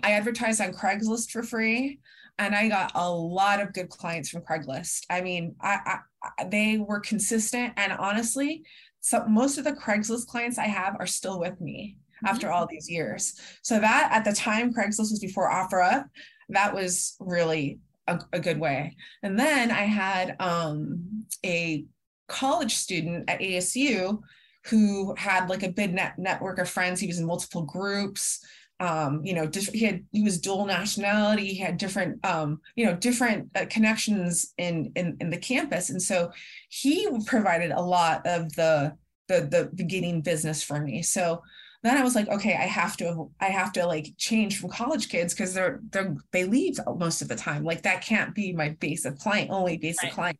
i 0.02 0.12
advertised 0.12 0.60
on 0.60 0.72
craigslist 0.72 1.30
for 1.30 1.42
free 1.42 1.98
and 2.38 2.54
I 2.54 2.68
got 2.68 2.92
a 2.94 3.10
lot 3.10 3.60
of 3.60 3.72
good 3.72 3.88
clients 3.88 4.30
from 4.30 4.42
Craigslist. 4.42 5.04
I 5.10 5.20
mean, 5.20 5.54
I, 5.60 5.98
I 6.38 6.44
they 6.46 6.78
were 6.78 7.00
consistent, 7.00 7.74
and 7.76 7.92
honestly, 7.92 8.64
so 9.00 9.24
most 9.26 9.58
of 9.58 9.64
the 9.64 9.72
Craigslist 9.72 10.26
clients 10.26 10.58
I 10.58 10.66
have 10.66 10.96
are 10.98 11.06
still 11.06 11.38
with 11.38 11.60
me 11.60 11.98
after 12.24 12.50
all 12.50 12.66
these 12.66 12.88
years. 12.88 13.34
So 13.62 13.80
that 13.80 14.10
at 14.12 14.24
the 14.24 14.32
time, 14.32 14.72
Craigslist 14.72 15.10
was 15.10 15.20
before 15.20 15.50
OfferUp. 15.50 16.04
That 16.48 16.74
was 16.74 17.16
really 17.20 17.80
a, 18.06 18.20
a 18.32 18.40
good 18.40 18.58
way. 18.58 18.96
And 19.22 19.38
then 19.38 19.70
I 19.70 19.82
had 19.82 20.36
um, 20.40 21.24
a 21.44 21.84
college 22.28 22.76
student 22.76 23.28
at 23.28 23.40
ASU 23.40 24.20
who 24.66 25.14
had 25.16 25.48
like 25.48 25.62
a 25.62 25.72
big 25.72 25.94
net 25.94 26.18
network 26.18 26.58
of 26.58 26.68
friends. 26.68 27.00
He 27.00 27.06
was 27.06 27.18
in 27.18 27.26
multiple 27.26 27.62
groups 27.62 28.44
um, 28.82 29.24
you 29.24 29.32
know, 29.32 29.48
he 29.54 29.84
had 29.84 30.04
he 30.10 30.24
was 30.24 30.40
dual 30.40 30.66
nationality. 30.66 31.46
He 31.46 31.58
had 31.60 31.76
different, 31.78 32.24
um, 32.26 32.60
you 32.74 32.84
know, 32.84 32.96
different 32.96 33.48
uh, 33.54 33.66
connections 33.70 34.52
in, 34.58 34.90
in 34.96 35.16
in 35.20 35.30
the 35.30 35.36
campus, 35.36 35.90
and 35.90 36.02
so 36.02 36.32
he 36.68 37.08
provided 37.24 37.70
a 37.70 37.80
lot 37.80 38.26
of 38.26 38.52
the 38.54 38.96
the 39.28 39.42
the 39.42 39.70
beginning 39.76 40.20
business 40.20 40.64
for 40.64 40.80
me. 40.80 41.00
So 41.02 41.42
then 41.84 41.96
I 41.96 42.02
was 42.02 42.16
like, 42.16 42.26
okay, 42.28 42.54
I 42.54 42.66
have 42.66 42.96
to 42.96 43.30
I 43.40 43.46
have 43.46 43.72
to 43.74 43.86
like 43.86 44.14
change 44.18 44.58
from 44.58 44.70
college 44.70 45.08
kids 45.08 45.32
because 45.32 45.54
they're 45.54 45.78
they're 45.90 46.16
they 46.32 46.44
leave 46.44 46.80
most 46.96 47.22
of 47.22 47.28
the 47.28 47.36
time. 47.36 47.62
Like 47.62 47.82
that 47.82 48.02
can't 48.02 48.34
be 48.34 48.52
my 48.52 48.70
base 48.80 49.04
of 49.04 49.16
client 49.16 49.50
only 49.52 49.76
base 49.76 49.98
right. 50.02 50.10
of 50.10 50.14
client. 50.16 50.38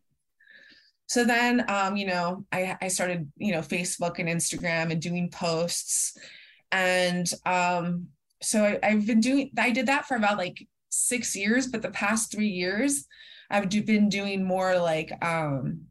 So 1.13 1.25
then, 1.25 1.65
um, 1.69 1.97
you 1.97 2.07
know, 2.07 2.47
I, 2.53 2.77
I 2.81 2.89
started, 2.89 3.31
you 3.37 3.53
know, 3.53 3.61
Facebook 3.61 4.19
and 4.19 4.29
Instagram 4.29 4.91
and 4.91 5.01
doing 5.01 5.31
posts. 5.31 6.17
And 6.71 7.31
um, 7.45 8.09
so 8.43 8.79
I, 8.83 8.91
have 8.91 9.07
been 9.07 9.21
doing 9.21 9.51
i 9.57 9.71
did 9.71 9.87
that 9.87 10.07
for 10.07 10.17
about 10.17 10.39
like 10.39 10.67
six 10.91 11.35
years 11.35 11.69
but 11.69 11.81
the 11.81 11.91
past 11.91 12.31
three 12.31 12.49
years 12.49 13.07
i've 13.51 13.71
been 13.71 14.09
doing 14.09 14.45
more 14.45 14.77
like 14.79 15.13
um 15.25 15.83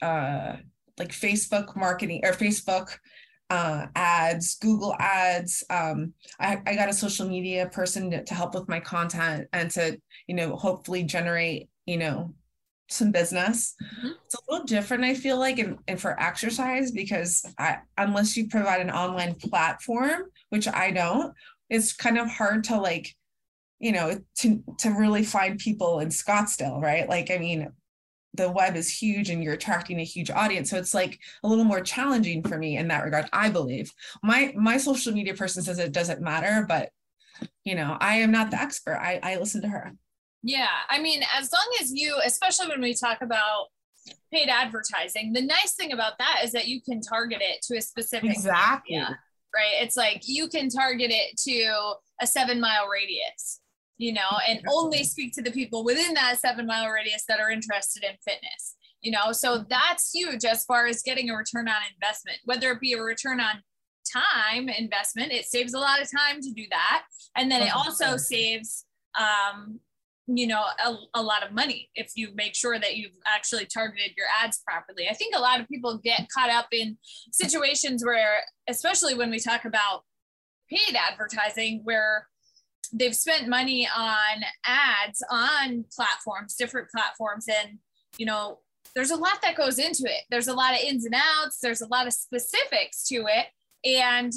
uh 0.00 0.56
like 0.98 1.10
facebook 1.10 1.76
marketing 1.76 2.22
or 2.24 2.32
facebook 2.32 2.96
uh, 3.50 3.86
ads, 3.96 4.56
Google 4.60 4.96
ads. 4.98 5.62
Um, 5.68 6.14
I, 6.40 6.62
I 6.66 6.74
got 6.74 6.88
a 6.88 6.94
social 6.94 7.28
media 7.28 7.68
person 7.68 8.10
to, 8.10 8.24
to 8.24 8.34
help 8.34 8.54
with 8.54 8.66
my 8.66 8.80
content 8.80 9.46
and 9.52 9.70
to, 9.72 10.00
you 10.26 10.34
know, 10.34 10.56
hopefully 10.56 11.02
generate, 11.02 11.68
you 11.84 11.98
know, 11.98 12.32
some 12.88 13.10
business. 13.10 13.74
Mm-hmm. 13.82 14.10
It's 14.24 14.34
a 14.34 14.50
little 14.50 14.66
different, 14.66 15.04
I 15.04 15.14
feel 15.14 15.38
like, 15.38 15.58
and, 15.58 15.78
and 15.88 16.00
for 16.00 16.20
exercise 16.20 16.90
because 16.90 17.44
I, 17.58 17.78
unless 17.96 18.36
you 18.36 18.48
provide 18.48 18.80
an 18.80 18.90
online 18.90 19.34
platform, 19.34 20.24
which 20.50 20.68
I 20.68 20.90
don't, 20.90 21.34
it's 21.70 21.94
kind 21.94 22.18
of 22.18 22.28
hard 22.28 22.64
to 22.64 22.78
like 22.78 23.14
you 23.82 23.92
know 23.92 24.18
to 24.36 24.62
to 24.78 24.90
really 24.90 25.24
find 25.24 25.58
people 25.58 25.98
in 26.00 26.08
Scottsdale 26.08 26.80
right? 26.80 27.08
Like 27.08 27.30
I 27.30 27.38
mean 27.38 27.68
the 28.34 28.50
web 28.50 28.76
is 28.76 28.88
huge 28.88 29.28
and 29.28 29.44
you're 29.44 29.52
attracting 29.52 30.00
a 30.00 30.04
huge 30.04 30.30
audience. 30.30 30.70
So 30.70 30.78
it's 30.78 30.94
like 30.94 31.18
a 31.44 31.48
little 31.48 31.64
more 31.64 31.82
challenging 31.82 32.42
for 32.42 32.56
me 32.56 32.78
in 32.78 32.88
that 32.88 33.04
regard 33.04 33.28
i 33.32 33.50
believe. 33.50 33.92
My 34.22 34.54
my 34.56 34.78
social 34.78 35.12
media 35.12 35.34
person 35.34 35.62
says 35.62 35.78
it 35.78 35.92
doesn't 35.92 36.22
matter 36.22 36.64
but 36.66 36.90
you 37.64 37.74
know 37.74 37.96
i 38.00 38.16
am 38.16 38.30
not 38.30 38.50
the 38.50 38.60
expert. 38.60 38.98
I 39.00 39.18
i 39.22 39.36
listen 39.36 39.62
to 39.62 39.68
her 39.68 39.92
yeah 40.42 40.68
i 40.90 41.00
mean 41.00 41.22
as 41.36 41.52
long 41.52 41.68
as 41.80 41.92
you 41.92 42.18
especially 42.24 42.68
when 42.68 42.80
we 42.80 42.94
talk 42.94 43.18
about 43.22 43.66
paid 44.32 44.48
advertising 44.48 45.32
the 45.32 45.42
nice 45.42 45.74
thing 45.74 45.92
about 45.92 46.14
that 46.18 46.40
is 46.42 46.52
that 46.52 46.66
you 46.66 46.80
can 46.80 47.00
target 47.00 47.38
it 47.40 47.62
to 47.62 47.76
a 47.76 47.80
specific 47.80 48.30
exactly 48.30 48.96
area 48.96 49.18
right? 49.54 49.82
It's 49.82 49.96
like 49.96 50.22
you 50.24 50.48
can 50.48 50.68
target 50.68 51.10
it 51.10 51.36
to 51.48 51.94
a 52.20 52.26
seven 52.26 52.60
mile 52.60 52.88
radius, 52.88 53.60
you 53.98 54.12
know, 54.12 54.38
and 54.48 54.60
only 54.70 55.04
speak 55.04 55.34
to 55.34 55.42
the 55.42 55.50
people 55.50 55.84
within 55.84 56.14
that 56.14 56.38
seven 56.38 56.66
mile 56.66 56.88
radius 56.88 57.24
that 57.28 57.40
are 57.40 57.50
interested 57.50 58.02
in 58.02 58.16
fitness, 58.26 58.76
you 59.00 59.12
know. 59.12 59.32
So 59.32 59.64
that's 59.68 60.10
huge 60.12 60.44
as 60.44 60.64
far 60.64 60.86
as 60.86 61.02
getting 61.02 61.30
a 61.30 61.36
return 61.36 61.68
on 61.68 61.76
investment, 61.94 62.38
whether 62.44 62.70
it 62.72 62.80
be 62.80 62.94
a 62.94 63.02
return 63.02 63.40
on 63.40 63.62
time 64.12 64.68
investment, 64.68 65.32
it 65.32 65.46
saves 65.46 65.74
a 65.74 65.78
lot 65.78 66.00
of 66.00 66.10
time 66.10 66.40
to 66.40 66.50
do 66.50 66.64
that. 66.70 67.04
And 67.36 67.50
then 67.50 67.62
it 67.62 67.74
also 67.74 68.16
saves 68.16 68.84
um, 69.18 69.80
you 70.36 70.46
know 70.46 70.62
a, 70.84 70.94
a 71.14 71.22
lot 71.22 71.44
of 71.44 71.52
money 71.52 71.90
if 71.94 72.12
you 72.16 72.30
make 72.34 72.54
sure 72.54 72.78
that 72.78 72.96
you've 72.96 73.16
actually 73.26 73.66
targeted 73.66 74.12
your 74.16 74.26
ads 74.42 74.62
properly. 74.66 75.08
I 75.08 75.14
think 75.14 75.34
a 75.36 75.40
lot 75.40 75.60
of 75.60 75.68
people 75.68 75.98
get 76.02 76.28
caught 76.34 76.50
up 76.50 76.66
in 76.72 76.98
situations 77.32 78.04
where 78.04 78.42
especially 78.68 79.14
when 79.14 79.30
we 79.30 79.38
talk 79.38 79.64
about 79.64 80.02
paid 80.70 80.96
advertising 80.96 81.80
where 81.84 82.28
they've 82.92 83.16
spent 83.16 83.48
money 83.48 83.88
on 83.96 84.42
ads 84.66 85.22
on 85.30 85.84
platforms 85.94 86.54
different 86.56 86.88
platforms 86.90 87.46
and 87.48 87.78
you 88.18 88.26
know 88.26 88.58
there's 88.94 89.10
a 89.10 89.16
lot 89.16 89.40
that 89.42 89.56
goes 89.56 89.78
into 89.78 90.04
it. 90.04 90.24
There's 90.30 90.48
a 90.48 90.54
lot 90.54 90.74
of 90.74 90.80
ins 90.80 91.04
and 91.04 91.14
outs. 91.14 91.58
There's 91.62 91.80
a 91.80 91.88
lot 91.88 92.06
of 92.06 92.12
specifics 92.12 93.06
to 93.08 93.26
it. 93.26 93.46
And 93.84 94.32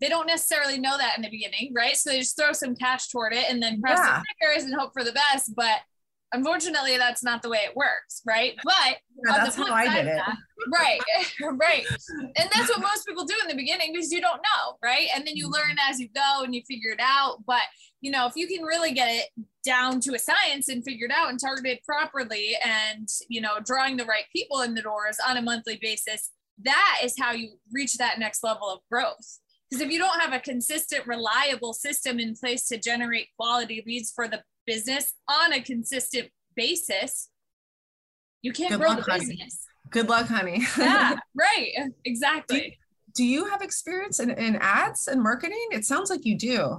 they 0.00 0.08
don't 0.08 0.26
necessarily 0.26 0.78
know 0.78 0.98
that 0.98 1.16
in 1.16 1.22
the 1.22 1.30
beginning, 1.30 1.72
right? 1.74 1.96
So 1.96 2.10
they 2.10 2.18
just 2.18 2.36
throw 2.36 2.52
some 2.52 2.74
cash 2.74 3.08
toward 3.08 3.32
it 3.32 3.46
and 3.48 3.62
then 3.62 3.80
press 3.80 3.98
yeah. 3.98 4.20
the 4.20 4.24
stickers 4.48 4.64
and 4.64 4.74
hope 4.74 4.92
for 4.92 5.04
the 5.04 5.12
best. 5.12 5.54
But 5.56 5.78
unfortunately, 6.32 6.98
that's 6.98 7.22
not 7.22 7.42
the 7.42 7.48
way 7.48 7.58
it 7.58 7.76
works, 7.76 8.20
right? 8.26 8.54
But 8.64 8.98
yeah, 9.26 9.44
that's 9.44 9.56
how 9.56 9.72
I 9.72 9.84
did 9.84 10.06
it. 10.06 10.16
That, 10.16 10.36
right, 10.72 11.00
right. 11.40 11.86
And 12.36 12.50
that's 12.52 12.68
what 12.68 12.80
most 12.80 13.06
people 13.06 13.24
do 13.24 13.34
in 13.42 13.48
the 13.48 13.54
beginning 13.54 13.92
because 13.92 14.10
you 14.10 14.20
don't 14.20 14.42
know, 14.42 14.76
right? 14.82 15.08
And 15.14 15.26
then 15.26 15.36
you 15.36 15.44
mm-hmm. 15.44 15.54
learn 15.54 15.76
as 15.88 16.00
you 16.00 16.08
go 16.14 16.42
and 16.42 16.54
you 16.54 16.62
figure 16.68 16.90
it 16.90 17.00
out. 17.00 17.44
But 17.46 17.62
you 18.00 18.10
know, 18.10 18.26
if 18.26 18.34
you 18.36 18.46
can 18.46 18.64
really 18.64 18.92
get 18.92 19.08
it 19.08 19.44
down 19.64 20.00
to 20.00 20.14
a 20.14 20.18
science 20.18 20.68
and 20.68 20.84
figure 20.84 21.06
it 21.06 21.12
out 21.12 21.30
and 21.30 21.40
target 21.40 21.66
it 21.66 21.84
properly 21.84 22.56
and 22.62 23.08
you 23.28 23.40
know, 23.40 23.60
drawing 23.64 23.96
the 23.96 24.04
right 24.04 24.24
people 24.34 24.60
in 24.62 24.74
the 24.74 24.82
doors 24.82 25.16
on 25.26 25.36
a 25.36 25.42
monthly 25.42 25.78
basis, 25.80 26.30
that 26.64 26.98
is 27.02 27.14
how 27.18 27.32
you 27.32 27.52
reach 27.72 27.96
that 27.96 28.18
next 28.18 28.42
level 28.42 28.68
of 28.68 28.80
growth 28.90 29.38
because 29.74 29.86
if 29.88 29.92
you 29.92 29.98
don't 29.98 30.20
have 30.20 30.32
a 30.32 30.38
consistent, 30.38 31.04
reliable 31.04 31.72
system 31.72 32.20
in 32.20 32.34
place 32.34 32.68
to 32.68 32.78
generate 32.78 33.26
quality 33.36 33.82
leads 33.84 34.12
for 34.12 34.28
the 34.28 34.40
business 34.66 35.14
on 35.28 35.52
a 35.52 35.60
consistent 35.60 36.28
basis, 36.54 37.28
you 38.42 38.52
can't 38.52 38.70
Good 38.70 38.78
grow 38.78 38.90
luck, 38.90 39.04
the 39.04 39.10
honey. 39.10 39.26
business. 39.26 39.66
Good 39.90 40.08
luck, 40.08 40.28
honey. 40.28 40.64
yeah, 40.78 41.16
right. 41.34 41.72
Exactly. 42.04 42.60
Do, 42.60 42.70
do 43.16 43.24
you 43.24 43.46
have 43.46 43.62
experience 43.62 44.20
in, 44.20 44.30
in 44.30 44.56
ads 44.60 45.08
and 45.08 45.20
marketing? 45.20 45.66
It 45.72 45.84
sounds 45.84 46.08
like 46.08 46.24
you 46.24 46.38
do. 46.38 46.78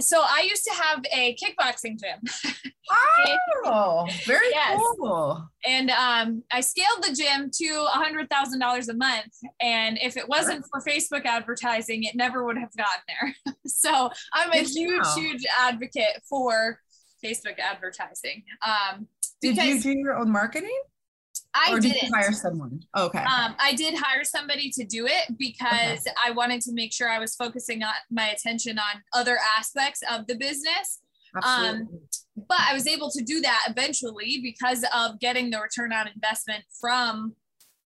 So 0.00 0.20
I 0.20 0.46
used 0.48 0.64
to 0.64 0.72
have 0.72 1.04
a 1.12 1.36
kickboxing 1.36 2.00
gym. 2.00 2.54
oh, 3.64 4.08
very 4.26 4.48
yes. 4.50 4.80
cool. 4.98 5.48
And 5.66 5.90
um, 5.90 6.42
I 6.50 6.60
scaled 6.60 7.02
the 7.02 7.14
gym 7.14 7.50
to 7.54 7.86
a 7.94 7.96
hundred 7.96 8.28
thousand 8.28 8.58
dollars 8.58 8.88
a 8.88 8.94
month. 8.94 9.32
And 9.60 9.98
if 10.02 10.16
it 10.16 10.28
wasn't 10.28 10.64
for 10.70 10.80
Facebook 10.80 11.24
advertising, 11.24 12.04
it 12.04 12.16
never 12.16 12.44
would 12.44 12.58
have 12.58 12.74
gotten 12.76 13.02
there. 13.08 13.54
so 13.66 14.10
I'm 14.32 14.52
a 14.52 14.64
huge, 14.64 15.06
huge 15.16 15.44
advocate 15.60 16.22
for 16.28 16.80
Facebook 17.24 17.58
advertising. 17.58 18.42
Um, 18.66 19.06
Did 19.40 19.56
you 19.56 19.80
do 19.80 19.92
your 19.96 20.18
own 20.18 20.30
marketing? 20.30 20.78
I 21.54 21.72
or 21.72 21.80
did 21.80 21.94
you 22.00 22.10
hire 22.12 22.32
someone? 22.32 22.82
Okay. 22.96 23.18
Um, 23.18 23.54
I 23.58 23.74
did 23.76 23.94
hire 23.96 24.24
somebody 24.24 24.70
to 24.70 24.84
do 24.84 25.06
it 25.06 25.36
because 25.38 26.00
okay. 26.00 26.16
I 26.24 26.32
wanted 26.32 26.60
to 26.62 26.72
make 26.72 26.92
sure 26.92 27.08
I 27.08 27.18
was 27.18 27.34
focusing 27.34 27.82
on 27.82 27.92
my 28.10 28.28
attention 28.28 28.78
on 28.78 29.02
other 29.12 29.38
aspects 29.58 30.00
of 30.10 30.26
the 30.26 30.36
business. 30.36 31.00
Absolutely. 31.36 31.80
Um, 31.80 32.00
but 32.48 32.58
I 32.60 32.74
was 32.74 32.86
able 32.86 33.10
to 33.10 33.22
do 33.22 33.40
that 33.40 33.66
eventually 33.68 34.40
because 34.42 34.84
of 34.94 35.18
getting 35.20 35.50
the 35.50 35.60
return 35.60 35.92
on 35.92 36.08
investment 36.08 36.64
from 36.80 37.34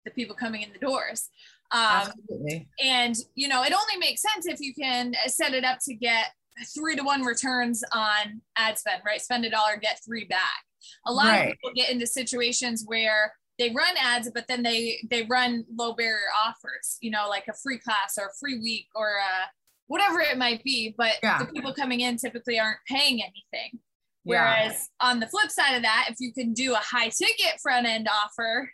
the 0.05 0.11
people 0.11 0.35
coming 0.35 0.61
in 0.61 0.71
the 0.73 0.79
doors. 0.79 1.29
Um, 1.71 1.81
Absolutely. 1.81 2.67
And 2.83 3.15
you 3.35 3.47
know, 3.47 3.63
it 3.63 3.73
only 3.73 3.97
makes 3.97 4.21
sense 4.21 4.45
if 4.45 4.59
you 4.59 4.73
can 4.73 5.13
set 5.27 5.53
it 5.53 5.63
up 5.63 5.79
to 5.85 5.93
get 5.93 6.27
three 6.75 6.95
to 6.95 7.03
one 7.03 7.23
returns 7.23 7.83
on 7.93 8.41
ad 8.57 8.77
spend, 8.77 9.01
right? 9.05 9.21
Spend 9.21 9.45
a 9.45 9.49
dollar, 9.49 9.77
get 9.77 9.99
three 10.05 10.25
back. 10.25 10.65
A 11.05 11.13
lot 11.13 11.25
right. 11.25 11.39
of 11.39 11.51
people 11.51 11.71
get 11.75 11.89
into 11.89 12.07
situations 12.07 12.83
where 12.85 13.33
they 13.59 13.69
run 13.69 13.95
ads 14.01 14.31
but 14.33 14.45
then 14.47 14.63
they 14.63 14.99
they 15.11 15.27
run 15.29 15.63
low 15.77 15.93
barrier 15.93 16.25
offers 16.43 16.97
you 17.01 17.11
know 17.11 17.27
like 17.29 17.43
a 17.47 17.53
free 17.53 17.77
class 17.77 18.17
or 18.19 18.25
a 18.25 18.33
free 18.39 18.59
week 18.59 18.87
or 18.95 19.09
a, 19.09 19.47
whatever 19.85 20.19
it 20.21 20.39
might 20.39 20.63
be 20.63 20.95
but 20.97 21.13
yeah. 21.21 21.37
the 21.37 21.45
people 21.45 21.71
coming 21.71 21.99
in 21.99 22.17
typically 22.17 22.59
aren't 22.59 22.79
paying 22.87 23.21
anything 23.21 23.79
Whereas 24.23 24.89
yeah. 25.01 25.09
on 25.09 25.19
the 25.19 25.27
flip 25.27 25.51
side 25.51 25.75
of 25.75 25.83
that, 25.83 26.07
if 26.09 26.17
you 26.19 26.33
can 26.33 26.53
do 26.53 26.73
a 26.73 26.77
high 26.77 27.09
ticket 27.09 27.59
front 27.61 27.85
end 27.85 28.07
offer, 28.07 28.71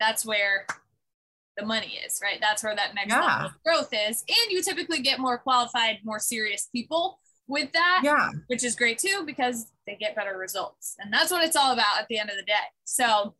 that's 0.00 0.24
where 0.24 0.66
the 1.56 1.66
money 1.66 1.98
is, 2.04 2.20
right? 2.22 2.38
That's 2.40 2.64
where 2.64 2.74
that 2.74 2.94
next 2.94 3.12
yeah. 3.12 3.20
level 3.20 3.46
of 3.46 3.62
growth 3.64 3.90
is. 3.92 4.24
And 4.26 4.50
you 4.50 4.62
typically 4.62 5.00
get 5.00 5.18
more 5.18 5.38
qualified, 5.38 5.98
more 6.04 6.18
serious 6.18 6.68
people 6.72 7.18
with 7.52 7.70
that, 7.72 8.00
yeah. 8.02 8.30
which 8.48 8.64
is 8.64 8.74
great 8.74 8.98
too 8.98 9.22
because 9.26 9.72
they 9.86 9.96
get 9.96 10.16
better 10.16 10.36
results. 10.36 10.96
And 10.98 11.12
that's 11.12 11.30
what 11.30 11.44
it's 11.44 11.56
all 11.56 11.72
about 11.72 12.00
at 12.00 12.08
the 12.08 12.18
end 12.18 12.30
of 12.30 12.36
the 12.36 12.42
day. 12.42 12.54
So 12.84 13.34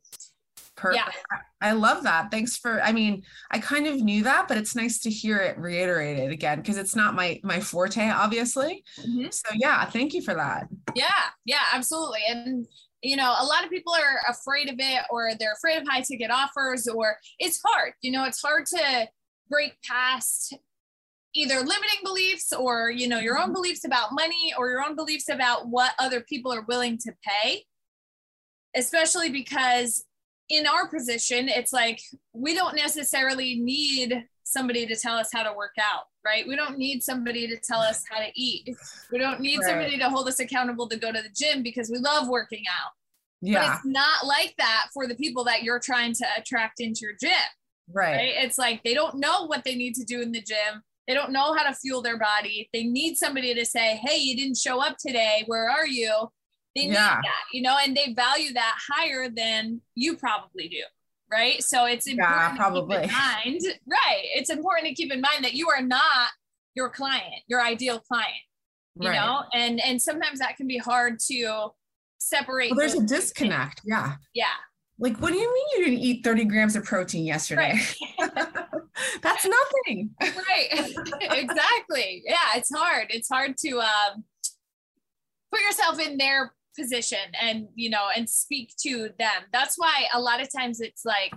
Perfect. 0.75 1.03
Yeah. 1.31 1.39
I 1.61 1.73
love 1.73 2.03
that. 2.03 2.31
Thanks 2.31 2.57
for 2.57 2.81
I 2.81 2.91
mean, 2.91 3.23
I 3.51 3.59
kind 3.59 3.87
of 3.87 4.01
knew 4.01 4.23
that, 4.23 4.47
but 4.47 4.57
it's 4.57 4.75
nice 4.75 4.99
to 5.01 5.09
hear 5.09 5.37
it 5.37 5.57
reiterated 5.57 6.31
again 6.31 6.59
because 6.59 6.77
it's 6.77 6.95
not 6.95 7.15
my 7.15 7.39
my 7.43 7.59
forte 7.59 8.09
obviously. 8.09 8.83
Mm-hmm. 8.99 9.29
So 9.29 9.49
yeah, 9.55 9.85
thank 9.85 10.13
you 10.13 10.21
for 10.21 10.33
that. 10.33 10.67
Yeah. 10.95 11.05
Yeah, 11.45 11.63
absolutely. 11.73 12.21
And 12.27 12.67
you 13.01 13.17
know, 13.17 13.35
a 13.37 13.45
lot 13.45 13.63
of 13.63 13.69
people 13.69 13.93
are 13.93 14.31
afraid 14.31 14.69
of 14.69 14.75
it 14.79 15.03
or 15.11 15.31
they're 15.37 15.53
afraid 15.53 15.77
of 15.77 15.87
high 15.87 16.01
ticket 16.01 16.31
offers 16.31 16.87
or 16.87 17.17
it's 17.37 17.61
hard. 17.63 17.93
You 18.01 18.11
know, 18.11 18.23
it's 18.23 18.41
hard 18.41 18.65
to 18.67 19.07
break 19.49 19.73
past 19.83 20.55
either 21.35 21.55
limiting 21.55 21.99
beliefs 22.03 22.53
or 22.53 22.91
you 22.91 23.07
know 23.07 23.19
your 23.19 23.37
own 23.37 23.45
mm-hmm. 23.45 23.53
beliefs 23.53 23.85
about 23.85 24.13
money 24.13 24.53
or 24.57 24.69
your 24.69 24.83
own 24.83 24.95
beliefs 24.95 25.29
about 25.29 25.67
what 25.67 25.93
other 25.99 26.21
people 26.21 26.53
are 26.53 26.65
willing 26.67 26.97
to 26.97 27.11
pay 27.25 27.63
especially 28.75 29.29
because 29.29 30.03
in 30.49 30.67
our 30.67 30.87
position, 30.87 31.49
it's 31.49 31.73
like 31.73 31.99
we 32.33 32.53
don't 32.53 32.75
necessarily 32.75 33.59
need 33.59 34.25
somebody 34.43 34.85
to 34.85 34.95
tell 34.95 35.15
us 35.15 35.29
how 35.33 35.43
to 35.43 35.53
work 35.53 35.73
out, 35.79 36.03
right? 36.25 36.47
We 36.47 36.55
don't 36.55 36.77
need 36.77 37.01
somebody 37.01 37.47
to 37.47 37.57
tell 37.57 37.79
us 37.79 38.03
how 38.09 38.19
to 38.19 38.29
eat. 38.35 38.69
We 39.11 39.17
don't 39.17 39.39
need 39.39 39.59
right. 39.59 39.69
somebody 39.69 39.97
to 39.97 40.09
hold 40.09 40.27
us 40.27 40.39
accountable 40.39 40.87
to 40.89 40.97
go 40.97 41.11
to 41.11 41.21
the 41.21 41.29
gym 41.35 41.63
because 41.63 41.89
we 41.89 41.97
love 41.97 42.27
working 42.27 42.63
out. 42.69 42.91
Yeah. 43.41 43.61
But 43.61 43.75
it's 43.75 43.85
not 43.85 44.25
like 44.25 44.53
that 44.57 44.87
for 44.93 45.07
the 45.07 45.15
people 45.15 45.43
that 45.45 45.63
you're 45.63 45.79
trying 45.79 46.13
to 46.13 46.25
attract 46.37 46.79
into 46.79 47.01
your 47.01 47.13
gym. 47.19 47.31
Right. 47.91 48.15
right. 48.15 48.33
It's 48.37 48.57
like 48.57 48.83
they 48.83 48.93
don't 48.93 49.15
know 49.15 49.47
what 49.47 49.63
they 49.63 49.75
need 49.75 49.95
to 49.95 50.03
do 50.03 50.21
in 50.21 50.31
the 50.31 50.41
gym. 50.41 50.83
They 51.07 51.13
don't 51.13 51.31
know 51.31 51.53
how 51.53 51.63
to 51.63 51.75
fuel 51.75 52.01
their 52.01 52.17
body. 52.17 52.69
They 52.73 52.83
need 52.83 53.17
somebody 53.17 53.53
to 53.53 53.65
say, 53.65 53.99
Hey, 54.03 54.17
you 54.17 54.35
didn't 54.35 54.57
show 54.57 54.81
up 54.81 54.97
today. 54.97 55.43
Where 55.47 55.69
are 55.69 55.87
you? 55.87 56.29
They 56.75 56.85
need 56.85 56.93
yeah. 56.93 57.19
that, 57.21 57.43
you 57.51 57.61
know, 57.61 57.77
and 57.83 57.95
they 57.95 58.13
value 58.13 58.53
that 58.53 58.77
higher 58.91 59.29
than 59.29 59.81
you 59.95 60.17
probably 60.17 60.67
do. 60.69 60.81
Right. 61.31 61.63
So 61.63 61.85
it's 61.85 62.07
important 62.07 62.35
yeah, 62.35 62.55
probably. 62.55 62.95
to 62.95 63.01
keep 63.01 63.11
in 63.11 63.15
mind, 63.15 63.61
right. 63.87 64.23
It's 64.35 64.49
important 64.49 64.87
to 64.87 64.93
keep 64.93 65.11
in 65.11 65.19
mind 65.19 65.43
that 65.43 65.53
you 65.53 65.67
are 65.69 65.81
not 65.81 66.29
your 66.75 66.89
client, 66.89 67.41
your 67.47 67.61
ideal 67.61 67.99
client. 67.99 68.33
You 68.99 69.09
right. 69.09 69.15
know, 69.15 69.41
and 69.53 69.81
and 69.81 69.99
sometimes 69.99 70.37
that 70.39 70.55
can 70.57 70.67
be 70.67 70.77
hard 70.77 71.17
to 71.31 71.69
separate. 72.19 72.69
Well, 72.71 72.79
there's 72.79 72.93
a 72.93 73.03
disconnect. 73.03 73.81
Two. 73.81 73.89
Yeah. 73.89 74.15
Yeah. 74.35 74.45
Like, 75.03 75.17
what 75.17 75.33
do 75.33 75.37
you 75.37 75.53
mean 75.53 75.65
you 75.75 75.83
didn't 75.83 75.99
eat 75.99 76.23
30 76.23 76.45
grams 76.45 76.77
of 76.77 76.85
protein 76.85 77.25
yesterday? 77.25 77.77
Right. 78.17 78.31
That's 79.21 79.45
nothing. 79.45 80.11
right. 80.21 80.67
exactly. 81.21 82.23
Yeah, 82.25 82.55
it's 82.55 82.73
hard. 82.73 83.07
It's 83.09 83.27
hard 83.27 83.57
to 83.65 83.81
um, 83.81 84.23
put 85.51 85.59
yourself 85.59 85.99
in 85.99 86.17
their 86.17 86.53
position 86.79 87.19
and 87.41 87.67
you 87.75 87.89
know 87.89 88.07
and 88.15 88.27
speak 88.27 88.73
to 88.81 89.09
them 89.19 89.43
that's 89.51 89.75
why 89.77 90.05
a 90.11 90.19
lot 90.19 90.41
of 90.41 90.51
times 90.51 90.81
it's 90.81 91.05
like 91.05 91.31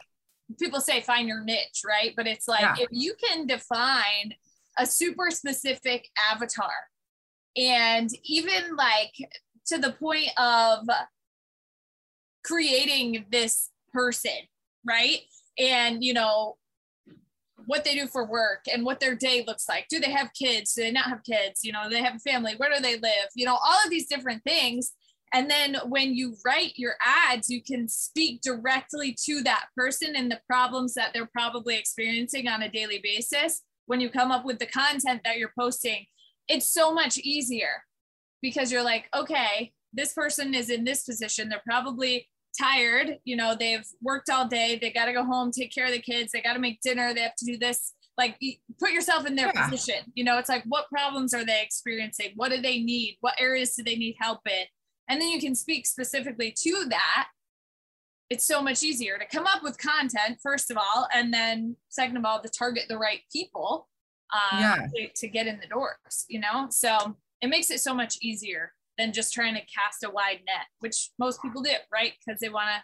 people 0.59 0.81
say 0.81 1.03
find 1.03 1.29
your 1.29 1.45
niche 1.45 1.83
right 1.87 2.15
but 2.17 2.27
it's 2.27 2.49
like 2.49 2.63
yeah. 2.63 2.75
if 2.79 2.89
you 2.91 3.13
can 3.23 3.47
define 3.47 4.33
a 4.79 4.87
super 4.87 5.31
specific 5.31 6.09
avatar 6.33 6.73
and 7.59 8.09
even 8.25 8.75
like 8.77 9.13
to 9.67 9.77
the 9.77 9.93
point 9.93 10.31
of 10.39 10.89
creating 12.47 13.27
this 13.31 13.71
person 13.93 14.31
right 14.87 15.21
and 15.59 16.05
you 16.05 16.15
know 16.15 16.57
what 17.67 17.85
they 17.85 17.95
do 17.95 18.07
for 18.07 18.25
work 18.25 18.65
and 18.73 18.85
what 18.85 19.01
their 19.01 19.17
day 19.17 19.43
looks 19.45 19.69
like. 19.69 19.89
Do 19.89 19.99
they 19.99 20.13
have 20.13 20.31
kids? 20.35 20.75
Do 20.75 20.83
they 20.83 20.93
not 20.93 21.07
have 21.07 21.25
kids? 21.25 21.65
You 21.65 21.73
know, 21.73 21.91
they 21.91 22.01
have 22.01 22.15
a 22.15 22.19
family. 22.21 22.53
Where 22.57 22.73
do 22.73 22.81
they 22.81 22.97
live? 22.97 23.29
You 23.35 23.45
know, 23.45 23.55
all 23.57 23.79
of 23.85 23.91
these 23.91 24.07
different 24.07 24.45
things 24.45 24.93
and 25.33 25.51
then 25.51 25.77
when 25.89 26.15
you 26.15 26.37
write 26.45 26.73
your 26.77 26.95
ads, 27.05 27.51
you 27.51 27.63
can 27.63 27.89
speak 27.89 28.41
directly 28.43 29.17
to 29.25 29.43
that 29.43 29.67
person 29.77 30.15
and 30.17 30.31
the 30.31 30.41
problems 30.47 30.95
that 30.95 31.13
they're 31.13 31.27
probably 31.27 31.77
experiencing 31.77 32.49
on 32.49 32.63
a 32.63 32.71
daily 32.71 33.01
basis. 33.03 33.63
When 33.87 34.01
you 34.01 34.09
come 34.09 34.31
up 34.31 34.45
with 34.45 34.59
the 34.59 34.67
content 34.67 35.23
that 35.25 35.39
you're 35.39 35.53
posting, 35.59 36.07
it's 36.49 36.73
so 36.73 36.93
much 36.93 37.19
easier 37.19 37.85
because 38.41 38.71
you're 38.71 38.83
like, 38.83 39.09
okay, 39.15 39.73
this 39.93 40.13
person 40.13 40.55
is 40.55 40.71
in 40.71 40.85
this 40.85 41.03
position. 41.03 41.49
They're 41.49 41.63
probably 41.67 42.29
tired. 42.61 43.19
You 43.25 43.37
know, 43.37 43.55
they've 43.59 43.87
worked 44.03 44.31
all 44.31 44.47
day. 44.47 44.79
They 44.81 44.91
got 44.91 45.07
to 45.07 45.13
go 45.13 45.25
home, 45.25 45.51
take 45.51 45.73
care 45.73 45.87
of 45.87 45.93
the 45.93 46.01
kids. 46.01 46.33
They 46.33 46.41
got 46.41 46.55
to 46.55 46.59
make 46.59 46.81
dinner. 46.81 47.15
They 47.15 47.21
have 47.21 47.37
to 47.37 47.45
do 47.45 47.59
this. 47.59 47.93
Like, 48.19 48.39
put 48.81 48.93
yourself 48.93 49.27
in 49.27 49.37
their 49.37 49.53
yeah. 49.55 49.69
position. 49.69 50.11
You 50.15 50.25
know, 50.25 50.39
it's 50.39 50.49
like, 50.49 50.65
what 50.67 50.89
problems 50.89 51.35
are 51.35 51.45
they 51.45 51.63
experiencing? 51.63 52.33
What 52.37 52.51
do 52.51 52.61
they 52.63 52.81
need? 52.81 53.19
What 53.21 53.35
areas 53.39 53.75
do 53.75 53.83
they 53.83 53.97
need 53.97 54.17
help 54.19 54.41
in? 54.47 54.65
and 55.09 55.21
then 55.21 55.29
you 55.29 55.41
can 55.41 55.55
speak 55.55 55.87
specifically 55.87 56.53
to 56.57 56.87
that 56.89 57.29
it's 58.29 58.45
so 58.45 58.61
much 58.61 58.83
easier 58.83 59.19
to 59.19 59.27
come 59.27 59.47
up 59.47 59.63
with 59.63 59.79
content 59.79 60.39
first 60.43 60.71
of 60.71 60.77
all 60.77 61.07
and 61.15 61.33
then 61.33 61.77
second 61.89 62.17
of 62.17 62.25
all 62.25 62.41
to 62.41 62.49
target 62.49 62.85
the 62.89 62.99
right 62.99 63.21
people 63.33 63.89
um, 64.35 64.61
yeah. 64.61 64.77
to, 64.95 65.09
to 65.15 65.29
get 65.29 65.47
in 65.47 65.61
the 65.61 65.67
doors 65.67 66.25
you 66.29 66.41
know 66.41 66.67
so 66.71 67.17
it 67.41 67.49
makes 67.49 67.71
it 67.71 67.81
so 67.81 67.95
much 67.95 68.17
easier 68.21 68.73
than 68.99 69.13
just 69.13 69.33
trying 69.33 69.55
to 69.55 69.61
cast 69.61 70.05
a 70.05 70.11
wide 70.11 70.41
net 70.47 70.67
which 70.81 71.11
most 71.19 71.41
people 71.43 71.63
do 71.63 71.71
right 71.93 72.13
because 72.25 72.41
they 72.41 72.49
want 72.49 72.69
to 72.69 72.83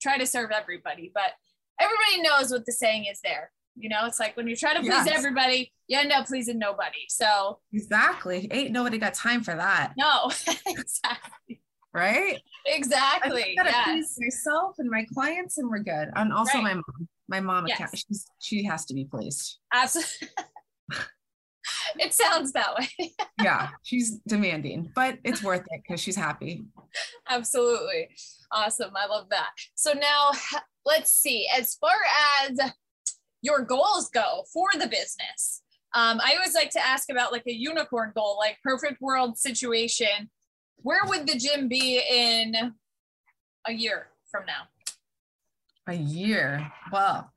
try 0.00 0.16
to 0.16 0.26
serve 0.26 0.50
everybody 0.50 1.10
but 1.14 1.32
everybody 1.80 2.22
knows 2.22 2.50
what 2.50 2.64
the 2.66 2.72
saying 2.72 3.06
is 3.10 3.20
there 3.22 3.50
you 3.78 3.88
know, 3.88 4.06
it's 4.06 4.18
like 4.18 4.36
when 4.36 4.48
you 4.48 4.56
try 4.56 4.74
to 4.74 4.80
please 4.80 4.88
yes. 4.88 5.08
everybody, 5.08 5.72
you 5.86 5.98
end 5.98 6.10
up 6.10 6.26
pleasing 6.26 6.58
nobody. 6.58 7.06
So 7.08 7.60
exactly. 7.72 8.48
Ain't 8.50 8.72
nobody 8.72 8.98
got 8.98 9.14
time 9.14 9.42
for 9.42 9.54
that. 9.54 9.92
No, 9.96 10.30
exactly. 10.66 11.60
Right? 11.94 12.40
Exactly. 12.66 13.56
I 13.58 13.62
gotta 13.62 13.70
yes. 13.70 13.84
please 13.84 14.18
myself 14.20 14.76
and 14.78 14.90
my 14.90 15.06
clients 15.14 15.58
and 15.58 15.70
we're 15.70 15.78
good. 15.78 16.08
And 16.14 16.32
also 16.32 16.58
right. 16.58 16.64
my 16.64 16.74
mom. 16.74 17.08
My 17.30 17.40
mom 17.40 17.66
yes. 17.66 18.04
she 18.40 18.64
has 18.64 18.86
to 18.86 18.94
be 18.94 19.04
pleased. 19.04 19.58
Absolutely. 19.72 20.28
it 21.98 22.12
sounds 22.12 22.52
that 22.52 22.74
way. 22.76 23.14
yeah, 23.42 23.70
she's 23.82 24.18
demanding, 24.26 24.90
but 24.94 25.18
it's 25.24 25.42
worth 25.42 25.66
it 25.70 25.82
because 25.82 26.00
she's 26.00 26.16
happy. 26.16 26.64
Absolutely. 27.28 28.08
Awesome. 28.52 28.92
I 28.96 29.06
love 29.06 29.26
that. 29.30 29.50
So 29.74 29.92
now 29.92 30.30
let's 30.84 31.12
see. 31.12 31.46
As 31.56 31.74
far 31.74 31.96
as 32.42 32.58
your 33.42 33.62
goals 33.62 34.10
go 34.10 34.44
for 34.52 34.68
the 34.74 34.86
business. 34.86 35.62
Um, 35.94 36.20
I 36.22 36.34
always 36.34 36.54
like 36.54 36.70
to 36.70 36.84
ask 36.84 37.10
about 37.10 37.32
like 37.32 37.46
a 37.46 37.52
unicorn 37.52 38.12
goal, 38.14 38.36
like 38.38 38.58
perfect 38.62 39.00
world 39.00 39.38
situation. 39.38 40.30
Where 40.76 41.00
would 41.06 41.26
the 41.26 41.38
gym 41.38 41.68
be 41.68 42.02
in 42.10 42.54
a 43.66 43.72
year 43.72 44.08
from 44.30 44.44
now? 44.46 44.68
A 45.86 45.94
year. 45.94 46.70
Well, 46.92 47.32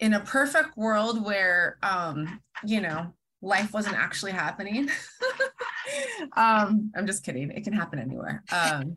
in 0.00 0.14
a 0.14 0.20
perfect 0.20 0.76
world 0.76 1.24
where 1.24 1.78
um, 1.82 2.40
you 2.64 2.80
know, 2.80 3.12
life 3.40 3.72
wasn't 3.72 3.96
actually 3.96 4.32
happening. 4.32 4.90
um, 6.36 6.90
I'm 6.96 7.06
just 7.06 7.24
kidding. 7.24 7.50
It 7.50 7.64
can 7.64 7.72
happen 7.72 7.98
anywhere. 7.98 8.42
Um, 8.52 8.96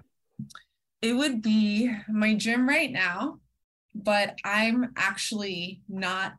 it 1.01 1.13
would 1.13 1.41
be 1.41 1.91
my 2.09 2.35
gym 2.35 2.67
right 2.67 2.91
now 2.91 3.39
but 3.93 4.37
I'm 4.43 4.93
actually 4.95 5.81
not 5.89 6.33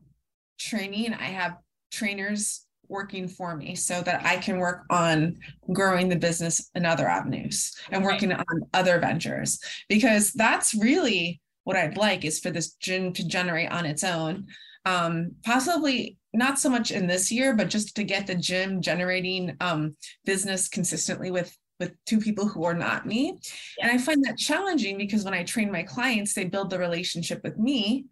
training. 0.58 1.14
I 1.14 1.26
have 1.26 1.58
trainers 1.90 2.66
working 2.88 3.28
for 3.28 3.56
me 3.56 3.74
so 3.74 4.02
that 4.02 4.24
I 4.24 4.36
can 4.36 4.58
work 4.58 4.84
on 4.90 5.38
growing 5.72 6.08
the 6.08 6.16
business 6.16 6.70
in 6.74 6.84
other 6.84 7.08
avenues 7.08 7.74
and 7.90 8.04
working 8.04 8.32
on 8.32 8.44
other 8.74 8.98
ventures 8.98 9.58
because 9.88 10.32
that's 10.32 10.74
really 10.74 11.40
what 11.64 11.76
I'd 11.76 11.96
like 11.96 12.24
is 12.24 12.40
for 12.40 12.50
this 12.50 12.72
gym 12.74 13.12
to 13.14 13.26
generate 13.26 13.70
on 13.70 13.86
its 13.86 14.04
own. 14.04 14.46
Um, 14.84 15.32
possibly 15.44 16.18
not 16.34 16.58
so 16.58 16.70
much 16.70 16.90
in 16.90 17.06
this 17.06 17.30
year, 17.30 17.54
but 17.54 17.68
just 17.68 17.94
to 17.96 18.04
get 18.04 18.26
the 18.26 18.34
gym 18.34 18.80
generating 18.80 19.56
um, 19.60 19.96
business 20.24 20.68
consistently 20.68 21.30
with 21.30 21.56
with 21.82 21.94
two 22.06 22.20
people 22.20 22.46
who 22.46 22.62
are 22.64 22.74
not 22.74 23.06
me. 23.06 23.36
And 23.80 23.90
I 23.90 23.98
find 23.98 24.24
that 24.24 24.38
challenging 24.38 24.96
because 24.96 25.24
when 25.24 25.34
I 25.34 25.42
train 25.42 25.72
my 25.72 25.82
clients, 25.82 26.32
they 26.32 26.44
build 26.44 26.70
the 26.70 26.78
relationship 26.78 27.40
with 27.42 27.58
me. 27.58 28.04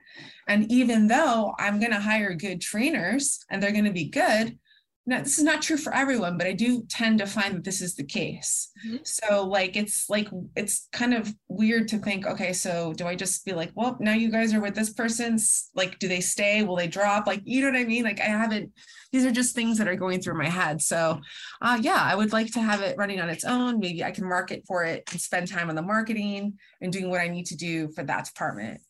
And 0.49 0.71
even 0.73 1.07
though 1.07 1.55
I'm 1.57 1.79
going 1.79 1.93
to 1.93 2.01
hire 2.01 2.35
good 2.35 2.61
trainers 2.61 3.39
and 3.49 3.63
they're 3.63 3.71
going 3.71 3.85
to 3.85 3.93
be 3.93 4.09
good, 4.09 4.59
now 5.07 5.19
this 5.19 5.39
is 5.39 5.45
not 5.45 5.63
true 5.63 5.77
for 5.79 5.95
everyone 5.95 6.37
but 6.37 6.47
i 6.47 6.53
do 6.53 6.85
tend 6.89 7.19
to 7.19 7.27
find 7.27 7.55
that 7.55 7.65
this 7.65 7.81
is 7.81 7.95
the 7.95 8.05
case. 8.05 8.71
Mhm. 8.87 9.07
so 9.07 9.47
like 9.47 9.77
it's 9.77 10.09
like 10.09 10.29
it's 10.57 10.89
kind 10.93 11.15
of 11.15 11.35
weird 11.49 11.89
to 11.89 11.99
think 11.99 12.27
okay 12.27 12.53
so 12.53 12.93
do 12.93 13.07
i 13.07 13.15
just 13.15 13.45
be 13.45 13.53
like 13.53 13.71
well 13.75 13.97
now 14.01 14.13
you 14.13 14.31
guys 14.31 14.53
are 14.55 14.61
with 14.61 14.75
this 14.75 14.93
person's 14.93 15.71
like 15.75 15.99
do 15.99 16.09
they 16.09 16.21
stay? 16.21 16.63
Will 16.63 16.77
they 16.77 16.87
drop? 16.87 17.27
Like 17.27 17.43
you 17.45 17.61
know 17.63 17.71
what 17.71 17.81
i 17.81 17.85
mean? 17.85 18.05
Like 18.05 18.21
i 18.21 18.25
haven't 18.25 18.73
these 19.13 19.25
are 19.27 19.33
just 19.33 19.55
things 19.55 19.79
that 19.79 19.89
are 19.89 19.97
going 19.97 20.21
through 20.21 20.39
my 20.39 20.49
head. 20.49 20.81
So 20.83 21.21
uh 21.63 21.79
yeah 21.81 22.01
i 22.01 22.15
would 22.15 22.33
like 22.33 22.53
to 22.53 22.61
have 22.61 22.81
it 22.83 22.97
running 22.99 23.21
on 23.21 23.31
its 23.31 23.45
own. 23.45 23.81
Maybe 23.81 24.05
i 24.05 24.11
can 24.11 24.29
market 24.29 24.65
for 24.67 24.85
it 24.85 25.03
and 25.11 25.21
spend 25.21 25.49
time 25.49 25.69
on 25.71 25.77
the 25.77 25.83
marketing 25.83 26.59
and 26.81 26.93
doing 26.93 27.11
what 27.11 27.21
i 27.21 27.29
need 27.29 27.47
to 27.47 27.57
do 27.57 27.91
for 27.95 28.05
that 28.05 28.27
department. 28.27 28.81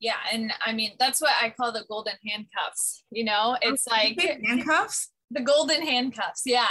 Yeah. 0.00 0.16
And 0.32 0.52
I 0.64 0.72
mean, 0.72 0.92
that's 0.98 1.20
what 1.20 1.32
I 1.42 1.50
call 1.50 1.72
the 1.72 1.84
golden 1.88 2.14
handcuffs. 2.26 3.04
You 3.10 3.24
know, 3.24 3.56
oh, 3.56 3.68
it's 3.68 3.86
like 3.86 4.20
handcuffs 4.20 5.10
the 5.30 5.40
golden 5.40 5.82
handcuffs. 5.82 6.42
Yeah. 6.44 6.68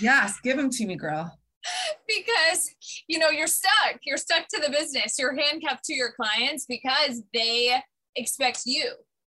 yes 0.00 0.38
give 0.42 0.56
them 0.56 0.70
to 0.70 0.86
me 0.86 0.94
girl 0.96 1.36
because 2.08 2.70
you 3.08 3.18
know 3.18 3.28
you're 3.28 3.46
stuck 3.48 3.98
you're 4.04 4.16
stuck 4.16 4.46
to 4.48 4.60
the 4.60 4.70
business 4.70 5.16
you're 5.18 5.34
handcuffed 5.34 5.84
to 5.84 5.94
your 5.94 6.12
clients 6.12 6.64
because 6.66 7.22
they 7.34 7.76
expect 8.16 8.62
you 8.66 8.88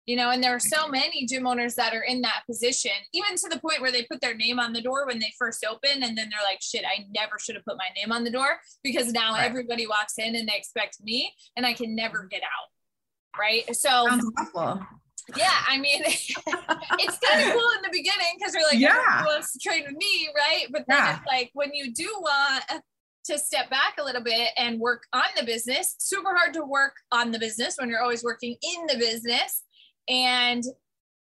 you 0.05 0.15
know 0.15 0.31
and 0.31 0.41
there 0.43 0.55
are 0.55 0.59
so 0.59 0.87
many 0.87 1.25
gym 1.25 1.45
owners 1.45 1.75
that 1.75 1.93
are 1.93 2.03
in 2.03 2.21
that 2.21 2.43
position 2.49 2.91
even 3.13 3.35
to 3.35 3.49
the 3.49 3.59
point 3.59 3.81
where 3.81 3.91
they 3.91 4.03
put 4.03 4.21
their 4.21 4.35
name 4.35 4.59
on 4.59 4.71
the 4.71 4.81
door 4.81 5.05
when 5.05 5.19
they 5.19 5.31
first 5.37 5.65
open 5.69 6.03
and 6.03 6.17
then 6.17 6.29
they're 6.29 6.49
like 6.49 6.61
shit 6.61 6.85
i 6.85 7.05
never 7.13 7.37
should 7.37 7.55
have 7.55 7.65
put 7.65 7.77
my 7.77 7.89
name 7.95 8.11
on 8.11 8.23
the 8.23 8.31
door 8.31 8.59
because 8.83 9.11
now 9.11 9.33
Right. 9.33 9.45
everybody 9.45 9.85
walks 9.85 10.17
in 10.17 10.35
and 10.35 10.47
they 10.47 10.55
expect 10.55 10.97
me 11.03 11.33
and 11.57 11.65
i 11.65 11.73
can 11.73 11.95
never 11.95 12.19
mm-hmm. 12.19 12.29
get 12.29 12.43
out 12.43 12.69
right 13.39 13.63
so 13.75 14.07
sounds 14.07 14.31
awful 14.39 14.79
yeah 15.35 15.49
i 15.67 15.77
mean 15.77 16.01
it's 16.05 16.37
kind 16.45 17.41
of 17.41 17.47
cool 17.53 17.69
in 17.75 17.81
the 17.83 17.89
beginning 17.91 18.35
because 18.37 18.53
you're 18.53 18.63
like 18.63 18.79
Yeah. 18.79 19.25
wants 19.25 19.53
to 19.53 19.59
train 19.59 19.83
with 19.85 19.95
me 19.95 20.29
right 20.35 20.65
but 20.71 20.85
then 20.87 20.97
Yeah. 20.97 21.15
it's 21.17 21.27
like 21.27 21.51
when 21.53 21.73
you 21.73 21.93
do 21.93 22.07
want 22.21 22.63
to 23.25 23.39
step 23.39 23.69
back 23.71 23.95
a 23.99 24.03
little 24.03 24.21
bit 24.21 24.49
and 24.55 24.79
work 24.79 25.03
on 25.13 25.23
the 25.37 25.43
business 25.43 25.95
super 25.97 26.35
hard 26.35 26.53
to 26.53 26.63
work 26.63 26.93
on 27.11 27.31
the 27.31 27.39
business 27.39 27.75
when 27.79 27.89
you're 27.89 28.01
always 28.01 28.23
working 28.23 28.55
in 28.61 28.85
the 28.87 28.97
business 28.97 29.63
and 30.07 30.63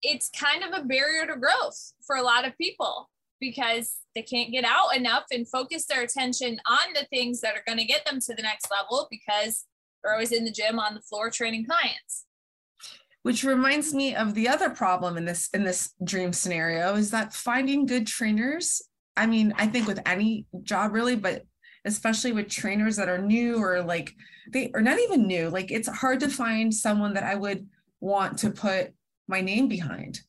it's 0.02 0.30
kind 0.30 0.64
of 0.64 0.74
a 0.80 0.84
barrier 0.84 1.28
to 1.28 1.36
growth 1.40 1.94
for 2.06 2.16
a 2.16 2.24
lot 2.24 2.44
of 2.48 2.58
people 2.58 3.08
because 3.40 3.98
they 4.16 4.24
can't 4.24 4.52
get 4.52 4.66
out 4.66 4.96
enough 4.96 5.26
and 5.32 5.48
focus 5.48 5.86
their 5.86 6.02
attention 6.02 6.60
on 6.68 6.94
the 6.96 7.06
things 7.12 7.40
that 7.42 7.56
are 7.56 7.64
going 7.68 7.78
to 7.78 7.86
get 7.86 8.04
them 8.06 8.20
to 8.20 8.34
the 8.34 8.42
next 8.42 8.68
level 8.72 9.08
because 9.12 9.66
they're 10.04 10.14
always 10.14 10.32
in 10.32 10.46
the 10.46 10.52
gym 10.52 10.80
on 10.80 10.96
the 10.96 11.02
floor 11.02 11.30
training 11.30 11.66
clients. 11.66 12.26
Which 13.24 13.44
reminds 13.44 13.94
me 13.94 14.16
of 14.16 14.34
the 14.34 14.48
other 14.48 14.70
problem 14.70 15.18
in 15.18 15.26
this 15.26 15.50
in 15.54 15.64
this 15.64 15.94
dream 16.04 16.34
scenario 16.34 16.96
is 16.96 17.12
that 17.12 17.34
finding 17.34 17.86
good 17.86 18.08
trainers 18.08 18.82
i 19.16 19.28
mean 19.28 19.54
i 19.58 19.68
think 19.68 19.86
with 19.86 20.00
any 20.06 20.46
job 20.64 20.94
really 20.94 21.18
but 21.18 21.44
especially 21.86 22.32
with 22.32 22.48
trainers 22.48 22.96
that 22.96 23.10
are 23.10 23.18
new 23.18 23.62
or 23.62 23.82
like 23.84 24.14
they 24.52 24.72
are 24.74 24.82
not 24.82 24.98
even 25.00 25.28
new 25.28 25.50
like 25.50 25.70
it's 25.70 25.90
hard 25.90 26.20
to 26.22 26.30
find 26.30 26.74
someone 26.74 27.14
that 27.14 27.26
i 27.26 27.36
would 27.36 27.68
want 28.00 28.40
to 28.40 28.50
put 28.50 28.94
my 29.32 29.42
name 29.42 29.68
behind. 29.68 30.20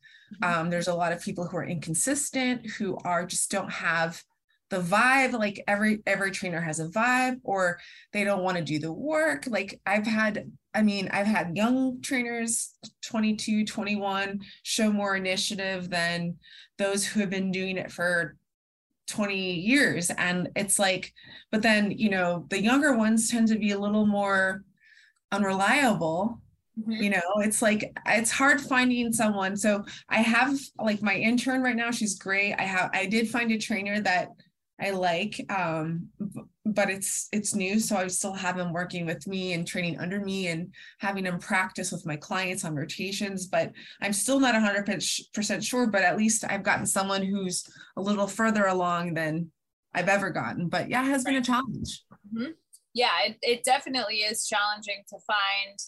Um, 0.43 0.71
there's 0.71 0.89
a 0.89 0.95
lot 0.95 1.13
of 1.13 1.21
people 1.21 1.47
who 1.47 1.57
are 1.59 1.65
inconsistent 1.65 2.65
who 2.79 2.97
are 3.05 3.27
just 3.27 3.51
don't 3.51 3.71
have 3.71 4.23
the 4.73 4.81
vibe 4.81 5.33
like 5.39 5.63
every 5.69 6.03
every 6.07 6.31
trainer 6.31 6.61
has 6.61 6.81
a 6.81 6.89
vibe 6.89 7.39
or 7.45 7.79
they 8.13 8.25
don't 8.25 8.43
want 8.43 8.57
to 8.57 8.65
do 8.65 8.79
the 8.79 8.93
work 8.93 9.45
like 9.47 9.81
i've 9.87 10.07
had 10.07 10.51
I 10.75 10.83
mean, 10.83 11.09
I've 11.13 11.27
had 11.27 11.57
young 11.57 12.01
trainers, 12.01 12.75
22, 13.03 13.65
21, 13.65 14.41
show 14.63 14.91
more 14.91 15.17
initiative 15.17 15.91
than 15.91 16.37
those 16.79 17.07
who 17.07 17.21
have 17.21 17.31
been 17.31 17.51
doing 17.51 17.77
it 17.77 17.93
for 17.93 18.37
20 19.09 19.37
years. 19.37 20.11
And 20.11 20.49
it's 20.57 20.79
like, 20.79 21.13
but 21.51 21.63
then, 21.63 21.91
you 21.91 22.09
know, 22.09 22.47
the 22.49 22.63
younger 22.63 22.97
ones 22.97 23.31
tend 23.31 23.49
to 23.49 23.59
be 23.59 23.73
a 23.73 23.79
little 23.79 24.07
more 24.07 24.65
unreliable. 25.31 26.41
Mm-hmm. 26.81 26.93
You 26.93 27.11
know, 27.11 27.23
it's 27.39 27.61
like, 27.61 27.93
it's 28.07 28.31
hard 28.31 28.59
finding 28.59 29.13
someone. 29.13 29.57
So 29.57 29.85
I 30.09 30.23
have 30.23 30.59
like 30.79 31.03
my 31.03 31.17
intern 31.17 31.63
right 31.63 31.77
now, 31.77 31.91
she's 31.91 32.19
great. 32.19 32.55
I 32.59 32.63
have, 32.63 32.89
I 32.95 33.05
did 33.07 33.29
find 33.29 33.53
a 33.53 33.59
trainer 33.59 34.01
that 34.01 34.29
I 34.83 34.91
like, 34.91 35.41
um, 35.49 36.09
but 36.67 36.91
it's 36.91 37.29
it's 37.33 37.55
new, 37.55 37.79
so 37.79 37.97
I 37.97 38.09
still 38.09 38.33
have 38.33 38.57
them 38.57 38.73
working 38.73 39.07
with 39.07 39.27
me 39.29 39.53
and 39.53 39.67
training 39.67 40.01
under 40.01 40.21
me 40.21 40.49
and 40.49 40.75
having 40.99 41.23
them 41.23 41.39
practice 41.39 41.93
with 41.93 42.05
my 42.05 42.17
clients 42.17 42.65
on 42.65 42.75
rotations. 42.75 43.47
But 43.47 43.73
I'm 44.01 44.13
still 44.13 44.41
not 44.41 44.55
100 44.55 44.85
percent 45.33 45.63
sure. 45.63 45.87
But 45.87 46.03
at 46.03 46.17
least 46.17 46.45
I've 46.49 46.65
gotten 46.65 46.87
someone 46.87 47.23
who's 47.23 47.65
a 47.97 48.01
little 48.01 48.27
further 48.27 48.67
along 48.67 49.15
than 49.15 49.53
I've 49.95 50.09
ever 50.09 50.31
gotten. 50.31 50.69
But 50.69 50.91
yeah, 50.91 51.05
it 51.05 51.11
has 51.11 51.25
been 51.25 51.37
a 51.37 51.43
challenge. 51.43 52.03
Mm-hmm. 52.35 52.53
yeah, 52.95 53.11
it, 53.27 53.37
it 53.43 53.65
definitely 53.65 54.17
is 54.17 54.49
challenging 54.49 55.05
to 55.11 55.17
find 55.27 55.79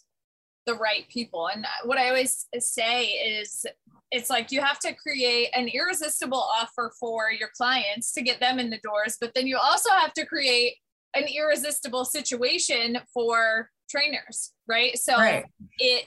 the 0.66 0.74
right 0.74 1.08
people. 1.08 1.48
And 1.48 1.64
uh, 1.64 1.68
what 1.84 1.98
I 1.98 2.08
always 2.08 2.46
uh, 2.54 2.60
say 2.60 3.06
is 3.06 3.66
it's 4.14 4.30
like 4.30 4.52
you 4.52 4.60
have 4.60 4.78
to 4.78 4.94
create 4.94 5.48
an 5.54 5.66
irresistible 5.66 6.46
offer 6.60 6.92
for 7.00 7.32
your 7.32 7.48
clients 7.56 8.12
to 8.12 8.22
get 8.22 8.38
them 8.38 8.60
in 8.60 8.70
the 8.70 8.78
doors, 8.78 9.16
but 9.20 9.32
then 9.34 9.46
you 9.48 9.58
also 9.60 9.90
have 9.90 10.12
to 10.12 10.24
create 10.24 10.76
an 11.14 11.24
irresistible 11.24 12.04
situation 12.04 12.98
for 13.12 13.70
trainers, 13.90 14.52
right? 14.68 14.96
So 14.96 15.16
Right. 15.16 15.44
it 15.78 16.04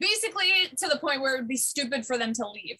basically 0.00 0.50
to 0.76 0.88
the 0.88 0.98
point 0.98 1.20
where 1.20 1.36
it 1.36 1.38
would 1.38 1.48
be 1.48 1.56
stupid 1.56 2.04
for 2.06 2.18
them 2.18 2.32
to 2.32 2.48
leave 2.48 2.78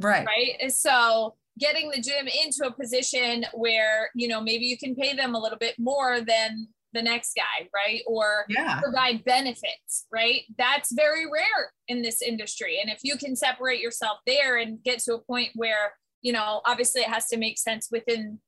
Right. 0.00 0.26
right 0.26 0.72
so 0.72 1.34
getting 1.58 1.90
the 1.90 2.00
gym 2.00 2.28
into 2.28 2.66
a 2.66 2.72
position 2.72 3.44
where 3.52 4.08
you 4.14 4.28
know 4.28 4.40
maybe 4.40 4.64
you 4.64 4.78
can 4.78 4.94
pay 4.94 5.14
them 5.14 5.34
a 5.34 5.38
little 5.38 5.58
bit 5.58 5.74
more 5.78 6.20
than 6.20 6.68
the 6.96 7.02
next 7.02 7.34
guy 7.36 7.68
right 7.74 8.02
or 8.06 8.46
Yeah. 8.48 8.80
provide 8.80 9.22
benefits 9.24 10.06
right 10.10 10.42
that's 10.58 10.92
very 10.92 11.26
rare 11.30 11.72
in 11.88 12.02
this 12.02 12.22
industry 12.22 12.78
and 12.80 12.90
if 12.90 13.00
you 13.02 13.16
can 13.16 13.36
separate 13.36 13.80
yourself 13.80 14.18
there 14.26 14.56
and 14.56 14.82
get 14.82 14.98
to 15.00 15.14
a 15.14 15.18
point 15.20 15.50
where 15.54 15.92
you 16.22 16.32
know 16.32 16.62
obviously 16.64 17.02
it 17.02 17.08
has 17.08 17.26
to 17.28 17.36
make 17.36 17.58
sense 17.58 17.88
within 17.92 18.40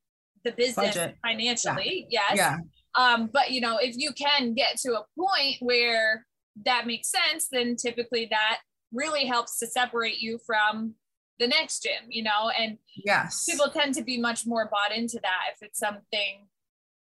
the 0.43 0.51
business 0.51 0.95
Budget. 0.95 1.15
financially 1.25 2.07
yes 2.09 2.33
Yeah. 2.35 2.57
um, 2.95 3.29
but 3.31 3.51
you 3.51 3.61
know, 3.61 3.77
if 3.77 3.95
you 3.97 4.11
can 4.13 4.53
get 4.53 4.77
to 4.79 4.93
a 4.93 5.05
point 5.17 5.57
where 5.59 6.25
that 6.65 6.87
makes 6.87 7.09
sense, 7.11 7.47
then 7.51 7.75
typically 7.77 8.25
that 8.31 8.59
really 8.91 9.25
helps 9.25 9.59
to 9.59 9.67
separate 9.67 10.19
you 10.19 10.39
from 10.45 10.95
the 11.39 11.47
next 11.47 11.83
gym, 11.83 12.03
you 12.09 12.23
know, 12.23 12.49
and 12.57 12.77
Yes. 13.05 13.45
people 13.47 13.69
tend 13.69 13.93
to 13.95 14.03
be 14.03 14.17
much 14.19 14.45
more 14.45 14.67
bought 14.69 14.91
into 14.97 15.19
that 15.21 15.43
if 15.53 15.59
it's 15.61 15.79
something 15.79 16.48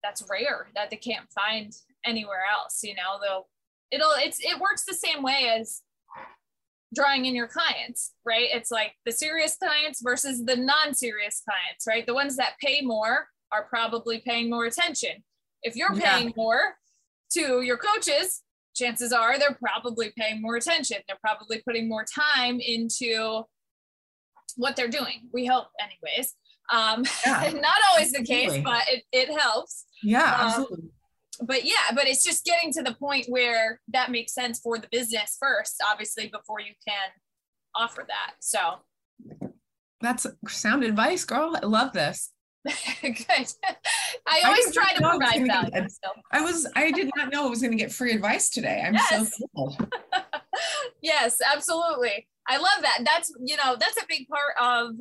that's 0.06 0.24
rare 0.30 0.68
that 0.76 0.90
they 0.92 0.98
can't 0.98 1.28
find 1.32 1.74
anywhere 2.06 2.44
else, 2.52 2.82
you 2.84 2.94
know, 2.94 3.18
though 3.22 3.48
it'll 3.92 4.12
it's 4.18 4.40
it 4.40 4.60
works 4.60 4.86
the 4.86 4.94
same 4.94 5.24
way 5.24 5.52
as 5.58 5.82
drawing 6.94 7.26
in 7.26 7.36
your 7.36 7.48
clients, 7.48 8.14
right? 8.26 8.48
It's 8.54 8.72
like 8.72 8.94
the 9.06 9.12
serious 9.12 9.58
clients 9.58 10.02
versus 10.02 10.46
the 10.46 10.56
non-serious 10.56 11.42
clients, 11.44 11.86
right? 11.88 12.06
The 12.06 12.14
ones 12.14 12.38
that 12.38 12.54
pay 12.64 12.82
more 12.82 13.28
are 13.52 13.64
probably 13.64 14.20
paying 14.20 14.50
more 14.50 14.66
attention. 14.66 15.24
If 15.64 15.76
you're 15.76 15.94
Yeah. 15.96 16.18
paying 16.18 16.34
more 16.38 16.78
to 17.32 17.62
your 17.62 17.78
coaches, 17.78 18.44
chances 18.76 19.12
are 19.12 19.40
they're 19.40 19.56
probably 19.56 20.14
paying 20.18 20.42
more 20.42 20.56
attention. 20.56 20.98
They're 21.08 21.18
probably 21.22 21.62
putting 21.66 21.90
more 21.90 22.06
time 22.06 22.60
into 22.60 23.44
what 24.56 24.76
they're 24.76 24.88
doing. 24.88 25.30
We 25.34 25.48
hope, 25.48 25.68
anyways. 25.80 26.36
Um, 26.72 27.04
Yeah. 27.26 27.52
not 27.56 27.78
always 27.92 28.12
the 28.12 28.24
case, 28.24 28.58
but 28.64 28.84
it, 28.88 29.04
it 29.12 29.40
helps. 29.40 29.86
Yeah. 30.04 30.24
um, 30.24 30.48
Absolutely. 30.48 30.90
But 31.42 31.66
yeah, 31.66 31.92
but 31.94 32.08
it's 32.08 32.24
just 32.24 32.46
getting 32.46 32.72
to 32.74 32.82
the 32.82 32.94
point 32.94 33.26
where 33.28 33.82
that 33.90 34.10
makes 34.10 34.34
sense 34.34 34.60
for 34.60 34.78
the 34.78 34.88
business 34.90 35.36
first, 35.40 35.76
obviously, 35.86 36.28
before 36.28 36.62
you 36.62 36.72
can 36.88 37.10
offer 37.76 38.06
that. 38.08 38.36
So 38.40 38.60
That's 40.02 40.26
sound 40.48 40.84
advice, 40.84 41.26
girl. 41.26 41.58
I 41.62 41.66
love 41.66 41.92
this. 41.94 42.32
good. 43.02 43.18
I 44.28 44.42
always 44.46 44.66
didn't 44.66 44.74
try 44.74 44.94
to 44.94 45.06
I 45.06 45.10
provide 45.18 45.48
gonna 45.48 45.70
get 45.72 45.92
So. 45.92 46.12
I 46.32 46.42
was 46.42 46.68
I 46.76 46.92
did 46.92 47.12
not 47.16 47.32
know 47.32 47.46
I 47.46 47.50
was 47.50 47.60
going 47.62 47.72
to 47.72 47.78
get 47.78 47.92
free 47.92 48.14
advice 48.14 48.50
today. 48.50 48.82
I'm 48.86 48.94
Yes. 48.94 49.38
so 49.38 49.46
cool. 49.56 49.78
yes, 51.02 51.40
absolutely. 51.54 52.28
I 52.48 52.58
love 52.58 52.82
that. 52.82 53.00
That's, 53.06 53.32
you 53.44 53.58
know, 53.58 53.76
that's 53.80 53.98
a 54.02 54.06
big 54.08 54.28
part 54.28 54.54
of 54.60 54.96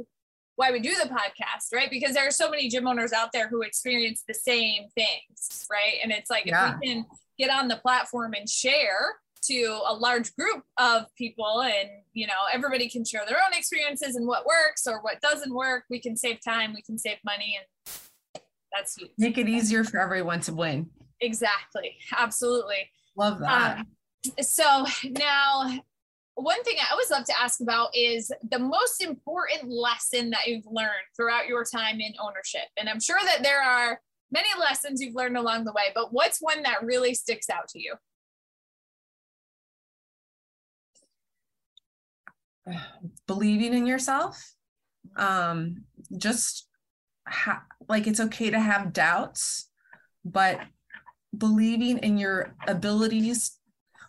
why 0.57 0.71
we 0.71 0.81
do 0.81 0.95
the 0.95 1.09
podcast, 1.09 1.73
right? 1.75 1.91
Because 1.91 2.15
there 2.15 2.27
are 2.27 2.31
so 2.31 2.49
many 2.51 2.69
gym 2.69 2.87
owners 2.87 3.13
out 3.13 3.31
there 3.33 3.49
who 3.49 3.63
experience 3.63 4.23
the 4.27 4.35
same 4.35 4.85
things, 4.95 5.67
right? 5.71 5.95
And 6.03 6.13
it's 6.13 6.31
like 6.31 6.47
Yeah. 6.47 6.75
if 6.75 6.81
we 6.81 6.87
can 6.89 7.07
get 7.39 7.51
on 7.51 7.69
the 7.69 7.77
platform 7.77 8.35
and 8.35 8.49
share 8.49 9.17
to 9.47 9.81
a 9.87 9.93
large 9.95 10.35
group 10.37 10.63
of 10.79 11.05
people 11.17 11.63
and, 11.63 11.89
you 12.13 12.27
know, 12.27 12.33
everybody 12.53 12.89
can 12.89 13.05
share 13.05 13.25
their 13.27 13.37
own 13.37 13.53
experiences 13.53 14.17
and 14.17 14.27
what 14.27 14.47
works 14.47 14.87
or 14.87 15.03
what 15.03 15.21
doesn't 15.21 15.53
work, 15.55 15.85
we 15.91 16.01
can 16.01 16.17
save 16.17 16.39
time, 16.43 16.73
we 16.73 16.83
can 16.83 16.99
save 16.99 17.19
money 17.25 17.59
and 17.59 18.43
that's 18.73 18.95
huge. 18.97 19.11
Make 19.19 19.39
it 19.39 19.49
easier 19.49 19.85
for 19.85 20.01
everyone 20.01 20.41
to 20.43 20.55
win. 20.55 20.89
Exactly. 21.21 21.97
Absolutely. 22.17 22.91
Love 23.17 23.39
that. 23.41 23.79
Um, 23.81 23.87
so 24.41 24.87
now 25.05 25.79
one 26.37 26.63
thing 26.65 26.77
I 26.81 26.91
always 26.91 27.11
love 27.11 27.25
to 27.25 27.41
ask 27.41 27.61
about 27.61 27.95
is 27.95 28.33
the 28.51 28.59
most 28.59 29.03
important 29.03 29.71
lesson 29.71 30.31
that 30.31 30.47
you've 30.47 30.67
learned 30.67 30.91
throughout 31.17 31.47
your 31.47 31.65
time 31.65 32.01
in 32.01 32.13
ownership. 32.21 32.69
And 32.77 32.89
I'm 32.89 33.01
sure 33.01 33.19
that 33.25 33.43
there 33.43 33.63
are 33.63 34.01
many 34.33 34.49
lessons 34.59 35.01
you've 35.01 35.15
learned 35.15 35.37
along 35.37 35.65
the 35.65 35.73
way, 35.73 35.93
but 35.95 36.13
what's 36.13 36.39
one 36.41 36.63
that 36.63 36.83
really 36.83 37.15
sticks 37.15 37.49
out 37.49 37.69
to 37.69 37.81
you? 37.81 37.95
Believing 43.27 43.75
in 43.75 43.87
yourself. 43.87 44.55
Um, 45.17 45.85
just 46.17 46.67
ha- 47.29 47.65
like 47.89 48.07
it's 48.07 48.21
okay 48.21 48.51
to 48.51 48.59
have 48.59 48.93
doubts, 48.93 49.71
but 50.25 50.61
believing 51.37 51.99
in 51.99 52.19
your 52.19 52.55
abilities 52.67 53.59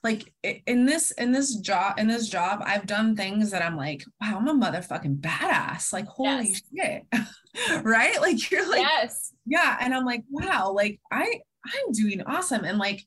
like 0.05 0.31
in 0.67 0.85
this 0.85 1.09
in 1.11 1.31
this 1.31 1.55
job 1.55 1.97
in 1.97 2.07
this 2.07 2.29
job 2.29 2.61
i've 2.63 2.85
done 2.85 3.15
things 3.15 3.49
that 3.49 3.63
i'm 3.63 3.75
like 3.75 4.03
wow 4.21 4.37
i'm 4.37 4.47
a 4.47 4.53
motherfucking 4.53 5.19
badass. 5.19 5.91
Like 5.91 6.05
holy 6.05 6.49
yes. 6.49 6.61
shit. 6.71 7.03
Right? 7.83 8.19
Like 8.19 8.51
you're 8.51 8.69
like 8.69 8.81
yes. 8.81 9.33
yeah. 9.45 9.77
And 9.81 9.93
i'm 9.93 10.05
like 10.05 10.23
wow 10.29 10.71
like 10.71 10.99
i 11.11 11.39
i'm 11.65 11.91
doing 11.91 12.21
awesome. 12.21 12.63
And 12.63 12.77
like 12.77 13.03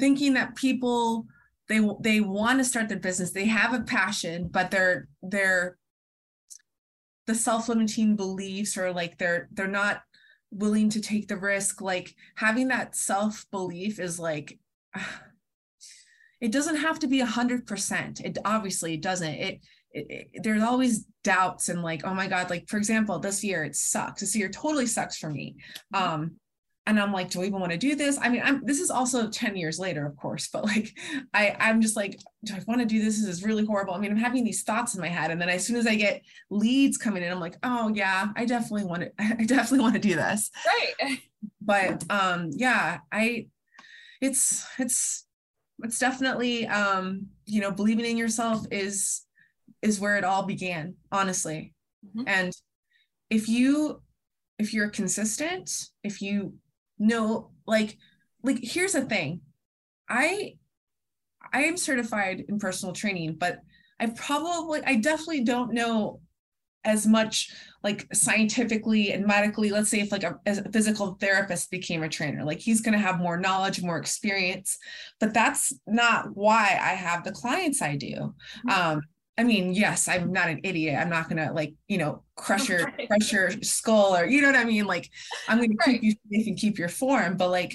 thinking 0.00 0.34
that 0.34 0.56
people 0.56 1.26
they 1.68 1.80
they 2.00 2.20
want 2.20 2.58
to 2.58 2.64
start 2.64 2.88
their 2.88 2.98
business 2.98 3.30
they 3.30 3.44
have 3.44 3.72
a 3.72 3.84
passion 3.84 4.48
but 4.50 4.70
they're 4.70 5.08
they're 5.22 5.76
the 7.26 7.34
self-limiting 7.34 8.16
beliefs 8.16 8.76
or 8.76 8.92
like 8.92 9.16
they're 9.18 9.48
they're 9.52 9.68
not 9.68 10.02
willing 10.50 10.90
to 10.90 11.00
take 11.00 11.28
the 11.28 11.36
risk 11.36 11.80
like 11.80 12.14
having 12.34 12.68
that 12.68 12.96
self-belief 12.96 14.00
is 14.00 14.18
like 14.18 14.58
it 16.42 16.50
doesn't 16.50 16.76
have 16.76 16.98
to 16.98 17.06
be 17.06 17.20
a 17.20 17.26
hundred 17.26 17.66
percent. 17.66 18.20
It 18.20 18.36
obviously 18.44 18.96
doesn't. 18.96 19.32
It, 19.32 19.60
it, 19.92 20.06
it, 20.10 20.42
there's 20.42 20.62
always 20.62 21.06
doubts 21.22 21.68
and 21.68 21.82
like, 21.82 22.04
oh 22.04 22.12
my 22.12 22.26
God, 22.26 22.50
like 22.50 22.68
for 22.68 22.78
example, 22.78 23.20
this 23.20 23.44
year 23.44 23.62
it 23.62 23.76
sucks. 23.76 24.20
This 24.20 24.34
year 24.34 24.48
totally 24.48 24.86
sucks 24.86 25.16
for 25.16 25.30
me. 25.30 25.56
Mm-hmm. 25.94 26.12
Um, 26.14 26.32
and 26.84 26.98
I'm 26.98 27.12
like, 27.12 27.30
do 27.30 27.42
I 27.42 27.44
even 27.44 27.60
want 27.60 27.70
to 27.70 27.78
do 27.78 27.94
this? 27.94 28.18
I 28.20 28.28
mean, 28.28 28.42
I'm 28.44 28.66
this 28.66 28.80
is 28.80 28.90
also 28.90 29.30
10 29.30 29.56
years 29.56 29.78
later, 29.78 30.04
of 30.04 30.16
course, 30.16 30.48
but 30.48 30.64
like 30.64 30.92
I, 31.34 31.54
I'm 31.60 31.80
just 31.80 31.94
like, 31.94 32.18
do 32.44 32.54
I 32.54 32.60
want 32.66 32.80
to 32.80 32.86
do 32.86 33.00
this? 33.00 33.20
This 33.20 33.28
is 33.28 33.44
really 33.44 33.64
horrible. 33.64 33.94
I 33.94 33.98
mean, 33.98 34.10
I'm 34.10 34.16
having 34.16 34.42
these 34.42 34.64
thoughts 34.64 34.96
in 34.96 35.00
my 35.00 35.08
head. 35.08 35.30
And 35.30 35.40
then 35.40 35.48
as 35.48 35.64
soon 35.64 35.76
as 35.76 35.86
I 35.86 35.94
get 35.94 36.22
leads 36.50 36.98
coming 36.98 37.22
in, 37.22 37.30
I'm 37.30 37.38
like, 37.38 37.56
oh 37.62 37.92
yeah, 37.94 38.30
I 38.34 38.46
definitely 38.46 38.86
want 38.86 39.02
to, 39.02 39.12
I 39.20 39.44
definitely 39.44 39.78
want 39.78 39.94
to 39.94 40.00
do 40.00 40.16
this. 40.16 40.50
Right. 40.66 41.18
But 41.60 42.04
um, 42.10 42.50
yeah, 42.52 42.98
I 43.10 43.46
it's 44.20 44.64
it's 44.78 45.26
it's 45.82 45.98
definitely 45.98 46.66
um 46.66 47.26
you 47.46 47.60
know 47.60 47.70
believing 47.70 48.04
in 48.04 48.16
yourself 48.16 48.64
is 48.70 49.22
is 49.82 50.00
where 50.00 50.16
it 50.16 50.24
all 50.24 50.44
began 50.44 50.94
honestly 51.10 51.74
mm-hmm. 52.06 52.26
and 52.26 52.52
if 53.30 53.48
you 53.48 54.00
if 54.58 54.72
you're 54.72 54.90
consistent 54.90 55.70
if 56.02 56.22
you 56.22 56.54
know 56.98 57.50
like 57.66 57.98
like 58.42 58.58
here's 58.62 58.92
the 58.92 59.02
thing 59.02 59.40
i 60.08 60.54
i 61.52 61.62
am 61.62 61.76
certified 61.76 62.44
in 62.48 62.58
personal 62.58 62.94
training 62.94 63.34
but 63.34 63.58
i 64.00 64.06
probably 64.06 64.80
i 64.84 64.96
definitely 64.96 65.42
don't 65.42 65.72
know 65.72 66.20
as 66.84 67.06
much 67.06 67.52
like 67.82 68.06
scientifically 68.12 69.12
and 69.12 69.26
medically 69.26 69.70
let's 69.70 69.90
say 69.90 70.00
if 70.00 70.12
like 70.12 70.24
a, 70.24 70.38
a 70.46 70.70
physical 70.70 71.16
therapist 71.20 71.70
became 71.70 72.02
a 72.02 72.08
trainer 72.08 72.44
like 72.44 72.58
he's 72.58 72.80
going 72.80 72.92
to 72.92 72.98
have 72.98 73.18
more 73.18 73.38
knowledge 73.38 73.82
more 73.82 73.98
experience 73.98 74.78
but 75.20 75.32
that's 75.32 75.72
not 75.86 76.26
why 76.34 76.78
i 76.82 76.94
have 76.94 77.24
the 77.24 77.32
clients 77.32 77.82
i 77.82 77.96
do 77.96 78.34
mm-hmm. 78.66 78.70
um 78.70 79.00
I 79.38 79.44
mean, 79.44 79.72
yes, 79.72 80.08
I'm 80.08 80.30
not 80.30 80.50
an 80.50 80.60
idiot. 80.62 80.98
I'm 80.98 81.08
not 81.08 81.28
gonna 81.28 81.52
like, 81.52 81.74
you 81.88 81.96
know, 81.96 82.22
crush 82.36 82.68
your 82.68 82.84
right. 82.84 83.08
crush 83.08 83.32
your 83.32 83.50
skull 83.62 84.14
or 84.14 84.26
you 84.26 84.42
know 84.42 84.48
what 84.48 84.56
I 84.56 84.64
mean? 84.64 84.84
Like 84.84 85.10
I'm 85.48 85.58
gonna 85.58 85.72
right. 85.80 86.00
keep 86.00 86.02
you 86.02 86.12
safe 86.30 86.46
and 86.46 86.58
keep 86.58 86.78
your 86.78 86.90
form. 86.90 87.38
But 87.38 87.50
like 87.50 87.74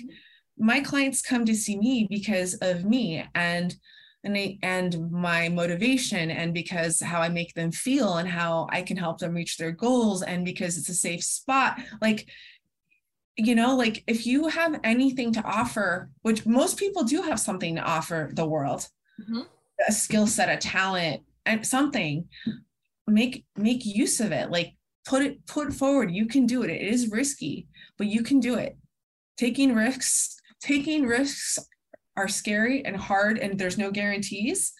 my 0.57 0.81
clients 0.81 1.21
come 1.21 1.45
to 1.45 1.55
see 1.55 1.77
me 1.77 2.07
because 2.09 2.53
of 2.55 2.85
me. 2.85 3.25
And 3.33 3.75
and 4.23 4.57
and 4.63 5.11
my 5.11 5.49
motivation 5.49 6.31
and 6.31 6.53
because 6.53 6.99
how 6.99 7.21
I 7.21 7.29
make 7.29 7.53
them 7.53 7.71
feel 7.71 8.17
and 8.17 8.27
how 8.27 8.67
I 8.71 8.81
can 8.81 8.97
help 8.97 9.19
them 9.19 9.33
reach 9.33 9.57
their 9.57 9.71
goals 9.71 10.21
and 10.23 10.43
because 10.43 10.77
it's 10.77 10.89
a 10.89 10.93
safe 10.93 11.23
spot. 11.23 11.79
Like 12.01 12.27
you 13.39 13.53
know 13.53 13.75
like 13.75 14.03
if 14.07 14.25
you 14.25 14.47
have 14.47 14.79
anything 14.83 15.31
to 15.31 15.43
offer 15.43 16.09
which 16.23 16.47
most 16.47 16.75
people 16.75 17.03
do 17.03 17.21
have 17.21 17.39
something 17.39 17.75
to 17.75 17.81
offer 17.83 18.31
the 18.33 18.47
world 18.47 18.87
mm-hmm. 19.21 19.41
a 19.87 19.91
skill 19.91 20.25
set 20.25 20.49
a 20.49 20.57
talent 20.57 21.21
and 21.45 21.63
something 21.63 22.27
make 23.05 23.45
make 23.55 23.85
use 23.85 24.19
of 24.19 24.31
it. 24.31 24.49
Like 24.49 24.75
put 25.05 25.21
it 25.21 25.45
put 25.45 25.73
forward. 25.73 26.11
You 26.11 26.25
can 26.25 26.45
do 26.45 26.63
it. 26.63 26.69
It 26.69 26.81
is 26.81 27.11
risky 27.11 27.67
but 27.97 28.07
you 28.07 28.23
can 28.23 28.39
do 28.39 28.55
it. 28.55 28.77
Taking 29.37 29.73
risks 29.73 30.37
taking 30.59 31.05
risks 31.05 31.59
are 32.17 32.27
scary 32.27 32.83
and 32.83 32.97
hard 32.97 33.37
and 33.37 33.57
there's 33.57 33.77
no 33.77 33.91
guarantees. 33.91 34.73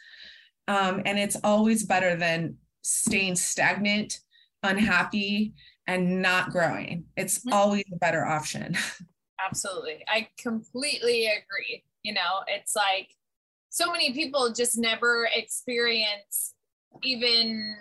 Um, 0.68 1.01
and 1.05 1.18
it's 1.18 1.38
always 1.43 1.85
better 1.85 2.15
than 2.18 2.57
staying 2.81 3.35
stagnant, 3.35 4.19
unhappy, 4.64 5.53
and 5.85 6.22
not 6.22 6.49
growing. 6.49 7.05
It's 7.15 7.39
mm-hmm. 7.39 7.53
always 7.53 7.85
a 7.93 7.97
better 7.97 8.26
option. 8.26 8.76
Absolutely. 9.45 10.03
I 10.07 10.27
completely 10.38 11.27
agree. 11.27 11.84
You 12.03 12.14
know, 12.14 12.41
it's 12.47 12.76
like 12.76 13.09
so 13.69 13.91
many 13.91 14.11
people 14.14 14.51
just 14.51 14.77
never 14.77 15.30
experience 15.34 16.53
even 17.03 17.76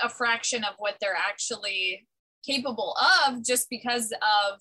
a 0.00 0.08
fraction 0.08 0.64
of 0.64 0.74
what 0.78 0.96
they're 1.00 1.16
actually 1.16 2.06
capable 2.44 2.96
of 3.28 3.44
just 3.44 3.68
because 3.70 4.12
of 4.12 4.60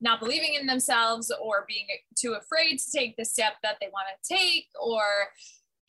not 0.00 0.20
believing 0.20 0.54
in 0.54 0.66
themselves 0.66 1.32
or 1.42 1.64
being 1.68 1.86
too 2.16 2.34
afraid 2.34 2.78
to 2.78 2.90
take 2.90 3.16
the 3.16 3.24
step 3.24 3.54
that 3.62 3.76
they 3.80 3.88
want 3.92 4.06
to 4.08 4.34
take 4.34 4.66
or 4.82 5.02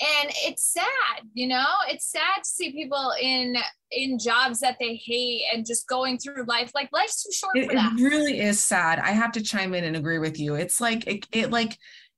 and 0.02 0.32
it's 0.46 0.74
sad 0.74 1.28
you 1.34 1.48
know? 1.48 1.68
It's 1.88 2.12
sad 2.12 2.44
to 2.44 2.50
see 2.50 2.72
people 2.72 3.14
in 3.22 3.56
in 3.92 4.18
jobs 4.20 4.60
that 4.62 4.78
they 4.80 4.96
hate 4.96 5.44
and 5.54 5.66
just 5.66 5.88
going 5.88 6.18
through 6.18 6.46
life 6.46 6.72
like 6.74 6.90
life's 6.92 7.24
too 7.24 7.32
short 7.32 7.58
it, 7.58 7.68
for 7.68 7.76
that. 7.76 7.94
it 7.98 8.04
really 8.04 8.40
is 8.40 8.64
sad. 8.64 9.00
I 9.00 9.12
have 9.12 9.32
to 9.34 9.44
chime 9.44 9.74
in 9.74 9.84
and 9.84 9.96
agree 9.96 10.20
with 10.20 10.40
you. 10.40 10.56
It's 10.56 10.82
like 10.82 11.08
it, 11.08 11.26
it 11.32 11.52
like 11.52 11.78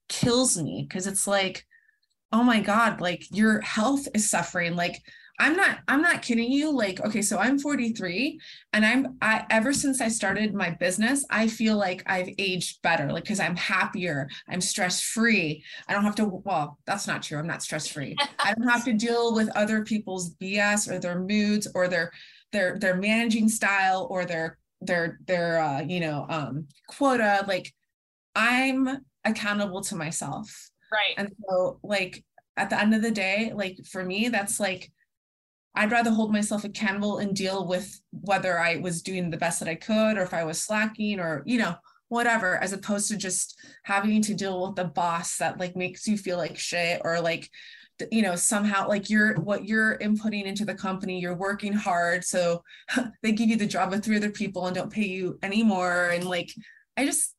kills 0.10 0.62
me 0.62 0.86
because 0.88 1.08
it's 1.08 1.28
like 1.28 1.66
oh 2.32 2.44
my 2.44 2.60
god 2.60 3.02
like 3.02 3.24
your 3.32 3.62
health 3.62 4.08
is 4.14 4.30
suffering. 4.30 4.76
Like 4.76 5.02
I'm 5.44 5.58
not 5.58 5.80
I'm 5.90 6.02
not 6.02 6.22
kidding 6.22 6.50
you. 6.50 6.72
Like 6.72 7.02
okay 7.02 7.22
so 7.22 7.38
I'm 7.38 7.60
43 7.60 8.40
and 8.72 8.86
I'm 8.86 9.18
I 9.22 9.46
ever 9.50 9.74
since 9.74 10.00
I 10.00 10.08
started 10.08 10.54
my 10.54 10.70
business 10.70 11.26
I 11.30 11.50
feel 11.50 11.76
like 11.76 12.02
I've 12.06 12.30
aged 12.38 12.82
better 12.82 13.12
like 13.12 13.26
cuz 13.26 13.42
I'm 13.42 13.58
happier. 13.58 14.30
I'm 14.48 14.62
stress 14.62 15.02
free 15.02 15.66
I 15.90 15.94
don't 15.94 16.06
have 16.06 16.16
to 16.16 16.26
well 16.26 16.80
that's 16.86 17.08
not 17.08 17.24
true. 17.24 17.38
I'm 17.38 17.48
not 17.48 17.62
stress 17.62 17.88
free 17.88 18.16
I 18.40 18.54
don't 18.54 18.70
have 18.70 18.86
to 18.86 18.94
deal 19.08 19.36
with 19.36 19.50
other 19.50 19.84
people's 19.84 20.34
BS 20.36 20.90
or 20.90 20.98
their 20.98 21.20
moods 21.20 21.68
or 21.76 21.90
their 21.90 22.12
their 22.54 22.80
their 22.80 22.96
managing 22.96 23.50
style 23.50 24.08
or 24.10 24.24
their 24.24 24.58
their 24.80 25.20
their 25.28 25.60
uh 25.60 25.82
you 25.82 26.00
know 26.00 26.26
um 26.30 26.68
quota. 26.88 27.44
Like 27.50 27.74
I'm 28.34 29.06
accountable 29.26 29.82
to 29.82 29.98
myself. 29.98 30.70
Right. 30.90 31.16
And 31.18 31.36
so 31.46 31.80
like 31.84 32.24
at 32.56 32.70
the 32.70 32.80
end 32.80 32.94
of 32.94 33.02
the 33.02 33.12
day 33.12 33.52
like 33.54 33.78
for 33.92 34.06
me 34.06 34.30
that's 34.30 34.60
like 34.60 34.90
I'd 35.76 35.92
rather 35.92 36.12
hold 36.12 36.32
myself 36.32 36.64
accountable 36.64 37.18
and 37.18 37.36
deal 37.36 37.68
with 37.68 38.00
whether 38.12 38.60
I 38.60 38.78
was 38.78 39.02
doing 39.02 39.30
the 39.30 39.38
best 39.38 39.60
that 39.60 39.70
I 39.70 39.76
could 39.76 40.18
or 40.18 40.22
if 40.22 40.34
I 40.34 40.44
was 40.44 40.62
slacking 40.62 41.20
or, 41.20 41.42
you 41.46 41.58
know, 41.58 41.76
whatever, 42.10 42.58
as 42.58 42.74
opposed 42.74 43.08
to 43.10 43.18
just 43.18 43.58
having 43.84 44.22
to 44.22 44.36
deal 44.36 44.68
with 44.68 44.76
the 44.76 44.86
boss 44.86 45.38
that 45.38 45.60
like 45.60 45.76
makes 45.76 46.08
you 46.08 46.18
feel 46.18 46.38
like 46.38 46.58
shit 46.58 47.02
or 47.04 47.20
like, 47.20 47.50
you 48.12 48.22
know, 48.22 48.36
somehow 48.36 48.88
like 48.88 49.10
you're 49.10 49.36
what 49.40 49.66
you're 49.66 49.98
inputting 49.98 50.46
into 50.46 50.66
the 50.66 50.76
company, 50.76 51.20
you're 51.20 51.36
working 51.36 51.74
hard. 51.74 52.24
So 52.24 52.64
they 53.24 53.32
give 53.32 53.50
you 53.50 53.58
the 53.58 53.66
job 53.66 53.94
of 53.94 54.04
three 54.04 54.18
other 54.18 54.32
people 54.32 54.68
and 54.68 54.76
don't 54.76 54.94
pay 54.94 55.08
you 55.08 55.40
anymore. 55.42 56.10
And 56.10 56.24
like, 56.24 56.52
I 56.98 57.06
just, 57.06 57.36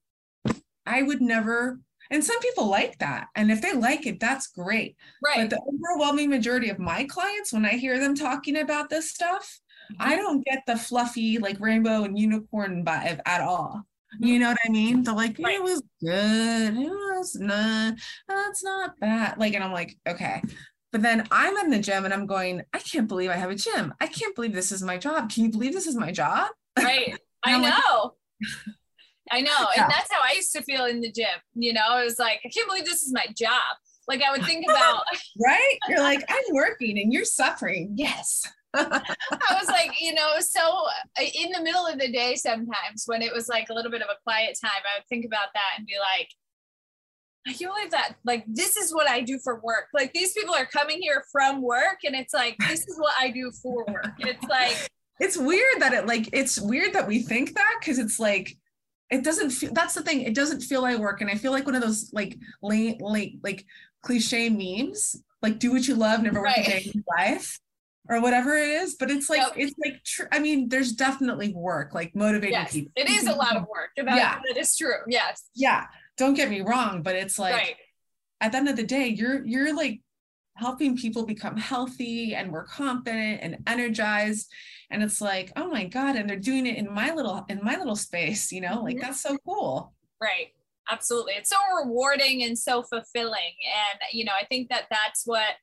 I 0.86 1.02
would 1.02 1.20
never 1.20 1.78
and 2.10 2.22
some 2.22 2.38
people 2.40 2.68
like 2.68 2.98
that. 2.98 3.28
And 3.34 3.50
if 3.50 3.62
they 3.62 3.72
like 3.72 4.06
it, 4.06 4.20
that's 4.20 4.48
great. 4.48 4.96
Right. 5.22 5.48
But 5.48 5.50
the 5.50 5.62
overwhelming 5.62 6.30
majority 6.30 6.70
of 6.70 6.78
my 6.78 7.04
clients, 7.04 7.52
when 7.52 7.64
I 7.64 7.70
hear 7.70 7.98
them 7.98 8.14
talking 8.14 8.58
about 8.58 8.90
this 8.90 9.10
stuff, 9.10 9.60
mm-hmm. 9.92 10.02
I 10.02 10.16
don't 10.16 10.44
get 10.44 10.62
the 10.66 10.76
fluffy, 10.76 11.38
like 11.38 11.60
rainbow 11.60 12.04
and 12.04 12.18
unicorn 12.18 12.84
vibe 12.84 13.20
at 13.26 13.40
all. 13.40 13.86
Mm-hmm. 14.14 14.26
You 14.26 14.38
know 14.38 14.48
what 14.48 14.58
I 14.64 14.68
mean? 14.68 15.02
They're 15.02 15.14
like, 15.14 15.38
right. 15.42 15.56
it 15.56 15.62
was 15.62 15.82
good. 16.00 16.76
It 16.76 16.90
was 16.90 17.36
not, 17.36 17.94
that's 18.28 18.62
not 18.62 18.98
bad. 19.00 19.38
Like, 19.38 19.54
and 19.54 19.64
I'm 19.64 19.72
like, 19.72 19.96
okay. 20.06 20.42
But 20.92 21.02
then 21.02 21.26
I'm 21.32 21.56
in 21.56 21.70
the 21.70 21.80
gym 21.80 22.04
and 22.04 22.14
I'm 22.14 22.26
going, 22.26 22.62
I 22.72 22.78
can't 22.78 23.08
believe 23.08 23.30
I 23.30 23.34
have 23.36 23.50
a 23.50 23.56
gym. 23.56 23.92
I 24.00 24.06
can't 24.06 24.34
believe 24.34 24.52
this 24.52 24.70
is 24.70 24.82
my 24.82 24.96
job. 24.96 25.28
Can 25.32 25.44
you 25.44 25.50
believe 25.50 25.72
this 25.72 25.88
is 25.88 25.96
my 25.96 26.12
job? 26.12 26.50
Right. 26.78 27.18
I 27.42 27.58
know. 27.58 28.14
Like, 28.40 28.74
I 29.30 29.40
know. 29.40 29.66
Yeah. 29.74 29.84
And 29.84 29.92
that's 29.92 30.12
how 30.12 30.20
I 30.22 30.34
used 30.34 30.52
to 30.52 30.62
feel 30.62 30.84
in 30.84 31.00
the 31.00 31.10
gym. 31.10 31.26
You 31.54 31.72
know, 31.72 31.98
it 31.98 32.04
was 32.04 32.18
like, 32.18 32.40
I 32.44 32.48
can't 32.48 32.68
believe 32.68 32.84
this 32.84 33.02
is 33.02 33.12
my 33.12 33.26
job. 33.36 33.76
Like 34.06 34.22
I 34.22 34.30
would 34.30 34.44
think 34.46 34.64
about 34.68 35.04
right? 35.44 35.78
You're 35.88 36.00
like, 36.00 36.24
I'm 36.28 36.54
working 36.54 36.98
and 36.98 37.12
you're 37.12 37.24
suffering. 37.24 37.92
Yes. 37.94 38.46
I 38.74 39.56
was 39.58 39.68
like, 39.68 39.92
you 40.00 40.14
know, 40.14 40.34
so 40.40 40.60
uh, 40.60 41.24
in 41.42 41.52
the 41.52 41.62
middle 41.62 41.86
of 41.86 41.98
the 41.98 42.10
day 42.10 42.34
sometimes 42.34 43.04
when 43.06 43.22
it 43.22 43.32
was 43.32 43.48
like 43.48 43.68
a 43.70 43.74
little 43.74 43.90
bit 43.90 44.02
of 44.02 44.08
a 44.08 44.22
quiet 44.24 44.58
time, 44.62 44.70
I 44.74 44.98
would 44.98 45.08
think 45.08 45.24
about 45.24 45.48
that 45.54 45.78
and 45.78 45.86
be 45.86 45.94
like, 45.98 46.28
I 47.46 47.52
can't 47.52 47.74
believe 47.74 47.90
that. 47.90 48.14
Like, 48.24 48.44
this 48.46 48.76
is 48.78 48.94
what 48.94 49.06
I 49.06 49.20
do 49.20 49.38
for 49.38 49.60
work. 49.60 49.88
Like, 49.92 50.14
these 50.14 50.32
people 50.32 50.54
are 50.54 50.64
coming 50.64 51.02
here 51.02 51.24
from 51.30 51.60
work, 51.60 51.98
and 52.02 52.14
it's 52.16 52.32
like, 52.32 52.56
this 52.70 52.88
is 52.88 52.96
what 52.98 53.12
I 53.20 53.28
do 53.30 53.52
for 53.62 53.84
work. 53.84 54.14
It's 54.20 54.42
like, 54.44 54.88
it's 55.20 55.36
weird 55.36 55.80
that 55.80 55.92
it 55.92 56.06
like 56.06 56.28
it's 56.32 56.60
weird 56.60 56.92
that 56.94 57.06
we 57.06 57.20
think 57.20 57.54
that 57.54 57.76
because 57.80 57.98
it's 57.98 58.18
like 58.18 58.56
it 59.14 59.22
doesn't 59.24 59.50
feel 59.50 59.72
that's 59.72 59.94
the 59.94 60.02
thing 60.02 60.20
it 60.22 60.34
doesn't 60.34 60.60
feel 60.60 60.82
like 60.82 60.98
work 60.98 61.20
and 61.20 61.30
i 61.30 61.34
feel 61.34 61.52
like 61.52 61.66
one 61.66 61.74
of 61.74 61.82
those 61.82 62.10
like 62.12 62.32
late 62.62 63.00
late 63.00 63.38
like 63.42 63.64
cliche 64.02 64.48
memes 64.50 65.16
like 65.42 65.58
do 65.58 65.72
what 65.72 65.86
you 65.88 65.94
love 65.94 66.22
never 66.22 66.40
work 66.40 66.48
Right. 66.56 66.66
a 66.66 66.70
day 66.70 66.82
in 66.86 66.92
your 66.94 67.04
life 67.16 67.58
or 68.10 68.20
whatever 68.20 68.54
it 68.56 68.68
is 68.82 68.96
but 69.00 69.10
it's 69.10 69.28
like 69.30 69.40
Yep. 69.40 69.52
it's 69.56 69.74
like 69.84 69.96
tr- 70.04 70.30
i 70.32 70.38
mean 70.38 70.68
there's 70.68 70.92
definitely 70.92 71.50
work 71.54 71.94
like 71.94 72.14
motivating 72.14 72.52
yes, 72.60 72.72
people 72.72 72.92
it 72.96 73.08
is 73.08 73.26
a 73.26 73.32
lot 73.34 73.56
of 73.56 73.62
work. 73.62 73.90
That, 73.96 74.16
Yeah. 74.16 74.40
that 74.46 74.56
is 74.60 74.76
true. 74.76 75.00
Yes. 75.06 75.44
yeah 75.54 75.86
don't 76.16 76.34
get 76.34 76.50
me 76.50 76.60
wrong 76.60 77.02
but 77.02 77.14
it's 77.22 77.38
like 77.38 77.54
right. 77.54 77.76
at 78.40 78.52
the 78.52 78.58
end 78.58 78.68
of 78.68 78.76
the 78.76 78.86
day 78.96 79.06
you're 79.08 79.44
you're 79.46 79.74
like 79.74 80.00
helping 80.56 80.96
people 80.96 81.26
become 81.26 81.56
healthy 81.56 82.34
and 82.34 82.50
more 82.50 82.64
confident 82.64 83.40
and 83.42 83.56
energized 83.66 84.46
and 84.90 85.02
it's 85.02 85.20
like 85.20 85.52
oh 85.56 85.68
my 85.68 85.84
god 85.84 86.16
and 86.16 86.28
they're 86.28 86.36
doing 86.38 86.66
it 86.66 86.76
in 86.76 86.92
my 86.92 87.12
little 87.12 87.44
in 87.48 87.60
my 87.62 87.76
little 87.76 87.96
space 87.96 88.52
you 88.52 88.60
know 88.60 88.82
like 88.82 88.96
Mhm. 88.96 89.00
that's 89.00 89.20
so 89.20 89.36
cool 89.46 89.94
Right. 90.20 90.48
Absolutely. 90.90 91.34
It's 91.34 91.50
so 91.50 91.56
rewarding 91.82 92.42
and 92.44 92.58
so 92.58 92.82
fulfilling. 92.82 93.54
And, 93.90 94.00
you 94.12 94.24
know, 94.24 94.32
I 94.40 94.44
think 94.46 94.68
that 94.70 94.84
that's 94.90 95.22
what 95.26 95.54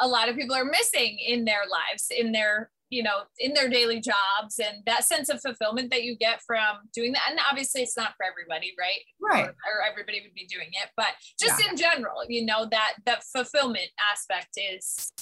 a 0.00 0.08
lot 0.08 0.28
of 0.28 0.34
people 0.36 0.56
are 0.56 0.64
missing 0.64 1.18
in 1.24 1.44
their 1.44 1.62
lives, 1.70 2.06
in 2.10 2.32
their, 2.32 2.70
you 2.90 3.02
know, 3.04 3.22
in 3.38 3.54
their 3.54 3.68
daily 3.68 4.00
jobs 4.00 4.58
and 4.58 4.82
that 4.86 5.04
sense 5.04 5.28
of 5.28 5.40
fulfillment 5.40 5.90
that 5.92 6.02
you 6.04 6.16
get 6.16 6.40
from 6.42 6.78
doing 6.94 7.12
that. 7.12 7.28
And 7.30 7.38
obviously 7.48 7.82
it's 7.82 7.96
not 7.96 8.14
for 8.16 8.24
everybody, 8.24 8.72
right? 8.78 9.00
right 9.20 9.44
Or, 9.48 9.82
or 9.82 9.86
everybody 9.88 10.20
would 10.22 10.34
be 10.34 10.46
doing 10.46 10.68
it, 10.70 10.90
but 10.96 11.08
just 11.40 11.60
in 11.68 11.76
general, 11.76 12.22
you 12.28 12.44
know, 12.44 12.66
that, 12.70 12.94
that 13.04 13.22
fulfillment 13.24 13.90
aspect 14.12 14.56
is 14.56 15.12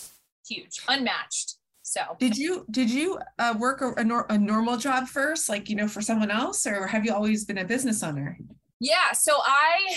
huge, 0.48 0.80
unmatched. 0.88 1.56
So 1.88 2.00
did 2.18 2.36
you 2.36 2.66
did 2.72 2.90
you 2.90 3.20
uh, 3.38 3.54
work 3.56 3.80
a, 3.80 3.92
a, 3.92 4.02
nor- 4.02 4.26
a 4.28 4.36
normal 4.36 4.76
job 4.76 5.06
first 5.06 5.48
like 5.48 5.70
you 5.70 5.76
know 5.76 5.86
for 5.86 6.02
someone 6.02 6.32
else 6.32 6.66
or 6.66 6.84
have 6.88 7.04
you 7.06 7.14
always 7.14 7.44
been 7.44 7.58
a 7.58 7.64
business 7.64 8.02
owner 8.02 8.36
Yeah, 8.80 9.12
so 9.12 9.32
I 9.44 9.96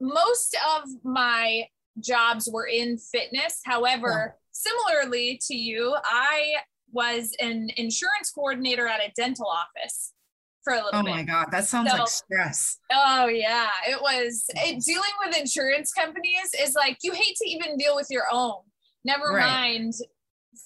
most 0.00 0.56
of 0.76 0.88
my 1.02 1.64
jobs 2.00 2.48
were 2.52 2.66
in 2.68 2.96
fitness. 2.98 3.60
However, 3.64 4.36
similarly 4.52 5.40
to 5.48 5.56
you, 5.56 5.96
I 6.04 6.56
was 6.92 7.34
an 7.40 7.70
insurance 7.76 8.30
coordinator 8.32 8.86
at 8.86 9.00
a 9.00 9.10
dental 9.16 9.46
office 9.48 10.12
for 10.62 10.74
a 10.74 10.76
little 10.76 10.92
bit. 10.92 10.98
oh 11.00 11.02
bit. 11.02 11.10
my 11.10 11.22
god 11.24 11.46
that 11.50 11.64
sounds 11.64 11.90
So- 11.90 11.96
like 11.98 12.08
stress 12.08 12.78
Oh 12.92 13.26
yeah, 13.26 13.68
it 13.88 14.00
was 14.00 14.46
it, 14.50 14.80
dealing 14.84 15.10
with 15.26 15.36
insurance 15.36 15.92
companies 15.92 16.50
is 16.60 16.74
like 16.76 16.98
you 17.02 17.12
hate 17.12 17.34
to 17.42 17.48
even 17.50 17.76
deal 17.76 17.96
with 17.96 18.06
your 18.10 18.24
own. 18.30 18.60
Never 19.04 19.26
Right. 19.32 19.44
mind 19.44 19.94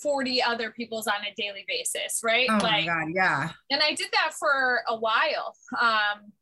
40 0.02 0.42
other 0.42 0.70
people's 0.70 1.06
on 1.06 1.14
a 1.30 1.34
daily 1.40 1.64
basis, 1.68 2.20
right? 2.24 2.48
oh 2.50 2.58
like 2.62 2.86
my 2.86 2.86
god 2.86 3.08
yeah 3.14 3.50
and 3.70 3.82
I 3.82 3.94
did 3.94 4.08
that 4.12 4.32
for 4.38 4.80
a 4.88 4.96
while. 4.96 5.54
Um, 5.80 6.32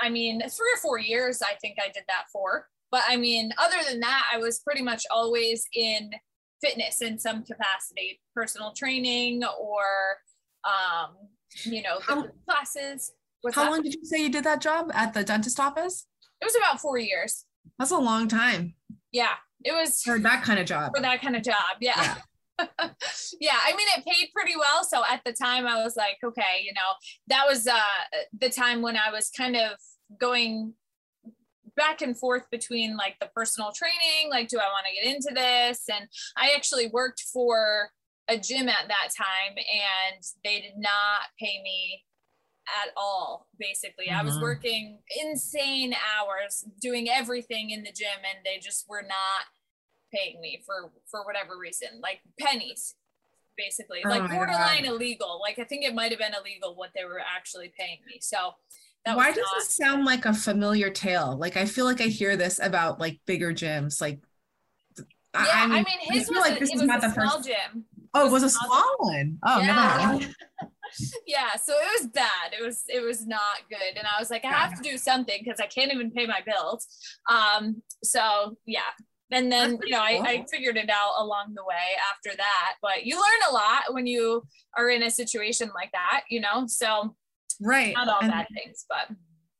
I 0.00 0.10
mean, 0.10 0.40
three 0.48 0.72
or 0.74 0.78
four 0.80 0.98
years, 0.98 1.42
I 1.42 1.54
think 1.60 1.76
I 1.80 1.88
did 1.88 2.04
that 2.08 2.24
for. 2.32 2.68
But 2.90 3.02
I 3.08 3.16
mean, 3.16 3.52
other 3.58 3.76
than 3.88 4.00
that, 4.00 4.26
I 4.32 4.38
was 4.38 4.60
pretty 4.60 4.80
much 4.82 5.04
always 5.10 5.66
in 5.74 6.10
fitness 6.62 7.02
in 7.02 7.18
some 7.18 7.42
capacity, 7.44 8.20
personal 8.34 8.72
training 8.72 9.42
or, 9.44 9.84
um, 10.64 11.16
you 11.64 11.82
know, 11.82 11.98
How- 12.00 12.26
classes. 12.48 13.12
What's 13.42 13.56
how 13.56 13.64
that? 13.64 13.70
long 13.70 13.82
did 13.82 13.94
you 13.94 14.04
say 14.04 14.18
you 14.22 14.30
did 14.30 14.44
that 14.44 14.60
job 14.60 14.90
at 14.94 15.14
the 15.14 15.22
dentist 15.22 15.60
office 15.60 16.06
It 16.40 16.44
was 16.44 16.56
about 16.56 16.80
four 16.80 16.98
years. 16.98 17.44
that's 17.78 17.90
a 17.92 17.98
long 17.98 18.26
time 18.28 18.74
Yeah, 19.12 19.34
it 19.64 19.72
was 19.72 20.02
for 20.02 20.18
that 20.18 20.42
kind 20.42 20.58
of 20.58 20.66
job 20.66 20.92
for 20.94 21.02
that 21.02 21.20
kind 21.20 21.36
of 21.36 21.42
job. 21.42 21.76
Yeah. 21.80 22.16
yeah, 23.40 23.56
I 23.64 23.74
mean 23.76 23.86
it 23.96 24.04
paid 24.04 24.30
pretty 24.34 24.56
well. 24.56 24.84
So 24.84 25.02
at 25.08 25.20
the 25.24 25.32
time 25.32 25.66
I 25.66 25.82
was 25.82 25.96
like, 25.96 26.16
okay, 26.24 26.62
you 26.64 26.72
know, 26.72 26.90
that 27.28 27.44
was 27.46 27.66
uh 27.66 27.80
the 28.38 28.50
time 28.50 28.82
when 28.82 28.96
I 28.96 29.10
was 29.12 29.30
kind 29.36 29.56
of 29.56 29.72
going 30.18 30.74
back 31.76 32.02
and 32.02 32.18
forth 32.18 32.42
between 32.50 32.96
like 32.96 33.16
the 33.20 33.30
personal 33.34 33.70
training, 33.72 34.30
like 34.30 34.48
do 34.48 34.58
I 34.58 34.66
want 34.66 34.86
to 34.86 35.02
get 35.02 35.14
into 35.14 35.32
this? 35.34 35.84
And 35.88 36.08
I 36.36 36.52
actually 36.56 36.88
worked 36.88 37.22
for 37.32 37.90
a 38.28 38.36
gym 38.36 38.68
at 38.68 38.88
that 38.88 39.08
time 39.16 39.56
and 39.56 40.22
they 40.44 40.60
did 40.60 40.76
not 40.76 41.22
pay 41.40 41.62
me 41.62 42.04
at 42.84 42.90
all 42.96 43.48
basically 43.58 44.10
i 44.10 44.22
was 44.22 44.36
Mhm. 44.36 44.42
working 44.42 44.98
insane 45.22 45.94
hours 46.16 46.64
doing 46.80 47.08
everything 47.08 47.70
in 47.70 47.82
the 47.82 47.92
gym 47.92 48.18
and 48.28 48.44
they 48.44 48.58
just 48.58 48.88
were 48.88 49.02
not 49.02 49.46
paying 50.14 50.40
me 50.40 50.62
for 50.66 50.92
for 51.10 51.24
whatever 51.24 51.56
reason 51.58 51.88
like 52.02 52.20
pennies 52.40 52.94
basically 53.56 54.00
Oh 54.04 54.08
like 54.10 54.30
borderline 54.30 54.84
illegal 54.84 55.40
like 55.40 55.58
i 55.58 55.64
think 55.64 55.84
it 55.84 55.94
might 55.94 56.10
have 56.10 56.18
been 56.20 56.34
illegal 56.34 56.74
what 56.76 56.90
they 56.94 57.04
were 57.04 57.20
actually 57.20 57.72
paying 57.78 57.98
me 58.06 58.18
so 58.20 58.52
that 59.04 59.16
Why 59.16 59.28
does 59.28 59.38
not, 59.38 59.54
this 59.58 59.74
sound 59.76 60.04
like 60.04 60.24
a 60.26 60.34
familiar 60.34 60.90
tale? 60.90 61.36
Like 61.38 61.56
I 61.56 61.66
feel 61.66 61.84
like 61.84 62.00
I 62.00 62.08
hear 62.08 62.36
this 62.36 62.58
about 62.58 62.98
like 62.98 63.20
bigger 63.26 63.52
gyms. 63.54 64.00
Like, 64.00 64.18
I- 65.34 65.46
yeah 65.46 65.62
i 65.70 65.76
mean, 65.76 65.86
I 66.10 66.14
his 66.14 66.28
feel 66.28 66.40
was, 66.40 66.48
like 66.50 66.56
a, 66.56 66.60
this 66.60 66.70
it 66.70 66.74
is 66.74 66.80
was 66.80 66.88
not 66.88 66.98
a 66.98 67.08
the 67.08 67.14
small 67.14 67.36
first. 67.36 67.48
gym 67.48 67.84
Oh, 68.14 68.26
it 68.26 68.32
was 68.32 68.42
was 68.42 68.42
a 68.42 68.46
a 68.46 68.50
small 68.50 68.96
one. 68.98 69.38
Oh, 69.46 69.60
Yeah. 69.60 69.66
never 69.66 69.80
mind. 70.18 70.34
yeah 71.26 71.54
so 71.56 71.72
it 71.72 72.02
was 72.02 72.10
bad. 72.10 72.52
It 72.58 72.64
was 72.64 72.84
it 72.88 73.00
was 73.00 73.26
not 73.26 73.68
good. 73.70 73.96
And 73.96 74.06
i 74.06 74.18
was 74.18 74.30
like 74.30 74.44
i 74.44 74.52
have 74.52 74.74
to 74.74 74.82
do 74.82 74.96
something 74.96 75.40
because 75.42 75.60
i 75.60 75.66
can't 75.66 75.92
even 75.92 76.10
pay 76.10 76.26
my 76.26 76.40
bills. 76.44 76.86
Um 77.30 77.82
so 78.02 78.56
yeah. 78.66 78.90
And 79.30 79.52
then 79.52 79.78
you 79.84 79.92
know 79.92 80.00
I, 80.00 80.20
I 80.24 80.44
figured 80.50 80.76
it 80.76 80.90
out 80.90 81.14
along 81.18 81.54
the 81.54 81.64
way 81.64 81.96
after 82.12 82.36
that. 82.36 82.74
But 82.80 83.04
you 83.04 83.16
learn 83.16 83.50
a 83.50 83.52
lot 83.52 83.92
when 83.92 84.06
you 84.06 84.42
are 84.76 84.88
in 84.90 85.02
a 85.02 85.10
situation 85.10 85.70
like 85.74 85.92
that 85.92 86.22
you 86.30 86.40
know? 86.40 86.66
So 86.66 87.14
Right. 87.60 87.94
not 87.94 88.08
all 88.08 88.20
And 88.20 88.30
bad 88.30 88.46
things 88.54 88.86
but 88.88 89.16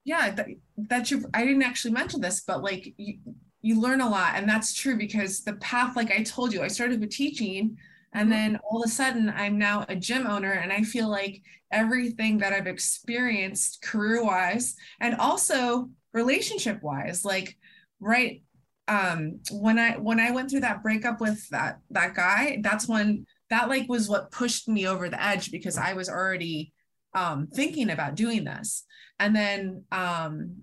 yeah, 0.09 0.31
that, 0.31 0.47
that 0.89 1.11
you. 1.11 1.27
I 1.35 1.45
didn't 1.45 1.63
actually 1.63 1.93
mention 1.93 2.23
this, 2.23 2.41
but 2.41 2.63
like 2.63 2.95
you, 2.97 3.19
you 3.61 3.79
learn 3.79 4.01
a 4.01 4.09
lot, 4.09 4.37
and 4.37 4.49
that's 4.49 4.73
true 4.73 4.97
because 4.97 5.45
the 5.45 5.53
path, 5.55 5.97
like 5.97 6.11
I 6.11 6.23
told 6.23 6.55
you, 6.55 6.63
I 6.63 6.69
started 6.69 7.01
with 7.01 7.11
teaching, 7.11 7.77
and 8.19 8.31
then 8.31 8.59
all 8.71 8.83
of 8.83 8.89
a 8.89 8.93
sudden 8.93 9.31
I'm 9.31 9.59
now 9.59 9.87
a 9.89 9.97
gym 9.97 10.27
owner, 10.27 10.53
and 10.53 10.73
I 10.73 10.83
feel 10.83 11.09
like 11.09 11.43
everything 11.73 12.39
that 12.39 12.53
I've 12.53 12.67
experienced 12.67 13.83
career-wise 13.83 14.75
and 15.01 15.15
also 15.17 15.91
relationship-wise, 16.13 17.25
like 17.25 17.57
right 18.01 18.43
um 18.89 19.39
when 19.51 19.79
i 19.79 19.93
when 19.99 20.19
i 20.19 20.31
went 20.31 20.49
through 20.51 20.61
that 20.61 20.83
breakup 20.83 21.21
with 21.21 21.47
that 21.51 21.79
that 21.91 22.15
guy 22.15 22.59
that's 22.63 22.89
when 22.89 23.27
that 23.51 23.69
like 23.69 23.87
was 23.89 24.09
what 24.09 24.31
pushed 24.31 24.67
me 24.69 24.87
over 24.87 25.09
the 25.11 25.23
edge 25.23 25.51
because 25.51 25.77
i 25.77 25.93
was 25.93 26.09
already 26.09 26.73
um 27.15 27.47
thinking 27.55 27.91
about 27.91 28.15
doing 28.15 28.45
this 28.45 28.85
and 29.19 29.37
then 29.37 29.85
um 29.93 30.57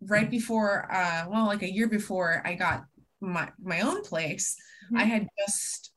right 0.00 0.30
before 0.30 0.88
uh 0.92 1.24
well 1.28 1.46
like 1.46 1.62
a 1.62 1.72
year 1.72 1.88
before 1.88 2.42
i 2.44 2.54
got 2.54 2.84
my 3.20 3.48
my 3.62 3.80
own 3.82 4.02
place 4.02 4.56
i 4.96 5.04
Mhm. 5.04 5.08
had 5.08 5.28
just 5.46 5.92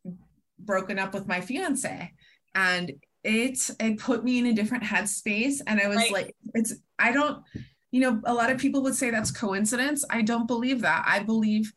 broken 0.65 0.99
up 0.99 1.13
with 1.13 1.27
my 1.27 1.41
fiance. 1.41 2.11
And 2.53 2.93
it 3.23 3.57
it 3.79 3.97
put 3.99 4.23
me 4.23 4.39
in 4.39 4.45
a 4.47 4.53
different 4.53 4.83
headspace. 4.83 5.61
And 5.67 5.79
i 5.79 5.87
was 5.87 5.97
Right. 5.97 6.11
like 6.11 6.35
it's 6.53 6.73
i 6.99 7.11
don't 7.11 7.43
you 7.91 8.01
know 8.01 8.21
a 8.25 8.33
lot 8.33 8.51
of 8.51 8.57
people 8.59 8.83
would 8.83 8.95
say 8.95 9.09
that's 9.09 9.31
coincidence. 9.31 10.05
I 10.09 10.21
don't 10.21 10.47
believe 10.47 10.81
that. 10.81 11.05
I 11.07 11.19
believe 11.23 11.73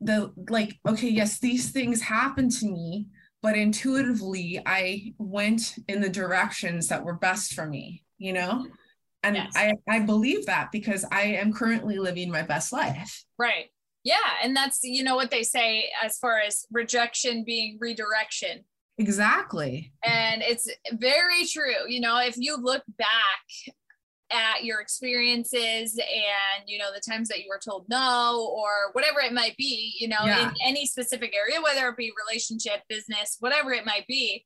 the 0.00 0.32
like 0.48 0.78
okay 0.86 1.08
yes 1.08 1.38
these 1.38 1.70
things 1.70 2.02
happen 2.02 2.50
to 2.50 2.66
me 2.66 3.06
but 3.42 3.56
intuitively 3.56 4.60
i 4.66 5.14
went 5.16 5.74
in 5.88 6.02
the 6.02 6.08
directions 6.10 6.88
that 6.88 7.02
were 7.02 7.14
best 7.14 7.54
for 7.54 7.66
me 7.66 8.04
you 8.18 8.34
know? 8.34 8.66
And 9.22 9.36
Yes. 9.36 9.52
i 9.56 9.72
i 9.88 9.98
believe 10.00 10.44
that 10.46 10.70
because 10.70 11.04
i 11.10 11.22
am 11.22 11.52
currently 11.52 11.98
living 11.98 12.30
my 12.30 12.42
best 12.42 12.72
life. 12.72 13.24
Right 13.38 13.70
yeah 14.04 14.14
and 14.42 14.54
that's 14.56 14.80
you 14.82 15.02
know 15.04 15.16
what 15.16 15.30
they 15.30 15.42
say 15.42 15.90
as 16.02 16.18
far 16.18 16.38
as 16.40 16.64
rejection 16.72 17.44
being 17.44 17.76
redirection 17.80 18.64
exactly 18.98 19.92
And 20.04 20.42
it's 20.42 20.68
very 20.92 21.46
true. 21.46 21.88
You 21.88 22.00
know, 22.00 22.18
if 22.18 22.34
you 22.36 22.56
look 22.56 22.82
back 22.98 23.44
at 24.30 24.62
your 24.64 24.80
experiences 24.80 25.98
and, 25.98 26.64
you 26.68 26.78
know, 26.78 26.90
the 26.94 27.00
times 27.00 27.28
that 27.28 27.40
you 27.40 27.46
were 27.48 27.58
told 27.64 27.86
no 27.88 28.52
or 28.54 28.92
whatever 28.92 29.20
it 29.20 29.32
might 29.32 29.56
be, 29.56 29.94
you 29.98 30.06
know, 30.06 30.24
Yeah. 30.24 30.42
in 30.48 30.54
any 30.64 30.86
specific 30.86 31.34
area, 31.34 31.60
whether 31.62 31.88
it 31.88 31.96
be 31.96 32.12
relationship, 32.28 32.82
business, 32.88 33.36
whatever 33.40 33.72
it 33.72 33.84
might 33.86 34.06
be, 34.06 34.44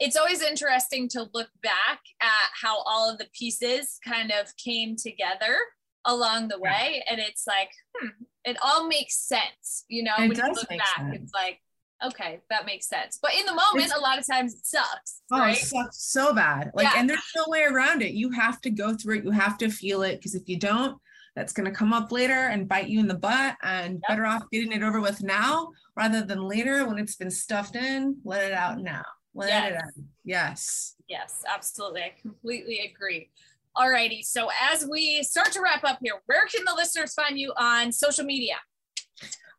it's 0.00 0.16
always 0.16 0.42
interesting 0.42 1.08
to 1.10 1.28
look 1.32 1.48
back 1.62 2.00
at 2.20 2.50
how 2.60 2.78
all 2.82 3.08
of 3.10 3.18
the 3.18 3.28
pieces 3.38 3.98
kind 4.04 4.32
of 4.32 4.48
came 4.56 4.96
together 4.96 5.56
along 6.04 6.48
the 6.48 6.58
Yeah. 6.62 6.70
way. 6.72 7.04
And 7.08 7.20
it's 7.20 7.46
like, 7.46 7.70
hmm, 7.96 8.08
it 8.44 8.56
all 8.62 8.86
makes 8.88 9.16
sense. 9.18 9.84
You 9.88 10.04
know, 10.04 10.12
It 10.18 10.20
when 10.22 10.30
you 10.30 10.36
does 10.36 10.56
look 10.56 10.68
back, 10.68 10.86
sense. 10.96 11.16
it's 11.22 11.34
like, 11.34 11.60
okay, 12.04 12.40
that 12.50 12.66
makes 12.66 12.88
sense. 12.88 13.18
But 13.22 13.34
in 13.34 13.46
the 13.46 13.52
moment, 13.54 13.86
It's- 13.86 13.96
a 13.96 14.00
lot 14.00 14.18
of 14.18 14.26
times 14.26 14.54
it 14.54 14.66
sucks. 14.66 15.22
Oh, 15.30 15.38
right? 15.38 15.56
it 15.56 15.64
sucks 15.64 16.02
so 16.02 16.34
bad. 16.34 16.70
Like, 16.74 16.84
Yeah. 16.84 16.94
and 17.00 17.08
there's 17.08 17.20
no 17.36 17.44
way 17.46 17.62
around 17.62 18.02
it. 18.02 18.12
You 18.12 18.30
have 18.32 18.60
to 18.62 18.70
go 18.70 18.94
through 18.96 19.18
it. 19.18 19.24
You 19.24 19.30
have 19.30 19.56
to 19.58 19.70
feel 19.70 20.02
it 20.02 20.16
because 20.16 20.34
if 20.34 20.48
you 20.48 20.58
don't, 20.58 21.00
that's 21.36 21.52
going 21.52 21.64
to 21.66 21.74
come 21.74 21.92
up 21.92 22.10
later 22.12 22.48
and 22.48 22.68
bite 22.68 22.88
you 22.88 22.98
in 23.00 23.08
the 23.08 23.14
butt. 23.14 23.56
And 23.62 23.94
Yep. 23.94 24.02
better 24.08 24.26
off 24.26 24.42
getting 24.50 24.72
it 24.72 24.82
over 24.82 25.00
with 25.00 25.22
now 25.22 25.70
rather 25.96 26.22
than 26.22 26.42
later 26.42 26.86
when 26.86 26.98
it's 26.98 27.16
been 27.16 27.30
stuffed 27.30 27.76
in. 27.76 28.20
Let 28.24 28.42
it 28.44 28.52
out 28.52 28.78
now. 28.80 29.04
Let 29.34 29.48
it 29.48 29.72
Yes. 29.74 29.82
out. 29.82 30.04
Yes. 30.24 30.94
Yes, 31.08 31.42
absolutely. 31.48 32.02
I 32.02 32.14
completely 32.20 32.80
agree. 32.80 33.30
Alrighty. 33.76 34.22
So 34.22 34.50
as 34.60 34.86
we 34.90 35.22
start 35.22 35.52
to 35.52 35.60
wrap 35.62 35.84
up 35.84 35.98
here, 36.02 36.14
where 36.26 36.46
can 36.46 36.64
the 36.64 36.74
listeners 36.74 37.14
find 37.14 37.38
you 37.38 37.52
on 37.56 37.90
social 37.92 38.24
media? 38.24 38.56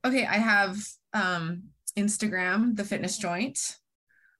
Okay, 0.05 0.25
I 0.25 0.37
have 0.37 0.77
um 1.13 1.63
Instagram, 1.97 2.75
the 2.75 2.83
fitness 2.83 3.17
joint. 3.17 3.77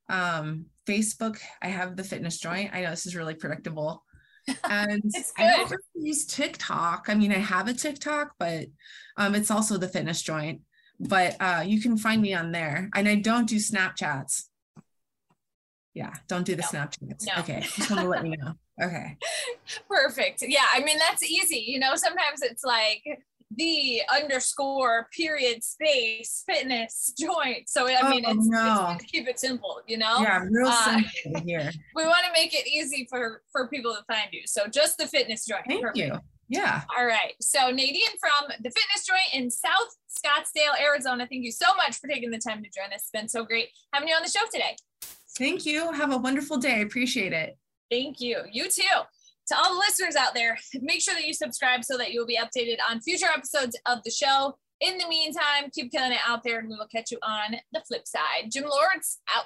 Um, 0.10 0.66
Facebook, 0.88 1.40
I 1.62 1.70
have 1.70 1.96
the 1.96 2.04
fitness 2.04 2.40
joint. 2.40 2.72
I 2.74 2.82
know 2.82 2.90
this 2.90 3.06
is 3.06 3.16
really 3.16 3.36
predictable. 3.36 4.04
And 4.70 5.02
I 5.38 5.48
don't 5.48 5.72
really 5.72 6.08
use 6.08 6.26
TikTok. 6.26 7.06
I 7.08 7.14
mean, 7.14 7.32
I 7.32 7.38
have 7.38 7.70
a 7.70 7.74
TikTok, 7.74 8.34
but 8.38 8.68
um 9.18 9.36
it's 9.36 9.50
also 9.50 9.78
the 9.78 9.88
fitness 9.88 10.22
joint. 10.22 10.62
But 11.00 11.38
uh 11.40 11.64
you 11.66 11.82
can 11.82 11.98
find 11.98 12.22
me 12.22 12.34
on 12.34 12.52
there. 12.52 12.90
And 12.94 13.08
I 13.08 13.16
don't 13.16 13.48
do 13.48 13.56
Snapchats. 13.56 14.44
Yeah, 15.94 16.12
don't 16.28 16.44
do 16.46 16.56
the 16.56 16.64
No. 16.64 16.68
Snapchats. 16.80 17.26
No. 17.28 17.34
Okay, 17.42 17.62
just 17.62 17.90
want 17.90 18.02
to 18.02 18.08
let 18.10 18.26
you 18.26 18.36
know. 18.38 18.54
Okay. 18.82 19.18
Perfect. 19.88 20.44
Yeah, 20.48 20.66
I 20.74 20.80
mean 20.84 20.98
that's 20.98 21.24
easy. 21.24 21.64
You 21.68 21.80
know, 21.80 21.96
sometimes 21.96 22.42
it's 22.42 22.64
like 22.64 23.04
the 23.56 24.02
underscore 24.12 25.08
period 25.16 25.64
space 25.64 26.44
fitness 26.48 27.14
joint. 27.20 27.70
So 27.70 27.88
I 27.88 28.10
mean, 28.10 28.24
Oh, 28.28 28.32
it's, 28.32 28.48
no. 28.48 28.96
it's 29.00 29.06
keep 29.12 29.28
it 29.28 29.40
simple. 29.40 29.82
You 29.88 29.98
know, 30.00 30.20
Yeah, 30.22 30.44
real 30.50 30.68
Uh, 30.68 30.86
simple 31.24 31.42
here. 31.46 31.72
we 31.96 32.04
want 32.06 32.26
to 32.26 32.32
make 32.34 32.54
it 32.56 32.68
easy 32.68 33.06
for 33.10 33.44
for 33.52 33.68
people 33.68 33.94
to 33.96 34.04
find 34.12 34.30
you. 34.32 34.42
So 34.46 34.68
just 34.68 34.98
the 34.98 35.08
fitness 35.08 35.46
joint. 35.46 35.64
Thank 35.68 35.82
Perfect. 35.82 35.98
you. 35.98 36.20
Yeah. 36.50 36.82
All 36.98 37.06
right. 37.06 37.34
So 37.42 37.70
Nadine 37.70 38.02
from 38.20 38.50
the 38.60 38.70
Fitness 38.70 39.08
Joint 39.08 39.34
in 39.34 39.50
South 39.50 39.96
Scottsdale, 40.10 40.80
Arizona. 40.80 41.26
Thank 41.30 41.44
you 41.46 41.52
so 41.52 41.68
much 41.78 41.96
for 41.98 42.08
taking 42.08 42.32
the 42.32 42.38
time 42.38 42.62
to 42.64 42.70
join 42.70 42.88
us. 42.94 43.02
It's 43.02 43.10
been 43.12 43.30
so 43.30 43.44
great 43.46 43.70
having 43.94 44.10
you 44.10 44.16
on 44.16 44.22
the 44.24 44.30
show 44.30 44.42
today. 44.52 44.76
Thank 45.38 45.66
you. 45.66 45.92
Have 45.92 46.12
a 46.12 46.18
wonderful 46.18 46.58
day. 46.58 46.76
I 46.76 46.80
appreciate 46.80 47.34
it. 47.34 47.58
Thank 47.90 48.20
you. 48.20 48.42
You 48.52 48.70
too. 48.70 48.82
To 49.48 49.58
all 49.58 49.74
the 49.74 49.80
listeners 49.80 50.16
out 50.16 50.34
there, 50.34 50.58
make 50.82 51.02
sure 51.02 51.14
that 51.14 51.26
you 51.26 51.34
subscribe 51.34 51.84
so 51.84 51.98
that 51.98 52.14
you'll 52.14 52.26
be 52.26 52.40
updated 52.40 52.78
on 52.90 53.02
future 53.02 53.28
episodes 53.36 53.78
of 53.86 54.00
the 54.04 54.12
show. 54.12 54.58
In 54.80 54.98
the 54.98 55.08
meantime, 55.08 55.70
keep 55.74 55.92
killing 55.92 56.12
it 56.12 56.20
out 56.26 56.44
there 56.44 56.60
and 56.60 56.70
we 56.70 56.76
will 56.76 56.88
catch 56.88 57.12
you 57.12 57.18
on 57.24 57.58
the 57.72 57.82
flip 57.88 58.08
side. 58.08 58.52
Gym 58.52 58.64
Lords 58.64 59.20
out. 59.36 59.46